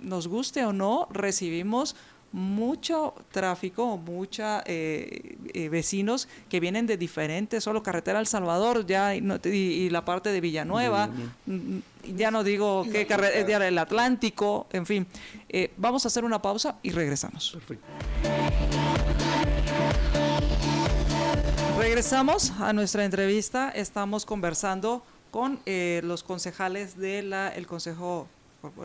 nos 0.00 0.26
guste 0.26 0.64
o 0.64 0.72
no, 0.72 1.06
recibimos 1.10 1.94
mucho 2.32 3.14
tráfico, 3.32 3.96
mucha 3.96 4.62
eh, 4.66 5.36
eh, 5.52 5.68
vecinos 5.68 6.28
que 6.48 6.60
vienen 6.60 6.86
de 6.86 6.96
diferentes, 6.96 7.64
solo 7.64 7.82
carretera 7.82 8.20
El 8.20 8.26
Salvador, 8.26 8.86
ya 8.86 9.14
y, 9.16 9.20
no- 9.20 9.38
y- 9.44 9.48
y 9.48 9.90
la 9.90 10.04
parte 10.04 10.30
de 10.30 10.40
Villanueva, 10.40 11.08
mm, 11.46 11.78
ya 12.16 12.30
no 12.30 12.44
digo 12.44 12.84
qué 12.90 13.06
carretera, 13.06 13.66
el 13.66 13.78
Atlántico, 13.78 14.66
en 14.72 14.86
fin. 14.86 15.06
Eh, 15.48 15.72
vamos 15.76 16.04
a 16.04 16.08
hacer 16.08 16.24
una 16.24 16.40
pausa 16.40 16.76
y 16.82 16.90
regresamos. 16.92 17.56
Regresamos 21.78 22.52
a 22.60 22.72
nuestra 22.72 23.04
entrevista. 23.04 23.70
Estamos 23.70 24.26
conversando 24.26 25.02
con 25.30 25.60
eh, 25.66 26.00
los 26.04 26.22
concejales 26.22 26.96
del 26.98 27.32
el 27.32 27.66
Consejo, 27.66 28.28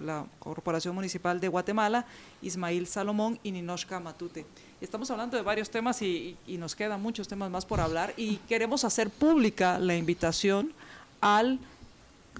la 0.02 0.26
Corporación 0.39 0.95
Municipal 0.95 1.39
de 1.39 1.47
Guatemala, 1.47 2.06
Ismail 2.41 2.88
Salomón 2.88 3.39
y 3.43 3.52
Ninoshka 3.52 3.99
Matute. 3.99 4.45
Estamos 4.81 5.10
hablando 5.11 5.38
de 5.38 5.43
varios 5.43 5.69
temas 5.69 6.02
y, 6.02 6.38
y 6.47 6.57
nos 6.57 6.76
quedan 6.76 7.02
muchos 7.02 7.27
temas 7.27 7.49
más 7.49 7.65
por 7.65 7.80
hablar 7.80 8.14
y 8.18 8.38
queremos 8.47 8.84
hacer 8.84 9.10
pública 9.10 9.80
la 9.80 9.95
invitación 9.95 10.73
al 11.22 11.60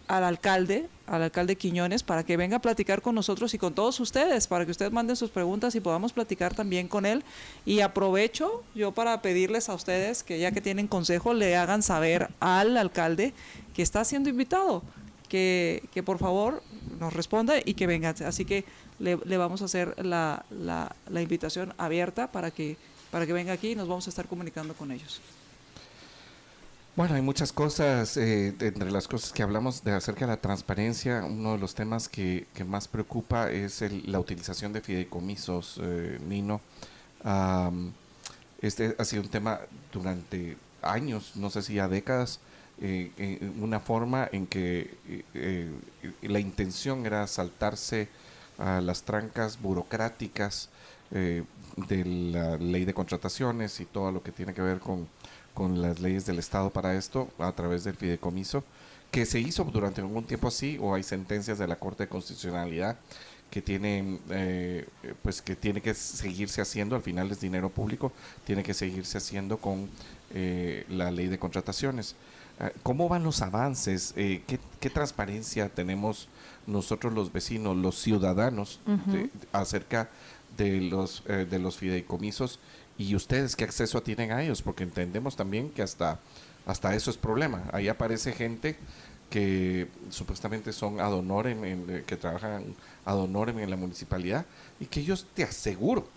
al 0.08 0.24
alcalde, 0.24 0.88
al 1.08 1.24
alcalde 1.24 1.56
Quiñones, 1.56 2.04
para 2.04 2.24
que 2.24 2.38
venga 2.38 2.58
a 2.58 2.62
platicar 2.62 3.02
con 3.02 3.16
nosotros 3.16 3.54
y 3.54 3.58
con 3.58 3.74
todos 3.74 4.00
ustedes, 4.00 4.48
para 4.48 4.66
que 4.66 4.72
ustedes 4.72 4.92
manden 4.92 5.16
sus 5.16 5.30
preguntas 5.30 5.76
y 5.76 5.80
podamos 5.80 6.14
platicar 6.14 6.54
también 6.54 6.88
con 6.88 7.06
él. 7.06 7.24
Y 7.66 7.80
aprovecho 7.80 8.64
yo 8.76 8.92
para 8.92 9.22
pedirles 9.22 9.70
a 9.70 9.74
ustedes 9.74 10.24
que 10.24 10.40
ya 10.40 10.52
que 10.52 10.62
tienen 10.62 10.88
consejo, 10.88 11.34
le 11.34 11.56
hagan 11.56 11.82
saber 11.82 12.30
al 12.40 12.78
alcalde 12.78 13.34
que 13.74 13.82
está 13.82 14.04
siendo 14.06 14.30
invitado, 14.30 14.84
que, 15.28 15.84
que 15.92 16.04
por 16.04 16.20
favor 16.20 16.62
nos 17.00 17.14
responda 17.14 17.56
y 17.64 17.74
que 17.74 17.88
venga. 17.88 18.14
Así 18.26 18.46
que 18.46 18.66
le, 19.00 19.16
vamos 19.38 19.62
a 19.62 19.66
hacer 19.66 19.96
la, 20.04 20.46
la, 20.50 20.96
la 21.10 21.22
invitación 21.22 21.74
abierta 21.78 22.32
para 22.32 22.52
que, 22.52 22.78
para 23.12 23.26
que 23.26 23.34
venga 23.34 23.54
aquí 23.54 23.72
y 23.72 23.76
nos 23.76 23.88
vamos 23.88 24.08
a 24.08 24.10
estar 24.10 24.28
comunicando 24.28 24.74
con 24.74 24.92
ellos. 24.92 25.22
Bueno, 26.96 27.16
hay 27.16 27.22
muchas 27.22 27.52
cosas, 27.52 28.16
eh, 28.16 28.56
entre 28.62 28.90
las 28.90 29.10
cosas 29.10 29.34
que 29.34 29.44
hablamos 29.44 29.84
de 29.84 29.92
acerca 29.92 30.22
de 30.26 30.32
la 30.32 30.38
transparencia, 30.38 31.26
uno 31.26 31.52
de 31.52 31.58
los 31.58 31.76
temas 31.76 32.08
que, 32.08 32.48
que 32.54 32.64
más 32.64 32.88
preocupa 32.88 33.52
es 33.52 33.82
el- 33.82 34.10
la 34.10 34.18
utilización 34.22 34.72
de 34.72 34.80
fideicomisos, 34.80 35.78
eh, 35.84 36.20
Nino. 36.26 36.62
Este 38.62 38.96
ha 38.98 39.04
sido 39.06 39.24
un 39.24 39.30
tema 39.30 39.60
durante 39.92 40.58
años, 40.82 41.34
no 41.36 41.50
sé 41.50 41.62
si 41.62 41.74
ya 41.76 41.88
décadas, 41.88 42.40
eh, 42.82 43.12
eh, 43.18 43.52
una 43.62 43.80
forma 43.80 44.28
en 44.32 44.48
que 44.48 44.96
eh, 45.08 45.24
eh, 45.34 45.72
la 46.24 46.40
intención 46.40 47.06
era 47.06 47.26
saltarse 47.28 48.10
a 48.58 48.82
las 48.82 49.04
trancas 49.04 49.62
burocráticas 49.62 50.70
eh, 51.12 51.44
de 51.88 52.06
la 52.06 52.58
ley 52.58 52.86
de 52.86 52.94
contrataciones 52.94 53.80
y 53.80 53.86
todo 53.86 54.12
lo 54.12 54.24
que 54.24 54.32
tiene 54.32 54.54
que 54.54 54.62
ver 54.62 54.80
con, 54.80 55.08
con 55.54 55.82
las 55.82 56.00
leyes 56.00 56.26
del 56.26 56.40
Estado 56.40 56.70
para 56.70 56.96
esto 56.96 57.30
a 57.38 57.52
través 57.52 57.84
del 57.84 57.96
fideicomiso, 57.96 58.64
que 59.12 59.26
se 59.26 59.40
hizo 59.40 59.64
durante 59.66 60.02
algún 60.02 60.26
tiempo 60.26 60.48
así, 60.48 60.78
o 60.82 60.96
hay 60.96 61.04
sentencias 61.04 61.58
de 61.58 61.68
la 61.68 61.78
Corte 61.78 62.04
de 62.04 62.10
Constitucionalidad 62.10 62.98
que 63.50 63.62
tienen, 63.62 64.20
eh, 64.30 64.88
pues 65.22 65.42
que 65.42 65.56
tiene 65.56 65.82
que 65.82 65.94
seguirse 65.94 66.62
haciendo, 66.62 66.96
al 66.96 67.02
final 67.02 67.32
es 67.32 67.40
dinero 67.40 67.70
público, 67.70 68.12
tiene 68.44 68.64
que 68.64 68.74
seguirse 68.74 69.18
haciendo 69.18 69.58
con 69.58 69.90
la 70.90 71.12
ley 71.12 71.28
de 71.28 71.40
contrataciones. 71.40 72.16
Ah, 72.60 72.72
¿Cómo 72.84 73.10
van 73.10 73.24
los 73.24 73.42
avances? 73.42 74.14
Eh, 74.16 74.44
¿qué, 74.48 74.60
qué 74.80 74.90
transparencia 74.90 75.68
tenemos 75.70 76.28
nosotros 76.68 77.14
los 77.14 77.32
vecinos, 77.34 77.76
los 77.76 78.00
ciudadanos, 78.02 78.80
de- 79.12 79.30
acerca 79.52 80.10
de 80.58 80.80
los, 80.82 81.24
eh, 81.28 81.46
de 81.50 81.60
los 81.60 81.78
fideicomisos? 81.78 82.60
¿Y 82.98 83.14
ustedes 83.16 83.56
qué 83.58 83.66
acceso 83.66 84.02
tienen 84.02 84.32
a 84.32 84.42
ellos? 84.42 84.62
Porque 84.62 84.84
entendemos 84.84 85.36
también 85.36 85.70
que 85.70 85.82
hasta, 85.82 86.20
hasta 86.66 86.96
eso 86.96 87.12
es 87.12 87.18
problema. 87.18 87.64
Ahí 87.74 87.90
aparece 87.90 88.32
gente 88.32 88.78
que 89.30 89.90
supuestamente 90.10 90.72
son 90.72 91.02
ad 91.02 91.12
honorem, 91.14 91.66
en- 91.66 91.86
eh, 91.90 92.04
que 92.08 92.16
trabajan 92.16 92.64
ad 93.04 93.18
honorem 93.18 93.60
en 93.60 93.70
la 93.70 93.76
municipalidad 93.76 94.46
y 94.80 94.86
que 94.86 95.02
ellos 95.02 95.28
te 95.34 95.44
aseguro 95.44 96.08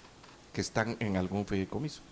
que 0.52 0.60
están 0.60 0.96
en 1.00 1.16
algún 1.16 1.46
fideicomiso. 1.46 2.02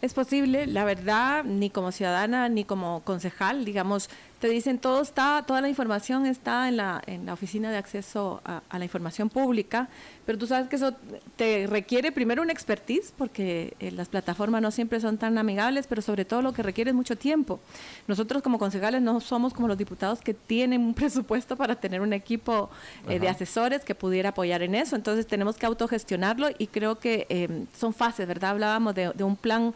Es 0.00 0.14
posible, 0.14 0.68
la 0.68 0.84
verdad, 0.84 1.42
ni 1.42 1.70
como 1.70 1.90
ciudadana 1.90 2.48
ni 2.48 2.64
como 2.64 3.02
concejal, 3.02 3.64
digamos, 3.64 4.08
te 4.40 4.48
dicen 4.48 4.78
todo 4.78 5.02
está, 5.02 5.44
toda 5.46 5.60
la 5.60 5.68
información 5.68 6.26
está 6.26 6.68
en 6.68 6.76
la, 6.76 7.02
en 7.06 7.26
la 7.26 7.32
oficina 7.32 7.70
de 7.70 7.76
acceso 7.76 8.40
a, 8.44 8.62
a 8.68 8.78
la 8.78 8.84
información 8.84 9.28
pública, 9.28 9.88
pero 10.28 10.38
tú 10.38 10.46
sabes 10.46 10.68
que 10.68 10.76
eso 10.76 10.92
te 11.36 11.66
requiere 11.66 12.12
primero 12.12 12.42
una 12.42 12.52
expertise, 12.52 13.14
porque 13.16 13.74
eh, 13.80 13.90
las 13.90 14.08
plataformas 14.08 14.60
no 14.60 14.70
siempre 14.70 15.00
son 15.00 15.16
tan 15.16 15.38
amigables, 15.38 15.86
pero 15.86 16.02
sobre 16.02 16.24
todo 16.24 16.42
lo 16.42 16.52
que 16.52 16.62
requiere 16.62 16.90
es 16.90 16.94
mucho 16.94 17.16
tiempo. 17.16 17.60
Nosotros 18.06 18.42
como 18.42 18.58
concejales 18.58 19.00
no 19.00 19.20
somos 19.20 19.54
como 19.54 19.68
los 19.68 19.78
diputados 19.78 20.20
que 20.20 20.34
tienen 20.34 20.82
un 20.82 20.94
presupuesto 21.08 21.56
para 21.56 21.76
tener 21.76 22.00
un 22.00 22.12
equipo 22.12 22.68
eh, 23.08 23.18
de 23.18 23.28
asesores 23.28 23.84
que 23.84 23.94
pudiera 23.94 24.28
apoyar 24.28 24.62
en 24.62 24.74
eso, 24.74 24.96
entonces 24.96 25.26
tenemos 25.26 25.56
que 25.56 25.66
autogestionarlo 25.66 26.48
y 26.58 26.66
creo 26.66 26.98
que 26.98 27.26
eh, 27.30 27.64
son 27.76 27.94
fases, 27.94 28.28
¿verdad? 28.28 28.50
Hablábamos 28.50 28.94
de, 28.94 29.12
de 29.14 29.24
un 29.24 29.34
plan 29.34 29.74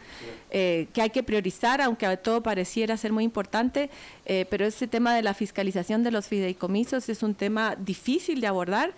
eh, 0.51 0.87
que 0.93 1.01
hay 1.01 1.11
que 1.11 1.23
priorizar, 1.23 1.81
aunque 1.81 2.05
a 2.05 2.17
todo 2.19 2.43
pareciera 2.43 2.97
ser 2.99 3.13
muy 3.13 3.25
importante, 3.25 3.89
pero 4.53 4.67
ese 4.67 4.87
tema 4.87 5.15
de 5.15 5.23
la 5.23 5.33
fiscalización 5.33 6.03
de 6.03 6.11
los 6.11 6.29
fideicomisos 6.29 7.09
es 7.09 7.23
un 7.23 7.35
tema 7.35 7.75
difícil 7.75 8.43
de 8.43 8.49
abordar. 8.49 8.93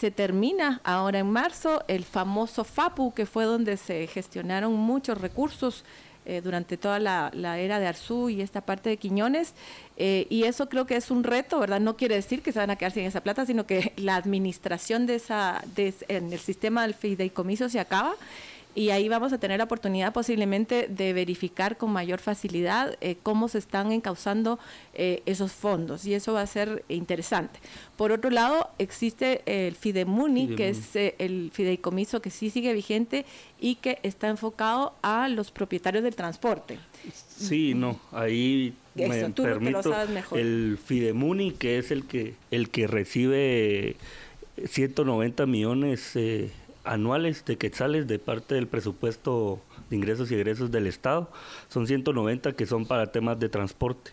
Se 0.00 0.10
termina 0.10 0.80
ahora 0.82 1.18
en 1.18 1.30
marzo 1.30 1.84
el 1.88 2.06
famoso 2.06 2.64
FAPU, 2.64 3.12
que 3.12 3.26
fue 3.26 3.44
donde 3.44 3.76
se 3.76 4.06
gestionaron 4.06 4.72
muchos 4.72 5.20
recursos 5.20 5.84
eh, 6.24 6.40
durante 6.42 6.78
toda 6.78 6.98
la, 6.98 7.58
era 7.58 7.78
de 7.78 7.86
Arzú 7.86 8.30
y 8.30 8.40
esta 8.40 8.62
parte 8.62 8.88
de 8.88 8.96
Quiñones. 8.96 9.52
eh, 9.98 10.26
y 10.30 10.44
eso 10.44 10.70
creo 10.70 10.86
que 10.86 10.96
es 10.96 11.10
un 11.10 11.22
reto, 11.22 11.60
¿verdad? 11.60 11.80
No 11.80 11.98
quiere 11.98 12.14
decir 12.14 12.40
que 12.40 12.50
se 12.50 12.58
van 12.58 12.70
a 12.70 12.76
quedar 12.76 12.92
sin 12.92 13.04
esa 13.04 13.20
plata, 13.20 13.44
sino 13.44 13.66
que 13.66 13.92
la 13.96 14.16
administración 14.16 15.04
de 15.04 15.16
esa, 15.16 15.62
de, 15.76 15.92
en 16.08 16.32
el 16.32 16.38
sistema 16.38 16.80
del 16.80 16.94
fideicomiso 16.94 17.68
se 17.68 17.78
acaba 17.78 18.14
y 18.78 18.90
ahí 18.90 19.08
vamos 19.08 19.32
a 19.32 19.38
tener 19.38 19.58
la 19.58 19.64
oportunidad 19.64 20.12
posiblemente 20.12 20.86
de 20.88 21.12
verificar 21.12 21.76
con 21.76 21.90
mayor 21.90 22.20
facilidad 22.20 22.96
eh, 23.00 23.16
cómo 23.24 23.48
se 23.48 23.58
están 23.58 23.90
encauzando 23.90 24.60
eh, 24.94 25.20
esos 25.26 25.50
fondos 25.50 26.06
y 26.06 26.14
eso 26.14 26.32
va 26.34 26.42
a 26.42 26.46
ser 26.46 26.84
interesante. 26.88 27.58
Por 27.96 28.12
otro 28.12 28.30
lado, 28.30 28.70
existe 28.78 29.42
el 29.46 29.74
Fidemuni, 29.74 30.54
que 30.54 30.68
es 30.68 30.94
eh, 30.94 31.16
el 31.18 31.50
fideicomiso 31.52 32.22
que 32.22 32.30
sí 32.30 32.50
sigue 32.50 32.72
vigente 32.72 33.24
y 33.60 33.74
que 33.76 33.98
está 34.04 34.28
enfocado 34.28 34.94
a 35.02 35.28
los 35.28 35.50
propietarios 35.50 36.04
del 36.04 36.14
transporte. 36.14 36.78
Sí, 37.36 37.74
no, 37.74 37.98
ahí 38.12 38.74
Eso, 38.94 39.08
me 39.08 39.30
tú 39.32 39.42
lo- 39.42 39.48
permito 39.54 39.82
sabes 39.82 40.10
mejor. 40.10 40.38
el 40.38 40.78
Fidemuni 40.84 41.50
que 41.50 41.78
es 41.78 41.90
el 41.90 42.04
que 42.06 42.34
el 42.52 42.68
que 42.70 42.86
recibe 42.86 43.96
190 44.66 45.46
millones 45.46 46.12
eh, 46.14 46.50
anuales 46.88 47.44
de 47.44 47.56
quetzales 47.56 48.06
de 48.06 48.18
parte 48.18 48.54
del 48.54 48.66
presupuesto 48.66 49.60
de 49.90 49.96
ingresos 49.96 50.30
y 50.30 50.34
egresos 50.34 50.70
del 50.70 50.86
Estado. 50.86 51.30
Son 51.68 51.86
190 51.86 52.52
que 52.52 52.66
son 52.66 52.86
para 52.86 53.12
temas 53.12 53.38
de 53.38 53.48
transporte. 53.48 54.12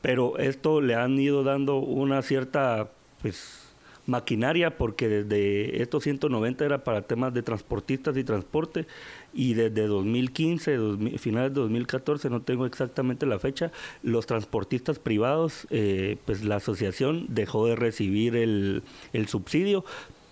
Pero 0.00 0.38
esto 0.38 0.80
le 0.80 0.94
han 0.94 1.18
ido 1.18 1.42
dando 1.42 1.78
una 1.78 2.22
cierta 2.22 2.90
pues 3.20 3.64
maquinaria 4.06 4.78
porque 4.78 5.06
desde 5.06 5.82
estos 5.82 6.02
190 6.04 6.64
era 6.64 6.82
para 6.82 7.02
temas 7.02 7.34
de 7.34 7.42
transportistas 7.42 8.16
y 8.16 8.24
transporte 8.24 8.86
y 9.34 9.52
desde 9.52 9.86
2015, 9.86 10.76
2000, 10.76 11.18
finales 11.18 11.52
de 11.52 11.60
2014, 11.60 12.30
no 12.30 12.40
tengo 12.40 12.64
exactamente 12.64 13.26
la 13.26 13.38
fecha, 13.38 13.70
los 14.02 14.24
transportistas 14.24 14.98
privados, 14.98 15.66
eh, 15.68 16.16
pues 16.24 16.42
la 16.42 16.56
asociación 16.56 17.26
dejó 17.28 17.66
de 17.66 17.76
recibir 17.76 18.34
el, 18.34 18.82
el 19.12 19.28
subsidio 19.28 19.84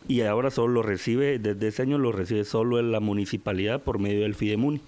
y 0.08 0.22
ahora 0.22 0.50
solo 0.50 0.74
lo 0.74 0.82
recibe, 0.82 1.38
desde 1.38 1.68
ese 1.68 1.82
año 1.82 1.98
lo 1.98 2.12
recibe 2.12 2.44
solo 2.44 2.78
en 2.78 2.92
la 2.92 3.00
municipalidad 3.00 3.82
por 3.82 3.98
medio 3.98 4.22
del 4.22 4.34
Fidemuni. 4.34 4.80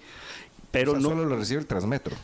Pero 0.71 0.91
O 0.91 0.95
sea, 0.95 1.01
no, 1.01 1.09
solo 1.09 1.25
lo 1.25 1.35
recibe 1.35 1.61
el 1.61 1.67
Transmetro. 1.67 2.15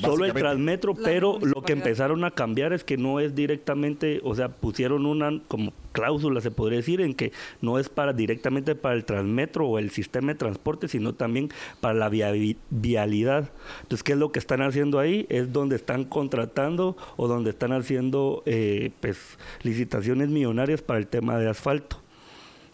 Solo 0.00 0.24
el 0.24 0.32
Transmetro, 0.32 0.94
pero 0.94 1.38
lo 1.40 1.62
que 1.62 1.72
empezaron 1.72 2.24
a 2.24 2.30
cambiar 2.30 2.72
es 2.72 2.84
que 2.84 2.96
no 2.96 3.20
es 3.20 3.34
directamente, 3.34 4.20
o 4.22 4.34
sea, 4.34 4.48
pusieron 4.48 5.06
una 5.06 5.40
como 5.48 5.72
cláusula, 5.92 6.40
se 6.40 6.50
podría 6.50 6.78
decir, 6.78 7.00
en 7.00 7.14
que 7.14 7.32
no 7.60 7.78
es 7.78 7.88
para 7.88 8.12
directamente 8.12 8.74
para 8.74 8.94
el 8.94 9.04
Transmetro 9.04 9.66
o 9.66 9.78
el 9.78 9.90
sistema 9.90 10.32
de 10.32 10.38
transporte, 10.38 10.88
sino 10.88 11.14
también 11.14 11.50
para 11.80 11.94
la 11.94 12.08
vialidad. 12.08 13.50
Entonces, 13.82 14.04
¿qué 14.04 14.12
es 14.12 14.18
lo 14.18 14.30
que 14.30 14.38
están 14.38 14.62
haciendo 14.62 15.00
ahí? 15.00 15.26
Es 15.28 15.52
donde 15.52 15.76
están 15.76 16.04
contratando 16.04 16.96
o 17.16 17.26
donde 17.26 17.50
están 17.50 17.72
haciendo 17.72 18.42
eh, 18.46 18.92
pues, 19.00 19.18
licitaciones 19.62 20.28
millonarias 20.28 20.80
para 20.80 21.00
el 21.00 21.08
tema 21.08 21.38
de 21.38 21.48
asfalto, 21.48 22.00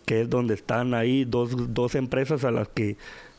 que 0.05 0.23
es 0.23 0.31
donde 0.31 0.55
están 0.55 0.95
ahí 0.95 1.25
dos, 1.25 1.75
dos 1.75 1.95
empresas 1.95 2.45
a 2.45 2.51
las 2.51 2.69
que 2.69 2.97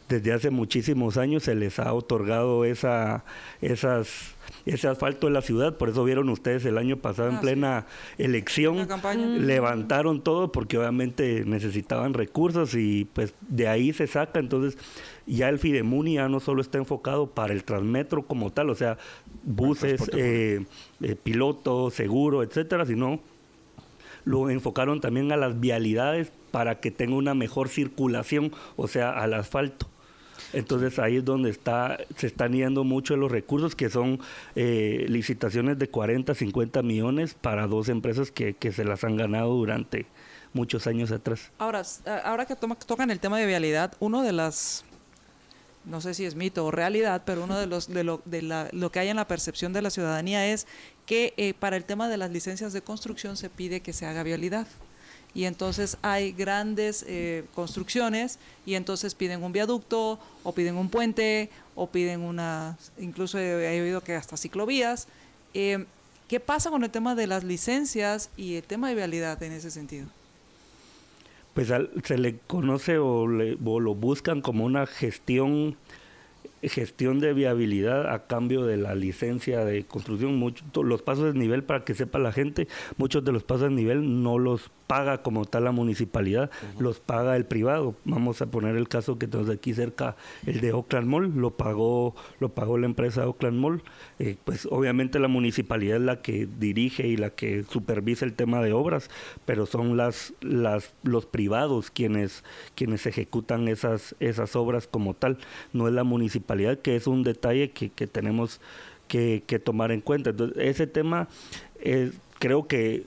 desde 0.08 0.34
hace 0.34 0.50
muchísimos 0.52 1.18
años 1.18 1.44
se 1.44 1.56
les 1.56 1.80
ha 1.80 1.92
otorgado 1.94 2.64
esa, 2.64 3.26
esas, 3.62 4.36
ese 4.66 4.88
asfalto 4.88 5.28
en 5.28 5.34
la 5.34 5.42
ciudad. 5.42 5.78
Por 5.78 5.90
eso 5.90 6.04
vieron 6.04 6.30
ustedes 6.30 6.64
el 6.66 6.78
año 6.78 6.98
pasado 6.98 7.30
en 7.30 7.36
ah, 7.36 7.42
plena 7.42 7.86
elección, 8.18 8.88
levantaron 9.48 10.22
todo 10.22 10.52
porque 10.52 10.78
obviamente 10.78 11.44
necesitaban 11.46 12.14
recursos 12.14 12.76
y 12.76 13.06
pues 13.14 13.34
de 13.42 13.68
ahí 13.68 13.94
se 13.94 14.06
saca. 14.06 14.40
Entonces 14.40 14.78
ya 15.26 15.50
el 15.50 15.58
Fidemuni 15.58 16.16
ya 16.16 16.30
no 16.30 16.40
solo 16.40 16.62
está 16.62 16.78
enfocado 16.78 17.28
para 17.28 17.54
el 17.54 17.64
Transmetro 17.64 18.28
como 18.28 18.52
tal, 18.52 18.70
o 18.70 18.76
sea, 18.76 18.98
buses, 19.44 20.02
eh, 20.14 20.66
eh, 21.02 21.16
piloto, 21.16 21.90
seguro, 21.90 22.44
etcétera, 22.44 22.86
sino 22.86 23.22
lo 24.26 24.50
enfocaron 24.50 25.00
también 25.00 25.32
a 25.32 25.38
las 25.38 25.60
vialidades 25.60 26.32
para 26.52 26.80
que 26.80 26.92
tenga 26.92 27.16
una 27.16 27.34
mejor 27.34 27.70
circulación, 27.70 28.52
o 28.76 28.88
sea, 28.88 29.12
al 29.12 29.34
asfalto. 29.34 29.88
Entonces 30.54 31.00
ahí 31.00 31.18
es 31.18 31.26
donde 31.26 31.50
está, 31.50 31.98
se 32.18 32.28
están 32.28 32.54
yendo 32.54 32.84
mucho 32.84 33.18
los 33.18 33.32
recursos, 33.32 33.76
que 33.76 33.90
son 33.90 34.20
eh, 34.56 35.06
licitaciones 35.10 35.78
de 35.78 35.90
40, 35.90 36.34
50 36.34 36.82
millones 36.82 37.34
para 37.34 37.68
dos 37.68 37.90
empresas 37.90 38.32
que, 38.32 38.54
que 38.54 38.72
se 38.72 38.84
las 38.84 39.04
han 39.04 39.16
ganado 39.16 39.54
durante 39.54 40.06
muchos 40.54 40.88
años 40.88 41.12
atrás. 41.12 41.52
Ahora, 41.60 41.84
ahora 42.24 42.46
que 42.46 42.56
tocan 42.56 43.12
el 43.12 43.20
tema 43.20 43.38
de 43.38 43.46
vialidad, 43.46 43.94
uno 44.00 44.24
de 44.24 44.32
las 44.32 44.85
no 45.86 46.02
sé 46.02 46.14
si 46.14 46.26
es 46.26 46.36
mito 46.36 46.66
o 46.66 46.72
realidad, 46.72 47.24
pero 47.26 47.44
uno 47.44 47.58
de 47.58 47.68
los 47.68 47.88
de 47.88 48.04
lo, 48.04 48.22
de 48.26 48.42
la, 48.42 48.70
lo 48.72 48.92
que 48.92 49.00
hay 49.00 49.10
en 49.10 49.18
la 49.18 49.28
percepción 49.28 49.74
de 49.74 49.82
la 49.82 49.90
ciudadanía 49.90 50.48
es 50.48 50.68
que 51.06 51.34
eh, 51.38 51.54
para 51.54 51.78
el 51.78 51.86
tema 51.86 52.10
de 52.10 52.18
las 52.18 52.32
licencias 52.32 52.74
de 52.74 52.82
construcción 52.82 53.38
se 53.38 53.50
pide 53.50 53.82
que 53.82 53.94
se 53.94 54.06
haga 54.06 54.24
vialidad 54.24 54.68
y 55.36 55.44
entonces 55.44 55.98
hay 56.02 56.32
grandes 56.32 57.04
eh, 57.08 57.44
construcciones 57.54 58.40
y 58.66 58.76
entonces 58.76 59.14
piden 59.14 59.44
un 59.44 59.52
viaducto 59.52 60.18
o 60.44 60.52
piden 60.54 60.78
un 60.78 60.90
puente 60.90 61.50
o 61.76 61.88
piden 61.88 62.22
una, 62.22 62.78
incluso 62.98 63.38
he, 63.38 63.82
oído 63.82 64.02
que 64.02 64.16
hasta 64.16 64.38
ciclovías. 64.38 65.08
Eh, 65.54 65.86
¿Qué 66.30 66.40
pasa 66.40 66.70
con 66.70 66.84
el 66.86 66.90
tema 66.90 67.16
de 67.16 67.28
las 67.28 67.44
licencias 67.44 68.30
y 68.38 68.56
el 68.56 68.64
tema 68.64 68.88
de 68.88 68.96
vialidad 68.96 69.44
en 69.44 69.52
ese 69.52 69.70
sentido? 69.72 70.08
Pues 71.56 71.74
se 72.04 72.18
le 72.20 72.38
conoce 72.46 73.00
o, 73.00 73.24
o 73.24 73.80
lo 73.80 73.96
buscan 73.96 74.42
como 74.42 74.64
una 74.66 74.86
gestión 74.86 75.78
gestión 76.70 77.20
de 77.20 77.34
viabilidad 77.34 78.12
a 78.14 78.28
cambio 78.28 78.66
de 78.66 78.78
la 78.78 78.96
licencia 78.96 79.66
de 79.66 79.84
construcción. 79.84 80.36
Muchos, 80.38 80.66
los 80.76 81.02
pasos 81.02 81.34
de 81.34 81.40
nivel, 81.40 81.64
para 81.64 81.84
que 81.84 81.94
sepa 81.94 82.20
la 82.20 82.32
gente, 82.32 82.68
muchos 82.98 83.24
de 83.24 83.32
los 83.32 83.44
pasos 83.44 83.70
de 83.70 83.76
nivel 83.76 84.24
no 84.24 84.40
los 84.40 84.70
paga 84.88 85.22
como 85.22 85.46
tal 85.46 85.64
la 85.66 85.72
municipalidad, 85.72 86.52
los 86.80 87.00
paga 87.00 87.36
el 87.36 87.46
privado. 87.46 87.96
Vamos 88.06 88.42
a 88.42 88.46
poner 88.48 88.76
el 88.76 88.88
caso 88.88 89.18
que 89.18 89.28
tenemos 89.28 89.52
aquí 89.52 89.74
cerca, 89.74 90.16
el 90.46 90.62
de 90.62 90.74
Oakland 90.74 91.08
Mall, 91.08 91.34
lo 91.36 91.52
pagó, 91.52 92.16
lo 92.40 92.50
pagó 92.50 92.78
la 92.78 92.86
empresa 92.86 93.28
Oakland 93.28 93.60
Mall. 93.60 93.84
Eh, 94.20 94.38
pues 94.44 94.68
obviamente 94.70 95.20
la 95.20 95.28
municipalidad 95.28 95.98
es 95.98 96.04
la 96.04 96.22
que 96.22 96.48
dirige 96.60 97.08
y 97.08 97.18
la 97.18 97.32
que 97.32 97.64
supervisa 97.64 98.26
el 98.26 98.34
tema 98.34 98.62
de 98.62 98.74
obras, 98.74 99.10
pero 99.46 99.66
son 99.66 99.98
las, 99.98 100.34
las, 100.42 100.94
los 101.04 101.26
privados 101.26 101.92
quienes, 101.92 102.44
quienes 102.76 103.06
ejecutan 103.06 103.68
esas, 103.68 104.16
esas 104.20 104.56
obras 104.56 104.88
como 104.88 105.14
tal, 105.14 105.38
no 105.74 105.88
es 105.88 105.94
la 105.94 106.04
municipalidad, 106.04 106.80
que 106.80 106.96
es 106.96 107.08
un 107.08 107.24
detalle 107.24 107.72
que, 107.72 107.90
que 107.90 108.08
tenemos 108.08 108.62
que, 109.08 109.44
que, 109.46 109.60
tomar 109.60 109.92
en 109.92 110.02
cuenta. 110.02 110.32
Entonces, 110.32 110.58
ese 110.60 110.88
tema 110.88 111.28
eh, 111.80 112.12
creo 112.40 112.68
que 112.68 113.06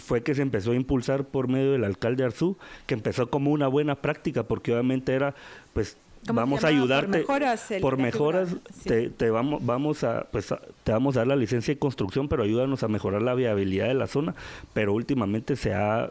fue 0.00 0.22
que 0.22 0.34
se 0.34 0.42
empezó 0.42 0.72
a 0.72 0.74
impulsar 0.74 1.24
por 1.24 1.48
medio 1.48 1.72
del 1.72 1.84
alcalde 1.84 2.24
Arzú, 2.24 2.56
que 2.86 2.94
empezó 2.94 3.30
como 3.30 3.50
una 3.50 3.68
buena 3.68 3.96
práctica, 3.96 4.42
porque 4.42 4.72
obviamente 4.72 5.14
era, 5.14 5.34
pues, 5.72 5.96
vamos 6.26 6.64
a 6.64 6.68
ayudarte 6.68 7.24
por 7.80 7.96
mejoras, 7.96 8.56
te, 8.84 9.30
vamos 9.30 9.64
vamos 9.64 10.04
a 10.04 10.26
pues 10.30 10.52
te 10.84 10.92
vamos 10.92 11.16
a 11.16 11.20
dar 11.20 11.28
la 11.28 11.36
licencia 11.36 11.72
de 11.72 11.78
construcción 11.78 12.28
pero 12.28 12.42
ayúdanos 12.42 12.82
a 12.82 12.88
mejorar 12.88 13.22
la 13.22 13.34
viabilidad 13.34 13.88
de 13.88 13.94
la 13.94 14.06
zona 14.06 14.34
pero 14.74 14.92
últimamente 14.92 15.56
se 15.56 15.72
ha 15.72 16.10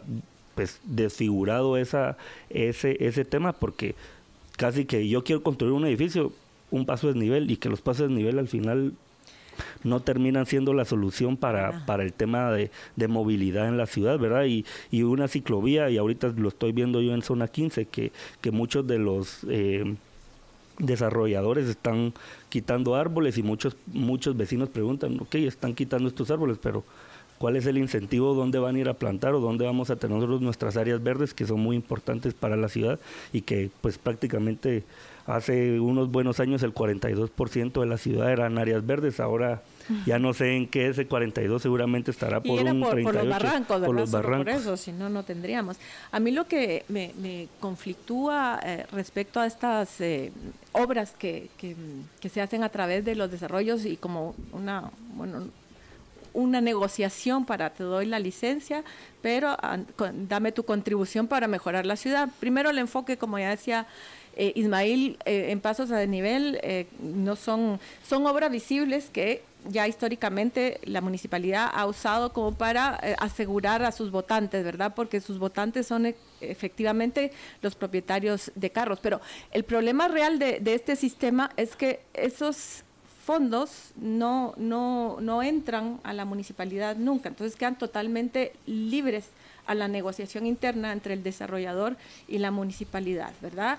pues 0.55 0.79
desfigurado 0.83 1.77
esa 1.77 2.17
ese 2.49 2.97
ese 3.05 3.25
tema 3.25 3.53
porque 3.53 3.95
casi 4.57 4.85
que 4.85 5.07
yo 5.07 5.23
quiero 5.23 5.43
construir 5.43 5.73
un 5.73 5.85
edificio 5.85 6.33
un 6.71 6.85
paso 6.85 7.11
de 7.11 7.19
nivel 7.19 7.49
y 7.51 7.57
que 7.57 7.69
los 7.69 7.81
pasos 7.81 8.09
de 8.09 8.15
nivel 8.15 8.39
al 8.39 8.47
final 8.47 8.93
no 9.83 9.99
terminan 10.01 10.45
siendo 10.45 10.73
la 10.73 10.85
solución 10.85 11.37
para, 11.37 11.85
para 11.85 12.03
el 12.03 12.13
tema 12.13 12.51
de, 12.51 12.71
movilidad 13.07 13.67
en 13.67 13.77
la 13.77 13.85
ciudad, 13.85 14.19
¿verdad? 14.19 14.45
Y, 14.45 14.65
y 14.91 15.03
una 15.03 15.27
ciclovía, 15.27 15.89
y 15.89 15.97
ahorita 15.97 16.33
lo 16.37 16.49
estoy 16.49 16.71
viendo 16.71 17.01
yo 17.01 17.13
en 17.13 17.21
zona 17.21 17.47
15, 17.47 17.85
que, 17.85 18.11
que 18.41 18.51
muchos 18.51 18.87
de 18.87 18.99
los... 18.99 19.45
Eh, 19.49 19.95
desarrolladores 20.79 21.67
están 21.67 22.13
quitando 22.47 22.95
árboles 22.95 23.37
y 23.37 23.43
muchos 23.43 23.75
muchos 23.87 24.35
vecinos 24.35 24.69
preguntan, 24.69 25.19
ok, 25.19 25.35
están 25.35 25.75
quitando 25.75 26.07
estos 26.07 26.31
árboles, 26.31 26.57
pero 26.61 26.83
¿cuál 27.37 27.55
es 27.57 27.65
el 27.65 27.77
incentivo? 27.77 28.33
¿Dónde 28.33 28.59
van 28.59 28.75
a 28.75 28.79
ir 28.79 28.89
a 28.89 28.93
plantar 28.93 29.33
o 29.33 29.39
dónde 29.39 29.65
vamos 29.65 29.89
a 29.89 29.97
tener 29.97 30.27
nuestras 30.27 30.77
áreas 30.77 31.03
verdes 31.03 31.33
que 31.33 31.45
son 31.45 31.59
muy 31.59 31.75
importantes 31.75 32.33
para 32.33 32.55
la 32.55 32.69
ciudad 32.69 32.99
y 33.33 33.41
que 33.41 33.69
pues 33.81 33.97
prácticamente 33.97 34.83
Hace 35.29 35.79
unos 35.79 36.09
buenos 36.09 36.39
años 36.39 36.63
el 36.63 36.73
42% 36.73 37.79
de 37.79 37.85
la 37.85 37.99
ciudad 37.99 38.31
eran 38.31 38.57
áreas 38.57 38.83
verdes, 38.83 39.19
ahora 39.19 39.61
ya 40.05 40.17
no 40.17 40.33
sé 40.33 40.55
en 40.55 40.67
qué 40.67 40.87
ese 40.87 41.05
42 41.05 41.61
seguramente 41.61 42.09
estará 42.09 42.41
por 42.41 42.59
un 42.59 42.79
por, 42.79 42.93
38, 42.93 43.03
por 43.03 43.13
los 43.13 43.29
barrancos, 43.29 43.81
por 43.81 43.95
los 43.95 44.11
barrancos. 44.11 44.45
Por 44.45 44.61
eso, 44.61 44.75
si 44.75 44.91
no, 44.91 45.07
no 45.07 45.21
tendríamos. 45.21 45.77
A 46.11 46.19
mí 46.19 46.31
lo 46.31 46.47
que 46.47 46.83
me, 46.87 47.13
me 47.21 47.47
conflictúa 47.59 48.59
eh, 48.63 48.87
respecto 48.91 49.39
a 49.39 49.45
estas 49.45 50.01
eh, 50.01 50.31
obras 50.71 51.11
que, 51.11 51.49
que, 51.57 51.75
que, 52.19 52.29
se 52.29 52.41
hacen 52.41 52.63
a 52.63 52.69
través 52.69 53.05
de 53.05 53.13
los 53.13 53.29
desarrollos 53.29 53.85
y 53.85 53.97
como 53.97 54.33
una, 54.51 54.89
bueno, 55.13 55.47
una 56.33 56.61
negociación 56.61 57.45
para 57.45 57.69
te 57.71 57.83
doy 57.83 58.05
la 58.05 58.19
licencia, 58.19 58.83
pero 59.21 59.55
dame 60.27 60.51
tu 60.51 60.63
contribución 60.63 61.27
para 61.27 61.47
mejorar 61.47 61.85
la 61.85 61.95
ciudad. 61.95 62.29
Primero 62.39 62.69
el 62.69 62.77
enfoque, 62.77 63.17
como 63.17 63.39
ya 63.39 63.49
decía 63.49 63.87
eh, 64.35 64.53
Ismail, 64.55 65.17
eh, 65.25 65.51
en 65.51 65.59
pasos 65.59 65.91
a 65.91 66.05
nivel, 66.05 66.59
eh, 66.63 66.87
no 67.01 67.35
son, 67.35 67.79
son 68.07 68.25
obras 68.25 68.51
visibles 68.51 69.09
que 69.09 69.43
ya 69.67 69.87
históricamente 69.87 70.79
la 70.83 71.01
municipalidad 71.01 71.69
ha 71.73 71.85
usado 71.85 72.31
como 72.31 72.53
para 72.53 72.95
asegurar 73.19 73.83
a 73.83 73.91
sus 73.91 74.09
votantes, 74.09 74.63
¿verdad? 74.63 74.93
Porque 74.95 75.19
sus 75.19 75.37
votantes 75.37 75.85
son 75.85 76.15
efectivamente 76.39 77.33
los 77.61 77.75
propietarios 77.75 78.53
de 78.55 78.69
carros. 78.69 78.99
Pero 79.01 79.19
el 79.51 79.65
problema 79.65 80.07
real 80.07 80.39
de, 80.39 80.61
de 80.61 80.75
este 80.75 80.95
sistema 80.95 81.51
es 81.57 81.75
que 81.75 81.99
esos 82.13 82.85
fondos 83.29 83.91
no, 83.95 84.55
no, 84.57 85.17
no 85.19 85.43
entran 85.43 85.99
a 86.03 86.13
la 86.13 86.25
municipalidad 86.25 86.95
nunca, 86.95 87.29
entonces 87.29 87.55
quedan 87.55 87.77
totalmente 87.77 88.53
libres 88.65 89.29
a 89.67 89.75
la 89.75 89.87
negociación 89.87 90.47
interna 90.47 90.91
entre 90.91 91.13
el 91.13 91.21
desarrollador 91.21 91.95
y 92.27 92.39
la 92.39 92.49
municipalidad, 92.49 93.31
¿verdad? 93.39 93.77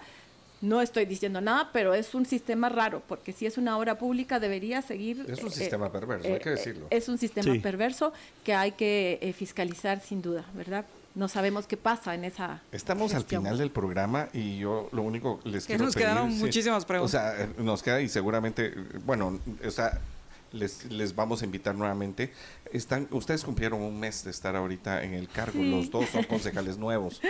No 0.61 0.83
estoy 0.83 1.07
diciendo 1.07 1.41
nada, 1.41 1.71
pero 1.73 1.95
es 1.95 2.15
un 2.15 2.27
sistema 2.27 2.69
raro, 2.69 3.03
porque 3.09 3.33
si 3.33 3.47
es 3.47 3.57
una 3.57 3.79
obra 3.79 3.97
pública 3.97 4.39
debería 4.39 4.83
seguir... 4.83 5.25
Es 5.27 5.43
un 5.43 5.49
eh, 5.49 5.53
sistema 5.53 5.91
perverso, 5.91 6.29
hay 6.29 6.39
que 6.39 6.49
eh, 6.51 6.53
decirlo. 6.53 6.87
Es 6.91 7.09
un 7.09 7.17
sistema 7.17 7.55
perverso 7.63 8.13
que 8.45 8.55
hay 8.55 8.73
que 8.73 9.19
eh, 9.23 9.33
fiscalizar 9.33 10.01
sin 10.01 10.21
duda, 10.21 10.45
¿verdad? 10.53 10.85
No 11.15 11.29
sabemos 11.29 11.67
qué 11.67 11.77
pasa 11.77 12.15
en 12.15 12.25
esa. 12.25 12.63
Estamos 12.73 13.15
al 13.15 13.25
final 13.25 13.57
del 13.57 13.71
programa 13.71 14.29
y 14.33 14.59
yo 14.59 14.89
lo 14.93 15.03
único 15.03 15.41
les 15.45 15.65
que 15.65 15.73
quiero 15.73 15.87
nos 15.87 15.95
quedaron 15.95 16.39
muchísimas 16.39 16.85
preguntas. 16.85 17.35
O 17.35 17.37
sea, 17.37 17.49
nos 17.59 17.83
queda 17.83 18.01
y 18.01 18.09
seguramente, 18.09 18.75
bueno, 19.05 19.41
o 19.67 19.71
sea, 19.71 20.01
les, 20.53 20.85
les 20.91 21.15
vamos 21.15 21.43
a 21.43 21.45
invitar 21.45 21.75
nuevamente. 21.75 22.33
Están, 22.73 23.09
ustedes 23.11 23.45
cumplieron 23.45 23.81
un 23.83 23.99
mes 23.99 24.25
de 24.25 24.31
estar 24.31 24.55
ahorita 24.55 25.03
en 25.03 25.15
el 25.15 25.29
cargo, 25.29 25.63
los 25.63 25.91
dos 25.91 26.09
son 26.11 26.23
concejales 26.29 26.79
nuevos. 26.79 27.21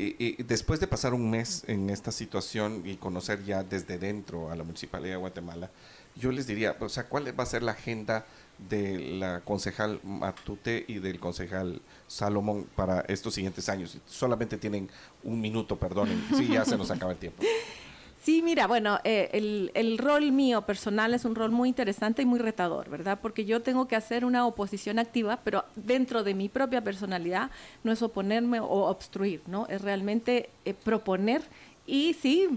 Y, 0.00 0.40
después 0.44 0.78
de 0.78 0.86
pasar 0.86 1.12
un 1.12 1.28
mes 1.28 1.64
en 1.66 1.90
esta 1.90 2.12
situación 2.12 2.82
y 2.84 2.96
conocer 2.96 3.44
ya 3.44 3.64
desde 3.64 3.98
dentro 3.98 4.48
a 4.48 4.54
la 4.54 4.62
Municipalidad 4.62 5.14
de 5.14 5.16
Guatemala, 5.16 5.70
yo 6.14 6.30
les 6.30 6.46
diría, 6.46 6.76
o 6.78 6.88
sea, 6.88 7.08
¿cuál 7.08 7.38
va 7.38 7.42
a 7.42 7.46
ser 7.46 7.64
la 7.64 7.72
agenda 7.72 8.24
de 8.70 9.16
la 9.18 9.40
concejal 9.40 9.98
Matute 10.04 10.84
y 10.86 11.00
del 11.00 11.18
concejal 11.18 11.82
Salomón 12.06 12.68
para 12.76 13.00
estos 13.08 13.34
siguientes 13.34 13.68
años? 13.68 13.98
Solamente 14.06 14.56
tienen 14.56 14.88
un 15.24 15.40
minuto, 15.40 15.76
perdonen, 15.76 16.24
sí, 16.36 16.46
ya 16.46 16.64
se 16.64 16.76
nos 16.76 16.92
acaba 16.92 17.10
el 17.10 17.18
tiempo. 17.18 17.42
Sí, 18.20 18.42
mira, 18.42 18.66
bueno, 18.66 18.98
eh, 19.04 19.30
el, 19.32 19.70
el, 19.74 19.96
rol 19.96 20.32
mío 20.32 20.62
personal 20.62 21.14
es 21.14 21.24
un 21.24 21.36
rol 21.36 21.52
muy 21.52 21.68
interesante 21.68 22.22
y 22.22 22.26
muy 22.26 22.40
retador, 22.40 22.90
¿verdad? 22.90 23.18
Porque 23.22 23.44
yo 23.44 23.62
tengo 23.62 23.86
que 23.86 23.94
hacer 23.94 24.24
una 24.24 24.44
oposición 24.44 24.98
activa, 24.98 25.38
pero 25.44 25.64
dentro 25.76 26.24
de 26.24 26.34
mi 26.34 26.48
propia 26.48 26.82
personalidad 26.82 27.50
no 27.84 27.92
es 27.92 28.02
oponerme 28.02 28.58
o 28.58 28.88
obstruir, 28.88 29.42
¿no? 29.46 29.66
Es 29.68 29.82
realmente 29.82 30.50
eh, 30.64 30.74
proponer 30.74 31.42
y 31.86 32.14
sí, 32.14 32.48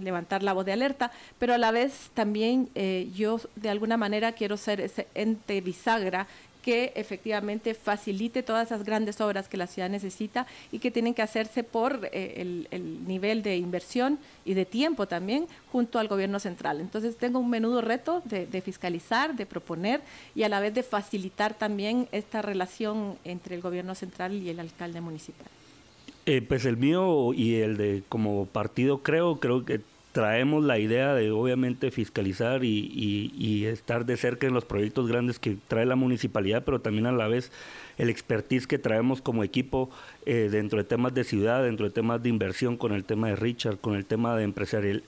levantar 0.00 0.42
la 0.42 0.52
voz 0.52 0.66
de 0.66 0.72
alerta, 0.72 1.10
pero 1.38 1.54
a 1.54 1.58
la 1.58 1.70
vez 1.70 2.10
también 2.14 2.68
eh, 2.74 3.08
yo 3.14 3.40
de 3.56 3.70
alguna 3.70 3.96
manera 3.96 4.32
quiero 4.32 4.56
ser 4.56 4.80
ese 4.80 5.06
ente 5.14 5.60
bisagra 5.60 6.26
que 6.62 6.92
efectivamente 6.96 7.74
facilite 7.74 8.42
todas 8.42 8.66
esas 8.66 8.84
grandes 8.84 9.20
obras 9.20 9.48
que 9.48 9.56
la 9.56 9.66
ciudad 9.66 9.88
necesita 9.88 10.46
y 10.72 10.78
que 10.78 10.90
tienen 10.90 11.14
que 11.14 11.22
hacerse 11.22 11.62
por 11.62 12.08
eh, 12.12 12.66
el, 12.70 13.06
nivel 13.06 13.42
de 13.42 13.56
inversión 13.56 14.18
y 14.44 14.54
de 14.54 14.64
tiempo 14.64 15.06
también 15.06 15.46
junto 15.72 15.98
al 15.98 16.08
gobierno 16.08 16.38
central. 16.40 16.80
Entonces 16.80 17.16
tengo 17.16 17.38
un 17.38 17.50
menudo 17.50 17.80
reto 17.80 18.22
de, 18.24 18.60
fiscalizar, 18.60 19.34
de 19.36 19.46
proponer 19.46 20.00
y 20.34 20.42
a 20.42 20.48
la 20.48 20.60
vez 20.60 20.74
de 20.74 20.82
facilitar 20.82 21.54
también 21.54 22.08
esta 22.12 22.42
relación 22.42 23.16
entre 23.24 23.54
el 23.54 23.62
gobierno 23.62 23.94
central 23.94 24.34
y 24.34 24.48
el 24.50 24.60
alcalde 24.60 25.00
municipal. 25.00 25.46
Eh, 26.26 26.42
pues 26.42 26.66
el 26.66 26.76
mío 26.76 27.32
y 27.32 27.56
el 27.56 27.76
de 27.78 28.02
como 28.08 28.46
partido 28.46 29.02
creo, 29.02 29.40
creo 29.40 29.64
que 29.64 29.80
traemos 30.18 30.64
la 30.64 30.80
idea 30.80 31.14
de 31.14 31.30
obviamente 31.30 31.92
fiscalizar 31.92 32.64
y, 32.64 33.66
estar 33.66 34.04
de 34.04 34.16
cerca 34.16 34.48
en 34.48 34.52
los 34.52 34.64
proyectos 34.64 35.06
grandes 35.06 35.38
que 35.38 35.56
trae 35.68 35.86
la 35.86 35.94
municipalidad, 35.94 36.64
pero 36.64 36.80
también 36.80 37.06
a 37.06 37.12
la 37.12 37.28
vez 37.28 37.52
el 37.98 38.08
expertise 38.10 38.66
que 38.66 38.78
traemos 38.78 39.20
como 39.20 39.44
equipo 39.44 39.90
eh, 40.24 40.48
dentro 40.50 40.78
de 40.78 40.84
temas 40.84 41.14
de 41.14 41.24
ciudad, 41.24 41.62
dentro 41.62 41.86
de 41.86 41.92
temas 41.92 42.22
de 42.22 42.28
inversión, 42.28 42.76
con 42.76 42.92
el 42.92 43.04
tema 43.04 43.28
de 43.28 43.36
Richard, 43.36 43.78
con 43.78 43.94
el 43.94 44.04
tema 44.04 44.36
de 44.36 44.52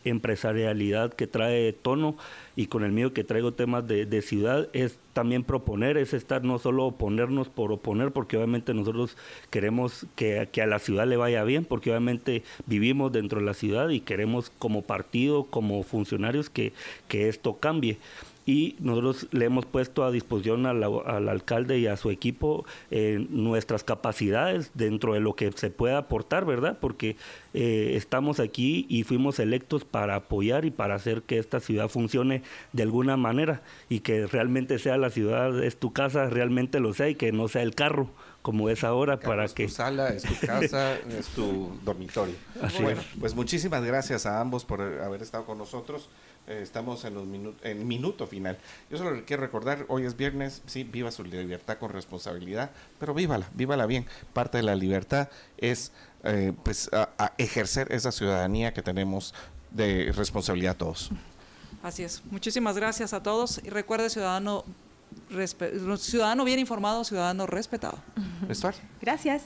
empresarialidad 0.04 1.12
que 1.12 1.26
trae 1.26 1.72
tono 1.72 2.16
y 2.56 2.66
con 2.66 2.84
el 2.84 2.92
mío 2.92 3.14
que 3.14 3.24
traigo 3.24 3.52
temas 3.52 3.86
de, 3.86 4.22
ciudad, 4.22 4.68
es 4.72 4.98
también 5.12 5.44
proponer, 5.44 5.96
es 5.96 6.12
estar 6.12 6.44
no 6.44 6.58
solo 6.58 6.86
oponernos 6.86 7.48
por 7.48 7.72
oponer, 7.72 8.12
porque 8.12 8.36
obviamente 8.36 8.74
nosotros 8.74 9.16
queremos 9.50 10.06
que, 10.14 10.48
que 10.52 10.62
a 10.62 10.66
la 10.66 10.78
ciudad 10.78 11.06
le 11.06 11.16
vaya 11.16 11.42
bien, 11.44 11.64
porque 11.64 11.90
obviamente 11.90 12.42
vivimos 12.66 13.12
dentro 13.12 13.40
de 13.40 13.46
la 13.46 13.54
ciudad 13.54 13.88
y 13.88 14.00
queremos 14.00 14.50
como 14.58 14.82
partido, 14.82 15.44
como 15.44 15.82
funcionarios 15.84 16.50
que, 16.50 16.72
que 17.08 17.28
esto 17.28 17.58
cambie 17.58 17.98
y 18.46 18.76
nosotros 18.80 19.28
le 19.32 19.44
hemos 19.44 19.66
puesto 19.66 20.04
a 20.04 20.10
disposición 20.10 20.66
al, 20.66 21.28
alcalde 21.28 21.78
y 21.78 21.86
a 21.86 21.96
su 21.96 22.10
equipo 22.10 22.64
eh, 22.90 23.26
nuestras 23.30 23.84
capacidades 23.84 24.70
dentro 24.74 25.14
de 25.14 25.20
lo 25.20 25.34
que 25.34 25.52
se 25.52 25.70
pueda 25.70 25.98
aportar, 25.98 26.44
¿verdad? 26.44 26.78
Porque 26.80 27.16
eh, 27.54 27.92
estamos 27.94 28.40
aquí 28.40 28.86
y 28.88 29.04
fuimos 29.04 29.38
electos 29.38 29.84
para 29.84 30.16
apoyar 30.16 30.64
y 30.64 30.70
para 30.70 30.94
hacer 30.94 31.22
que 31.22 31.38
esta 31.38 31.60
ciudad 31.60 31.88
funcione 31.88 32.42
de 32.72 32.82
alguna 32.82 33.16
manera 33.16 33.62
y 33.88 34.00
que 34.00 34.26
realmente 34.26 34.78
sea 34.78 34.96
la 34.96 35.10
ciudad, 35.10 35.62
es 35.62 35.76
tu 35.78 35.92
casa, 35.92 36.28
realmente 36.30 36.80
lo 36.80 36.94
sea 36.94 37.08
y 37.08 37.14
que 37.14 37.32
no 37.32 37.48
sea 37.48 37.62
el 37.62 37.74
carro 37.74 38.10
como 38.42 38.70
es 38.70 38.84
ahora 38.84 39.20
para 39.20 39.44
es 39.44 39.52
que... 39.52 39.64
tu 39.64 39.70
sala, 39.70 40.08
es 40.08 40.22
tu 40.22 40.46
casa, 40.46 40.94
es 41.18 41.26
tu 41.28 41.78
dormitorio. 41.84 42.34
bueno, 42.80 43.02
pues 43.18 43.34
muchísimas 43.34 43.84
gracias 43.84 44.26
a 44.26 44.40
ambos 44.40 44.64
por 44.64 44.80
haber 44.80 45.22
estado 45.22 45.44
con 45.44 45.58
nosotros. 45.58 46.08
Eh, 46.50 46.62
estamos 46.62 47.04
en 47.04 47.14
los 47.14 47.24
en 47.62 47.86
minuto 47.86 48.26
final. 48.26 48.58
Yo 48.90 48.98
solo 48.98 49.22
quiero 49.24 49.40
recordar, 49.40 49.84
hoy 49.86 50.04
es 50.04 50.16
viernes, 50.16 50.62
sí, 50.66 50.82
viva 50.82 51.12
su 51.12 51.22
libertad 51.22 51.78
con 51.78 51.92
responsabilidad, 51.92 52.72
pero 52.98 53.14
vívala, 53.14 53.48
vívala 53.54 53.86
bien. 53.86 54.04
Parte 54.32 54.58
de 54.58 54.64
la 54.64 54.74
libertad 54.74 55.28
es 55.58 55.92
eh, 56.24 56.52
pues 56.64 56.90
a, 56.92 57.34
ejercer 57.38 57.92
esa 57.92 58.10
ciudadanía 58.10 58.74
que 58.74 58.82
tenemos 58.82 59.32
de 59.70 60.10
responsabilidad 60.12 60.76
todos. 60.76 61.10
Así 61.84 62.02
es. 62.02 62.20
Muchísimas 62.32 62.74
gracias 62.74 63.12
a 63.12 63.22
todos 63.22 63.60
y 63.64 63.70
recuerde 63.70 64.10
ciudadano 64.10 64.64
ciudadano 65.98 66.44
bien 66.44 66.58
informado, 66.58 67.04
ciudadano 67.04 67.46
respetado. 67.46 67.98
Gracias. 69.00 69.44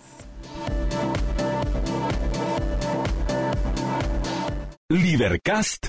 Libercast 4.89 5.89